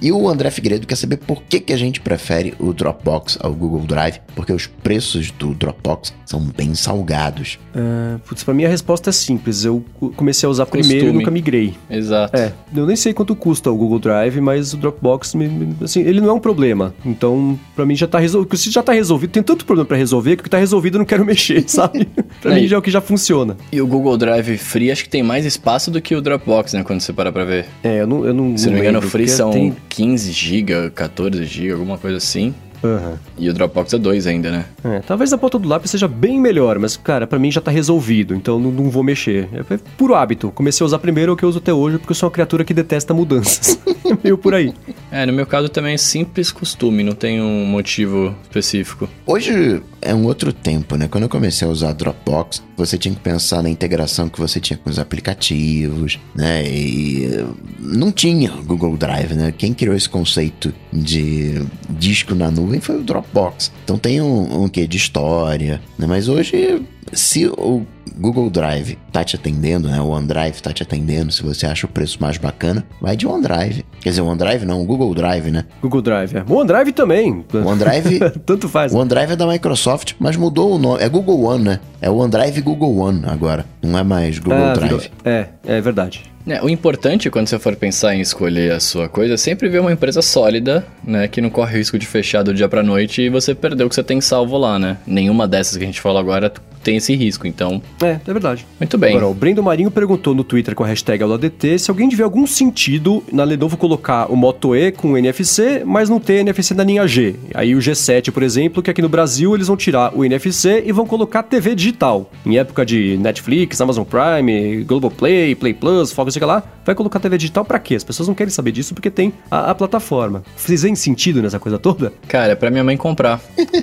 E 0.00 0.12
o 0.12 0.28
André 0.28 0.50
Figueiredo 0.50 0.86
quer 0.86 0.96
saber 0.96 1.16
por 1.16 1.42
que, 1.42 1.58
que 1.60 1.72
a 1.72 1.76
gente 1.76 2.00
prefere 2.00 2.54
o 2.58 2.72
Dropbox 2.72 3.38
ao 3.40 3.52
Google 3.52 3.80
Drive, 3.80 4.20
porque 4.34 4.52
os 4.52 4.66
preços 4.66 5.30
do 5.32 5.54
Dropbox 5.54 6.14
são 6.24 6.40
bem 6.40 6.74
salgados. 6.74 7.58
Uh, 7.74 8.18
putz, 8.20 8.44
pra 8.44 8.54
mim 8.54 8.64
a 8.64 8.68
resposta 8.68 9.10
é 9.10 9.12
simples. 9.12 9.64
Eu 9.64 9.84
comecei 10.16 10.46
a 10.46 10.50
usar 10.50 10.66
Costume. 10.66 10.82
primeiro 10.84 11.08
e 11.08 11.12
nunca 11.12 11.30
migrei. 11.30 11.74
Exato. 11.90 12.36
É, 12.36 12.52
eu 12.74 12.86
nem 12.86 12.96
sei 12.96 13.12
quanto 13.12 13.34
custa 13.34 13.70
o 13.70 13.76
Google 13.76 13.98
Drive, 13.98 14.40
mas 14.40 14.72
o 14.72 14.76
Dropbox, 14.76 15.34
assim, 15.82 16.00
ele 16.02 16.20
não 16.20 16.28
é 16.30 16.32
um 16.32 16.40
problema. 16.40 16.94
Então, 17.04 17.58
pra 17.74 17.84
mim 17.84 17.96
já 17.96 18.06
tá 18.06 18.18
resolvido. 18.18 18.56
Se 18.56 18.70
já 18.70 18.82
tá 18.82 18.92
resolvido, 18.92 19.30
tem 19.30 19.42
tanto 19.42 19.64
problema 19.64 19.86
pra 19.86 19.96
resolver 19.96 20.36
que 20.36 20.42
o 20.42 20.44
que 20.44 20.50
tá 20.50 20.58
resolvido 20.58 20.94
eu 20.96 20.98
não 21.00 21.06
quero 21.06 21.24
mexer, 21.26 21.64
sabe? 21.68 22.08
pra 22.40 22.54
mim 22.54 22.66
já 22.66 22.76
é 22.76 22.78
o 22.78 22.82
que 22.82 22.90
já 22.90 23.00
funciona. 23.00 23.56
E 23.72 23.80
o 23.80 23.86
Google 23.86 24.16
Drive 24.16 24.56
Free 24.58 24.90
acho 24.90 25.04
que 25.04 25.08
tem 25.10 25.22
mais 25.22 25.44
espaço 25.44 25.90
do 25.90 26.00
que 26.00 26.14
o 26.14 26.20
Dropbox, 26.20 26.72
né? 26.72 26.82
Quando 26.84 27.00
você 27.00 27.12
para 27.12 27.32
pra 27.32 27.44
ver. 27.44 27.63
É, 27.82 28.00
eu 28.00 28.06
não. 28.06 28.24
Eu 28.24 28.34
não 28.34 28.56
Se 28.56 28.66
não, 28.66 28.74
me 28.74 28.80
engano, 28.80 28.98
o 28.98 29.02
Free 29.02 29.28
são 29.28 29.50
tem... 29.50 29.76
15 29.88 30.32
GB, 30.32 30.90
14 30.90 31.44
GB, 31.44 31.72
alguma 31.72 31.98
coisa 31.98 32.16
assim. 32.16 32.54
Uhum. 32.84 33.16
E 33.38 33.48
o 33.48 33.54
Dropbox 33.54 33.94
é 33.94 33.98
2 33.98 34.26
ainda, 34.26 34.50
né? 34.50 34.66
É, 34.84 35.00
talvez 35.00 35.32
a 35.32 35.38
ponta 35.38 35.58
do 35.58 35.66
lápis 35.66 35.90
seja 35.90 36.06
bem 36.06 36.38
melhor, 36.38 36.78
mas, 36.78 36.96
cara, 36.96 37.26
para 37.26 37.38
mim 37.38 37.50
já 37.50 37.60
tá 37.60 37.70
resolvido, 37.70 38.34
então 38.34 38.58
não, 38.58 38.70
não 38.70 38.90
vou 38.90 39.02
mexer. 39.02 39.48
É, 39.52 39.74
é 39.74 39.78
puro 39.96 40.14
hábito. 40.14 40.50
Comecei 40.50 40.84
a 40.84 40.86
usar 40.86 40.98
primeiro 40.98 41.32
o 41.32 41.36
que 41.36 41.44
eu 41.44 41.48
uso 41.48 41.58
até 41.58 41.72
hoje, 41.72 41.98
porque 41.98 42.12
eu 42.12 42.16
sou 42.16 42.28
uma 42.28 42.32
criatura 42.32 42.64
que 42.64 42.74
detesta 42.74 43.14
mudanças. 43.14 43.78
é 44.04 44.16
meio 44.22 44.36
por 44.36 44.54
aí. 44.54 44.74
É, 45.10 45.24
no 45.24 45.32
meu 45.32 45.46
caso 45.46 45.68
também 45.68 45.94
é 45.94 45.96
simples 45.96 46.52
costume, 46.52 47.02
não 47.02 47.14
tem 47.14 47.40
um 47.40 47.64
motivo 47.64 48.34
específico. 48.42 49.08
Hoje 49.26 49.82
é 50.02 50.14
um 50.14 50.24
outro 50.24 50.52
tempo, 50.52 50.96
né? 50.96 51.08
Quando 51.08 51.24
eu 51.24 51.30
comecei 51.30 51.66
a 51.66 51.70
usar 51.70 51.92
Dropbox, 51.92 52.62
você 52.76 52.98
tinha 52.98 53.14
que 53.14 53.20
pensar 53.20 53.62
na 53.62 53.70
integração 53.70 54.28
que 54.28 54.38
você 54.38 54.60
tinha 54.60 54.76
com 54.76 54.90
os 54.90 54.98
aplicativos, 54.98 56.18
né? 56.34 56.64
E 56.66 57.44
não 57.78 58.12
tinha 58.12 58.50
Google 58.50 58.96
Drive, 58.96 59.32
né? 59.32 59.52
Quem 59.56 59.72
criou 59.72 59.96
esse 59.96 60.08
conceito 60.08 60.72
de 60.92 61.62
disco 61.88 62.34
na 62.34 62.50
nuvem 62.50 62.73
nuvem 62.74 62.80
foi 62.80 62.96
o 62.96 63.02
Dropbox. 63.02 63.72
Então 63.84 63.96
tem 63.98 64.20
um, 64.20 64.64
um 64.64 64.68
quê 64.68 64.86
de 64.86 64.96
história, 64.96 65.80
né? 65.98 66.06
Mas 66.06 66.28
hoje, 66.28 66.82
se 67.12 67.46
o 67.46 67.82
Google 68.16 68.50
Drive 68.50 68.96
tá 69.12 69.24
te 69.24 69.36
atendendo, 69.36 69.88
né? 69.88 70.00
O 70.00 70.08
OneDrive 70.08 70.60
tá 70.62 70.72
te 70.72 70.82
atendendo, 70.82 71.32
se 71.32 71.42
você 71.42 71.66
acha 71.66 71.86
o 71.86 71.88
preço 71.88 72.18
mais 72.20 72.36
bacana, 72.38 72.84
vai 73.00 73.16
de 73.16 73.26
OneDrive. 73.26 73.84
Quer 74.00 74.10
dizer, 74.10 74.22
o 74.22 74.26
OneDrive 74.26 74.64
não, 74.64 74.82
o 74.82 74.84
Google 74.84 75.14
Drive, 75.14 75.50
né? 75.50 75.64
Google 75.80 76.02
Drive, 76.02 76.36
é. 76.36 76.44
O 76.48 76.54
OneDrive 76.54 76.92
também. 76.92 77.44
O 77.52 77.66
OneDrive... 77.66 78.20
Tanto 78.46 78.68
faz. 78.68 78.92
O 78.92 78.98
OneDrive 78.98 79.32
é 79.32 79.36
da 79.36 79.46
Microsoft, 79.46 80.12
mas 80.18 80.36
mudou 80.36 80.74
o 80.74 80.78
nome. 80.78 81.02
É 81.02 81.08
Google 81.08 81.42
One, 81.42 81.64
né? 81.64 81.80
É 82.00 82.10
o 82.10 82.16
OneDrive 82.16 82.60
Google 82.60 82.96
One 82.98 83.22
agora. 83.26 83.64
Não 83.82 83.98
é 83.98 84.02
mais 84.02 84.38
Google 84.38 84.64
Ah, 84.64 84.72
Drive. 84.74 85.10
É, 85.24 85.48
é 85.64 85.80
verdade. 85.80 86.22
É, 86.46 86.62
o 86.62 86.68
importante 86.68 87.30
quando 87.30 87.48
você 87.48 87.58
for 87.58 87.74
pensar 87.74 88.14
em 88.14 88.20
escolher 88.20 88.72
a 88.72 88.80
sua 88.80 89.08
coisa 89.08 89.34
é 89.34 89.36
sempre 89.36 89.66
ver 89.68 89.78
uma 89.78 89.92
empresa 89.92 90.20
sólida, 90.20 90.86
né? 91.02 91.26
Que 91.26 91.40
não 91.40 91.48
corre 91.48 91.78
risco 91.78 91.98
de 91.98 92.06
fechar 92.06 92.42
do 92.42 92.52
dia 92.52 92.68
pra 92.68 92.82
noite 92.82 93.22
e 93.22 93.30
você 93.30 93.54
perder 93.54 93.84
o 93.84 93.88
que 93.88 93.94
você 93.94 94.02
tem 94.02 94.20
salvo 94.20 94.58
lá, 94.58 94.78
né? 94.78 94.98
Nenhuma 95.06 95.48
dessas 95.48 95.78
que 95.78 95.82
a 95.82 95.86
gente 95.86 96.02
falou 96.02 96.18
agora 96.18 96.52
tem 96.84 96.96
esse 96.96 97.14
risco, 97.16 97.46
então, 97.46 97.82
É, 98.02 98.18
é 98.26 98.32
verdade. 98.32 98.66
muito 98.78 98.96
bem. 98.98 99.10
Agora, 99.16 99.26
o 99.28 99.34
Brendo 99.34 99.62
Marinho 99.62 99.90
perguntou 99.90 100.34
no 100.34 100.44
Twitter 100.44 100.74
com 100.74 100.84
a 100.84 100.86
hashtag 100.86 101.22
AulaDT 101.22 101.78
se 101.78 101.90
alguém 101.90 102.08
tiver 102.08 102.24
algum 102.24 102.46
sentido 102.46 103.22
na 103.32 103.42
Lenovo 103.44 103.76
colocar 103.76 104.30
o 104.30 104.36
Moto 104.36 104.76
E 104.76 104.92
com 104.92 105.16
NFC, 105.16 105.82
mas 105.84 106.08
não 106.08 106.20
ter 106.20 106.40
NFC 106.40 106.74
na 106.74 106.84
linha 106.84 107.06
G. 107.08 107.34
Aí 107.54 107.74
o 107.74 107.78
G7, 107.78 108.30
por 108.30 108.42
exemplo, 108.42 108.82
que 108.82 108.90
aqui 108.90 109.00
no 109.02 109.08
Brasil 109.08 109.54
eles 109.54 109.66
vão 109.66 109.76
tirar 109.76 110.14
o 110.14 110.24
NFC 110.24 110.82
e 110.86 110.92
vão 110.92 111.06
colocar 111.06 111.42
TV 111.42 111.74
digital. 111.74 112.30
Em 112.44 112.58
época 112.58 112.84
de 112.84 113.16
Netflix, 113.18 113.80
Amazon 113.80 114.04
Prime, 114.04 114.84
Globoplay, 114.84 115.54
Play 115.54 115.74
Plus, 115.74 116.12
Fogo, 116.12 116.30
sei 116.30 116.44
lá, 116.44 116.62
vai 116.84 116.94
colocar 116.94 117.18
TV 117.18 117.38
digital 117.38 117.64
pra 117.64 117.78
quê? 117.78 117.94
As 117.94 118.04
pessoas 118.04 118.28
não 118.28 118.34
querem 118.34 118.50
saber 118.50 118.72
disso 118.72 118.94
porque 118.94 119.10
tem 119.10 119.32
a, 119.50 119.70
a 119.70 119.74
plataforma. 119.74 120.42
Veem 120.84 120.94
sentido 120.94 121.40
nessa 121.42 121.58
coisa 121.58 121.78
toda? 121.78 122.12
Cara, 122.28 122.52
é 122.52 122.54
pra 122.54 122.70
minha 122.70 122.84
mãe 122.84 122.96
comprar. 122.96 123.40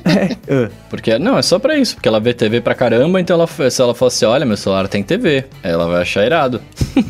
É. 0.48 0.70
Porque, 0.90 1.18
não, 1.18 1.38
é 1.38 1.42
só 1.42 1.58
pra 1.60 1.78
isso. 1.78 1.96
Porque 1.96 2.08
ela 2.08 2.20
vê 2.20 2.34
TV 2.34 2.60
pra 2.60 2.74
caramba, 2.76 2.91
então 3.20 3.36
ela, 3.36 3.48
se 3.70 3.82
ela 3.82 3.94
falar 3.96 4.08
assim, 4.08 4.26
olha, 4.26 4.46
meu 4.46 4.58
celular 4.58 4.88
tem 4.88 5.04
TV, 5.04 5.46
ela 5.64 5.88
vai 5.88 6.02
achar 6.02 6.26
irado. 6.26 6.62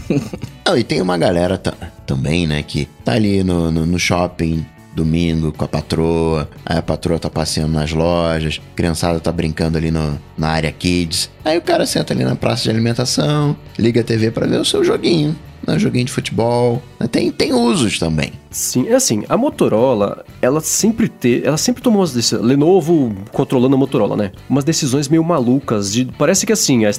Não, 0.65 0.77
e 0.77 0.83
tem 0.83 1.01
uma 1.01 1.17
galera 1.17 1.57
ta- 1.57 1.73
também, 2.05 2.45
né, 2.47 2.63
que 2.63 2.87
tá 3.03 3.13
ali 3.13 3.43
no, 3.43 3.71
no, 3.71 3.85
no 3.85 3.99
shopping 3.99 4.65
domingo 4.93 5.51
com 5.53 5.63
a 5.63 5.67
patroa, 5.67 6.49
aí 6.65 6.77
a 6.77 6.81
patroa 6.81 7.17
tá 7.17 7.29
passeando 7.29 7.73
nas 7.73 7.91
lojas, 7.93 8.59
criançada 8.75 9.19
tá 9.19 9.31
brincando 9.31 9.77
ali 9.77 9.89
no, 9.89 10.19
na 10.37 10.49
área 10.49 10.71
kids. 10.71 11.29
Aí 11.43 11.57
o 11.57 11.61
cara 11.61 11.85
senta 11.85 12.13
ali 12.13 12.23
na 12.23 12.35
praça 12.35 12.63
de 12.63 12.69
alimentação, 12.69 13.55
liga 13.77 14.01
a 14.01 14.03
TV 14.03 14.31
pra 14.31 14.45
ver 14.47 14.59
o 14.59 14.65
seu 14.65 14.83
joguinho, 14.83 15.35
né, 15.67 15.77
joguinho 15.79 16.05
de 16.05 16.11
futebol. 16.11 16.81
né, 16.99 17.07
Tem, 17.07 17.31
tem 17.31 17.53
usos 17.53 17.97
também. 17.97 18.31
Sim, 18.51 18.89
é 18.89 18.95
assim, 18.95 19.23
a 19.29 19.37
Motorola, 19.37 20.25
ela 20.41 20.59
sempre 20.59 21.07
te, 21.07 21.41
ela 21.45 21.55
sempre 21.55 21.81
tomou 21.81 22.01
umas 22.01 22.11
decisões, 22.11 22.43
Lenovo 22.45 23.15
controlando 23.31 23.75
a 23.77 23.79
Motorola, 23.79 24.17
né? 24.17 24.33
Umas 24.49 24.65
decisões 24.65 25.07
meio 25.07 25.23
malucas, 25.23 25.93
de, 25.93 26.03
parece 26.17 26.45
que 26.45 26.51
assim, 26.51 26.83
a, 26.83 26.89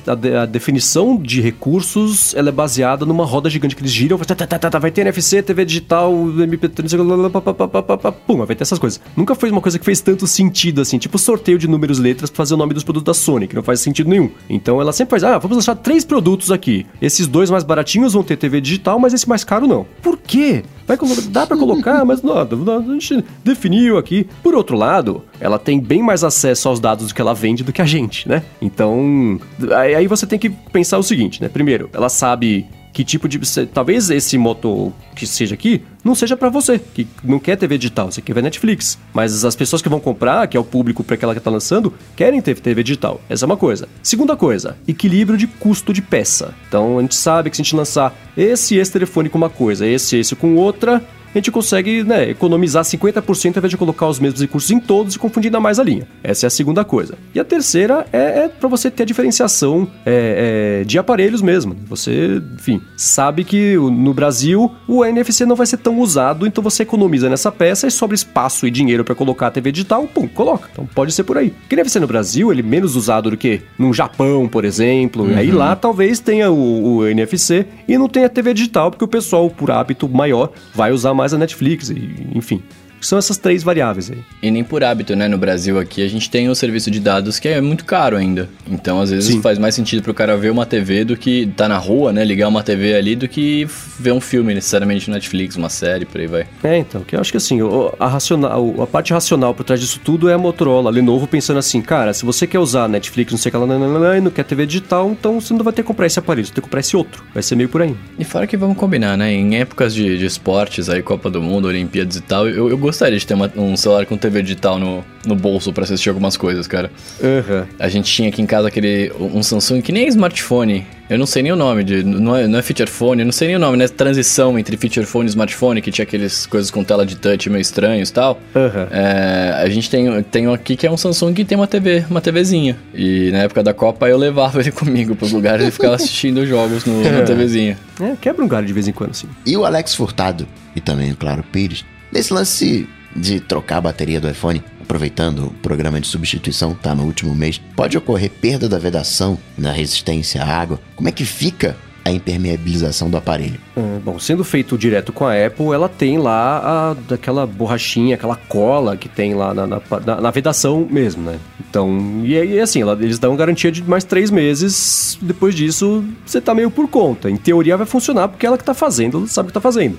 a- 0.42 0.46
definição 0.46 1.14
de 1.18 1.42
recursos, 1.42 2.34
ela 2.34 2.48
é 2.48 2.52
baseada 2.52 3.04
numa 3.04 3.26
roda 3.26 3.50
gigante 3.50 3.76
que 3.76 3.82
eles 3.82 3.92
giram, 3.92 4.16
tá, 4.18 4.34
tá, 4.34 4.46
tá, 4.46 4.70
tá, 4.70 4.78
vai 4.78 4.90
ter 4.90 5.02
NFC, 5.02 5.42
TV 5.42 5.66
digital, 5.66 6.10
MP3, 6.12 6.78
não 6.82 6.88
sei 6.88 6.98
o 6.98 7.02
que, 7.04 7.10
lá, 7.10 7.16
lá, 7.16 7.28
pá, 7.30 7.40
pá, 7.42 7.52
pá, 7.52 7.68
pá, 7.68 7.82
pá, 7.82 7.98
pá, 7.98 8.12
pum, 8.12 8.38
vai 8.46 8.56
ter 8.56 8.62
essas 8.62 8.78
coisas. 8.78 8.98
Nunca 9.14 9.34
foi 9.34 9.50
uma 9.50 9.60
coisa 9.60 9.78
que 9.78 9.84
fez 9.84 10.00
tanto 10.00 10.26
sentido 10.26 10.80
assim, 10.80 10.96
tipo 10.96 11.18
sorteio 11.18 11.58
de 11.58 11.68
números 11.68 11.98
letras 11.98 12.30
pra 12.30 12.38
fazer 12.38 12.54
o 12.54 12.56
nome 12.56 12.72
dos 12.72 12.82
produtos 12.82 13.04
da 13.04 13.12
Sony, 13.14 13.46
que 13.46 13.54
não 13.54 13.62
faz 13.62 13.80
sentido 13.80 14.08
nenhum. 14.08 14.30
Então 14.48 14.80
ela 14.80 14.92
sempre 14.92 15.10
faz, 15.10 15.24
ah, 15.24 15.38
vamos 15.38 15.56
lançar 15.56 15.74
três 15.76 16.04
produtos 16.04 16.50
aqui. 16.50 16.86
Esses 17.00 17.26
dois 17.26 17.50
mais 17.50 17.64
baratinhos 17.64 18.12
vão 18.12 18.22
ter 18.22 18.36
TV 18.36 18.60
digital, 18.60 18.98
mas 18.98 19.12
esse 19.12 19.28
mais 19.28 19.44
caro 19.44 19.66
não. 19.66 19.86
Por 20.02 20.18
quê? 20.18 20.62
Vai 20.86 20.98
dá 21.28 21.46
pra 21.46 21.56
colocar, 21.56 22.04
mas 22.06 22.22
não, 22.22 22.44
não, 22.44 22.78
a 22.78 22.92
gente 22.94 23.24
definiu 23.44 23.98
aqui. 23.98 24.26
Por 24.42 24.54
outro 24.54 24.76
lado, 24.76 25.22
ela 25.40 25.58
tem 25.58 25.80
bem 25.80 26.02
mais 26.02 26.24
acesso 26.24 26.68
aos 26.68 26.80
dados 26.80 27.08
do 27.08 27.14
que 27.14 27.20
ela 27.20 27.34
vende 27.34 27.64
do 27.64 27.72
que 27.72 27.82
a 27.82 27.86
gente, 27.86 28.28
né? 28.28 28.42
Então, 28.60 29.40
aí 29.76 30.06
você 30.06 30.26
tem 30.26 30.38
que 30.38 30.50
pensar 30.50 30.98
o 30.98 31.02
seguinte, 31.02 31.40
né? 31.40 31.48
Primeiro, 31.48 31.88
ela 31.92 32.08
sabe 32.08 32.66
que 32.92 33.04
tipo 33.04 33.28
de. 33.28 33.40
Talvez 33.66 34.10
esse 34.10 34.36
moto 34.36 34.92
que 35.14 35.26
seja 35.26 35.54
aqui 35.54 35.82
não 36.04 36.14
seja 36.14 36.36
pra 36.36 36.48
você, 36.48 36.78
que 36.78 37.06
não 37.22 37.38
quer 37.38 37.56
TV 37.56 37.78
digital, 37.78 38.10
você 38.10 38.20
quer 38.20 38.34
ver 38.34 38.42
Netflix. 38.42 38.98
Mas 39.14 39.44
as 39.44 39.54
pessoas 39.54 39.80
que 39.80 39.88
vão 39.88 40.00
comprar, 40.00 40.46
que 40.48 40.56
é 40.56 40.60
o 40.60 40.64
público 40.64 41.04
para 41.04 41.14
aquela 41.14 41.34
que 41.34 41.40
tá 41.40 41.50
lançando, 41.50 41.94
querem 42.16 42.40
ter 42.40 42.58
TV 42.58 42.82
digital. 42.82 43.20
Essa 43.28 43.44
é 43.44 43.46
uma 43.46 43.56
coisa. 43.56 43.88
Segunda 44.02 44.36
coisa, 44.36 44.76
equilíbrio 44.86 45.38
de 45.38 45.46
custo 45.46 45.92
de 45.92 46.02
peça. 46.02 46.54
Então 46.68 46.98
a 46.98 47.02
gente 47.02 47.14
sabe 47.14 47.50
que 47.50 47.56
se 47.56 47.62
a 47.62 47.64
gente 47.64 47.76
lançar 47.76 48.14
esse 48.36 48.76
esse 48.76 48.92
telefone 48.92 49.28
com 49.28 49.38
uma 49.38 49.50
coisa, 49.50 49.86
esse 49.86 50.16
esse 50.16 50.34
com 50.34 50.56
outra, 50.56 51.02
a 51.34 51.38
gente 51.38 51.50
consegue 51.50 52.02
né, 52.04 52.30
economizar 52.30 52.84
50% 52.84 53.46
ao 53.46 53.50
invés 53.58 53.70
de 53.70 53.76
colocar 53.76 54.06
os 54.06 54.18
mesmos 54.18 54.40
recursos 54.40 54.70
em 54.70 54.78
todos 54.78 55.14
e 55.14 55.18
confundir 55.18 55.48
ainda 55.48 55.60
mais 55.60 55.78
a 55.78 55.84
linha. 55.84 56.06
Essa 56.22 56.46
é 56.46 56.48
a 56.48 56.50
segunda 56.50 56.84
coisa. 56.84 57.14
E 57.34 57.40
a 57.40 57.44
terceira 57.44 58.06
é, 58.12 58.44
é 58.44 58.48
para 58.48 58.68
você 58.68 58.90
ter 58.90 59.04
a 59.04 59.06
diferenciação 59.06 59.88
é, 60.04 60.80
é, 60.80 60.84
de 60.84 60.98
aparelhos 60.98 61.40
mesmo. 61.40 61.76
Você, 61.86 62.42
enfim, 62.54 62.80
sabe 62.96 63.44
que 63.44 63.76
no 63.76 64.12
Brasil 64.12 64.70
o 64.86 65.04
NFC 65.04 65.46
não 65.46 65.56
vai 65.56 65.66
ser 65.66 65.78
tão 65.78 65.98
usado, 66.00 66.46
então 66.46 66.62
você 66.62 66.82
economiza 66.82 67.28
nessa 67.28 67.50
peça 67.50 67.86
e 67.86 67.90
sobra 67.90 68.14
espaço 68.14 68.66
e 68.66 68.70
dinheiro 68.70 69.04
para 69.04 69.14
colocar 69.14 69.46
a 69.46 69.50
TV 69.50 69.72
digital, 69.72 70.06
pum, 70.06 70.28
coloca. 70.28 70.68
Então 70.72 70.86
pode 70.86 71.12
ser 71.12 71.24
por 71.24 71.38
aí. 71.38 71.54
Que 71.68 71.74
NFC 71.74 71.98
no 72.00 72.06
Brasil, 72.06 72.52
ele 72.52 72.60
é 72.60 72.64
menos 72.64 72.96
usado 72.96 73.30
do 73.30 73.36
que 73.36 73.62
no 73.78 73.92
Japão, 73.92 74.48
por 74.48 74.64
exemplo. 74.64 75.30
E 75.30 75.34
aí 75.34 75.50
lá 75.50 75.74
talvez 75.76 76.20
tenha 76.20 76.50
o, 76.50 76.96
o 76.96 77.06
NFC 77.06 77.66
e 77.88 77.96
não 77.96 78.08
tenha 78.08 78.28
TV 78.28 78.52
digital, 78.54 78.90
porque 78.90 79.04
o 79.04 79.08
pessoal, 79.08 79.48
por 79.48 79.70
hábito 79.70 80.08
maior, 80.08 80.50
vai 80.74 80.92
usar 80.92 81.14
mais 81.14 81.21
a 81.32 81.38
Netflix, 81.38 81.90
e, 81.90 82.28
enfim. 82.34 82.62
São 83.02 83.18
essas 83.18 83.36
três 83.36 83.62
variáveis 83.62 84.10
aí. 84.10 84.18
E 84.42 84.50
nem 84.50 84.64
por 84.64 84.82
hábito, 84.82 85.14
né? 85.14 85.28
No 85.28 85.36
Brasil 85.36 85.78
aqui 85.78 86.02
a 86.02 86.08
gente 86.08 86.30
tem 86.30 86.48
o 86.48 86.54
serviço 86.54 86.90
de 86.90 87.00
dados 87.00 87.38
que 87.38 87.48
é 87.48 87.60
muito 87.60 87.84
caro 87.84 88.16
ainda. 88.16 88.48
Então, 88.70 89.00
às 89.00 89.10
vezes, 89.10 89.34
Sim. 89.34 89.42
faz 89.42 89.58
mais 89.58 89.74
sentido 89.74 90.02
pro 90.02 90.14
cara 90.14 90.36
ver 90.36 90.50
uma 90.50 90.64
TV 90.64 91.04
do 91.04 91.16
que 91.16 91.46
tá 91.56 91.68
na 91.68 91.78
rua, 91.78 92.12
né? 92.12 92.24
Ligar 92.24 92.48
uma 92.48 92.62
TV 92.62 92.94
ali 92.94 93.16
do 93.16 93.28
que 93.28 93.66
ver 93.98 94.12
um 94.12 94.20
filme, 94.20 94.54
necessariamente 94.54 95.08
no 95.08 95.14
Netflix, 95.14 95.56
uma 95.56 95.68
série, 95.68 96.04
por 96.04 96.20
aí 96.20 96.26
vai. 96.26 96.46
É, 96.62 96.78
então, 96.78 97.02
que 97.02 97.16
eu 97.16 97.20
acho 97.20 97.30
que 97.30 97.36
assim, 97.36 97.58
a, 97.98 98.06
racional, 98.06 98.74
a 98.80 98.86
parte 98.86 99.12
racional 99.12 99.54
por 99.54 99.64
trás 99.64 99.80
disso 99.80 100.00
tudo 100.02 100.28
é 100.28 100.34
a 100.34 100.38
Motorola, 100.38 100.90
a 100.90 100.92
Lenovo 100.92 101.26
pensando 101.26 101.58
assim, 101.58 101.80
cara, 101.80 102.14
se 102.14 102.24
você 102.24 102.46
quer 102.46 102.58
usar 102.58 102.88
Netflix, 102.88 103.32
não 103.32 103.38
sei 103.38 103.50
o 103.50 103.52
que 103.52 103.58
lá, 103.58 104.16
e 104.16 104.20
não 104.20 104.30
quer 104.30 104.44
TV 104.44 104.66
digital, 104.66 105.10
então 105.10 105.40
você 105.40 105.52
não 105.52 105.64
vai 105.64 105.72
ter 105.72 105.82
que 105.82 105.88
comprar 105.88 106.06
esse 106.06 106.18
aparelho, 106.18 106.46
você 106.46 106.52
tem 106.52 106.62
que 106.62 106.68
comprar 106.68 106.80
esse 106.80 106.96
outro. 106.96 107.24
Vai 107.34 107.42
ser 107.42 107.56
meio 107.56 107.68
por 107.68 107.82
aí. 107.82 107.96
E 108.18 108.24
fora 108.24 108.46
que 108.46 108.56
vamos 108.56 108.76
combinar, 108.76 109.16
né? 109.16 109.32
Em 109.32 109.56
épocas 109.56 109.94
de, 109.94 110.18
de 110.18 110.24
esportes, 110.24 110.88
aí 110.88 111.02
Copa 111.02 111.30
do 111.30 111.42
Mundo, 111.42 111.68
Olimpíadas 111.68 112.16
e 112.16 112.20
tal, 112.20 112.48
eu, 112.48 112.68
eu 112.68 112.78
gostaria 112.92 113.18
de 113.18 113.26
ter 113.26 113.34
uma- 113.34 113.50
um 113.56 113.76
celular 113.76 114.04
com 114.06 114.16
TV 114.16 114.42
digital 114.42 114.78
no, 114.78 115.02
no 115.26 115.34
bolso 115.34 115.72
pra 115.72 115.84
assistir 115.84 116.10
algumas 116.10 116.36
coisas, 116.36 116.66
cara. 116.68 116.90
Aham. 117.22 117.66
A 117.78 117.88
gente 117.88 118.12
tinha 118.12 118.28
aqui 118.28 118.40
em 118.42 118.46
casa 118.46 118.68
aquele 118.68 119.10
um 119.18 119.42
Samsung 119.42 119.80
que 119.80 119.90
nem 119.92 120.04
é 120.04 120.08
smartphone. 120.08 120.86
Eu 121.10 121.18
não 121.18 121.26
sei 121.26 121.42
nem 121.42 121.52
o 121.52 121.56
nome 121.56 121.84
de 121.84 122.02
não 122.04 122.34
é, 122.34 122.46
não 122.46 122.58
é 122.58 122.62
feature 122.62 122.88
phone, 122.88 123.20
eu 123.20 123.26
não 123.26 123.32
sei 123.32 123.48
nem 123.48 123.56
o 123.56 123.58
nome, 123.58 123.76
né? 123.76 123.86
Transição 123.86 124.58
entre 124.58 124.76
feature 124.78 125.04
phone 125.04 125.26
e 125.26 125.28
smartphone 125.30 125.82
que 125.82 125.90
tinha 125.90 126.04
aqueles 126.04 126.46
coisas 126.46 126.70
com 126.70 126.82
tela 126.82 127.04
de 127.04 127.16
touch 127.16 127.50
meio 127.50 127.60
estranhos 127.60 128.08
e 128.08 128.12
tal. 128.12 128.40
Aham. 128.54 128.88
É, 128.90 129.54
a 129.62 129.68
gente 129.68 129.90
tem, 129.90 130.22
tem 130.22 130.48
um 130.48 130.54
aqui 130.54 130.74
que 130.76 130.86
é 130.86 130.90
um 130.90 130.96
Samsung 130.96 131.34
que 131.34 131.44
tem 131.44 131.56
uma 131.58 131.66
TV, 131.66 132.04
uma 132.08 132.20
TVzinha. 132.20 132.76
E 132.94 133.30
na 133.30 133.38
época 133.40 133.62
da 133.62 133.74
Copa 133.74 134.08
eu 134.08 134.16
levava 134.16 134.60
ele 134.62 134.70
comigo 134.72 135.14
pros 135.14 135.32
lugares 135.32 135.66
e 135.66 135.70
ficava 135.70 135.96
assistindo 135.96 136.46
jogos 136.46 136.84
no, 136.86 137.02
na 137.02 137.22
TVzinha. 137.22 137.76
É, 138.00 138.14
quebra 138.20 138.42
um 138.44 138.48
galho 138.48 138.66
de 138.66 138.72
vez 138.72 138.88
em 138.88 138.92
quando, 138.92 139.10
assim. 139.10 139.28
E 139.44 139.54
o 139.56 139.64
Alex 139.66 139.94
Furtado, 139.94 140.46
e 140.74 140.80
também, 140.80 141.12
claro, 141.14 141.44
Pires, 141.52 141.84
nesse 142.12 142.32
lance 142.32 142.88
de 143.16 143.40
trocar 143.40 143.78
a 143.78 143.80
bateria 143.82 144.20
do 144.20 144.28
iPhone, 144.30 144.62
aproveitando 144.80 145.46
o 145.46 145.50
programa 145.62 146.00
de 146.00 146.06
substituição, 146.06 146.74
tá 146.74 146.94
no 146.94 147.04
último 147.04 147.34
mês, 147.34 147.60
pode 147.76 147.96
ocorrer 147.96 148.30
perda 148.30 148.68
da 148.68 148.78
vedação 148.78 149.38
na 149.56 149.72
resistência 149.72 150.42
à 150.42 150.46
água. 150.46 150.80
Como 150.96 151.08
é 151.08 151.12
que 151.12 151.24
fica 151.24 151.76
a 152.04 152.10
impermeabilização 152.10 153.08
do 153.08 153.16
aparelho? 153.16 153.60
É, 153.76 153.98
bom, 154.04 154.18
sendo 154.18 154.42
feito 154.42 154.76
direto 154.76 155.12
com 155.12 155.24
a 155.24 155.46
Apple, 155.46 155.66
ela 155.72 155.88
tem 155.88 156.18
lá 156.18 156.58
a, 156.90 156.94
daquela 156.94 157.46
borrachinha, 157.46 158.16
aquela 158.16 158.34
cola 158.34 158.96
que 158.96 159.08
tem 159.08 159.34
lá 159.34 159.54
na, 159.54 159.66
na, 159.66 159.80
na- 160.20 160.30
vedação 160.32 160.86
mesmo, 160.90 161.22
né? 161.22 161.38
Então, 161.68 162.22
e, 162.24 162.58
assim, 162.58 162.82
ela- 162.82 162.98
eles 163.00 163.18
dão 163.20 163.36
garantia 163.36 163.70
de 163.70 163.82
mais 163.84 164.02
três 164.04 164.30
meses. 164.32 165.16
Depois 165.22 165.54
disso, 165.54 166.04
você 166.26 166.40
tá 166.40 166.54
meio 166.54 166.70
por 166.70 166.88
conta. 166.88 167.30
Em 167.30 167.36
teoria 167.36 167.76
vai 167.76 167.86
funcionar 167.86 168.26
porque 168.28 168.44
ela 168.46 168.58
que 168.58 168.64
tá 168.64 168.74
fazendo, 168.74 169.26
sabe 169.28 169.46
o 169.46 169.48
que 169.48 169.54
tá 169.54 169.60
fazendo. 169.60 169.96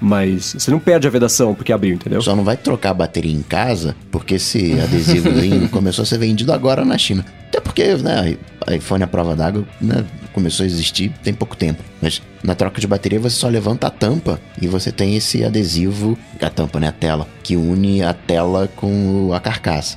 Mas 0.00 0.54
você 0.58 0.70
não 0.70 0.78
perde 0.78 1.06
a 1.06 1.10
vedação 1.10 1.54
porque 1.54 1.72
abriu, 1.72 1.94
entendeu? 1.94 2.20
Só 2.20 2.34
não 2.34 2.44
vai 2.44 2.56
trocar 2.56 2.90
a 2.90 2.94
bateria 2.94 3.32
em 3.32 3.42
casa, 3.42 3.96
porque 4.10 4.34
esse 4.34 4.78
adesivo 4.80 5.28
lindo 5.28 5.68
começou 5.70 6.02
a 6.02 6.06
ser 6.06 6.18
vendido 6.18 6.52
agora 6.52 6.84
na 6.84 6.98
China. 6.98 7.24
Até 7.48 7.60
porque, 7.60 7.94
né, 7.96 8.36
iPhone 8.68 9.04
à 9.04 9.06
prova 9.06 9.36
d'água 9.36 9.64
né, 9.80 10.04
começou 10.32 10.64
a 10.64 10.66
existir 10.66 11.12
tem 11.22 11.32
pouco 11.32 11.56
tempo. 11.56 11.82
Mas 12.02 12.20
na 12.42 12.54
troca 12.54 12.80
de 12.80 12.86
bateria 12.86 13.20
você 13.20 13.36
só 13.36 13.48
levanta 13.48 13.86
a 13.86 13.90
tampa 13.90 14.40
e 14.60 14.66
você 14.66 14.90
tem 14.90 15.16
esse 15.16 15.44
adesivo, 15.44 16.18
a 16.40 16.50
tampa, 16.50 16.80
né, 16.80 16.88
a 16.88 16.92
tela, 16.92 17.28
que 17.42 17.56
une 17.56 18.02
a 18.02 18.12
tela 18.12 18.68
com 18.74 19.32
a 19.32 19.40
carcaça. 19.40 19.96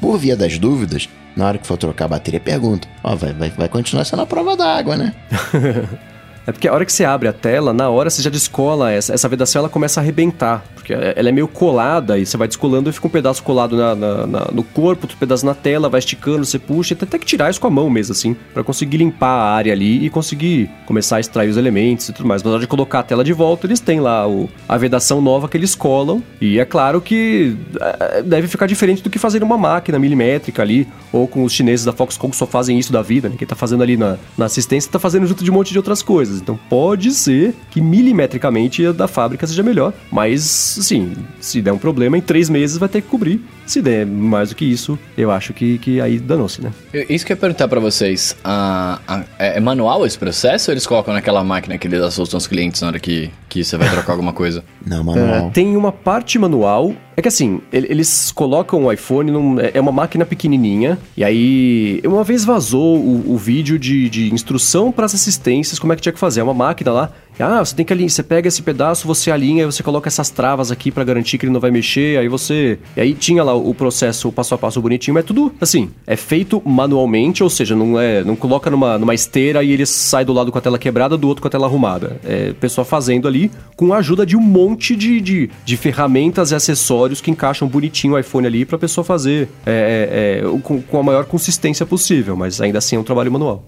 Por 0.00 0.18
via 0.18 0.36
das 0.36 0.58
dúvidas, 0.58 1.08
na 1.36 1.46
hora 1.46 1.58
que 1.58 1.66
for 1.66 1.76
trocar 1.76 2.06
a 2.06 2.08
bateria, 2.08 2.40
pergunta: 2.40 2.88
Ó, 3.02 3.14
vai, 3.14 3.32
vai, 3.32 3.50
vai 3.50 3.68
continuar 3.68 4.04
sendo 4.04 4.22
a 4.22 4.26
prova 4.26 4.56
d'água, 4.56 4.96
né? 4.96 5.14
É 6.46 6.52
porque 6.52 6.68
a 6.68 6.72
hora 6.72 6.84
que 6.84 6.92
você 6.92 7.04
abre 7.04 7.28
a 7.28 7.32
tela, 7.32 7.72
na 7.72 7.88
hora 7.88 8.10
você 8.10 8.22
já 8.22 8.30
descola 8.30 8.92
essa, 8.92 9.14
essa 9.14 9.28
vedação, 9.28 9.60
ela 9.60 9.68
começa 9.68 10.00
a 10.00 10.02
arrebentar. 10.02 10.64
Porque 10.74 10.92
ela 10.92 11.28
é 11.28 11.32
meio 11.32 11.48
colada 11.48 12.18
e 12.18 12.26
você 12.26 12.36
vai 12.36 12.46
descolando 12.46 12.90
e 12.90 12.92
fica 12.92 13.06
um 13.06 13.10
pedaço 13.10 13.42
colado 13.42 13.76
na, 13.76 13.94
na, 13.94 14.26
na, 14.26 14.48
no 14.52 14.62
corpo, 14.62 15.04
outro 15.04 15.16
pedaço 15.16 15.46
na 15.46 15.54
tela, 15.54 15.88
vai 15.88 15.98
esticando, 15.98 16.44
você 16.44 16.58
puxa, 16.58 16.94
tem 16.94 17.06
até 17.06 17.18
que 17.18 17.24
tirar 17.24 17.50
isso 17.50 17.60
com 17.60 17.66
a 17.66 17.70
mão 17.70 17.88
mesmo, 17.88 18.12
assim, 18.12 18.36
para 18.52 18.62
conseguir 18.62 18.98
limpar 18.98 19.28
a 19.28 19.54
área 19.54 19.72
ali 19.72 20.04
e 20.04 20.10
conseguir 20.10 20.68
começar 20.84 21.16
a 21.16 21.20
extrair 21.20 21.48
os 21.48 21.56
elementos 21.56 22.08
e 22.08 22.12
tudo 22.12 22.28
mais. 22.28 22.42
Mas 22.42 22.50
na 22.50 22.50
hora 22.50 22.60
de 22.60 22.66
colocar 22.66 23.00
a 23.00 23.02
tela 23.02 23.24
de 23.24 23.32
volta, 23.32 23.66
eles 23.66 23.80
têm 23.80 24.00
lá 24.00 24.28
o, 24.28 24.48
a 24.68 24.76
vedação 24.76 25.20
nova 25.20 25.48
que 25.48 25.56
eles 25.56 25.74
colam. 25.74 26.22
E 26.40 26.58
é 26.58 26.64
claro 26.64 27.00
que 27.00 27.56
é, 27.80 28.22
deve 28.22 28.48
ficar 28.48 28.66
diferente 28.66 29.02
do 29.02 29.08
que 29.08 29.18
fazer 29.18 29.42
uma 29.42 29.56
máquina 29.56 29.98
milimétrica 29.98 30.62
ali, 30.62 30.86
ou 31.12 31.28
com 31.28 31.44
os 31.44 31.52
chineses 31.52 31.86
da 31.86 31.92
Foxconn 31.92 32.30
que 32.30 32.36
só 32.36 32.46
fazem 32.46 32.78
isso 32.78 32.92
da 32.92 33.02
vida, 33.02 33.28
né? 33.28 33.36
Quem 33.38 33.46
tá 33.46 33.54
fazendo 33.54 33.82
ali 33.82 33.96
na, 33.96 34.16
na 34.36 34.46
assistência 34.46 34.90
tá 34.90 34.98
fazendo 34.98 35.26
junto 35.26 35.44
de 35.44 35.50
um 35.50 35.54
monte 35.54 35.70
de 35.70 35.78
outras 35.78 36.02
coisas. 36.02 36.33
Então 36.40 36.58
pode 36.68 37.10
ser 37.12 37.54
que 37.70 37.80
milimetricamente 37.80 38.86
a 38.86 38.92
da 38.92 39.08
fábrica 39.08 39.46
seja 39.46 39.62
melhor, 39.62 39.92
mas 40.10 40.76
assim, 40.78 41.12
se 41.40 41.60
der 41.60 41.72
um 41.72 41.78
problema, 41.78 42.16
em 42.16 42.20
três 42.20 42.48
meses 42.48 42.78
vai 42.78 42.88
ter 42.88 43.02
que 43.02 43.08
cobrir. 43.08 43.40
Se 43.66 43.80
der 43.80 44.04
mais 44.06 44.50
do 44.50 44.56
que 44.56 44.64
isso, 44.64 44.98
eu 45.16 45.30
acho 45.30 45.54
que, 45.54 45.78
que 45.78 46.00
aí 46.00 46.18
danou-se, 46.18 46.60
né? 46.62 46.70
Isso 47.08 47.24
que 47.24 47.32
eu 47.32 47.34
ia 47.34 47.40
perguntar 47.40 47.66
pra 47.66 47.80
vocês. 47.80 48.36
A, 48.44 49.00
a, 49.08 49.24
é, 49.38 49.56
é 49.56 49.60
manual 49.60 50.04
esse 50.04 50.18
processo 50.18 50.70
ou 50.70 50.74
eles 50.74 50.86
colocam 50.86 51.14
naquela 51.14 51.42
máquina 51.42 51.78
que 51.78 51.86
eles 51.86 52.00
assustam 52.02 52.36
os 52.36 52.46
clientes 52.46 52.82
na 52.82 52.88
hora 52.88 52.98
que, 52.98 53.30
que 53.48 53.64
você 53.64 53.76
vai 53.78 53.88
trocar 53.88 54.12
alguma 54.12 54.32
coisa? 54.32 54.62
Não, 54.86 55.02
manual. 55.02 55.46
É, 55.46 55.50
tem 55.50 55.76
uma 55.76 55.92
parte 55.92 56.38
manual. 56.38 56.94
É 57.16 57.22
que 57.22 57.28
assim, 57.28 57.60
eles 57.72 58.32
colocam 58.32 58.84
o 58.84 58.92
iPhone 58.92 59.30
num. 59.30 59.60
É, 59.60 59.72
é 59.74 59.80
uma 59.80 59.92
máquina 59.92 60.24
pequenininha. 60.24 60.98
E 61.16 61.22
aí. 61.22 62.02
Uma 62.04 62.24
vez 62.24 62.44
vazou 62.44 62.98
o, 62.98 63.34
o 63.34 63.36
vídeo 63.36 63.78
de, 63.78 64.08
de 64.08 64.32
instrução 64.32 64.90
para 64.90 65.06
as 65.06 65.14
assistências, 65.14 65.78
como 65.78 65.92
é 65.92 65.96
que 65.96 66.02
tinha 66.02 66.12
que 66.12 66.18
fazer. 66.18 66.40
É 66.40 66.42
uma 66.42 66.54
máquina 66.54 66.92
lá. 66.92 67.12
Ah, 67.38 67.64
você 67.64 67.74
tem 67.74 67.84
que 67.84 67.92
alinhar, 67.92 68.10
você 68.10 68.22
pega 68.22 68.48
esse 68.48 68.62
pedaço, 68.62 69.06
você 69.06 69.30
alinha, 69.30 69.66
você 69.66 69.82
coloca 69.82 70.08
essas 70.08 70.30
travas 70.30 70.70
aqui 70.70 70.90
para 70.90 71.04
garantir 71.04 71.38
que 71.38 71.46
ele 71.46 71.52
não 71.52 71.60
vai 71.60 71.70
mexer, 71.70 72.18
aí 72.18 72.28
você. 72.28 72.78
E 72.96 73.00
aí 73.00 73.14
tinha 73.14 73.42
lá 73.42 73.54
o 73.54 73.74
processo 73.74 74.28
o 74.28 74.32
passo 74.32 74.54
a 74.54 74.58
passo 74.58 74.80
bonitinho, 74.80 75.14
mas 75.14 75.24
tudo 75.24 75.52
assim, 75.60 75.90
é 76.06 76.16
feito 76.16 76.62
manualmente, 76.64 77.42
ou 77.42 77.50
seja, 77.50 77.74
não 77.74 77.98
é, 77.98 78.22
não 78.24 78.36
coloca 78.36 78.70
numa, 78.70 78.98
numa 78.98 79.14
esteira 79.14 79.62
e 79.62 79.72
ele 79.72 79.86
sai 79.86 80.24
do 80.24 80.32
lado 80.32 80.52
com 80.52 80.58
a 80.58 80.60
tela 80.60 80.78
quebrada, 80.78 81.16
do 81.16 81.28
outro 81.28 81.42
com 81.42 81.48
a 81.48 81.50
tela 81.50 81.66
arrumada. 81.66 82.18
É 82.24 82.52
pessoa 82.52 82.84
fazendo 82.84 83.28
ali 83.28 83.50
com 83.76 83.92
a 83.92 83.98
ajuda 83.98 84.24
de 84.24 84.36
um 84.36 84.40
monte 84.40 84.96
de, 84.96 85.20
de, 85.20 85.50
de 85.64 85.76
ferramentas 85.76 86.50
e 86.50 86.54
acessórios 86.54 87.20
que 87.20 87.30
encaixam 87.30 87.68
bonitinho 87.68 88.14
o 88.14 88.18
iPhone 88.18 88.46
ali 88.46 88.64
pra 88.64 88.78
pessoa 88.78 89.04
fazer 89.04 89.48
é, 89.66 90.40
é, 90.42 90.46
é, 90.46 90.60
com, 90.62 90.80
com 90.80 90.98
a 90.98 91.02
maior 91.02 91.24
consistência 91.24 91.84
possível, 91.84 92.36
mas 92.36 92.60
ainda 92.60 92.78
assim 92.78 92.96
é 92.96 92.98
um 92.98 93.04
trabalho 93.04 93.30
manual. 93.30 93.64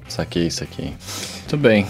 Isso 0.46 0.62
aqui. 0.62 0.92
Muito 1.40 1.56
bem. 1.56 1.86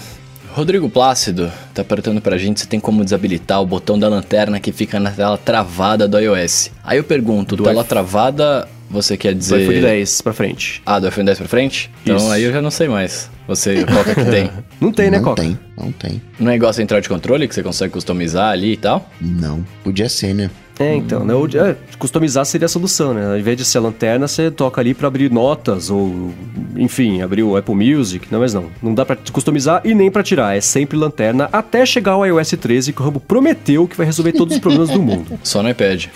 Rodrigo 0.56 0.88
Plácido 0.88 1.52
tá 1.74 1.84
perguntando 1.84 2.18
pra 2.18 2.38
gente 2.38 2.60
se 2.60 2.66
tem 2.66 2.80
como 2.80 3.04
desabilitar 3.04 3.60
o 3.60 3.66
botão 3.66 3.98
da 3.98 4.08
lanterna 4.08 4.58
que 4.58 4.72
fica 4.72 4.98
na 4.98 5.10
tela 5.10 5.36
travada 5.36 6.08
do 6.08 6.18
iOS. 6.18 6.70
Aí 6.82 6.96
eu 6.96 7.04
pergunto, 7.04 7.56
do 7.56 7.62
tela 7.62 7.82
F... 7.82 7.90
travada, 7.90 8.66
você 8.88 9.18
quer 9.18 9.34
dizer... 9.34 9.56
Do 9.56 9.62
iPhone 9.64 9.80
10 9.82 10.22
pra 10.22 10.32
frente. 10.32 10.82
Ah, 10.86 10.98
do 10.98 11.08
iPhone 11.08 11.26
10 11.26 11.38
pra 11.40 11.46
frente? 11.46 11.90
Então 12.02 12.16
Isso. 12.16 12.30
aí 12.30 12.42
eu 12.42 12.54
já 12.54 12.62
não 12.62 12.70
sei 12.70 12.88
mais. 12.88 13.28
Você, 13.46 13.84
qual 13.84 14.02
que 14.02 14.12
é 14.12 14.14
que 14.14 14.24
tem? 14.32 14.50
não 14.80 14.90
tem, 14.90 15.10
né, 15.10 15.20
Coca? 15.20 15.42
Não 15.42 15.50
tem, 15.50 15.58
não 15.76 15.92
tem. 15.92 16.22
Não 16.40 16.50
é 16.50 16.56
igual 16.56 16.70
a 16.70 16.72
central 16.72 17.02
de 17.02 17.08
controle 17.10 17.46
que 17.46 17.54
você 17.54 17.62
consegue 17.62 17.92
customizar 17.92 18.50
ali 18.50 18.72
e 18.72 18.76
tal? 18.78 19.10
Não, 19.20 19.62
podia 19.84 20.08
ser, 20.08 20.32
né? 20.34 20.50
É, 20.78 20.94
então, 20.94 21.24
né? 21.24 21.34
O, 21.34 21.46
é, 21.46 21.76
customizar 21.98 22.44
seria 22.44 22.66
a 22.66 22.68
solução, 22.68 23.14
né? 23.14 23.26
Ao 23.26 23.38
invés 23.38 23.56
de 23.56 23.64
ser 23.64 23.78
a 23.78 23.80
lanterna, 23.80 24.28
você 24.28 24.50
toca 24.50 24.80
ali 24.80 24.92
para 24.92 25.08
abrir 25.08 25.30
notas 25.30 25.90
ou, 25.90 26.32
enfim, 26.76 27.22
abrir 27.22 27.42
o 27.42 27.56
Apple 27.56 27.74
Music. 27.74 28.26
Não, 28.30 28.40
mas 28.40 28.52
não. 28.52 28.66
Não 28.82 28.94
dá 28.94 29.04
para 29.04 29.16
customizar 29.32 29.80
e 29.84 29.94
nem 29.94 30.10
para 30.10 30.22
tirar. 30.22 30.56
É 30.56 30.60
sempre 30.60 30.96
lanterna 30.96 31.48
até 31.52 31.84
chegar 31.86 32.12
ao 32.12 32.26
iOS 32.26 32.50
13 32.60 32.92
que 32.92 33.00
o 33.00 33.04
Rambo 33.04 33.20
prometeu 33.20 33.88
que 33.88 33.96
vai 33.96 34.06
resolver 34.06 34.32
todos 34.32 34.54
os 34.54 34.60
problemas 34.60 34.90
do 34.90 35.00
mundo. 35.00 35.38
Só 35.42 35.62
no 35.62 35.70
iPad. 35.70 36.06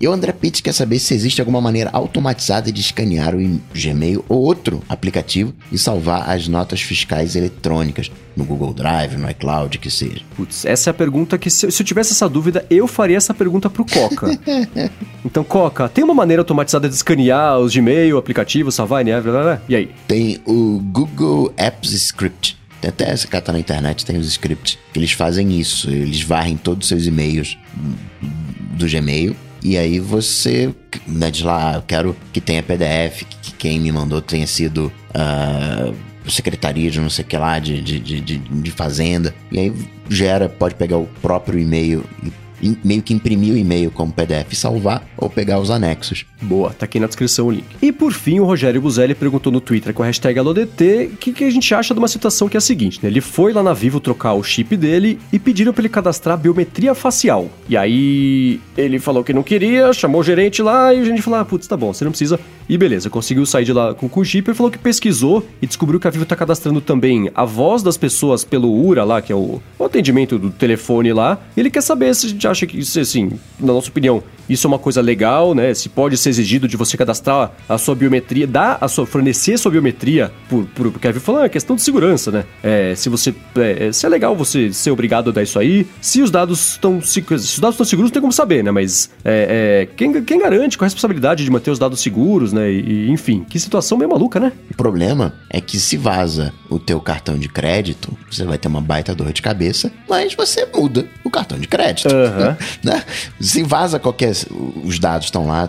e 0.00 0.06
o 0.06 0.12
André 0.12 0.32
Pitt 0.32 0.62
quer 0.62 0.72
saber 0.72 0.98
se 0.98 1.14
existe 1.14 1.40
alguma 1.40 1.60
maneira 1.60 1.90
automatizada 1.92 2.70
de 2.70 2.80
escanear 2.80 3.34
o 3.34 3.60
Gmail 3.74 4.24
ou 4.28 4.42
outro 4.42 4.82
aplicativo 4.88 5.54
e 5.72 5.78
salvar 5.78 6.28
as 6.28 6.46
notas 6.46 6.82
fiscais 6.82 7.34
eletrônicas 7.34 8.10
no 8.38 8.44
Google 8.44 8.72
Drive, 8.72 9.16
no 9.16 9.28
iCloud, 9.28 9.78
que 9.78 9.90
seja. 9.90 10.20
Putz, 10.36 10.64
essa 10.64 10.90
é 10.90 10.92
a 10.92 10.94
pergunta 10.94 11.36
que, 11.36 11.50
se, 11.50 11.70
se 11.70 11.82
eu 11.82 11.86
tivesse 11.86 12.12
essa 12.12 12.28
dúvida, 12.28 12.64
eu 12.70 12.86
faria 12.98 13.16
essa 13.16 13.32
pergunta 13.32 13.70
pro 13.70 13.84
Coca. 13.84 14.26
então, 15.24 15.44
Coca, 15.44 15.88
tem 15.88 16.02
uma 16.02 16.14
maneira 16.14 16.40
automatizada 16.40 16.88
de 16.88 16.94
escanear 16.96 17.60
os 17.60 17.72
Gmail, 17.72 18.18
aplicativo, 18.18 18.72
salvar, 18.72 19.04
né? 19.04 19.60
E 19.68 19.76
aí? 19.76 19.90
Tem 20.08 20.40
o 20.44 20.80
Google 20.80 21.54
Apps 21.56 21.92
Script. 21.92 22.58
Tem 22.80 22.88
até 22.88 23.08
essa 23.08 23.28
cara 23.28 23.42
tá 23.42 23.52
na 23.52 23.60
internet, 23.60 24.04
tem 24.04 24.16
os 24.16 24.26
scripts. 24.26 24.78
Eles 24.94 25.12
fazem 25.12 25.58
isso, 25.58 25.88
eles 25.90 26.22
varrem 26.22 26.56
todos 26.56 26.84
os 26.84 26.88
seus 26.88 27.06
e-mails 27.06 27.56
do 28.72 28.86
Gmail. 28.86 29.36
E 29.62 29.76
aí 29.76 29.98
você 29.98 30.74
né, 31.06 31.30
diz 31.30 31.42
lá, 31.42 31.72
ah, 31.72 31.74
eu 31.76 31.82
quero 31.82 32.16
que 32.32 32.40
tenha 32.40 32.62
PDF, 32.62 33.24
que 33.42 33.52
quem 33.52 33.80
me 33.80 33.90
mandou 33.90 34.20
tenha 34.20 34.46
sido 34.46 34.92
uh, 35.10 35.94
secretaria 36.30 36.90
de 36.90 37.00
não 37.00 37.10
sei 37.10 37.24
o 37.24 37.28
que 37.28 37.36
lá, 37.36 37.58
de, 37.58 37.80
de, 37.80 37.98
de, 37.98 38.38
de, 38.38 38.70
fazenda. 38.70 39.34
E 39.50 39.58
aí 39.58 39.72
gera, 40.08 40.48
pode 40.48 40.76
pegar 40.76 40.98
o 40.98 41.08
próprio 41.20 41.58
e-mail 41.58 42.04
e 42.22 42.30
meio 42.84 43.02
que 43.02 43.14
imprimir 43.14 43.54
o 43.54 43.56
e-mail 43.56 43.90
como 43.90 44.12
PDF 44.12 44.54
salvar 44.54 45.06
ou 45.16 45.28
pegar 45.28 45.58
os 45.58 45.70
anexos. 45.70 46.24
Boa, 46.40 46.70
tá 46.70 46.84
aqui 46.84 47.00
na 47.00 47.06
descrição 47.06 47.46
o 47.46 47.50
link. 47.50 47.64
E 47.80 47.92
por 47.92 48.12
fim, 48.12 48.40
o 48.40 48.44
Rogério 48.44 48.80
Buzelli 48.80 49.14
perguntou 49.14 49.52
no 49.52 49.60
Twitter 49.60 49.92
com 49.92 50.02
a 50.02 50.06
hashtag 50.06 50.38
AloDT 50.38 51.10
o 51.12 51.16
que, 51.16 51.32
que 51.32 51.44
a 51.44 51.50
gente 51.50 51.74
acha 51.74 51.94
de 51.94 51.98
uma 51.98 52.08
situação 52.08 52.48
que 52.48 52.56
é 52.56 52.58
a 52.58 52.60
seguinte, 52.60 53.00
né? 53.02 53.08
Ele 53.08 53.20
foi 53.20 53.52
lá 53.52 53.62
na 53.62 53.72
Vivo 53.72 54.00
trocar 54.00 54.34
o 54.34 54.42
chip 54.42 54.76
dele 54.76 55.18
e 55.32 55.38
pediram 55.38 55.72
para 55.72 55.82
ele 55.82 55.88
cadastrar 55.88 56.38
biometria 56.38 56.94
facial. 56.94 57.48
E 57.68 57.76
aí 57.76 58.60
ele 58.76 58.98
falou 58.98 59.24
que 59.24 59.32
não 59.32 59.42
queria, 59.42 59.92
chamou 59.92 60.20
o 60.20 60.24
gerente 60.24 60.62
lá 60.62 60.92
e 60.94 61.00
a 61.00 61.04
gente 61.04 61.22
falou: 61.22 61.40
ah, 61.40 61.44
putz, 61.44 61.66
tá 61.66 61.76
bom, 61.76 61.92
você 61.92 62.04
não 62.04 62.12
precisa. 62.12 62.38
E 62.68 62.76
beleza, 62.76 63.08
conseguiu 63.08 63.46
sair 63.46 63.64
de 63.64 63.72
lá 63.72 63.94
com, 63.94 64.10
o 64.12 64.24
chip 64.24 64.50
e 64.50 64.54
falou 64.54 64.70
que 64.70 64.78
pesquisou 64.78 65.46
e 65.62 65.66
descobriu 65.66 65.98
que 65.98 66.06
a 66.06 66.10
Vivo 66.10 66.26
tá 66.26 66.36
cadastrando 66.36 66.82
também 66.82 67.30
a 67.34 67.44
voz 67.44 67.82
das 67.82 67.96
pessoas 67.96 68.44
pelo 68.44 68.70
URA 68.70 69.04
lá, 69.04 69.22
que 69.22 69.32
é 69.32 69.36
o, 69.36 69.60
o 69.78 69.84
atendimento 69.84 70.38
do 70.38 70.50
telefone 70.50 71.12
lá. 71.12 71.40
Ele 71.56 71.70
quer 71.70 71.80
saber 71.80 72.14
se 72.14 72.28
gente 72.28 72.46
acha 72.50 72.66
que 72.66 72.78
isso, 72.78 72.98
assim, 72.98 73.32
na 73.58 73.72
nossa 73.72 73.88
opinião, 73.88 74.22
isso 74.48 74.66
é 74.66 74.68
uma 74.68 74.78
coisa 74.78 75.00
legal, 75.00 75.54
né? 75.54 75.74
Se 75.74 75.88
pode 75.88 76.16
ser 76.16 76.30
exigido 76.30 76.66
de 76.66 76.76
você 76.76 76.96
cadastrar 76.96 77.52
a 77.68 77.76
sua 77.76 77.94
biometria, 77.94 78.46
dar 78.46 78.78
a 78.80 78.88
sua, 78.88 79.06
fornecer 79.06 79.54
a 79.54 79.58
sua 79.58 79.70
biometria 79.70 80.32
por, 80.48 80.64
por 80.66 80.90
porque 80.90 81.08
Vivo 81.12 81.24
falou, 81.24 81.42
ah, 81.42 81.44
é 81.44 81.48
questão 81.48 81.76
de 81.76 81.82
segurança, 81.82 82.30
né? 82.30 82.44
É, 82.62 82.94
se 82.94 83.08
você, 83.08 83.34
é, 83.56 83.92
se 83.92 84.06
é 84.06 84.08
legal 84.08 84.34
você 84.34 84.72
ser 84.72 84.90
obrigado 84.90 85.30
a 85.30 85.32
dar 85.32 85.42
isso 85.42 85.58
aí, 85.58 85.86
se 86.00 86.22
os 86.22 86.30
dados 86.30 86.72
estão, 86.72 87.00
se, 87.00 87.22
se 87.22 87.34
os 87.34 87.58
dados 87.58 87.74
estão 87.74 87.86
seguros, 87.86 88.10
não 88.10 88.14
tem 88.14 88.22
como 88.22 88.32
saber, 88.32 88.64
né? 88.64 88.70
Mas 88.70 89.10
é, 89.24 89.86
é, 89.88 89.94
quem, 89.96 90.22
quem 90.22 90.38
garante 90.38 90.78
com 90.78 90.84
a 90.84 90.86
responsabilidade 90.86 91.44
de 91.44 91.50
manter 91.50 91.70
os 91.70 91.78
dados 91.78 92.00
seguros, 92.00 92.52
né? 92.52 92.70
E, 92.70 93.10
enfim, 93.10 93.44
que 93.48 93.58
situação 93.58 93.98
meio 93.98 94.10
maluca, 94.10 94.40
né? 94.40 94.52
O 94.70 94.76
problema 94.76 95.34
é 95.50 95.60
que 95.60 95.78
se 95.78 95.96
vaza 95.96 96.52
o 96.70 96.78
teu 96.78 97.00
cartão 97.00 97.38
de 97.38 97.48
crédito, 97.48 98.16
você 98.30 98.44
vai 98.44 98.58
ter 98.58 98.68
uma 98.68 98.80
baita 98.80 99.14
dor 99.14 99.32
de 99.32 99.42
cabeça, 99.42 99.90
mas 100.08 100.34
você 100.34 100.66
muda 100.74 101.06
o 101.24 101.30
cartão 101.30 101.58
de 101.58 101.66
crédito. 101.68 102.08
Uhum. 102.14 102.37
né? 102.82 103.02
Se 103.40 103.62
vaza 103.62 103.98
qualquer. 103.98 104.32
Os 104.84 104.98
dados 104.98 105.26
estão 105.26 105.46
lá 105.46 105.68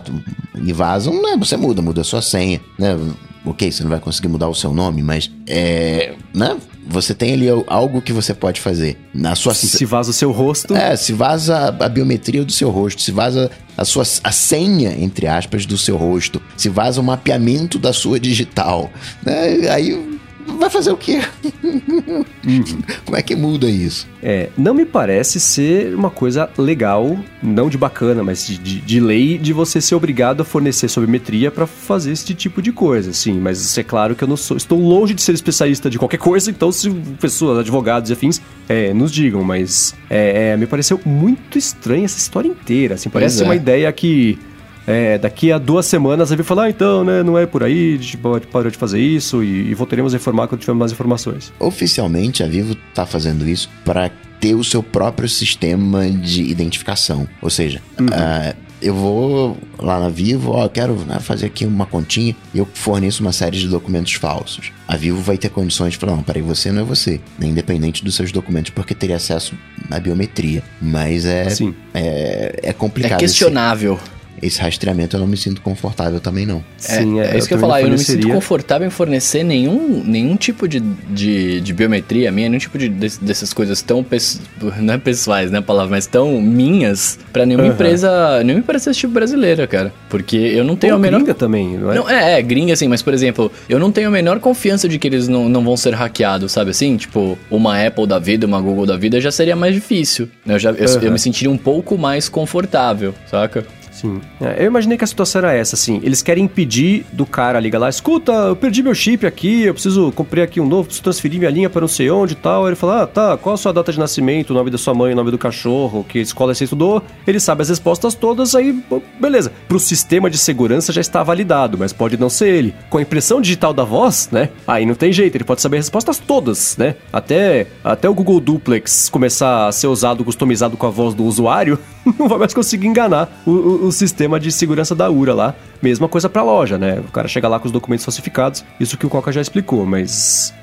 e 0.54 0.72
vazam, 0.72 1.20
né? 1.22 1.36
Você 1.38 1.56
muda, 1.56 1.82
muda 1.82 2.00
a 2.00 2.04
sua 2.04 2.22
senha, 2.22 2.60
né? 2.78 2.96
Ok, 3.44 3.72
você 3.72 3.82
não 3.82 3.90
vai 3.90 4.00
conseguir 4.00 4.28
mudar 4.28 4.48
o 4.48 4.54
seu 4.54 4.74
nome, 4.74 5.02
mas 5.02 5.30
é. 5.46 6.14
né? 6.34 6.56
Você 6.86 7.14
tem 7.14 7.34
ali 7.34 7.46
algo 7.68 8.02
que 8.02 8.12
você 8.12 8.34
pode 8.34 8.60
fazer. 8.60 8.98
Na 9.14 9.34
sua 9.34 9.54
Se 9.54 9.84
vaza 9.84 10.10
o 10.10 10.12
seu 10.12 10.32
rosto. 10.32 10.74
É, 10.74 10.96
se 10.96 11.12
vaza 11.12 11.68
a 11.68 11.88
biometria 11.88 12.44
do 12.44 12.52
seu 12.52 12.68
rosto, 12.68 13.00
se 13.00 13.12
vaza 13.12 13.50
a 13.76 13.84
sua 13.84 14.02
a 14.24 14.32
senha, 14.32 14.92
entre 14.98 15.26
aspas, 15.26 15.64
do 15.64 15.78
seu 15.78 15.96
rosto, 15.96 16.42
se 16.56 16.68
vaza 16.68 17.00
o 17.00 17.04
mapeamento 17.04 17.78
da 17.78 17.92
sua 17.92 18.18
digital. 18.18 18.90
Né? 19.24 19.70
Aí 19.70 20.19
vai 20.58 20.70
fazer 20.70 20.90
o 20.90 20.96
quê? 20.96 21.20
Uhum. 21.62 22.82
Como 23.04 23.16
é 23.16 23.22
que 23.22 23.36
muda 23.36 23.68
isso? 23.68 24.08
É, 24.22 24.48
não 24.56 24.74
me 24.74 24.84
parece 24.84 25.40
ser 25.40 25.94
uma 25.94 26.10
coisa 26.10 26.48
legal, 26.58 27.18
não 27.42 27.68
de 27.68 27.78
bacana, 27.78 28.22
mas 28.22 28.46
de, 28.46 28.58
de, 28.58 28.80
de 28.80 29.00
lei, 29.00 29.38
de 29.38 29.52
você 29.52 29.80
ser 29.80 29.94
obrigado 29.94 30.40
a 30.42 30.44
fornecer 30.44 30.88
sobremetria 30.88 31.50
para 31.50 31.66
fazer 31.66 32.12
esse 32.12 32.34
tipo 32.34 32.60
de 32.60 32.72
coisa, 32.72 33.12
sim. 33.12 33.40
Mas 33.40 33.76
é 33.78 33.82
claro 33.82 34.14
que 34.14 34.24
eu 34.24 34.28
não 34.28 34.36
sou, 34.36 34.56
estou 34.56 34.78
longe 34.80 35.14
de 35.14 35.22
ser 35.22 35.32
especialista 35.32 35.88
de 35.88 35.98
qualquer 35.98 36.18
coisa, 36.18 36.50
então 36.50 36.70
se 36.72 36.90
pessoas, 37.20 37.58
advogados 37.58 38.10
e 38.10 38.12
afins, 38.12 38.40
é, 38.68 38.92
nos 38.92 39.12
digam, 39.12 39.42
mas 39.42 39.94
é, 40.08 40.50
é, 40.50 40.56
me 40.56 40.66
pareceu 40.66 41.00
muito 41.04 41.58
estranha 41.58 42.04
essa 42.04 42.18
história 42.18 42.48
inteira, 42.48 42.94
assim, 42.94 43.08
parece 43.08 43.42
uma 43.42 43.54
é. 43.54 43.56
ideia 43.56 43.92
que 43.92 44.38
é, 44.86 45.18
daqui 45.18 45.52
a 45.52 45.58
duas 45.58 45.86
semanas 45.86 46.30
ele 46.30 46.42
vai 46.42 46.46
falar, 46.46 46.64
ah, 46.64 46.70
então, 46.70 47.04
né, 47.04 47.22
não 47.22 47.38
é 47.38 47.46
por 47.46 47.62
aí, 47.62 47.94
a 47.94 48.02
gente 48.02 48.16
pode 48.16 48.46
parar 48.46 48.70
de 48.70 48.76
fazer 48.76 49.00
isso 49.00 49.42
e, 49.42 49.70
e 49.70 49.74
voltaremos 49.74 50.14
a 50.14 50.16
informar 50.16 50.48
quando 50.48 50.60
tivermos 50.60 50.80
mais 50.80 50.92
informações. 50.92 51.52
Oficialmente, 51.58 52.42
a 52.42 52.46
Vivo 52.46 52.76
está 52.90 53.06
fazendo 53.06 53.48
isso 53.48 53.68
para 53.84 54.10
ter 54.40 54.54
o 54.54 54.64
seu 54.64 54.82
próprio 54.82 55.28
sistema 55.28 56.08
de 56.08 56.42
identificação. 56.42 57.28
Ou 57.42 57.50
seja, 57.50 57.82
uhum. 57.98 58.06
uh, 58.06 58.56
eu 58.80 58.94
vou 58.94 59.58
lá 59.78 60.00
na 60.00 60.08
Vivo, 60.08 60.52
ó, 60.52 60.64
eu 60.64 60.70
quero 60.70 60.94
né, 61.04 61.18
fazer 61.20 61.46
aqui 61.46 61.66
uma 61.66 61.84
continha 61.84 62.34
e 62.54 62.58
eu 62.58 62.66
forneço 62.72 63.22
uma 63.22 63.32
série 63.32 63.58
de 63.58 63.68
documentos 63.68 64.14
falsos. 64.14 64.72
A 64.88 64.96
Vivo 64.96 65.20
vai 65.20 65.36
ter 65.36 65.50
condições 65.50 65.92
de 65.92 65.98
falar, 65.98 66.16
não, 66.16 66.22
peraí, 66.22 66.42
você 66.42 66.72
não 66.72 66.80
é 66.80 66.84
você, 66.84 67.20
né, 67.38 67.46
independente 67.46 68.02
dos 68.02 68.14
seus 68.14 68.32
documentos, 68.32 68.70
porque 68.70 68.94
teria 68.94 69.16
acesso 69.16 69.54
à 69.90 70.00
biometria. 70.00 70.62
Mas 70.80 71.26
é, 71.26 71.50
Sim. 71.50 71.74
é, 71.92 72.60
é 72.62 72.72
complicado. 72.72 73.18
É 73.18 73.18
questionável. 73.18 73.94
Esse, 73.94 74.19
esse 74.42 74.60
rastreamento 74.60 75.16
eu 75.16 75.20
não 75.20 75.26
me 75.26 75.36
sinto 75.36 75.60
confortável 75.60 76.20
também, 76.20 76.46
não. 76.46 76.64
Sim, 76.76 77.20
é, 77.20 77.34
é 77.34 77.38
isso 77.38 77.46
que 77.46 77.54
eu 77.54 77.58
ia 77.58 77.60
falar. 77.60 77.82
Eu 77.82 77.88
não 77.88 77.96
me 77.96 77.98
sinto 77.98 78.28
confortável 78.28 78.86
em 78.86 78.90
fornecer 78.90 79.42
nenhum, 79.42 80.02
nenhum 80.04 80.36
tipo 80.36 80.66
de, 80.66 80.80
de, 80.80 81.60
de 81.60 81.72
biometria 81.72 82.30
minha, 82.30 82.48
nenhum 82.48 82.60
tipo 82.60 82.78
de, 82.78 82.88
de 82.88 83.18
dessas 83.18 83.52
coisas 83.52 83.82
tão 83.82 84.04
não 84.80 84.94
é 84.94 84.98
pessoais, 84.98 85.50
né, 85.50 85.58
a 85.58 85.62
palavra, 85.62 85.90
mas 85.90 86.06
tão 86.06 86.40
minhas 86.40 87.18
para 87.32 87.44
nenhuma 87.44 87.66
uhum. 87.66 87.72
empresa, 87.72 88.42
nenhuma 88.42 88.60
empresa 88.60 88.90
desse 88.90 89.00
tipo 89.00 89.12
brasileira, 89.12 89.66
cara. 89.66 89.92
Porque 90.08 90.36
eu 90.36 90.64
não 90.64 90.76
tenho 90.76 90.94
Ou 90.94 90.98
a 90.98 91.00
menor 91.00 91.18
gringa 91.18 91.34
também, 91.34 91.78
não 91.78 91.92
é? 91.92 91.94
Não, 91.94 92.10
é, 92.10 92.38
é, 92.38 92.42
gringa 92.42 92.72
assim, 92.72 92.88
mas 92.88 93.02
por 93.02 93.14
exemplo, 93.14 93.50
eu 93.68 93.78
não 93.78 93.92
tenho 93.92 94.08
a 94.08 94.10
menor 94.10 94.40
confiança 94.40 94.88
de 94.88 94.98
que 94.98 95.06
eles 95.06 95.28
não, 95.28 95.48
não 95.48 95.62
vão 95.62 95.76
ser 95.76 95.94
hackeados, 95.94 96.52
sabe 96.52 96.70
assim? 96.70 96.96
Tipo, 96.96 97.38
uma 97.50 97.84
Apple 97.84 98.06
da 98.06 98.18
vida, 98.18 98.46
uma 98.46 98.60
Google 98.60 98.86
da 98.86 98.96
vida 98.96 99.20
já 99.20 99.30
seria 99.30 99.56
mais 99.56 99.74
difícil. 99.74 100.28
Eu 100.46 100.58
já 100.58 100.70
eu, 100.70 100.88
uhum. 100.88 101.02
eu 101.02 101.12
me 101.12 101.18
sentiria 101.18 101.50
um 101.50 101.58
pouco 101.58 101.98
mais 101.98 102.28
confortável, 102.28 103.14
saca? 103.30 103.64
Sim. 104.00 104.20
É, 104.40 104.62
eu 104.62 104.66
imaginei 104.66 104.96
que 104.96 105.04
a 105.04 105.06
situação 105.06 105.40
era 105.40 105.52
essa, 105.52 105.74
assim. 105.74 106.00
Eles 106.02 106.22
querem 106.22 106.44
impedir 106.44 107.04
do 107.12 107.26
cara 107.26 107.60
ligar 107.60 107.78
lá, 107.78 107.88
escuta, 107.88 108.32
eu 108.32 108.56
perdi 108.56 108.82
meu 108.82 108.94
chip 108.94 109.26
aqui, 109.26 109.64
eu 109.64 109.74
preciso, 109.74 110.10
comprei 110.12 110.42
aqui 110.42 110.60
um 110.60 110.66
novo, 110.66 110.84
preciso 110.84 111.02
transferir 111.02 111.38
minha 111.38 111.50
linha 111.50 111.68
para 111.68 111.82
não 111.82 111.88
sei 111.88 112.10
onde 112.10 112.32
e 112.32 112.36
tal. 112.36 112.66
Ele 112.66 112.76
fala, 112.76 113.02
ah, 113.02 113.06
tá, 113.06 113.36
qual 113.36 113.54
a 113.54 113.58
sua 113.58 113.72
data 113.72 113.92
de 113.92 113.98
nascimento, 113.98 114.50
o 114.50 114.54
nome 114.54 114.70
da 114.70 114.78
sua 114.78 114.94
mãe, 114.94 115.12
o 115.12 115.16
nome 115.16 115.30
do 115.30 115.38
cachorro, 115.38 116.04
que 116.08 116.18
escola 116.18 116.54
você 116.54 116.64
estudou. 116.64 117.02
Ele 117.26 117.38
sabe 117.38 117.62
as 117.62 117.68
respostas 117.68 118.14
todas, 118.14 118.54
aí, 118.54 118.82
beleza. 119.20 119.52
Pro 119.68 119.78
sistema 119.78 120.30
de 120.30 120.38
segurança 120.38 120.92
já 120.92 121.00
está 121.00 121.22
validado, 121.22 121.76
mas 121.78 121.92
pode 121.92 122.16
não 122.16 122.30
ser 122.30 122.48
ele. 122.48 122.74
Com 122.88 122.98
a 122.98 123.02
impressão 123.02 123.40
digital 123.40 123.74
da 123.74 123.84
voz, 123.84 124.28
né? 124.32 124.48
Aí 124.66 124.86
não 124.86 124.94
tem 124.94 125.12
jeito, 125.12 125.36
ele 125.36 125.44
pode 125.44 125.60
saber 125.60 125.76
as 125.76 125.86
respostas 125.86 126.18
todas, 126.18 126.76
né? 126.76 126.94
Até, 127.12 127.66
até 127.84 128.08
o 128.08 128.14
Google 128.14 128.40
Duplex 128.40 129.08
começar 129.10 129.68
a 129.68 129.72
ser 129.72 129.88
usado, 129.88 130.24
customizado 130.24 130.76
com 130.76 130.86
a 130.86 130.90
voz 130.90 131.14
do 131.14 131.24
usuário, 131.24 131.78
não 132.18 132.28
vai 132.28 132.38
mais 132.38 132.54
conseguir 132.54 132.86
enganar 132.86 133.42
o, 133.46 133.50
o, 133.86 133.89
o 133.90 133.92
sistema 133.92 134.40
de 134.40 134.50
segurança 134.50 134.94
da 134.94 135.10
URA 135.10 135.34
lá. 135.34 135.54
Mesma 135.82 136.08
coisa 136.08 136.28
para 136.28 136.40
a 136.40 136.44
loja, 136.44 136.78
né? 136.78 137.00
O 137.00 137.12
cara 137.12 137.28
chega 137.28 137.48
lá 137.48 137.58
com 137.58 137.66
os 137.66 137.72
documentos 137.72 138.04
falsificados, 138.04 138.64
isso 138.78 138.96
que 138.96 139.06
o 139.06 139.10
Coca 139.10 139.30
já 139.30 139.40
explicou, 139.40 139.84
mas 139.84 140.54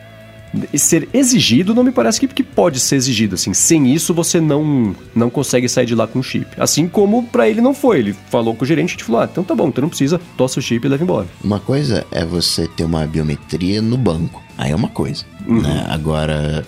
ser 0.76 1.10
exigido 1.14 1.76
não 1.76 1.84
me 1.84 1.92
parece 1.92 2.20
que, 2.20 2.28
que 2.28 2.44
pode 2.44 2.80
ser 2.80 2.96
exigido 2.96 3.36
assim. 3.36 3.54
Sem 3.54 3.94
isso 3.94 4.14
você 4.14 4.40
não 4.40 4.96
não 5.14 5.30
consegue 5.30 5.68
sair 5.68 5.86
de 5.86 5.94
lá 5.94 6.08
com 6.08 6.20
o 6.20 6.24
chip. 6.24 6.48
Assim 6.58 6.88
como 6.88 7.24
para 7.24 7.50
ele 7.50 7.62
não 7.62 7.74
foi. 7.74 8.00
Ele 8.00 8.16
falou 8.30 8.56
com 8.56 8.64
o 8.64 8.68
gerente 8.68 8.96
e 8.98 9.04
falou: 9.04 9.22
"Ah, 9.22 9.28
então 9.30 9.44
tá 9.44 9.54
bom, 9.54 9.68
então 9.68 9.82
não 9.82 9.90
precisa, 9.90 10.20
tosse 10.38 10.58
o 10.58 10.62
chip 10.62 10.86
e 10.86 10.90
leva 10.90 11.04
embora". 11.04 11.28
Uma 11.44 11.60
coisa 11.60 12.06
é 12.12 12.26
você 12.26 12.68
ter 12.68 12.86
uma 12.86 13.06
biometria 13.06 13.82
no 13.82 13.98
banco. 13.98 14.42
Aí 14.58 14.72
é 14.72 14.76
uma 14.76 14.90
coisa, 14.90 15.24
uhum. 15.46 15.62
né? 15.62 15.86
Agora 15.90 16.66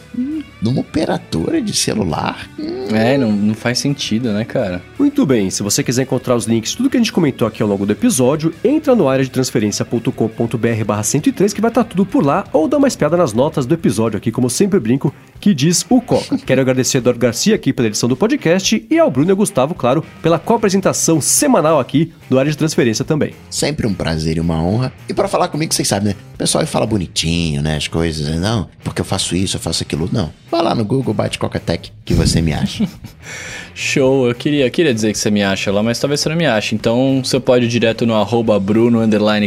numa 0.61 0.81
operadora 0.81 1.61
de 1.61 1.76
celular. 1.76 2.49
É, 2.91 3.18
não, 3.18 3.31
não 3.31 3.53
faz 3.53 3.80
sentido, 3.80 4.31
né, 4.34 4.44
cara? 4.44 4.81
Muito 4.98 5.26
bem, 5.26 5.49
se 5.49 5.64
você 5.64 5.84
quiser 5.84 6.03
encontrar 6.03 6.36
os 6.36 6.45
links, 6.45 6.76
tudo 6.76 6.90
que 6.90 6.98
a 6.98 6.99
gente 6.99 7.14
comentou 7.14 7.48
aqui 7.48 7.61
ao 7.61 7.69
longo 7.69 7.86
do 7.86 7.91
episódio, 7.91 8.53
entra 8.64 8.95
no 8.95 9.07
área 9.07 9.23
de 9.23 9.31
transferência.com.br 9.31 10.84
barra 10.86 11.03
103 11.03 11.53
que 11.53 11.61
vai 11.61 11.72
estar 11.72 11.84
tá 11.84 11.90
tudo 11.90 12.06
por 12.06 12.26
lá, 12.26 12.45
ou 12.52 12.68
dá 12.68 12.77
uma 12.77 12.88
espiada 12.88 13.15
nas 13.15 13.34
notas 13.34 13.65
do 13.65 13.73
episódio 13.73 14.18
aqui, 14.18 14.31
como 14.31 14.49
sempre 14.49 14.80
brinco, 14.80 15.14
que 15.40 15.53
diz 15.53 15.86
o 15.90 16.02
Coca. 16.02 16.38
Quero 16.38 16.61
agradecer 16.61 16.98
ao 16.98 17.02
Eduardo 17.02 17.20
Garcia 17.20 17.56
aqui 17.56 17.72
pela 17.72 17.88
edição 17.88 18.10
do 18.10 18.16
podcast 18.16 18.86
e 18.90 18.99
ao 18.99 19.10
Bruno 19.10 19.30
e 19.30 19.32
ao 19.32 19.38
Gustavo, 19.38 19.74
claro, 19.74 20.03
pela 20.22 20.38
co-apresentação 20.38 21.22
semanal 21.22 21.80
aqui 21.80 22.11
do 22.30 22.38
área 22.38 22.52
de 22.52 22.57
transferência 22.57 23.06
também. 23.06 23.34
Sempre 23.49 23.88
um 23.88 23.94
prazer 23.94 24.38
e 24.38 24.40
uma 24.40 24.61
honra. 24.61 24.91
E 25.07 25.14
para 25.14 25.28
falar 25.28 25.48
comigo, 25.48 25.74
vocês 25.74 25.88
sabem, 25.88 26.10
né? 26.10 26.16
O 26.34 26.38
pessoal 26.38 26.66
fala 26.66 26.86
bonitinho, 26.86 27.61
né? 27.61 27.76
As 27.76 27.88
coisas, 27.88 28.28
né? 28.28 28.38
não, 28.38 28.70
porque 28.84 29.02
eu 29.02 29.06
faço 29.06 29.36
isso, 29.36 29.57
eu 29.57 29.61
faço 29.61 29.84
aquilo. 29.84 30.10
Não. 30.11 30.32
Vai 30.49 30.61
lá 30.61 30.74
no 30.74 30.84
Google, 30.84 31.14
bate 31.14 31.38
Coca-Tech, 31.38 31.91
que 32.03 32.14
você 32.14 32.41
me 32.41 32.53
acha. 32.53 32.88
Show, 33.80 34.27
eu 34.27 34.35
queria, 34.35 34.69
queria 34.69 34.93
dizer 34.93 35.14
que 35.14 35.18
você 35.18 35.31
me 35.31 35.41
acha 35.41 35.72
lá, 35.72 35.81
mas 35.81 35.97
talvez 35.97 36.19
você 36.19 36.27
não 36.27 36.35
me 36.35 36.45
ache. 36.45 36.76
Então 36.76 37.22
você 37.23 37.39
pode 37.39 37.64
ir 37.64 37.69
direto 37.69 38.06
no 38.06 38.14
arroba 38.14 38.60
Bruno 38.60 38.99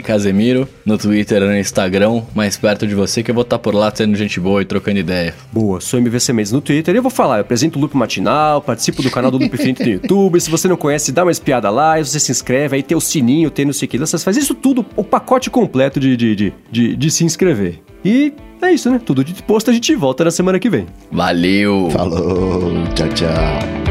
Casemiro, 0.02 0.66
no 0.86 0.96
Twitter, 0.96 1.42
no 1.42 1.54
Instagram, 1.54 2.22
mais 2.34 2.56
perto 2.56 2.86
de 2.86 2.94
você, 2.94 3.22
que 3.22 3.30
eu 3.30 3.34
vou 3.34 3.42
estar 3.42 3.58
por 3.58 3.74
lá 3.74 3.90
tendo 3.90 4.16
gente 4.16 4.40
boa 4.40 4.62
e 4.62 4.64
trocando 4.64 4.98
ideia. 4.98 5.34
Boa, 5.52 5.82
sou 5.82 6.00
MVC 6.00 6.32
Mendes 6.32 6.50
no 6.50 6.62
Twitter 6.62 6.94
e 6.94 6.98
eu 6.98 7.02
vou 7.02 7.10
falar, 7.10 7.36
eu 7.36 7.40
apresento 7.42 7.78
o 7.78 7.82
Loop 7.82 7.94
Matinal, 7.94 8.62
participo 8.62 9.02
do 9.02 9.10
canal 9.10 9.30
do 9.30 9.36
Loop 9.36 9.54
Infinito 9.54 9.82
no 9.82 9.90
YouTube. 10.00 10.40
Se 10.40 10.50
você 10.50 10.66
não 10.66 10.78
conhece, 10.78 11.12
dá 11.12 11.24
uma 11.24 11.30
espiada 11.30 11.68
lá, 11.68 11.98
você 11.98 12.18
se 12.18 12.32
inscreve, 12.32 12.76
aí 12.76 12.82
tem 12.82 12.96
o 12.96 13.02
sininho, 13.02 13.50
tem 13.50 13.66
não 13.66 13.74
sei 13.74 13.84
o 13.86 13.88
que, 13.90 13.98
você 13.98 14.16
faz 14.16 14.38
isso 14.38 14.54
tudo, 14.54 14.82
o 14.96 15.04
pacote 15.04 15.50
completo 15.50 16.00
de, 16.00 16.16
de, 16.16 16.34
de, 16.34 16.52
de, 16.70 16.96
de 16.96 17.10
se 17.10 17.22
inscrever. 17.22 17.80
E 18.02 18.32
é 18.62 18.72
isso, 18.72 18.90
né? 18.90 18.98
Tudo 19.04 19.22
de 19.22 19.34
posto, 19.42 19.70
a 19.70 19.74
gente 19.74 19.94
volta 19.94 20.24
na 20.24 20.30
semana 20.30 20.58
que 20.58 20.70
vem. 20.70 20.86
Valeu! 21.10 21.90
Falou! 21.90 22.72
Tchau, 22.94 23.08
tchau! 23.10 23.81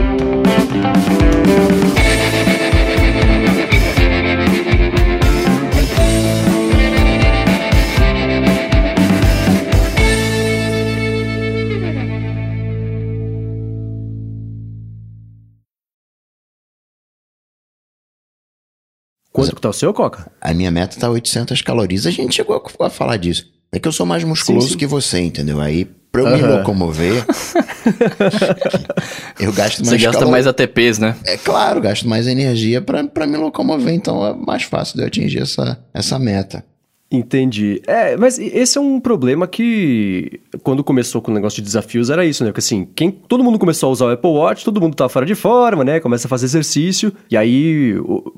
Quanto 19.31 19.55
que 19.55 19.61
tá 19.61 19.69
o 19.69 19.73
seu, 19.73 19.93
Coca? 19.93 20.31
A 20.39 20.53
minha 20.53 20.69
meta 20.69 20.99
tá 20.99 21.09
800 21.09 21.61
calorias. 21.61 22.05
A 22.05 22.11
gente 22.11 22.35
chegou 22.35 22.61
a 22.79 22.89
falar 22.89 23.17
disso. 23.17 23.49
É 23.71 23.79
que 23.79 23.87
eu 23.87 23.91
sou 23.91 24.05
mais 24.05 24.23
musculoso 24.23 24.67
sim, 24.67 24.73
sim. 24.73 24.77
que 24.77 24.85
você, 24.85 25.19
entendeu? 25.19 25.61
Aí, 25.61 25.89
pra 26.11 26.21
eu 26.21 26.27
uhum. 26.27 26.35
me 26.35 26.41
locomover, 26.41 27.25
eu 29.39 29.53
gasto 29.53 29.79
mais... 29.79 29.89
Você 29.89 29.97
gasta 29.97 30.19
calor... 30.19 30.31
mais 30.31 30.45
ATPs, 30.45 30.99
né? 30.99 31.15
É 31.25 31.37
claro, 31.37 31.79
gasto 31.79 32.07
mais 32.07 32.27
energia 32.27 32.81
pra, 32.81 33.05
pra 33.05 33.25
me 33.25 33.37
locomover. 33.37 33.93
Então, 33.93 34.25
é 34.25 34.33
mais 34.33 34.63
fácil 34.63 34.97
de 34.97 35.03
eu 35.03 35.07
atingir 35.07 35.41
essa, 35.41 35.79
essa 35.93 36.19
meta. 36.19 36.65
Entendi. 37.11 37.81
É, 37.85 38.15
mas 38.15 38.39
esse 38.39 38.77
é 38.77 38.81
um 38.81 38.99
problema 38.99 39.45
que 39.47 40.39
quando 40.63 40.83
começou 40.83 41.21
com 41.21 41.31
o 41.31 41.33
negócio 41.33 41.57
de 41.57 41.63
desafios 41.63 42.09
era 42.09 42.25
isso, 42.25 42.43
né? 42.43 42.51
Porque 42.51 42.59
assim, 42.59 42.87
quem, 42.95 43.11
todo 43.11 43.43
mundo 43.43 43.59
começou 43.59 43.89
a 43.89 43.91
usar 43.91 44.05
o 44.05 44.09
Apple 44.11 44.29
Watch, 44.29 44.63
todo 44.63 44.79
mundo 44.79 44.95
tá 44.95 45.09
fora 45.09 45.25
de 45.25 45.35
forma, 45.35 45.83
né? 45.83 45.99
Começa 45.99 46.27
a 46.27 46.29
fazer 46.29 46.45
exercício, 46.45 47.11
e 47.29 47.35
aí 47.35 47.95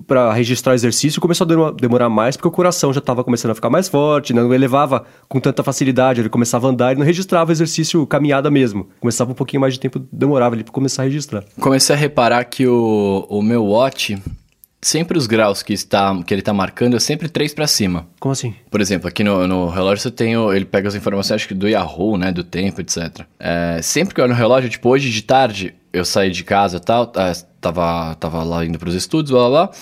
para 0.07 0.33
registrar 0.33 0.73
exercício 0.73 1.21
começou 1.21 1.45
a 1.45 1.71
demorar 1.71 2.09
mais 2.09 2.35
porque 2.35 2.47
o 2.47 2.51
coração 2.51 2.91
já 2.91 2.99
tava 2.99 3.23
começando 3.23 3.51
a 3.51 3.55
ficar 3.55 3.69
mais 3.69 3.87
forte, 3.87 4.33
né? 4.33 4.41
não 4.41 4.53
elevava 4.53 5.05
com 5.29 5.39
tanta 5.39 5.63
facilidade, 5.63 6.21
ele 6.21 6.29
começava 6.29 6.67
a 6.67 6.71
andar 6.71 6.93
e 6.93 6.99
não 6.99 7.05
registrava 7.05 7.51
exercício 7.51 8.05
caminhada 8.07 8.49
mesmo. 8.49 8.89
Começava 8.99 9.31
um 9.31 9.35
pouquinho 9.35 9.61
mais 9.61 9.73
de 9.73 9.79
tempo, 9.79 10.01
demorava 10.11 10.55
ele 10.55 10.63
para 10.63 10.73
começar 10.73 11.03
a 11.03 11.05
registrar. 11.05 11.43
Comecei 11.59 11.95
a 11.95 11.97
reparar 11.97 12.43
que 12.45 12.65
o, 12.65 13.25
o 13.29 13.41
meu 13.41 13.65
watch 13.65 14.17
sempre 14.87 15.17
os 15.17 15.27
graus 15.27 15.63
que, 15.63 15.73
está, 15.73 16.15
que 16.23 16.33
ele 16.33 16.41
está 16.41 16.53
marcando 16.53 16.95
é 16.95 16.99
sempre 16.99 17.29
3 17.29 17.53
para 17.53 17.67
cima. 17.67 18.07
Como 18.19 18.31
assim? 18.31 18.55
Por 18.69 18.81
exemplo, 18.81 19.07
aqui 19.07 19.23
no, 19.23 19.47
no 19.47 19.67
relógio 19.67 20.03
você 20.03 20.11
tem, 20.11 20.37
o, 20.37 20.53
ele 20.53 20.65
pega 20.65 20.87
as 20.87 20.95
informações 20.95 21.35
acho 21.35 21.47
que 21.47 21.53
do 21.53 21.67
Yahoo, 21.67 22.17
né, 22.17 22.31
do 22.31 22.43
tempo, 22.43 22.81
etc. 22.81 23.21
É, 23.39 23.79
sempre 23.81 24.13
que 24.13 24.21
eu 24.21 24.25
olho 24.25 24.33
no 24.33 24.39
relógio, 24.39 24.69
tipo, 24.69 24.89
hoje 24.89 25.09
de 25.09 25.21
tarde, 25.21 25.73
eu 25.91 26.05
saí 26.05 26.31
de 26.31 26.43
casa 26.43 26.77
e 26.77 26.79
tal, 26.79 27.11
é, 27.15 27.33
tava, 27.59 28.15
tava 28.15 28.43
lá 28.43 28.65
indo 28.65 28.77
para 28.77 28.89
os 28.89 28.95
estudos, 28.95 29.31
blá 29.31 29.49
blá 29.49 29.67
blá. 29.67 29.75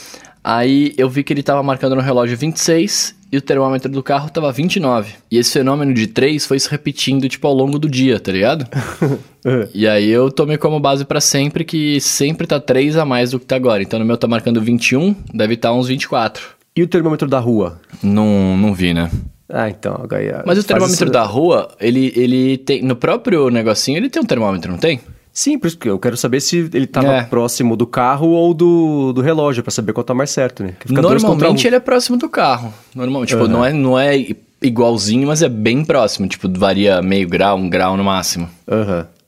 Aí 0.44 0.94
eu 0.98 1.10
vi 1.10 1.24
que 1.24 1.32
ele 1.32 1.44
tava 1.44 1.62
marcando 1.62 1.96
no 1.96 2.02
relógio 2.02 2.36
26 2.36 3.16
e 3.32 3.38
o 3.38 3.42
termômetro 3.42 3.90
do 3.90 4.04
carro 4.04 4.30
tava 4.30 4.52
29. 4.52 5.14
E 5.30 5.38
esse 5.38 5.54
fenômeno 5.54 5.94
de 5.94 6.08
3 6.08 6.46
foi 6.46 6.60
se 6.60 6.70
repetindo, 6.70 7.30
tipo, 7.30 7.48
ao 7.48 7.54
longo 7.54 7.80
do 7.80 7.88
dia, 7.90 8.20
tá 8.20 8.32
ligado? 8.32 8.68
e 9.74 9.88
aí 9.88 10.10
eu 10.10 10.30
tomei 10.30 10.58
como 10.58 10.80
base 10.80 11.06
para 11.06 11.22
sempre 11.22 11.64
que 11.64 12.02
sempre 12.02 12.46
tá 12.46 12.60
3 12.60 12.98
a 12.98 13.06
mais 13.06 13.32
do 13.32 13.40
que 13.40 13.46
tá 13.46 13.56
agora. 13.56 13.82
Então 13.82 14.00
no 14.00 14.06
meu 14.06 14.18
tá 14.18 14.28
marcando 14.28 14.62
21, 14.62 15.16
deve 15.34 15.54
estar 15.54 15.70
tá 15.70 15.76
uns 15.76 15.88
24. 15.88 16.44
E 16.76 16.84
o 16.84 16.88
termômetro 16.88 17.28
da 17.28 17.40
rua? 17.40 17.80
Não, 18.02 18.58
não 18.58 18.74
vi, 18.74 18.94
né? 18.94 19.10
Ah, 19.48 19.70
então, 19.70 20.00
agora... 20.02 20.44
Mas 20.46 20.58
o 20.58 20.64
termômetro 20.64 21.06
isso... 21.06 21.14
da 21.14 21.24
rua, 21.24 21.70
ele, 21.80 22.14
ele 22.16 22.58
tem... 22.58 22.82
No 22.82 22.96
próprio 22.96 23.50
negocinho, 23.50 23.98
ele 23.98 24.10
tem 24.10 24.22
um 24.22 24.26
termômetro, 24.26 24.72
não 24.72 24.80
tem? 24.80 25.02
Sim, 25.34 25.58
por 25.58 25.68
isso 25.68 25.78
que 25.78 25.90
eu 25.90 25.98
quero 25.98 26.18
saber 26.18 26.42
se 26.42 26.70
ele 26.74 26.86
estava 26.86 27.14
é. 27.14 27.24
próximo 27.24 27.78
do 27.78 27.88
carro 27.88 28.30
ou 28.30 28.54
do, 28.54 29.14
do 29.14 29.22
relógio, 29.22 29.64
para 29.64 29.72
saber 29.72 29.94
qual 29.94 30.04
tá 30.04 30.14
mais 30.14 30.30
certo, 30.30 30.64
né? 30.64 30.74
Normalmente 30.90 31.66
ele 31.66 31.76
é 31.76 31.80
próximo 31.80 32.18
do 32.18 32.28
carro. 32.28 32.74
Normalmente, 32.94 33.30
tipo, 33.30 33.44
uhum. 33.44 33.50
não, 33.50 33.66
é, 33.66 33.72
não 33.72 34.00
é 34.00 34.28
igualzinho, 34.62 35.28
mas 35.28 35.42
é 35.42 35.48
bem 35.48 35.86
próximo. 35.86 36.28
Tipo, 36.28 36.50
varia 36.50 37.02
meio 37.02 37.28
grau, 37.30 37.58
um 37.58 37.70
grau 37.70 37.96
no 37.96 38.04
máximo. 38.04 38.50
Aham. 38.70 38.98
Uhum. 39.00 39.21